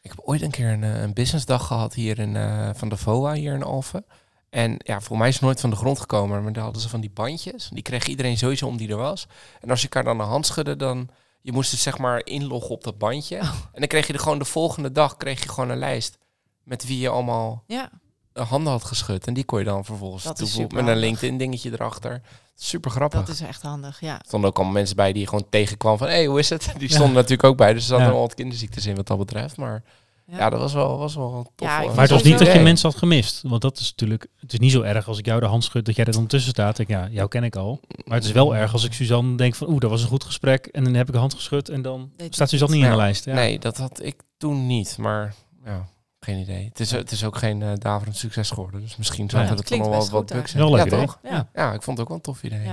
Ik 0.00 0.10
heb 0.10 0.20
ooit 0.24 0.42
een 0.42 0.50
keer 0.50 0.68
een, 0.72 0.82
een 0.82 1.12
businessdag 1.14 1.66
gehad 1.66 1.94
hier 1.94 2.18
in, 2.18 2.36
eh, 2.36 2.70
van 2.74 2.88
de 2.88 2.96
VOA 2.96 3.32
hier 3.32 3.54
in 3.54 3.62
Alphen. 3.62 4.04
En 4.50 4.74
ja, 4.78 5.00
voor 5.00 5.18
mij 5.18 5.28
is 5.28 5.34
het 5.34 5.42
nooit 5.42 5.60
van 5.60 5.70
de 5.70 5.76
grond 5.76 6.00
gekomen. 6.00 6.42
Maar 6.42 6.52
daar 6.52 6.62
hadden 6.62 6.82
ze 6.82 6.88
van 6.88 7.00
die 7.00 7.10
bandjes. 7.10 7.68
Die 7.72 7.82
kreeg 7.82 8.06
iedereen 8.06 8.38
sowieso 8.38 8.66
om 8.66 8.76
die 8.76 8.88
er 8.88 8.96
was. 8.96 9.26
En 9.60 9.70
als 9.70 9.80
je 9.80 9.88
elkaar 9.88 10.04
dan 10.04 10.18
de 10.18 10.30
hand 10.32 10.46
schudde, 10.46 10.76
dan... 10.76 11.08
Je 11.40 11.52
moest 11.52 11.78
zeg 11.78 11.98
maar 11.98 12.26
inloggen 12.26 12.70
op 12.70 12.84
dat 12.84 12.98
bandje. 12.98 13.36
Oh. 13.36 13.42
En 13.72 13.78
dan 13.80 13.86
kreeg 13.86 14.06
je 14.06 14.12
er 14.12 14.18
gewoon 14.18 14.38
de 14.38 14.44
volgende 14.44 14.92
dag 14.92 15.16
kreeg 15.16 15.42
je 15.42 15.48
gewoon 15.48 15.70
een 15.70 15.78
lijst. 15.78 16.18
Met 16.62 16.86
wie 16.86 16.98
je 16.98 17.08
allemaal 17.08 17.64
ja, 17.66 17.90
handen 18.32 18.72
had 18.72 18.84
geschud. 18.84 19.26
En 19.26 19.34
die 19.34 19.44
kon 19.44 19.58
je 19.58 19.64
dan 19.64 19.84
vervolgens 19.84 20.22
toevoegen 20.34 20.74
met 20.74 20.86
een. 20.86 20.96
LinkedIn 20.96 21.38
dingetje 21.38 21.72
erachter. 21.72 22.20
Super 22.54 22.90
grappig. 22.90 23.20
dat 23.20 23.28
is 23.28 23.40
echt 23.40 23.62
handig. 23.62 24.00
Ja. 24.00 24.18
Er 24.18 24.24
stonden 24.26 24.50
ook 24.50 24.56
allemaal 24.56 24.74
mensen 24.74 24.96
bij 24.96 25.12
die 25.12 25.22
je 25.22 25.28
gewoon 25.28 25.46
tegenkwam 25.50 25.98
van... 25.98 26.06
Hé, 26.06 26.12
hey, 26.12 26.26
hoe 26.26 26.38
is 26.38 26.50
het? 26.50 26.72
Die 26.78 26.88
stonden 26.88 27.14
natuurlijk 27.14 27.44
ook 27.44 27.56
bij. 27.56 27.72
Dus 27.72 27.82
er 27.82 27.88
zaten 27.88 28.04
Ja. 28.04 28.12
wel 28.12 28.20
wat 28.20 28.34
kinderziektes 28.34 28.86
in 28.86 28.96
wat 28.96 29.06
dat 29.06 29.18
betreft. 29.18 29.56
Maar 29.56 29.82
ja, 30.30 30.36
Ja. 30.38 30.50
dat 30.50 30.60
was 30.60 30.72
wel, 30.72 30.98
was 30.98 31.14
wel 31.14 31.52
tof. 31.54 31.68
Ja, 31.68 31.78
Maar 31.82 31.96
het 32.00 32.10
was 32.10 32.22
niet 32.22 32.38
dat 32.38 32.52
je 32.52 32.60
mensen 32.60 32.88
had 32.90 32.98
gemist. 32.98 33.42
Want 33.42 33.62
dat 33.62 33.78
is 33.78 33.90
natuurlijk... 33.90 34.26
Het 34.36 34.52
is 34.52 34.58
niet 34.58 34.72
zo 34.72 34.82
erg 34.82 35.08
als 35.08 35.18
ik 35.18 35.26
jou 35.26 35.40
de 35.40 35.46
hand 35.46 35.64
schud 35.64 35.84
dat 35.84 35.96
jij 35.96 36.04
er 36.04 36.12
dan 36.12 36.26
tussen 36.26 36.50
staat. 36.50 36.76
Denk 36.76 36.88
ik, 36.88 36.94
ja, 36.96 37.08
jou 37.08 37.28
ken 37.28 37.44
ik 37.44 37.56
al. 37.56 37.80
Maar 38.04 38.16
het 38.16 38.24
is 38.26 38.32
wel 38.32 38.56
erg 38.56 38.72
als 38.72 38.84
ik 38.84 38.92
Suzanne 38.92 39.36
denk 39.36 39.54
van... 39.54 39.68
Oeh, 39.68 39.78
dat 39.80 39.90
was 39.90 40.02
een 40.02 40.08
goed 40.08 40.24
gesprek. 40.24 40.66
En 40.66 40.84
dan 40.84 40.94
heb 40.94 41.08
ik 41.08 41.14
een 41.14 41.20
hand 41.20 41.34
geschud. 41.34 41.68
En 41.68 41.82
dan 41.82 42.12
staat 42.30 42.48
Suzanne 42.48 42.74
niet 42.74 42.84
in 42.84 42.90
de 42.90 42.96
Ja. 42.96 43.02
lijst. 43.02 43.24
Ja. 43.24 43.34
Nee, 43.34 43.58
dat 43.58 43.76
had 43.76 44.02
ik 44.02 44.22
toen 44.36 44.66
niet. 44.66 44.98
Maar 44.98 45.34
ja, 45.64 45.88
geen 46.20 46.38
idee. 46.38 46.64
Het 46.64 46.80
is, 46.80 46.90
het 46.90 47.10
is 47.10 47.24
ook 47.24 47.36
geen 47.36 47.76
daverend 47.78 48.16
succes 48.16 48.50
geworden. 48.50 48.80
Dus 48.80 48.96
misschien 48.96 49.24
Ja. 49.24 49.32
er 49.32 49.38
Het 49.38 49.48
toch 49.48 49.56
nog 49.56 49.66
klinkt 49.66 49.86
wel 49.86 50.08
wat 50.10 50.26
bugs 50.32 50.54
een 50.54 50.68
Ja, 50.68 50.84
toch? 50.84 51.18
Ja. 51.22 51.48
Ja, 51.54 51.72
ik 51.72 51.82
vond 51.82 51.98
het 51.98 52.00
ook 52.00 52.08
wel 52.08 52.16
een 52.16 52.22
tof 52.22 52.42
idee. 52.42 52.66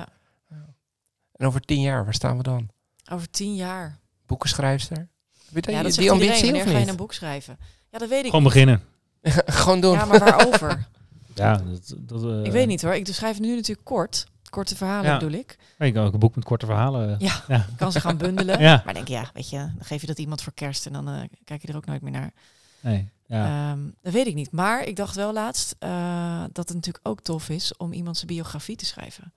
En 1.32 1.46
over 1.48 1.62
tien 1.62 1.82
jaar, 1.82 2.04
waar 2.04 2.14
staan 2.14 2.38
we 2.38 2.44
dan? 2.44 2.70
Over 3.12 3.30
tien 3.30 3.56
jaar. 3.56 4.00
Boekenschrijfster? 4.26 5.10
Die, 5.50 5.72
Ja, 5.72 5.82
dat 5.82 5.84
die 5.84 5.92
zegt 5.94 6.10
ambitie 6.10 6.36
iedereen. 6.36 6.52
Wanneer 6.52 6.66
of 6.66 6.72
ga 6.74 6.80
je 6.80 6.88
een 6.90 6.96
boek 6.96 7.14
schrijven? 7.14 7.58
Ja, 7.92 7.98
dat 7.98 8.10
weet 8.10 8.20
ik 8.26 8.26
Gewoon 8.32 8.44
niet. 8.44 8.54
beginnen. 8.54 8.82
Gewoon 9.62 9.82
doen. 9.82 9.94
Ja, 9.94 10.06
maar 10.06 10.20
waarover? 10.20 10.88
Ja, 11.36 11.58
dat, 11.58 11.94
dat, 11.98 12.24
eh, 12.24 12.44
ik 12.44 12.52
weet 12.52 12.68
niet 12.68 12.82
hoor. 12.82 12.94
Ik 12.96 13.08
schrijf 13.08 13.40
nu 13.40 13.56
natuurlijk 13.56 13.86
kort. 13.86 14.26
Korte 14.50 14.76
verhalen 14.76 15.12
Ja. 15.12 15.18
bedoel 15.18 15.40
ik. 15.40 15.58
Ik 15.80 15.94
kan 15.94 16.06
ook 16.06 16.14
een 16.14 16.20
boek 16.20 16.36
met 16.36 16.44
korte 16.44 16.66
verhalen. 16.66 17.16
Ja. 17.20 17.44
ja. 17.48 17.56
Ik 17.58 17.78
kan 17.78 17.92
ze 17.92 18.00
gaan 18.02 18.18
bundelen. 18.18 18.60
Ja. 18.70 18.82
Maar 18.86 18.94
denk 18.94 19.08
je, 19.08 19.14
ja, 19.14 19.30
weet 19.34 19.50
je, 19.50 19.58
dan 19.58 19.76
geef 19.86 20.02
je 20.02 20.08
dat 20.08 20.20
iemand 20.20 20.42
voor 20.42 20.54
kerst 20.54 20.86
en 20.86 20.94
dan 20.94 21.10
eh, 21.10 21.22
kijk 21.44 21.62
je 21.62 21.68
er 21.68 21.76
ook 21.76 21.86
nooit 21.86 22.02
meer 22.02 22.12
naar. 22.12 22.32
Nee. 22.80 23.10
Ja. 23.26 23.72
Ehm, 23.72 23.80
dat 24.02 24.14
weet 24.14 24.28
ik 24.28 24.34
niet. 24.36 24.52
Maar 24.52 24.84
ik 24.84 24.96
dacht 24.96 25.16
wel 25.16 25.34
laatst 25.34 25.76
eh, 25.80 26.44
dat 26.52 26.68
het 26.68 26.74
natuurlijk 26.78 27.08
ook 27.08 27.22
tof 27.22 27.50
is 27.50 27.78
om 27.78 27.94
iemand 27.94 28.16
zijn 28.16 28.28
biografie 28.28 28.76
te 28.76 28.86
schrijven. 28.86 29.34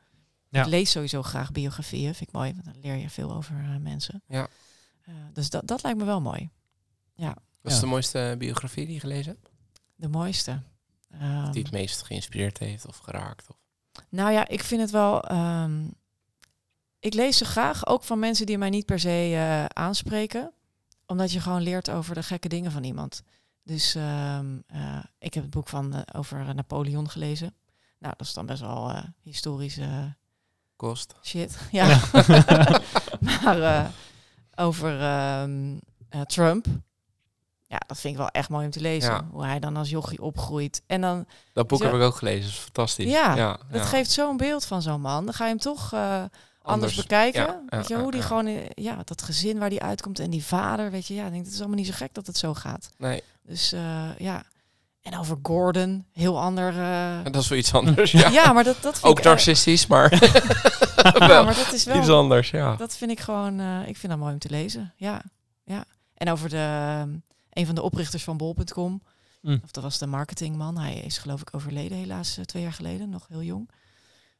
Ja. 0.48 0.60
Ik 0.62 0.68
lees 0.68 0.90
sowieso 0.90 1.22
graag 1.22 1.52
biografieën. 1.52 2.14
Vind 2.14 2.28
ik 2.28 2.34
mooi, 2.34 2.52
want 2.52 2.64
dan 2.64 2.74
leer 2.82 2.96
je 2.96 3.10
veel 3.10 3.34
over 3.34 3.54
eh, 3.54 3.76
mensen. 3.80 4.22
Ja. 4.26 4.46
Eh, 5.08 5.14
dus 5.32 5.50
dat, 5.50 5.66
dat 5.66 5.82
lijkt 5.82 5.98
me 5.98 6.04
wel 6.04 6.20
mooi. 6.20 6.50
Wat 7.16 7.72
is 7.72 7.74
Ja. 7.74 7.80
de 7.80 7.86
mooiste 7.86 8.34
biografie 8.38 8.84
die 8.84 8.94
je 8.94 9.00
gelezen 9.00 9.32
hebt? 9.32 9.50
De 9.94 10.08
mooiste. 10.08 10.62
Ehm, 11.10 11.50
Die 11.52 11.62
het 11.62 11.72
meest 11.72 12.02
geïnspireerd 12.02 12.58
heeft 12.58 12.86
of 12.86 12.96
geraakt? 12.98 13.46
Of... 13.50 13.56
Nou 14.08 14.32
ja, 14.32 14.48
ik 14.48 14.62
vind 14.62 14.80
het 14.80 14.90
wel. 14.90 15.22
ehm, 15.24 15.86
ik 16.98 17.14
lees 17.14 17.36
ze 17.38 17.44
graag, 17.44 17.86
ook 17.86 18.04
van 18.04 18.18
mensen 18.18 18.46
die 18.46 18.58
mij 18.58 18.70
niet 18.70 18.86
per 18.86 19.00
se 19.00 19.32
eh, 19.34 19.64
aanspreken, 19.84 20.52
omdat 21.06 21.32
je 21.32 21.40
gewoon 21.40 21.62
leert 21.62 21.90
over 21.90 22.14
de 22.14 22.22
gekke 22.22 22.48
dingen 22.48 22.72
van 22.72 22.84
iemand. 22.84 23.22
Dus 23.62 23.94
ehm, 23.94 24.58
eh, 24.66 25.04
ik 25.18 25.34
heb 25.34 25.42
het 25.42 25.52
boek 25.52 25.68
van 25.68 25.94
eh, 25.94 26.18
over 26.20 26.54
Napoleon 26.54 27.10
gelezen. 27.10 27.54
Nou, 27.98 28.14
dat 28.16 28.26
is 28.26 28.32
dan 28.34 28.46
best 28.46 28.60
wel 28.60 28.90
eh, 28.90 29.02
historische 29.22 30.16
Kost? 30.76 31.14
shit. 31.22 31.58
Ja. 31.72 31.86
maar 33.26 33.62
eh, 33.62 33.88
over 34.58 35.00
ehm, 35.00 35.76
eh, 36.08 36.20
Trump. 36.20 36.66
Ja, 37.66 37.80
dat 37.86 37.98
vind 38.00 38.12
ik 38.12 38.18
wel 38.18 38.28
echt 38.28 38.48
mooi 38.48 38.64
om 38.64 38.70
te 38.70 38.80
lezen. 38.80 39.10
Ja. 39.12 39.26
Hoe 39.30 39.44
hij 39.44 39.58
dan 39.58 39.76
als 39.76 39.90
jochie 39.90 40.22
opgroeit. 40.22 40.82
En 40.86 41.00
dan 41.00 41.26
Dat 41.52 41.66
boek 41.66 41.78
Zo- 41.78 41.84
heb 41.84 41.94
ik 41.94 42.00
ook 42.00 42.14
gelezen. 42.16 42.42
Dat 42.42 42.50
is 42.52 42.58
fantastisch. 42.58 43.10
Ja, 43.10 43.36
ja, 43.36 43.58
Dat 43.70 43.86
geeft 43.86 44.10
zo'n 44.10 44.36
beeld 44.36 44.64
van 44.64 44.82
zo'n 44.82 45.00
man. 45.00 45.24
Dan 45.24 45.34
ga 45.34 45.44
je 45.44 45.50
hem 45.50 45.58
toch 45.60 45.92
eh, 45.92 46.00
anders, 46.00 46.30
Anders. 46.62 46.94
bekijken. 46.94 47.62
Weet 47.68 47.88
je, 47.88 47.96
hoe 47.98 48.10
die 48.10 48.22
gewoon, 48.22 48.48
ja, 48.74 49.00
dat 49.04 49.22
gezin 49.22 49.58
waar 49.58 49.70
die 49.70 49.82
uitkomt 49.82 50.18
en 50.18 50.30
die 50.30 50.44
vader, 50.44 50.90
weet 50.90 51.06
je, 51.06 51.14
ja, 51.14 51.24
ik 51.24 51.32
denk, 51.32 51.44
het 51.44 51.52
is 51.52 51.58
allemaal 51.58 51.76
niet 51.76 51.86
zo 51.86 51.92
gek 51.94 52.14
dat 52.14 52.26
het 52.26 52.36
zo 52.38 52.54
gaat. 52.54 52.90
Nee, 52.98 53.22
Dus 53.42 53.72
eh, 53.72 54.18
ja. 54.18 54.42
En 55.08 55.18
over 55.18 55.38
Gordon, 55.42 56.04
heel 56.12 56.40
ander. 56.40 56.78
eh, 56.78 57.24
dat 57.32 57.42
is 57.42 57.48
wel 57.48 57.58
iets 57.58 57.74
anders. 57.74 58.12
Ja. 58.12 58.28
ja. 58.28 58.52
maar 58.52 58.64
dat, 58.64 58.82
dat 58.82 58.92
vind 58.92 59.04
Ook 59.04 59.18
ik... 59.18 59.24
eh, 59.24 59.30
narcistisch, 59.30 59.86
maar 59.86 60.12
ja, 61.18 61.26
wel 61.26 61.44
maar 61.44 61.54
dat 61.54 61.72
is 61.72 61.86
iets 61.86 62.06
wel... 62.06 62.18
anders. 62.18 62.50
Ja. 62.50 62.76
Dat 62.76 62.96
vind 62.96 63.10
ik 63.10 63.20
gewoon, 63.20 63.60
eh, 63.60 63.88
ik 63.88 63.96
vind 63.96 64.12
dat 64.12 64.20
mooi 64.20 64.32
om 64.32 64.38
te 64.38 64.50
lezen. 64.50 64.92
Ja, 64.96 65.22
ja. 65.64 65.84
En 66.14 66.30
over 66.30 66.48
de, 66.48 66.56
ehm, 66.56 67.08
een 67.52 67.66
van 67.66 67.74
de 67.74 67.82
oprichters 67.82 68.24
van 68.24 68.36
bol.com. 68.36 69.02
Mm. 69.42 69.60
Of 69.64 69.70
dat 69.70 69.82
was 69.82 69.98
de 69.98 70.06
marketingman. 70.06 70.78
Hij 70.78 70.94
is 70.94 71.18
geloof 71.18 71.40
ik 71.40 71.54
overleden 71.54 71.98
helaas 71.98 72.38
twee 72.44 72.62
jaar 72.62 72.72
geleden, 72.72 73.10
nog 73.10 73.26
heel 73.28 73.42
jong. 73.42 73.70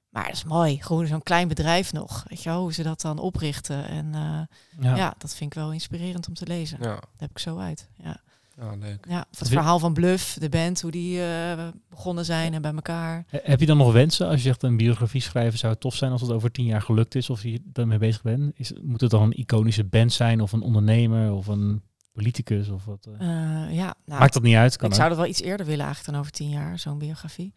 Maar 0.08 0.24
dat 0.24 0.34
is 0.34 0.44
mooi. 0.44 0.82
Gewoon 0.82 1.06
zo'n 1.06 1.22
klein 1.22 1.48
bedrijf 1.48 1.92
nog. 1.92 2.24
Weet 2.28 2.42
je 2.42 2.48
wel, 2.48 2.60
hoe 2.60 2.72
ze 2.72 2.82
dat 2.82 3.00
dan 3.00 3.18
oprichten. 3.18 3.88
En 3.88 4.14
eh, 4.14 4.84
ja. 4.84 4.96
ja. 4.96 5.14
dat 5.18 5.34
vind 5.34 5.54
ik 5.54 5.58
wel 5.58 5.72
inspirerend 5.72 6.28
om 6.28 6.34
te 6.34 6.46
lezen. 6.46 6.78
Ja. 6.80 6.94
Dat 6.94 7.08
heb 7.16 7.30
ik 7.30 7.38
zo 7.38 7.58
uit. 7.58 7.88
Ja. 8.02 8.20
Ja, 8.60 8.74
leuk. 8.80 9.04
Ja, 9.08 9.26
het 9.38 9.48
verhaal 9.48 9.78
van 9.78 9.92
Bluff, 9.92 10.34
de 10.38 10.48
band, 10.48 10.80
hoe 10.80 10.90
die 10.90 11.22
eh, 11.22 11.68
begonnen 11.90 12.24
zijn 12.24 12.54
en 12.54 12.62
bij 12.62 12.72
elkaar. 12.74 13.24
He- 13.28 13.38
Heb 13.42 13.60
je 13.60 13.66
dan 13.66 13.76
nog 13.76 13.92
wensen 13.92 14.26
als 14.26 14.36
je 14.36 14.42
zegt 14.42 14.62
een 14.62 14.76
biografie 14.76 15.20
schrijven? 15.20 15.58
Zou 15.58 15.72
het 15.72 15.80
tof 15.80 15.94
zijn 15.94 16.12
als 16.12 16.20
het 16.20 16.30
over 16.30 16.50
tien 16.50 16.64
jaar 16.64 16.82
gelukt 16.82 17.14
is 17.14 17.30
of 17.30 17.42
je 17.42 17.60
daarmee 17.64 17.98
bezig 17.98 18.22
bent? 18.22 18.52
Is, 18.56 18.72
moet 18.82 19.00
het 19.00 19.10
dan 19.10 19.22
een 19.22 19.32
iconische 19.38 19.84
band 19.84 20.12
zijn 20.12 20.40
of 20.40 20.52
een 20.52 20.62
ondernemer 20.62 21.32
of 21.32 21.46
een 21.46 21.82
politicus 22.12 22.68
of 22.68 22.84
wat? 22.84 23.06
eh? 23.18 23.28
Eh, 23.64 23.74
ja, 23.74 23.94
nou, 24.04 24.20
Maakt 24.20 24.32
dat 24.32 24.42
niet 24.42 24.56
uit? 24.56 24.76
Kan 24.76 24.88
ik 24.88 24.94
zou 24.94 25.08
dat 25.08 25.18
wel 25.18 25.26
iets 25.26 25.40
eerder 25.42 25.66
willen 25.66 25.84
eigenlijk 25.84 26.10
dan 26.12 26.20
over 26.20 26.32
tien 26.32 26.48
jaar, 26.50 26.78
zo'n 26.78 26.98
biografie. 26.98 27.54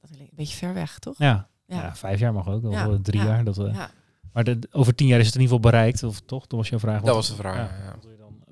Dat 0.00 0.10
is 0.10 0.18
een 0.18 0.28
beetje 0.32 0.56
ver 0.56 0.74
weg, 0.74 0.98
toch? 0.98 1.18
Ja. 1.18 1.48
Ja. 1.66 1.76
Ja. 1.82 1.94
vijf 1.96 2.18
jaar 2.20 2.32
mag 2.32 2.48
ook, 2.48 2.64
of 2.64 2.72
Ja, 2.72 2.86
eh, 2.88 2.94
drie 2.94 3.20
ja, 3.20 3.26
jaar. 3.26 3.44
Dat, 3.44 3.58
eh, 3.58 3.74
Ja. 3.74 3.90
Maar 4.32 4.44
de, 4.44 4.58
over 4.70 4.94
tien 4.94 5.06
jaar 5.06 5.20
is 5.20 5.26
het 5.26 5.34
in 5.34 5.40
ieder 5.40 5.56
geval 5.56 5.70
bereikt, 5.70 6.02
of 6.02 6.20
toch? 6.20 6.46
Dat 6.46 6.58
was 6.58 6.68
jouw 6.68 6.78
vraag. 6.78 7.02
Dat 7.02 7.14
was 7.14 7.28
de 7.28 7.34
vraag. 7.34 7.56
ja. 7.56 7.96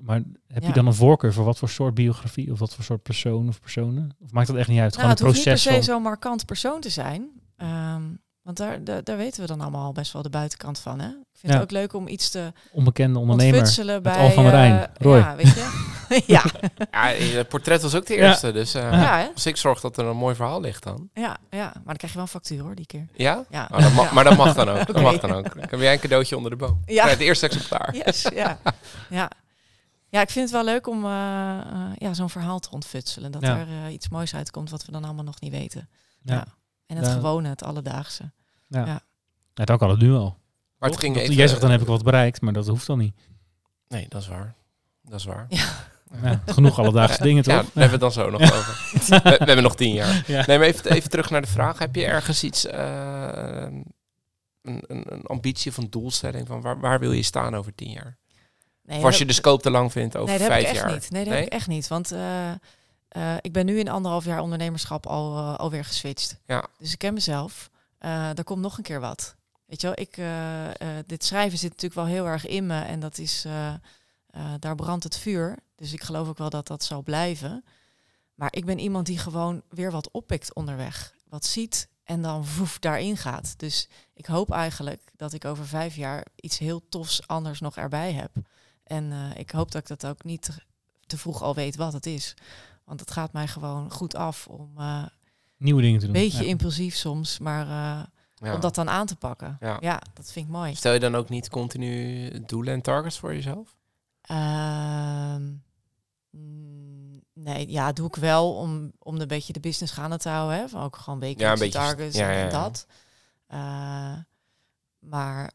Maar 0.01 0.21
heb 0.47 0.61
Ja. 0.61 0.67
je 0.67 0.73
dan 0.73 0.85
een 0.87 0.93
voorkeur 0.93 1.33
voor 1.33 1.45
wat 1.45 1.57
voor 1.57 1.69
soort 1.69 1.93
biografie 1.93 2.51
of 2.51 2.59
wat 2.59 2.75
voor 2.75 2.83
soort 2.83 3.03
persoon 3.03 3.47
of 3.47 3.59
personen? 3.59 4.15
Of 4.19 4.31
maakt 4.31 4.47
dat 4.47 4.55
echt 4.55 4.67
niet 4.67 4.79
uit? 4.79 4.97
Nou, 4.97 5.01
Gewoon 5.01 5.09
het 5.09 5.19
het 5.19 5.27
hoeft 5.27 5.45
niet 5.45 5.53
per 5.55 5.63
proces 5.63 5.85
se 5.85 5.91
zo'n 5.91 6.01
markant 6.01 6.45
persoon 6.45 6.81
te 6.81 6.89
zijn. 6.89 7.29
Ehm, 7.57 8.01
want 8.41 8.57
daar, 8.57 8.83
daar, 8.83 9.03
daar 9.03 9.17
weten 9.17 9.41
we 9.41 9.47
dan 9.47 9.61
allemaal 9.61 9.91
best 9.91 10.13
wel 10.13 10.21
de 10.21 10.29
buitenkant 10.29 10.79
van. 10.79 10.99
Hè? 10.99 11.07
Ik 11.07 11.37
vind 11.39 11.53
Ja. 11.53 11.59
het 11.59 11.61
ook 11.61 11.71
leuk 11.71 11.93
om 11.93 12.07
iets 12.07 12.29
te 12.29 12.53
onbekende 12.71 13.19
ondernemer. 13.19 13.53
ontfutselen 13.59 14.03
bij... 14.03 14.17
Al 14.17 14.31
van 14.31 14.43
der 14.43 14.51
Rijn. 14.53 14.73
eh, 14.79 14.87
Roy. 14.93 15.17
Ja, 15.17 15.35
weet 15.35 15.47
je? 15.53 15.69
ja. 16.27 16.43
Ja, 16.91 17.07
het 17.37 17.47
portret 17.47 17.81
was 17.81 17.95
ook 17.95 18.05
de 18.05 18.13
Ja. 18.13 18.27
eerste. 18.27 18.51
Dus 18.51 18.73
eh, 18.73 18.91
Ja, 18.91 19.29
als 19.33 19.45
ik 19.45 19.57
zorg 19.57 19.79
dat 19.81 19.97
er 19.97 20.05
een 20.05 20.17
mooi 20.17 20.35
verhaal 20.35 20.61
ligt 20.61 20.83
dan. 20.83 21.09
ja, 21.13 21.37
ja, 21.49 21.63
maar 21.63 21.81
dan 21.85 21.95
krijg 21.95 22.11
je 22.11 22.13
wel 22.13 22.21
een 22.21 22.27
factuur 22.27 22.61
hoor, 22.61 22.75
die 22.75 22.85
keer. 22.85 23.07
Ja? 23.13 23.43
Ja, 23.49 23.67
Oh, 23.71 23.79
dat 23.81 23.93
mag, 23.93 24.05
Ja. 24.05 24.13
Maar 24.13 24.23
dat 24.23 24.37
mag 24.37 24.53
dan 24.53 24.69
ook. 24.69 24.87
Dat 24.87 25.01
mag 25.11 25.19
dan 25.19 25.31
ook. 25.31 25.43
Dan 25.55 25.63
heb 25.69 25.79
jij 25.79 25.93
een 25.93 25.99
cadeautje 25.99 26.35
onder 26.37 26.51
de 26.51 26.57
boom. 26.57 26.81
Ja. 26.85 27.05
Ja. 27.05 27.09
het 27.09 27.19
eerste 27.19 27.45
exemplaar. 27.45 27.95
Yes, 28.05 28.21
ja. 28.33 28.59
ja. 29.09 29.29
Ja, 30.11 30.21
ik 30.21 30.29
vind 30.29 30.43
het 30.45 30.53
wel 30.53 30.63
leuk 30.73 30.87
om 30.87 31.05
eh, 31.05 31.59
eh, 31.59 31.91
ja, 31.97 32.13
zo'n 32.13 32.29
verhaal 32.29 32.59
te 32.59 32.69
ontfutselen. 32.71 33.31
Dat 33.31 33.41
Ja. 33.41 33.57
er 33.57 33.67
eh, 33.67 33.93
iets 33.93 34.09
moois 34.09 34.35
uitkomt 34.35 34.69
wat 34.69 34.85
we 34.85 34.91
dan 34.91 35.03
allemaal 35.03 35.23
nog 35.23 35.39
niet 35.41 35.51
weten. 35.51 35.89
Ja. 36.21 36.33
Ja. 36.33 36.45
En 36.85 36.97
het 36.97 37.05
Ja. 37.05 37.11
gewone, 37.11 37.49
het 37.49 37.63
alledaagse. 37.63 38.31
Ja. 38.67 38.85
Ja. 38.85 39.01
Ja, 39.53 39.65
dan 39.65 39.77
kan 39.77 39.89
het 39.89 39.99
nu 39.99 40.13
al. 40.13 40.37
Maar 40.77 40.89
het 40.89 40.99
ging 40.99 41.13
Dat- 41.13 41.23
even... 41.23 41.35
Jij 41.35 41.47
zegt 41.47 41.61
dan 41.61 41.71
heb 41.71 41.81
ik 41.81 41.87
wat 41.87 42.03
bereikt, 42.03 42.41
maar 42.41 42.53
dat 42.53 42.67
hoeft 42.67 42.87
dan 42.87 42.97
niet. 42.97 43.15
Nee, 43.87 44.05
dat 44.09 44.21
is 44.21 44.27
waar. 44.27 44.53
Dat 45.01 45.19
is 45.19 45.25
waar. 45.25 45.45
Ja, 45.49 46.41
genoeg 46.45 46.79
alledaagse 46.79 47.21
dingen 47.27 47.43
toch? 47.43 47.53
Ja, 47.53 47.59
daar 47.61 47.69
hebben 47.83 47.99
we 47.99 48.05
het 48.05 48.13
dan 48.15 48.23
zo 48.23 48.29
nog 48.29 48.41
over. 48.41 48.89
We, 49.09 49.19
we 49.23 49.29
hebben 49.45 49.63
nog 49.63 49.75
tien 49.75 49.93
jaar. 49.93 50.23
Ja. 50.27 50.45
Nee, 50.45 50.57
maar 50.57 50.67
even, 50.67 50.91
even 50.91 51.09
terug 51.09 51.29
naar 51.29 51.41
de 51.41 51.47
vraag. 51.47 51.79
Heb 51.79 51.95
je 51.95 52.05
ergens 52.05 52.43
iets, 52.43 52.67
een, 52.71 53.85
een, 54.61 54.83
een 55.13 55.25
ambitie 55.25 55.71
of 55.71 55.77
een 55.77 55.89
doelstelling 55.89 56.47
van 56.47 56.61
waar, 56.61 56.79
waar 56.79 56.99
wil 56.99 57.11
je 57.11 57.23
staan 57.23 57.55
over 57.55 57.75
tien 57.75 57.91
jaar? 57.91 58.17
Nee, 58.91 58.99
Of 58.99 59.05
als 59.05 59.17
je 59.17 59.25
de 59.25 59.33
scope 59.33 59.61
te 59.61 59.71
lang 59.71 59.91
vindt 59.91 60.17
over 60.17 60.29
nee, 60.29 60.37
dat 60.37 60.47
heb 60.47 60.57
vijf 60.57 60.69
ik 60.69 60.75
echt 60.75 60.85
jaar. 60.85 60.93
niet. 60.93 61.11
Nee, 61.11 61.23
dat 61.23 61.33
heb 61.33 61.45
ik 61.45 61.51
echt 61.51 61.67
niet. 61.67 61.87
Want 61.87 62.11
eh, 62.11 62.51
eh, 63.07 63.35
ik 63.41 63.51
ben 63.51 63.65
nu 63.65 63.79
in 63.79 63.89
anderhalf 63.89 64.25
jaar 64.25 64.41
ondernemerschap 64.41 65.07
al, 65.07 65.37
eh, 65.37 65.55
alweer 65.55 65.85
geswitcht. 65.85 66.39
Ja. 66.45 66.65
Dus 66.77 66.91
ik 66.91 66.97
ken 66.97 67.13
mezelf. 67.13 67.69
Eh 67.97 68.37
er 68.37 68.43
komt 68.43 68.61
nog 68.61 68.77
een 68.77 68.83
keer 68.83 68.99
wat. 68.99 69.35
Weet 69.65 69.81
je 69.81 69.87
wel, 69.87 69.99
ik, 69.99 70.19
dit 71.07 71.23
schrijven 71.23 71.57
zit 71.57 71.69
natuurlijk 71.69 71.93
wel 71.93 72.05
heel 72.05 72.25
erg 72.25 72.47
in 72.47 72.65
me. 72.65 72.81
En 72.81 72.99
dat 72.99 73.17
is, 73.17 73.45
daar 74.59 74.75
brandt 74.75 75.03
het 75.03 75.17
vuur. 75.17 75.57
Dus 75.75 75.93
ik 75.93 76.03
geloof 76.03 76.27
ook 76.27 76.37
wel 76.37 76.49
dat 76.49 76.67
dat 76.67 76.83
zal 76.83 77.01
blijven. 77.01 77.63
Maar 78.35 78.53
ik 78.53 78.65
ben 78.65 78.79
iemand 78.79 79.05
die 79.05 79.17
gewoon 79.17 79.61
weer 79.69 79.91
wat 79.91 80.11
oppikt 80.11 80.53
onderweg. 80.53 81.13
Wat 81.29 81.45
ziet 81.45 81.87
en 82.03 82.21
dan 82.21 82.45
voef 82.45 82.79
daarin 82.79 83.17
gaat. 83.17 83.53
Dus 83.57 83.87
ik 84.13 84.25
hoop 84.25 84.51
eigenlijk 84.51 85.11
dat 85.15 85.33
ik 85.33 85.45
over 85.45 85.67
vijf 85.67 85.95
jaar 85.95 86.25
iets 86.35 86.57
heel 86.57 86.81
tofs 86.89 87.27
anders 87.27 87.59
nog 87.59 87.77
erbij 87.77 88.13
heb. 88.13 88.31
En 88.83 89.11
eh, 89.11 89.39
ik 89.39 89.51
hoop 89.51 89.71
dat 89.71 89.81
ik 89.81 89.87
dat 89.87 90.05
ook 90.05 90.23
niet 90.23 90.51
te, 91.07 91.17
vroeg 91.17 91.41
al 91.41 91.55
weet 91.55 91.75
wat 91.75 91.93
het 91.93 92.05
is. 92.05 92.33
Want 92.83 92.99
het 92.99 93.11
gaat 93.11 93.33
mij 93.33 93.47
gewoon 93.47 93.91
goed 93.91 94.15
af 94.15 94.47
om 94.47 94.71
eh, 94.77 95.05
Nieuwe 95.57 95.81
dingen 95.81 95.99
te 95.99 96.05
een 96.07 96.13
doen. 96.13 96.21
beetje 96.21 96.43
Ja. 96.43 96.49
impulsief 96.49 96.95
soms, 96.95 97.39
maar 97.39 97.65
eh, 97.65 98.05
Ja. 98.35 98.53
om 98.53 98.59
dat 98.59 98.75
dan 98.75 98.89
aan 98.89 99.05
te 99.07 99.15
pakken. 99.15 99.57
Ja. 99.59 99.77
Ja. 99.79 100.01
dat 100.13 100.31
vind 100.31 100.45
ik 100.45 100.51
mooi. 100.51 100.75
Stel 100.75 100.93
je 100.93 100.99
dan 100.99 101.15
ook 101.15 101.29
niet 101.29 101.49
continu 101.49 102.29
doelen 102.45 102.73
en 102.73 102.81
targets 102.81 103.19
voor 103.19 103.33
jezelf? 103.33 103.75
Ehm, 104.21 105.43
nee, 107.33 107.71
ja, 107.71 107.91
doe 107.91 108.07
ik 108.07 108.15
wel 108.15 108.55
om, 108.55 108.91
om 108.99 109.19
een 109.19 109.27
beetje 109.27 109.53
de 109.53 109.59
business 109.59 109.93
gaande 109.93 110.17
te 110.17 110.29
houden. 110.29 110.57
Hè? 110.59 110.69
Van 110.69 110.81
ook 110.83 110.95
gewoon 110.95 111.19
wekelijkse 111.19 111.45
Ja, 111.45 111.51
een 111.53 111.71
beetje 111.71 111.95
targets 111.95 112.17
ja, 112.17 112.31
en 112.31 112.49
dat. 112.49 112.87
Eh, 113.47 114.13
maar 114.99 115.51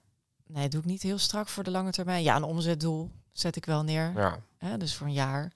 nee, 0.46 0.68
doe 0.68 0.80
ik 0.80 0.86
niet 0.86 1.02
heel 1.02 1.18
strak 1.18 1.48
voor 1.48 1.64
de 1.64 1.70
lange 1.70 1.90
termijn. 1.90 2.22
Ja, 2.22 2.36
een 2.36 2.42
omzetdoel 2.42 3.10
zet 3.32 3.56
ik 3.56 3.64
wel 3.64 3.82
neer. 3.82 4.12
Ja. 4.16 4.38
Hè? 4.58 4.76
Dus 4.76 4.94
voor 4.94 5.06
een 5.06 5.12
jaar. 5.12 5.52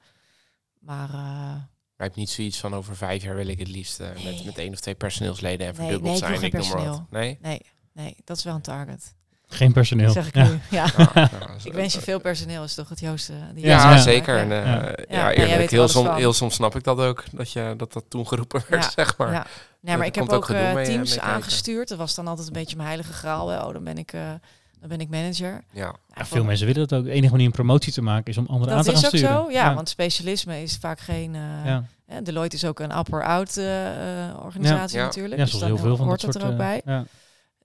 Maar 0.79 1.09
eh, 1.09 1.15
Maar 1.15 1.59
je 1.97 2.03
hebt 2.05 2.17
niet 2.17 2.31
zoiets 2.31 2.61
van 2.61 2.75
over 2.75 2.97
vijf 2.97 3.23
jaar 3.23 3.35
wil 3.35 3.47
ik 3.49 3.59
het 3.59 3.69
liefst 3.69 4.01
eh, 4.01 4.07
met, 4.09 4.23
Nee. 4.25 4.43
met 4.45 4.59
één 4.59 4.73
of 4.73 4.81
twee 4.81 4.95
personeelsleden 4.95 5.67
en 5.67 5.75
verdubbeld 5.75 6.03
nee, 6.05 6.13
ik 6.13 6.19
zijn. 6.19 6.37
geen 6.39 6.47
Ik 6.47 6.53
noem 6.53 6.69
maar 6.69 6.77
wat. 6.77 6.85
personeel. 6.85 7.07
Nee? 7.11 7.39
nee, 7.43 7.61
nee, 7.93 8.17
dat 8.25 8.37
is 8.37 8.45
wel 8.45 8.55
een 8.55 8.61
target. 8.61 9.15
Geen 9.53 9.73
personeel. 9.73 10.11
Zeg 10.11 10.27
ik 10.27 10.35
Ja. 10.35 10.49
nu. 10.49 10.59
Ja. 10.71 10.87
Ja, 10.97 11.11
ja, 11.15 11.31
Ik 11.65 11.73
wens 11.73 11.95
je 11.95 12.01
veel 12.01 12.21
personeel, 12.21 12.65
is 12.65 12.75
toch 12.75 12.89
het 12.89 13.01
Joost? 13.01 13.31
die 13.55 13.65
Ja, 13.67 13.99
zeker. 13.99 14.35
Ja. 14.37 14.41
En, 14.43 14.51
eh, 14.97 15.05
Ja. 15.17 15.33
eerlijk, 15.33 15.63
er 15.63 15.71
heel, 15.71 15.89
som, 15.89 16.15
heel 16.15 16.33
soms 16.33 16.55
snap 16.55 16.77
ik 16.77 16.85
dat 16.85 16.99
ook, 16.99 17.25
dat 17.33 17.53
je, 17.53 17.75
dat, 17.77 17.93
dat 17.93 18.05
toen 18.09 18.27
geroepen 18.27 18.63
werd, 18.69 18.85
Ja, 18.85 18.91
zeg 19.05 19.17
maar. 19.17 19.33
Ja. 19.33 19.47
Nee, 19.81 19.97
maar 19.97 20.07
ik 20.07 20.15
heb 20.15 20.25
ook 20.25 20.33
ook 20.33 20.45
gedoe 20.45 20.73
mee, 20.75 20.85
teams 20.87 21.11
mee 21.11 21.21
aangestuurd. 21.21 21.89
Dat 21.89 21.99
was 21.99 22.15
dan 22.15 22.27
altijd 22.27 22.47
een 22.47 22.53
beetje 22.53 22.77
mijn 22.77 22.89
heilige 22.89 23.13
graal. 23.13 23.49
hè. 23.49 23.63
Oh, 23.65 23.73
dan 23.73 23.85
ben 23.85 23.99
ik, 23.99 24.13
eh, 24.13 24.33
dan 24.81 24.89
ben 24.89 25.01
ik 25.01 25.09
manager. 25.09 25.65
Ja. 25.73 25.85
Nou, 25.85 25.97
Ja, 26.15 26.25
veel 26.27 26.45
mensen 26.45 26.67
willen 26.67 26.89
dat 26.89 26.99
ook. 26.99 27.05
De 27.05 27.11
enige 27.11 27.31
manier 27.33 27.47
om 27.47 27.53
promotie 27.53 27.93
te 27.93 28.03
maken 28.03 28.31
is 28.31 28.39
om 28.39 28.47
anderen 28.47 28.71
aan 28.77 28.85
Dat 28.85 28.85
te 28.85 28.91
gaan 29.01 29.01
is 29.01 29.07
ook 29.07 29.17
sturen. 29.17 29.45
zo, 29.45 29.51
ja, 29.51 29.75
want 29.75 29.89
specialisme 29.89 30.63
is 30.63 30.77
vaak 30.77 31.01
geen... 31.01 31.35
eh, 31.35 31.41
ja. 31.65 31.85
hè, 32.07 32.23
Deloitte 32.23 32.57
is 32.57 32.65
ook 32.65 32.79
een 32.81 32.99
upper-out 32.99 33.57
eh, 33.57 34.29
eh, 34.29 34.45
organisatie 34.45 34.99
Ja. 34.99 35.05
natuurlijk. 35.05 35.37
ja, 35.39 35.45
dus 35.45 35.53
dan 35.59 35.63
heel 35.69 35.77
veel 35.77 35.97
van 35.97 36.07
hoort 36.07 36.21
dat 36.21 36.33
dat 36.33 36.43
soort... 36.43 36.45
er 36.55 36.59
ook 36.61 36.67
bij. 36.67 36.83
ja. 36.85 37.05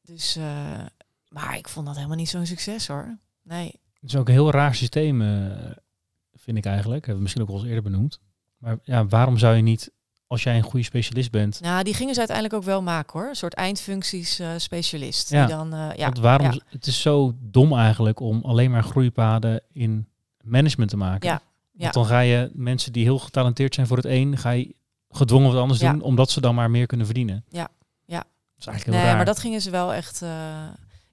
Dus, 0.02 0.36
eh, 0.36 0.44
maar 1.28 1.58
ik 1.58 1.70
vond 1.70 1.86
dat 1.86 1.96
helemaal 1.96 2.18
niet 2.18 2.30
zo'n 2.30 2.46
succes 2.46 2.88
hoor. 2.88 3.18
Nee. 3.44 3.66
Het 4.00 4.10
is 4.14 4.16
ook 4.16 4.28
een 4.28 4.34
heel 4.34 4.52
raar 4.52 4.76
systeem, 4.76 5.22
vind 6.34 6.58
ik 6.58 6.66
eigenlijk. 6.66 6.98
Hebben 7.00 7.16
we 7.16 7.22
misschien 7.22 7.42
ook 7.42 7.48
wel 7.50 7.58
eens 7.58 7.68
eerder 7.68 7.84
benoemd. 7.84 8.20
Maar 8.58 8.78
ja, 8.84 9.06
waarom 9.08 9.38
zou 9.38 9.56
je 9.56 9.62
niet, 9.62 9.92
als 10.28 10.44
jij 10.44 10.58
een 10.58 10.64
goede 10.64 10.86
specialist 10.86 11.32
bent... 11.32 11.62
Nou, 11.62 11.84
die 11.84 11.94
gingen 11.94 12.14
ze 12.14 12.20
uiteindelijk 12.20 12.58
ook 12.58 12.64
wel 12.66 12.82
maken 12.82 13.20
hoor. 13.20 13.30
Een 13.30 13.36
soort 13.36 13.54
eindfuncties 13.54 14.40
eh, 14.40 14.50
specialist. 14.58 15.30
Ja. 15.30 15.46
Die 15.46 15.56
dan, 15.56 15.74
eh, 15.74 15.90
ja, 15.96 16.04
want 16.06 16.20
waarom, 16.20 16.52
ja. 16.52 16.60
het 16.70 16.88
is 16.88 17.02
zo 17.02 17.34
dom 17.40 17.74
eigenlijk 17.78 18.20
om 18.20 18.42
alleen 18.44 18.72
maar 18.72 18.84
groeipaden 18.84 19.62
in 19.74 20.08
management 20.44 20.90
te 20.90 20.98
maken. 20.98 21.30
Ja, 21.30 21.42
ja. 21.72 21.82
Want 21.82 21.94
dan 21.94 22.06
ga 22.06 22.20
je 22.20 22.50
mensen 22.54 22.92
die 22.94 23.04
heel 23.04 23.20
getalenteerd 23.20 23.74
zijn 23.76 23.88
voor 23.88 23.98
het 23.98 24.06
een, 24.06 24.38
ga 24.38 24.50
je 24.50 24.76
gedwongen 25.10 25.52
wat 25.52 25.62
anders 25.62 25.80
Ja. 25.80 25.92
doen, 25.92 26.02
omdat 26.02 26.32
ze 26.32 26.42
dan 26.42 26.56
maar 26.56 26.72
meer 26.72 26.86
kunnen 26.86 27.06
verdienen. 27.06 27.46
Ja, 27.50 27.68
ja. 28.06 28.18
Dat 28.18 28.28
is 28.60 28.66
eigenlijk 28.66 28.86
heel 28.86 28.94
Nee, 28.96 29.06
raar. 29.06 29.16
maar 29.16 29.26
dat 29.26 29.40
gingen 29.40 29.62
ze 29.62 29.70
wel 29.70 29.94
echt 29.94 30.22
eh, 30.22 30.30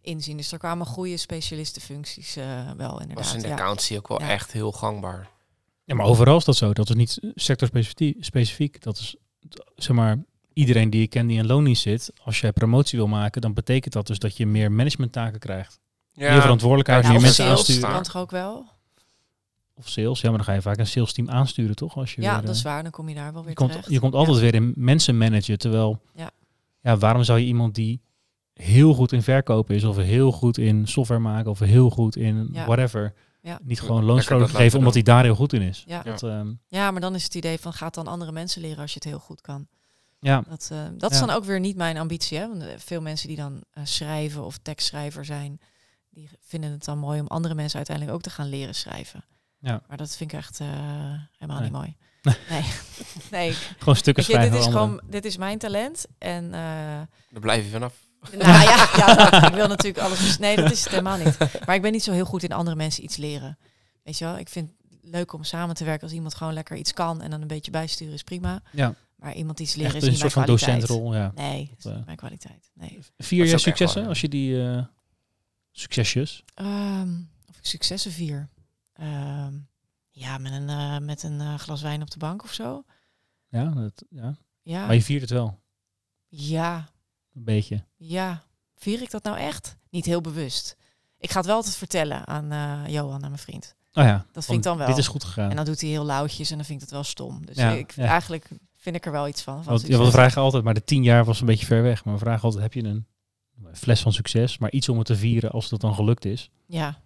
inzien. 0.01 0.37
Dus 0.37 0.53
er 0.53 0.59
kwamen 0.59 0.87
goede 0.87 1.17
specialistenfuncties 1.17 2.37
eh 2.37 2.45
wel 2.77 3.01
inderdaad. 3.01 3.25
was 3.25 3.35
in 3.35 3.41
de 3.41 3.47
ja. 3.47 3.53
accountancy 3.53 3.97
ook 3.97 4.09
wel 4.09 4.21
Ja. 4.21 4.29
echt 4.29 4.53
heel 4.53 4.73
gangbaar. 4.73 5.29
Ja, 5.93 5.99
maar 5.99 6.07
overal 6.07 6.37
is 6.37 6.45
dat 6.45 6.57
zo. 6.57 6.73
Dat 6.73 6.89
is 6.89 6.95
niet 6.95 7.19
sectorspecifiek. 7.35 8.25
specifiek. 8.25 8.83
Dat 8.83 8.99
is, 8.99 9.17
zeg 9.77 9.97
maar, 9.97 10.19
iedereen 10.53 10.91
die 10.91 11.03
ik 11.03 11.11
ken 11.11 11.27
die 11.27 11.39
in 11.39 11.47
loondienst 11.47 11.83
zit, 11.83 12.13
als 12.25 12.41
jij 12.41 12.53
promotie 12.53 12.99
wil 12.99 13.09
maken, 13.09 13.41
dan 13.41 13.55
betekent 13.55 13.93
dat 13.93 14.07
dus 14.07 14.19
dat 14.19 14.37
je 14.37 14.47
meer 14.47 14.73
managementtaken 14.73 15.39
krijgt. 15.41 15.81
meer 16.15 16.41
verantwoordelijkheid, 16.41 17.05
Ja, 17.05 17.11
meer 17.11 17.21
mensen 17.21 17.45
sales 17.45 17.59
aansturen. 17.59 17.91
kan 17.91 18.03
toch 18.03 18.17
ook 18.17 18.31
wel? 18.31 18.67
Of 19.75 19.89
sales. 19.89 20.21
Ja, 20.21 20.29
maar 20.29 20.37
dan 20.39 20.47
ga 20.47 20.53
je 20.53 20.63
vaak 20.63 20.79
een 20.79 20.87
sales 20.87 21.13
team 21.13 21.31
aansturen, 21.31 21.77
toch? 21.77 21.97
Als 21.97 22.15
je 22.15 22.23
Ja, 22.23 22.35
weer, 22.37 22.47
dat 22.47 22.55
is 22.55 22.59
eh, 22.59 22.65
waar. 22.65 22.83
Dan 22.83 22.93
kom 22.93 23.09
je 23.09 23.15
daar 23.15 23.33
wel 23.33 23.41
weer 23.41 23.51
je 23.51 23.57
komt, 23.57 23.71
terecht. 23.71 23.91
je 23.91 24.01
komt 24.01 24.15
altijd 24.15 24.39
weer 24.39 24.55
in 24.55 24.73
mensen 24.77 25.19
managen. 25.19 25.59
Terwijl, 25.59 26.01
Ja. 26.15 26.31
ja, 26.83 26.97
waarom 26.97 27.25
zou 27.25 27.39
je 27.39 27.47
iemand 27.47 27.75
die 27.75 28.01
heel 28.55 28.95
goed 28.95 29.13
in 29.13 29.23
verkopen 29.23 29.75
is, 29.75 29.85
of 29.85 29.97
heel 29.97 30.33
goed 30.33 30.59
in 30.59 30.87
software 30.87 31.21
maken, 31.21 31.51
of 31.51 31.59
heel 31.59 31.91
goed 31.91 32.17
in 32.17 32.49
Ja. 32.53 32.65
whatever, 32.67 33.13
Ja. 33.43 33.59
niet 33.63 33.81
gewoon 33.81 34.07
dat 34.07 34.51
geven, 34.51 34.79
omdat 34.79 34.95
hij 34.95 35.03
daar 35.03 35.23
heel 35.25 35.35
goed 35.35 35.53
in 35.53 35.63
is. 35.63 35.85
Ja. 35.87 36.03
Dat, 36.03 36.23
ehm, 36.23 36.53
ja, 36.67 36.91
maar 36.91 37.01
dan 37.01 37.15
is 37.15 37.25
het 37.25 37.35
idee 37.35 37.59
van 37.59 37.73
gaat 37.73 37.95
dan 37.95 38.07
andere 38.07 38.33
mensen 38.33 38.63
leren 38.63 38.79
als 38.79 38.93
je 38.93 39.01
het 39.03 39.09
heel 39.09 39.19
goed 39.19 39.41
kan. 39.41 39.67
ja, 40.21 40.43
Dat, 40.49 40.69
eh, 40.73 40.79
dat 40.95 41.11
is 41.13 41.19
dan 41.19 41.31
ook 41.31 41.45
weer 41.45 41.61
niet 41.61 41.77
mijn 41.77 41.97
ambitie. 41.99 42.39
Hè? 42.39 42.49
Want 42.49 42.63
eh, 42.63 42.69
veel 42.77 43.01
mensen 43.01 43.29
die 43.29 43.37
dan 43.37 43.63
eh, 43.71 43.85
schrijven 43.85 44.45
of 44.45 44.59
tekstschrijver 44.59 45.25
zijn, 45.25 45.61
die 46.11 46.29
vinden 46.41 46.71
het 46.71 46.85
dan 46.85 46.99
mooi 46.99 47.21
om 47.21 47.27
andere 47.27 47.55
mensen 47.55 47.77
uiteindelijk 47.77 48.17
ook 48.17 48.23
te 48.23 48.31
gaan 48.31 48.49
leren 48.49 48.75
schrijven. 48.75 49.25
Ja. 49.59 49.83
Maar 49.89 49.97
dat 49.97 50.17
vind 50.17 50.33
ik 50.33 50.39
echt 50.39 50.61
eh, 50.61 50.67
helemaal 51.39 51.61
Nee. 51.61 51.71
niet 51.71 51.73
mooi. 51.73 51.97
Nee, 52.51 52.63
nee. 53.31 53.53
gewoon 53.79 53.97
stukken 53.97 54.25
je, 54.27 54.31
schrijven. 54.33 54.53
dit 54.53 54.61
is 54.61 54.67
gewoon, 54.67 55.01
dit 55.07 55.25
is 55.25 55.37
mijn 55.37 55.59
talent. 55.59 56.07
En 56.19 56.45
eh, 56.45 56.51
Daar 57.31 57.41
blijf 57.41 57.65
je 57.65 57.71
vanaf. 57.71 57.95
Nou 58.31 58.63
ja, 58.63 58.89
ja 58.97 59.31
ik 59.49 59.55
wil 59.55 59.69
natuurlijk 59.69 60.05
alles. 60.05 60.19
bes- 60.19 60.39
Nee, 60.39 60.57
dat 60.57 60.71
is 60.73 60.81
het 60.81 60.89
helemaal 60.89 61.19
niet. 61.19 61.39
Maar 61.67 61.75
ik 61.75 61.83
ben 61.83 61.93
niet 61.93 62.03
zo 62.03 62.13
heel 62.13 62.25
goed 62.25 62.43
in 62.43 62.53
andere 62.53 62.77
mensen 62.77 63.05
iets 63.05 63.17
leren. 63.17 63.59
Weet 64.03 64.19
je 64.19 64.25
wel, 64.25 64.39
ik 64.39 64.49
vind 64.49 64.71
het 64.91 64.99
leuk 65.11 65.33
om 65.33 65.45
samen 65.45 65.75
te 65.75 65.85
werken 65.85 66.03
als 66.03 66.13
iemand 66.13 66.35
gewoon 66.35 66.53
lekker 66.53 66.77
iets 66.77 66.93
kan 66.93 67.23
en 67.23 67.31
dan 67.31 67.41
een 67.41 67.47
beetje 67.47 67.71
bijsturen 67.71 68.15
is 68.15 68.23
prima. 68.23 68.63
Ja, 68.73 68.95
Maar 69.17 69.35
iemand 69.35 69.61
iets 69.61 69.75
leren 69.75 69.87
echt 69.95 70.03
is 70.03 70.03
een 70.03 70.11
niet 70.11 70.21
soort 70.21 70.35
mijn 70.35 70.47
van 70.47 70.57
kwaliteit. 70.57 70.89
docentrol. 70.89 71.15
Ja. 71.15 71.33
Nee, 71.35 71.75
dat 71.83 71.93
eh, 71.93 72.05
mijn 72.05 72.17
kwaliteit. 72.17 72.71
Nee. 72.75 72.99
Vier 73.19 73.47
jaar 73.47 73.59
successen 73.61 74.07
als 74.07 74.21
je 74.21 74.29
die 74.29 74.69
eh, 74.69 74.85
succesjes. 75.71 76.45
Ehm, 76.55 77.15
of 77.49 77.57
ik 77.59 77.67
successen 77.67 78.13
vier. 78.13 78.49
Ehm, 78.93 79.53
ja, 80.11 80.39
met 80.39 80.53
een, 80.53 80.69
eh, 80.69 80.99
met 80.99 81.23
een 81.23 81.59
glas 81.59 81.83
wijn 81.83 82.03
op 82.03 82.11
de 82.11 82.19
bank 82.19 82.43
of 82.43 82.53
zo. 82.53 82.85
Ja, 83.49 83.65
dat, 83.65 84.05
ja, 84.11 84.37
Ja, 84.63 84.87
maar 84.87 84.95
je 84.95 85.03
viert 85.03 85.21
het 85.21 85.31
wel. 85.31 85.61
ja, 86.29 86.89
Een 87.35 87.45
beetje. 87.45 87.85
ja. 87.97 88.43
Vier 88.75 89.03
ik 89.03 89.11
dat 89.11 89.23
nou 89.23 89.39
echt? 89.39 89.77
Niet 89.91 90.05
heel 90.05 90.21
bewust. 90.21 90.77
Ik 91.19 91.31
ga 91.31 91.37
het 91.37 91.47
wel 91.47 91.57
altijd 91.57 91.77
vertellen 91.77 92.27
aan 92.27 92.53
eh, 92.53 92.93
Johan, 92.93 93.15
aan 93.15 93.21
mijn 93.31 93.39
vriend. 93.39 93.75
Oh 93.93 94.05
ja, 94.05 94.27
vind 94.33 94.45
van, 94.45 94.55
ik 94.55 94.63
dan 94.63 94.77
wel. 94.79 94.87
Dit 94.87 94.97
is 94.99 95.09
goed 95.09 95.25
gegaan. 95.25 95.51
En 95.51 95.57
dan 95.57 95.65
doet 95.65 95.81
hij 95.81 95.91
heel 95.91 96.05
lauwtjes 96.05 96.51
en 96.51 96.57
dan 96.57 96.65
vind 96.65 96.83
ik 96.83 96.85
dat 96.89 96.95
wel 96.95 97.05
stom. 97.05 97.47
Dus 97.47 97.57
Ja, 97.57 97.71
ik, 97.71 97.93
ja. 97.95 98.05
eigenlijk 98.05 98.49
vind 98.77 98.97
ik 98.97 99.07
er 99.07 99.13
wel 99.13 99.29
iets 99.29 99.43
van. 99.43 99.65
van 99.65 99.73
Want, 99.73 99.87
ja, 99.87 99.99
we 99.99 100.11
vragen 100.11 100.43
altijd, 100.43 100.65
maar 100.65 100.75
de 100.75 100.85
tien 100.85 101.03
jaar 101.03 101.25
was 101.25 101.41
een 101.41 101.47
beetje 101.47 101.67
ver 101.67 101.83
weg. 101.83 102.05
Maar 102.05 102.15
we 102.15 102.21
vragen 102.21 102.43
altijd, 102.43 102.63
heb 102.63 102.73
je 102.73 102.85
een 102.85 103.07
fles 103.73 104.01
van 104.01 104.13
succes, 104.13 104.59
maar 104.59 104.71
iets 104.71 104.89
om 104.89 104.99
het 104.99 105.07
te 105.07 105.17
vieren 105.17 105.51
als 105.51 105.69
dat 105.69 105.81
dan 105.81 105.95
gelukt 105.95 106.25
is? 106.25 106.51
Ja, 106.67 106.99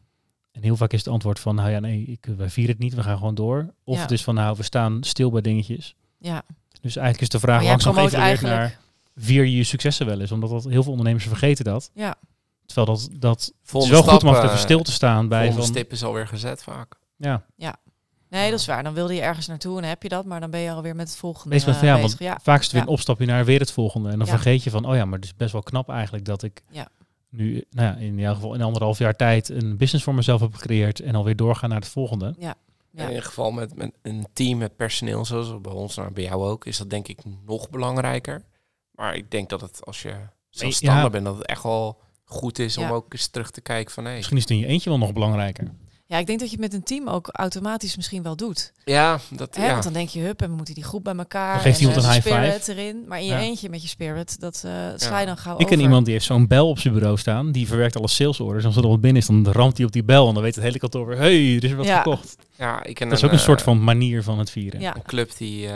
En 0.53 0.63
heel 0.63 0.77
vaak 0.77 0.93
is 0.93 0.99
het 1.05 1.09
antwoord 1.09 1.41
van, 1.41 1.55
nou 1.55 1.71
ja, 1.71 1.79
nee, 1.79 2.03
ik, 2.05 2.27
wij 2.37 2.51
vieren 2.51 2.75
het 2.75 2.83
niet, 2.83 2.95
we 2.95 3.03
gaan 3.03 3.19
gewoon 3.19 3.35
door. 3.35 3.75
Of 3.85 3.97
Ja. 3.97 4.03
het 4.03 4.11
is 4.11 4.25
van, 4.25 4.35
nou, 4.35 4.57
we 4.57 4.63
staan 4.63 5.03
stil 5.03 5.31
bij 5.31 5.41
dingetjes. 5.41 5.95
ja. 6.19 6.43
Dus 6.81 6.97
eigenlijk 6.97 7.21
is 7.33 7.41
de 7.41 7.47
vraag 7.47 7.63
langzaam 7.63 7.95
geëvalueerd 7.95 8.23
eigenlijk... 8.23 8.55
naar, 8.57 8.79
vier 9.17 9.45
je 9.45 9.57
je 9.57 9.65
successen 9.65 10.07
wel 10.07 10.21
eens? 10.21 10.33
Omdat 10.33 10.51
dat, 10.51 10.65
heel 10.65 10.83
veel 10.83 10.91
ondernemers 10.93 11.25
vergeten 11.27 11.65
dat. 11.65 11.91
Ja, 11.95 12.15
Terwijl 12.67 12.87
dat, 12.87 13.09
dat 13.21 13.31
het 13.41 13.41
is 13.41 13.53
Volgende 13.71 13.95
wel 13.95 14.03
goed 14.05 14.25
af 14.25 14.35
te 14.35 14.41
eh, 14.41 14.45
even 14.45 14.59
stil 14.59 14.83
te 14.83 14.93
staan 14.93 15.29
bij 15.29 15.39
Volgende 15.45 15.67
van, 15.67 15.75
stip 15.75 15.93
is 15.93 16.05
alweer 16.05 16.27
gezet 16.27 16.63
vaak. 16.63 16.95
ja, 17.17 17.45
nee, 18.29 18.51
dat 18.51 18.61
is 18.61 18.67
waar. 18.67 18.83
Dan 18.83 18.95
wilde 18.95 19.15
je 19.15 19.21
ergens 19.21 19.47
naartoe 19.47 19.79
en 19.79 19.89
heb 19.89 20.03
je 20.03 20.09
dat, 20.09 20.25
maar 20.25 20.41
dan 20.41 20.51
ben 20.51 20.61
je 20.61 20.71
alweer 20.71 20.97
met 20.97 21.09
het 21.09 21.17
volgende 21.19 21.49
Wees 21.55 21.65
maar 21.65 21.75
van, 21.75 21.83
eh, 21.83 21.89
ja, 21.89 21.95
bezig. 22.03 22.19
want 22.19 22.31
Ja, 22.31 22.39
vaak 22.43 22.59
is 22.59 22.63
het 22.65 22.73
weer 22.73 22.83
Ja. 22.83 22.87
een 22.87 22.93
opstapje 22.93 23.27
naar 23.27 23.45
weer 23.45 23.61
het 23.61 23.73
volgende. 23.73 24.09
En 24.11 24.19
dan 24.19 24.27
Ja. 24.27 24.33
vergeet 24.33 24.63
je 24.63 24.71
van, 24.71 24.85
oh 24.85 24.95
ja, 24.95 25.05
maar 25.05 25.15
het 25.19 25.25
is 25.25 25.37
best 25.37 25.53
wel 25.53 25.63
knap 25.63 25.89
eigenlijk 25.89 26.25
dat 26.25 26.43
ik 26.43 26.63
Ja. 26.71 26.89
nu, 27.31 27.65
nou 27.71 27.89
ja, 27.89 27.97
in 28.05 28.19
jouw 28.19 28.35
geval 28.35 28.55
in 28.55 28.63
anderhalf 28.63 28.99
jaar 28.99 29.17
tijd 29.17 29.49
een 29.49 29.77
business 29.77 30.05
voor 30.05 30.15
mezelf 30.15 30.41
heb 30.41 30.55
gecreëerd 30.55 31.01
en 31.01 31.15
alweer 31.15 31.37
doorgaan 31.37 31.69
naar 31.71 31.81
het 31.81 31.89
volgende. 31.89 32.35
ja. 32.39 32.55
In 32.95 33.09
ieder 33.09 33.23
geval 33.25 33.51
met, 33.51 33.75
met 33.77 33.93
een 34.03 34.27
team 34.33 34.59
met 34.59 34.77
personeel, 34.77 35.25
zoals 35.25 35.61
bij 35.61 35.73
ons, 35.73 35.97
nou 35.97 36.11
bij 36.13 36.23
jou 36.25 36.45
ook, 36.49 36.65
is 36.67 36.77
dat 36.77 36.91
denk 36.91 37.09
ik 37.09 37.19
nog 37.47 37.71
belangrijker. 37.71 38.43
Maar 38.97 39.17
ik 39.17 39.31
denk 39.31 39.49
dat 39.49 39.61
het 39.61 39.85
als 39.85 40.03
je 40.03 40.15
zelfstandig 40.51 41.03
ja. 41.05 41.11
bent, 41.11 41.25
dat 41.25 41.37
het 41.37 41.47
echt 41.47 41.63
wel 41.63 42.01
goed 42.25 42.59
is 42.59 42.79
om 42.79 42.91
ook 42.91 43.13
eens 43.13 43.27
terug 43.29 43.51
te 43.51 43.61
kijken 43.61 43.93
van 43.95 44.05
hé, 44.05 44.15
Misschien 44.15 44.37
is 44.37 44.43
het 44.43 44.53
in 44.53 44.59
je 44.59 44.67
eentje 44.67 44.91
wel 44.91 44.99
nog 44.99 45.13
belangrijker. 45.13 45.71
Ja, 46.09 46.19
ik 46.19 46.27
denk 46.27 46.39
dat 46.41 46.51
je 46.51 46.57
het 46.57 46.65
met 46.65 46.75
een 46.75 46.83
team 46.83 47.09
ook 47.09 47.29
automatisch 47.33 47.97
misschien 47.97 48.23
wel 48.23 48.37
doet. 48.37 48.73
Ja, 48.85 49.19
dat, 49.31 49.57
Hè? 49.57 49.65
ja. 49.67 49.71
Want 49.73 49.85
dan 49.85 49.93
denk 49.93 50.09
je, 50.09 50.21
hup, 50.21 50.43
en 50.43 50.51
we 50.51 50.57
moeten 50.57 50.75
die 50.75 50.85
groep 50.85 51.05
bij 51.05 51.15
elkaar. 51.15 51.53
Dan 51.53 51.63
geeft 51.63 51.77
en, 51.81 51.87
iemand 51.87 52.01
eh, 52.01 52.05
een 52.09 52.13
high 52.15 52.27
spirit 52.29 52.55
five. 52.63 52.73
erin. 52.73 53.05
Maar 53.09 53.19
in 53.19 53.25
je 53.25 53.31
Ja. 53.31 53.39
eentje 53.41 53.69
met 53.69 53.83
je 53.83 53.89
spirit, 53.89 54.41
dat 54.41 54.63
eh 54.65 54.73
sla 54.97 55.21
je 55.21 55.27
dan 55.27 55.37
gauw 55.37 55.53
Ik 55.53 55.59
ken 55.67 55.67
over. 55.75 55.85
iemand 55.85 56.05
die 56.05 56.15
heeft 56.15 56.27
zo'n 56.27 56.47
bel 56.47 56.69
op 56.69 56.79
zijn 56.79 56.95
bureau 56.95 57.17
staan. 57.19 57.53
Die 57.53 57.67
verwerkt 57.67 57.97
alle 57.97 58.09
sales 58.09 58.41
orders. 58.41 58.61
En 58.61 58.67
als 58.67 58.77
er 58.77 58.83
nog 58.83 58.91
wat 58.91 59.01
binnen 59.01 59.23
is, 59.23 59.29
dan 59.29 59.47
ramt 59.53 59.77
hij 59.77 59.87
op 59.87 59.93
die 59.93 60.05
bel. 60.05 60.29
En 60.29 60.35
dan 60.35 60.43
weet 60.43 60.55
het 60.55 60.65
hele 60.65 60.79
kantoor 60.79 61.07
weer, 61.07 61.17
hey, 61.19 61.57
er 61.57 61.65
is 61.65 61.73
wat 61.75 61.87
Ja. 61.87 61.97
gekocht. 62.03 62.37
ja, 62.57 62.83
ik 62.85 62.95
ken 62.95 63.09
Dat 63.09 63.19
is 63.19 63.25
ook 63.25 63.31
een 63.31 63.37
eh, 63.39 63.43
soort 63.45 63.63
van 63.63 63.85
manier 63.85 64.23
van 64.23 64.39
het 64.39 64.51
vieren. 64.51 64.81
Ja, 64.81 64.97
een 64.97 65.03
club 65.03 65.37
die, 65.37 65.61
die 65.61 65.69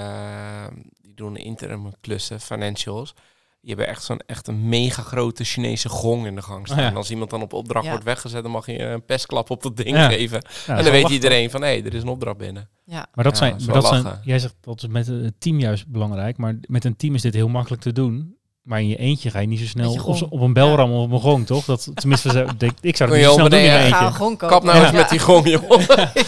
doen 1.20 1.36
interim 1.36 1.92
klussen, 2.00 2.40
financials. 2.40 3.14
Die 3.60 3.68
hebben 3.74 3.88
echt 3.88 4.02
zo'n 4.02 4.20
echt 4.26 4.46
een 4.46 4.68
mega 4.68 5.02
grote 5.02 5.44
Chinese 5.44 5.88
gong 5.88 6.26
in 6.26 6.34
de 6.34 6.42
gang 6.42 6.66
staan. 6.66 6.78
Oh 6.78 6.84
ja. 6.84 6.90
En 6.90 6.96
als 6.96 7.10
iemand 7.10 7.30
dan 7.30 7.42
op 7.42 7.52
opdracht 7.52 7.84
Ja. 7.84 7.90
wordt 7.90 8.04
weggezet, 8.06 8.42
dan 8.42 8.52
mag 8.52 8.66
je 8.66 8.82
een 8.82 9.04
pestklap 9.04 9.50
op 9.50 9.62
dat 9.62 9.76
ding 9.76 9.96
Ja. 9.96 10.08
geven. 10.08 10.42
En 10.66 10.82
dan 10.84 10.92
weet 10.92 11.08
iedereen 11.08 11.50
van, 11.50 11.62
hé, 11.62 11.68
er 11.68 11.94
is 11.94 12.02
een 12.02 12.08
opdracht 12.08 12.36
binnen. 12.36 12.68
ja. 12.84 13.06
Maar 13.14 13.24
dat 13.24 13.32
Ja, 13.32 13.38
zijn, 13.38 13.58
dat 13.72 13.82
maar 13.92 14.02
zijn 14.02 14.20
jij 14.24 14.38
zegt 14.38 14.54
dat 14.60 14.82
is 14.82 14.88
met 14.88 15.06
het 15.06 15.40
team 15.40 15.58
juist 15.60 15.88
belangrijk, 15.88 16.36
maar 16.36 16.58
met 16.66 16.84
een 16.84 16.96
team 16.96 17.14
is 17.14 17.22
dit 17.22 17.34
heel 17.34 17.48
makkelijk 17.48 17.82
te 17.82 17.92
doen. 17.92 18.36
Maar 18.70 18.80
in 18.80 18.88
je 18.88 18.96
eentje 18.96 19.30
ga 19.30 19.38
je 19.38 19.46
niet 19.46 19.58
zo 19.58 19.66
snel 19.66 19.92
op, 19.92 20.26
op 20.32 20.40
een 20.40 20.52
bel 20.52 20.68
Ja. 20.68 20.74
rammen 20.74 20.96
of 20.98 21.04
op 21.04 21.10
een 21.12 21.20
gong, 21.20 21.46
toch? 21.46 21.64
Dat, 21.64 21.90
tenminste, 21.94 22.46
denk- 22.56 22.72
ik 22.80 22.96
zou 22.96 23.10
het 23.10 23.18
je 23.20 23.26
niet 23.26 23.34
zo 23.34 23.46
snel 23.46 23.48
doen 23.48 23.58
in 23.58 23.66
mijn 23.66 23.82
eentje. 23.94 24.36
Kap 24.46 24.62
nou 24.62 24.82
eens 24.82 24.92
met 24.92 25.08
die 25.08 25.18
gong, 25.18 25.48
joh. 25.60 25.86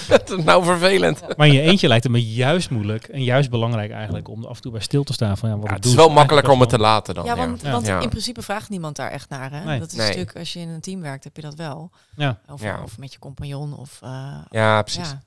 dat 0.08 0.30
is 0.38 0.44
nou 0.44 0.64
vervelend. 0.64 1.36
Maar 1.36 1.46
in 1.46 1.52
je 1.52 1.60
eentje 1.60 1.88
lijkt 1.88 2.02
het 2.04 2.12
me 2.12 2.32
juist 2.32 2.70
moeilijk 2.70 3.04
en 3.04 3.22
juist 3.24 3.50
belangrijk 3.50 3.90
eigenlijk 3.90 4.28
om 4.28 4.44
af 4.44 4.56
en 4.56 4.62
toe 4.62 4.72
bij 4.72 4.80
stil 4.80 5.02
te 5.04 5.12
staan. 5.12 5.36
Van, 5.38 5.48
ja, 5.48 5.54
wat 5.54 5.64
Ja, 5.64 5.68
ik 5.70 5.74
het 5.74 5.82
doe 5.82 5.92
is 5.92 5.98
wel 5.98 6.10
makkelijker 6.10 6.52
om 6.52 6.60
het 6.60 6.68
te 6.68 6.78
laten 6.78 7.14
dan. 7.14 7.24
Ja, 7.24 7.36
want, 7.36 7.60
Ja. 7.62 7.70
want 7.70 7.86
Ja. 7.86 8.00
in 8.00 8.08
principe 8.08 8.42
vraagt 8.42 8.68
niemand 8.68 8.96
daar 8.96 9.10
echt 9.10 9.28
naar. 9.28 9.50
Hè? 9.50 9.64
Nee. 9.64 9.78
Dat 9.78 9.90
is 9.90 9.96
Nee. 9.96 10.06
natuurlijk, 10.06 10.36
als 10.38 10.52
je 10.52 10.58
in 10.60 10.68
een 10.68 10.80
team 10.80 11.00
werkt, 11.00 11.24
heb 11.24 11.36
je 11.36 11.42
dat 11.42 11.54
wel. 11.54 11.90
Ja, 12.16 12.40
Of, 12.52 12.62
Ja. 12.62 12.80
of 12.82 12.98
met 12.98 13.12
je 13.12 13.18
compagnon. 13.18 13.76
Of, 13.78 13.98
eh, 14.02 14.34
Ja, 14.50 14.82
precies. 14.82 15.08
ja. 15.10 15.22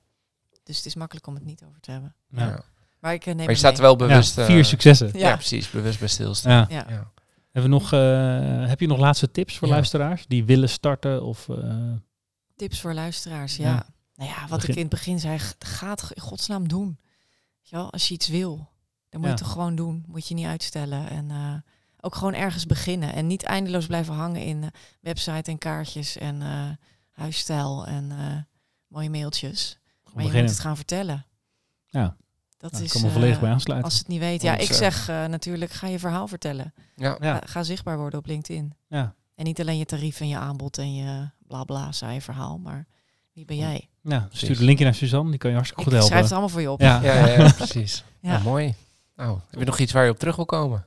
Dus 0.64 0.78
het 0.78 0.86
is 0.86 0.96
makkelijk 0.96 1.28
om 1.28 1.34
het 1.34 1.46
niet 1.46 1.64
over 1.68 1.80
te 1.82 1.92
hebben. 1.92 2.16
ja. 2.30 2.60
Ja. 3.06 3.12
Maar 3.12 3.14
ik 3.14 3.26
eh, 3.26 3.34
neem 3.36 3.46
Maar 3.46 3.54
je 3.54 3.60
staat 3.60 3.76
er 3.76 3.82
wel 3.82 3.96
bewust... 3.96 4.36
Ja, 4.36 4.42
eh, 4.42 4.48
vier 4.48 4.66
successen. 4.66 5.10
Ja. 5.14 5.28
Ja. 5.28 5.34
precies. 5.36 5.70
Bewust 5.70 6.00
bij 6.00 6.08
stilstaan. 6.08 6.52
Ja. 6.52 6.66
Ja. 6.70 6.86
Ja. 6.90 7.12
Hebben 7.52 7.72
we 7.72 7.78
nog, 7.80 7.94
eh, 7.94 8.68
heb 8.68 8.80
je 8.80 8.88
nog 8.88 8.98
laatste 9.00 9.32
tips 9.32 9.58
voor 9.58 9.68
Ja. 9.68 9.74
luisteraars 9.74 10.26
die 10.28 10.46
willen 10.46 10.70
starten? 10.70 11.24
Of, 11.24 11.50
eh, 11.50 11.92
Tips 12.56 12.80
voor 12.82 12.94
luisteraars, 12.94 13.56
Ja. 13.56 13.64
ja. 13.64 13.86
Nou 14.16 14.30
ja, 14.30 14.40
wat 14.48 14.50
Begin- 14.60 14.70
ik 14.70 14.76
in 14.76 14.82
het 14.82 14.90
begin 14.90 15.20
zei, 15.20 15.40
ga 15.60 15.90
het 15.90 16.12
in 16.14 16.22
godsnaam 16.22 16.68
doen. 16.68 16.86
Weet 17.60 17.70
je 17.70 17.76
wel, 17.76 17.92
als 17.92 18.08
je 18.08 18.14
iets 18.14 18.28
wil, 18.28 18.56
dan 19.10 19.20
moet 19.22 19.30
je 19.30 19.36
Ja. 19.36 19.42
het 19.42 19.52
gewoon 19.52 19.76
doen. 19.76 20.04
Moet 20.08 20.28
je 20.28 20.34
niet 20.34 20.46
uitstellen. 20.46 21.10
En 21.10 21.32
eh, 21.32 21.54
ook 22.00 22.16
gewoon 22.16 22.34
ergens 22.34 22.66
beginnen. 22.66 23.14
En 23.14 23.28
niet 23.28 23.44
eindeloos 23.44 23.86
blijven 23.86 24.14
hangen 24.14 24.42
in 24.42 24.72
website 25.02 25.52
en 25.52 25.58
kaartjes 25.58 26.18
en 26.18 26.42
eh, 26.42 26.70
huisstijl 27.12 27.86
en 27.86 28.12
eh, 28.12 28.38
mooie 28.88 29.10
mailtjes. 29.10 29.78
Maar 30.14 30.24
je 30.24 30.32
moet 30.32 30.50
het 30.50 30.60
gaan 30.60 30.76
vertellen. 30.76 31.26
Ja. 31.88 32.16
Dat 32.58 32.72
Nou, 32.72 32.84
ik 32.84 32.90
is, 32.90 32.96
kan 32.96 33.08
me 33.08 33.14
volledig 33.14 33.36
eh, 33.36 33.42
bij 33.42 33.52
aansluiten. 33.52 33.90
Als 33.90 34.00
het 34.00 34.08
niet 34.08 34.20
weet. 34.20 34.42
Ja, 34.42 34.58
ik 34.58 34.72
100%. 34.72 34.76
zeg 34.76 35.10
eh, 35.10 35.26
natuurlijk, 35.26 35.72
ga 35.72 35.88
je 35.88 36.00
verhaal 36.00 36.28
vertellen. 36.28 36.74
Ja. 36.96 37.18
Ja. 37.20 37.36
Ga, 37.36 37.42
ga 37.46 37.64
zichtbaar 37.64 37.98
worden 37.98 38.20
op 38.20 38.26
LinkedIn. 38.26 38.74
Ja. 38.88 39.14
En 39.36 39.44
niet 39.46 39.60
alleen 39.60 39.78
je 39.78 39.86
tarief 39.86 40.20
en 40.20 40.28
je 40.28 40.38
aanbod 40.38 40.78
en 40.78 40.96
je 40.96 41.30
bla 41.48 41.64
bla, 41.64 41.92
saai 41.92 42.22
verhaal. 42.22 42.58
Maar 42.58 42.88
wie 43.34 43.46
ben 43.46 43.58
jij? 43.58 43.90
Ja, 44.02 44.28
stuur 44.32 44.58
een 44.60 44.66
linkje 44.66 44.84
naar 44.84 44.94
Suzanne, 44.96 45.30
die 45.30 45.40
kan 45.40 45.50
je 45.50 45.56
hartstikke 45.56 45.84
Ik 45.84 45.98
goed 45.98 46.06
schrijf 46.06 46.22
helpen. 46.22 46.30
het 46.30 46.32
allemaal 46.32 46.50
voor 46.50 46.62
je 46.62 46.72
op. 46.72 46.80
Ja. 46.82 47.02
Ja, 47.02 47.28
ja, 47.28 47.44
ja, 47.44 47.52
precies. 47.58 48.04
Ja. 48.22 48.32
Ja. 48.32 48.40
mooi. 48.40 48.76
Nou, 49.16 49.40
heb 49.50 49.60
je 49.60 49.66
nog 49.66 49.80
iets 49.80 49.92
waar 49.92 50.04
je 50.06 50.12
op 50.12 50.20
terug 50.20 50.36
wil 50.36 50.46
komen? 50.46 50.86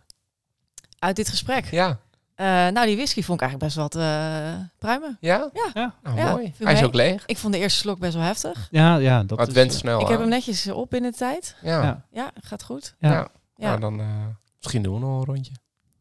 Uit 0.98 1.16
dit 1.16 1.28
gesprek. 1.28 1.70
Ja. 1.70 1.98
Eh, 2.38 2.46
nou, 2.46 2.86
die 2.86 2.96
whisky 2.96 3.22
vond 3.22 3.40
ik 3.40 3.46
eigenlijk 3.48 3.74
best 3.74 3.76
wat 3.76 4.02
eh 4.02 4.54
pruimen. 4.78 5.16
Ja? 5.20 5.50
Ja. 5.52 5.70
Ja. 5.74 5.94
Ja, 6.16 6.30
mooi. 6.32 6.54
Hij 6.58 6.72
is 6.72 6.82
ook 6.82 6.94
leeg. 6.94 7.26
Ik 7.26 7.38
vond 7.38 7.52
de 7.52 7.58
eerste 7.58 7.78
slok 7.78 7.98
best 7.98 8.14
wel 8.14 8.22
heftig. 8.22 8.68
Ja, 8.70 8.96
ja, 8.96 9.18
dat 9.24 9.30
Maar 9.38 9.46
het 9.46 9.48
is, 9.48 9.54
went 9.62 9.72
eh, 9.72 9.78
snel 9.78 10.00
ik 10.00 10.08
heb 10.08 10.18
hem 10.18 10.28
netjes 10.28 10.68
op 10.70 10.94
in 10.94 11.02
de 11.02 11.12
tijd. 11.12 11.56
Ja. 11.62 11.82
Ja. 11.82 12.04
Ja, 12.12 12.30
gaat 12.40 12.62
goed. 12.62 12.94
Ja, 12.98 13.10
Ja. 13.10 13.28
Ja. 13.56 13.68
Nou, 13.68 13.80
dan 13.80 14.00
eh, 14.00 14.06
misschien 14.60 14.82
doen 14.82 14.94
we 14.94 15.00
nog 15.00 15.18
een 15.18 15.24
rondje. 15.24 15.52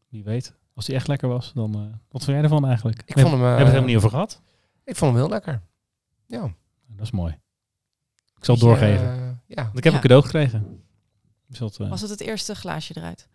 wie 0.08 0.24
weet. 0.24 0.54
Als 0.74 0.84
die 0.86 0.94
echt 0.94 1.08
lekker 1.08 1.28
was, 1.28 1.52
dan... 1.54 1.74
eh, 1.74 1.80
wat 1.80 2.24
vond 2.24 2.26
jij 2.26 2.42
ervan 2.42 2.66
eigenlijk? 2.66 3.02
Ik 3.04 3.14
we 3.14 3.20
vond 3.20 3.32
hem, 3.32 3.42
hebben 3.42 3.50
eh, 3.58 3.58
het 3.58 3.66
helemaal 3.68 3.88
niet 3.88 3.96
over 3.96 4.10
gehad. 4.10 4.40
Ik 4.84 4.96
vond 4.96 5.10
hem 5.12 5.20
heel 5.20 5.30
lekker. 5.30 5.60
Ja. 6.26 6.40
Dat 6.86 7.06
is 7.06 7.10
mooi. 7.10 7.32
Ik 8.38 8.44
zal 8.44 8.54
het 8.54 8.64
doorgeven. 8.64 9.40
ja. 9.46 9.62
Want 9.62 9.78
ik 9.78 9.84
heb 9.84 9.92
Ja. 9.92 9.98
een 9.98 10.00
cadeau 10.02 10.22
gekregen. 10.22 10.82
Dus 11.46 11.58
dat, 11.58 11.76
Was 11.76 12.00
het 12.00 12.10
het 12.10 12.20
eerste 12.20 12.54
glaasje 12.54 12.96
eruit? 12.96 13.28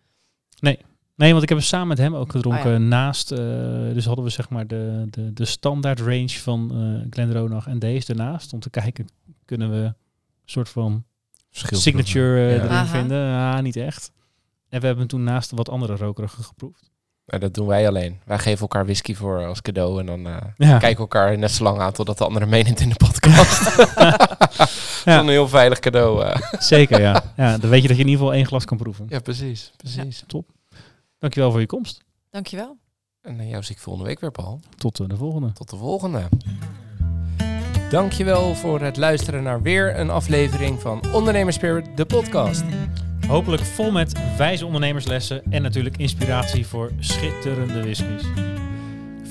Nee, 0.60 0.78
want 1.16 1.42
ik 1.42 1.48
heb 1.48 1.58
hem 1.58 1.66
samen 1.66 1.88
met 1.88 1.98
hem 1.98 2.14
ook 2.14 2.30
gedronken 2.30 2.64
Oh 2.66 2.72
ja. 2.72 2.78
naast. 2.78 3.32
eh, 3.32 3.38
dus 3.92 4.04
hadden 4.04 4.24
we 4.24 4.30
zeg 4.30 4.48
maar 4.48 4.66
de, 4.66 5.06
de, 5.10 5.32
de 5.32 5.44
standaard 5.44 6.00
range 6.00 6.28
van 6.28 6.70
eh 6.70 7.06
Glendronach 7.10 7.66
en 7.66 7.78
deze 7.78 8.12
ernaast. 8.12 8.52
Om 8.52 8.60
te 8.60 8.70
kijken, 8.70 9.08
kunnen 9.44 9.70
we 9.70 9.76
een 9.76 9.94
soort 10.44 10.68
van 10.68 11.04
signature 11.50 12.36
eh, 12.46 12.50
Ja. 12.56 12.56
erin 12.62 12.70
Aha. 12.70 12.86
vinden? 12.98 13.34
Ah, 13.36 13.62
niet 13.62 13.76
echt. 13.76 14.12
En 14.68 14.80
we 14.80 14.86
hebben 14.86 14.98
hem 14.98 15.06
toen 15.18 15.24
naast 15.24 15.50
wat 15.50 15.68
andere 15.68 15.96
rokerige 15.96 16.42
geproefd. 16.42 16.92
Maar 17.24 17.40
dat 17.40 17.54
doen 17.54 17.66
wij 17.66 17.88
alleen. 17.88 18.18
Wij 18.24 18.38
geven 18.38 18.60
elkaar 18.60 18.84
whisky 18.84 19.14
voor 19.14 19.46
als 19.46 19.62
cadeau 19.62 20.00
en 20.00 20.06
dan 20.06 20.26
eh, 20.26 20.36
Ja, 20.56 20.78
kijken 20.78 20.98
elkaar 21.00 21.38
net 21.38 21.50
zo 21.50 21.62
lang 21.64 21.78
aan 21.78 21.92
totdat 21.92 22.18
de 22.18 22.24
andere 22.24 22.46
meeneemt 22.46 22.80
in 22.80 22.88
de 22.88 22.94
podcast. 22.94 23.62
Ja. 25.04 25.18
Een 25.20 25.28
heel 25.28 25.48
veilig 25.48 25.78
cadeau. 25.78 26.24
eh. 26.24 26.36
zeker 26.58 27.00
ja. 27.00 27.22
ja. 27.36 27.58
Dan 27.58 27.70
weet 27.70 27.82
je 27.82 27.88
dat 27.88 27.96
je 27.96 28.02
in 28.02 28.08
ieder 28.08 28.20
geval 28.24 28.34
één 28.34 28.46
glas 28.46 28.64
kan 28.64 28.76
proeven. 28.76 29.06
Ja, 29.08 29.18
precies. 29.18 29.70
precies. 29.76 30.24
Top. 30.26 30.50
Dankjewel 31.24 31.50
voor 31.50 31.60
je 31.60 31.66
komst. 31.66 32.04
Dankjewel. 32.30 32.78
En 33.22 33.48
jou 33.48 33.62
zie 33.62 33.74
ik 33.74 33.80
volgende 33.80 34.08
week 34.08 34.20
weer, 34.20 34.30
Paul. 34.30 34.60
Tot 34.76 35.00
eh, 35.00 35.08
de 35.08 35.16
volgende. 35.16 35.52
Tot 35.52 35.70
de 35.70 35.76
volgende. 35.76 36.28
Dankjewel 37.90 38.54
voor 38.54 38.80
het 38.80 38.96
luisteren 38.96 39.42
naar 39.42 39.62
weer 39.62 39.98
een 39.98 40.10
aflevering 40.10 40.80
van 40.80 41.02
Ondernemerspirit, 41.12 41.96
de 41.96 42.04
podcast. 42.06 42.64
Hopelijk 43.26 43.62
vol 43.62 43.90
met 43.90 44.36
wijze 44.36 44.66
ondernemerslessen 44.66 45.42
en 45.50 45.62
natuurlijk 45.62 45.96
inspiratie 45.96 46.66
voor 46.66 46.92
schitterende 46.98 47.82
whiskies. 47.82 48.22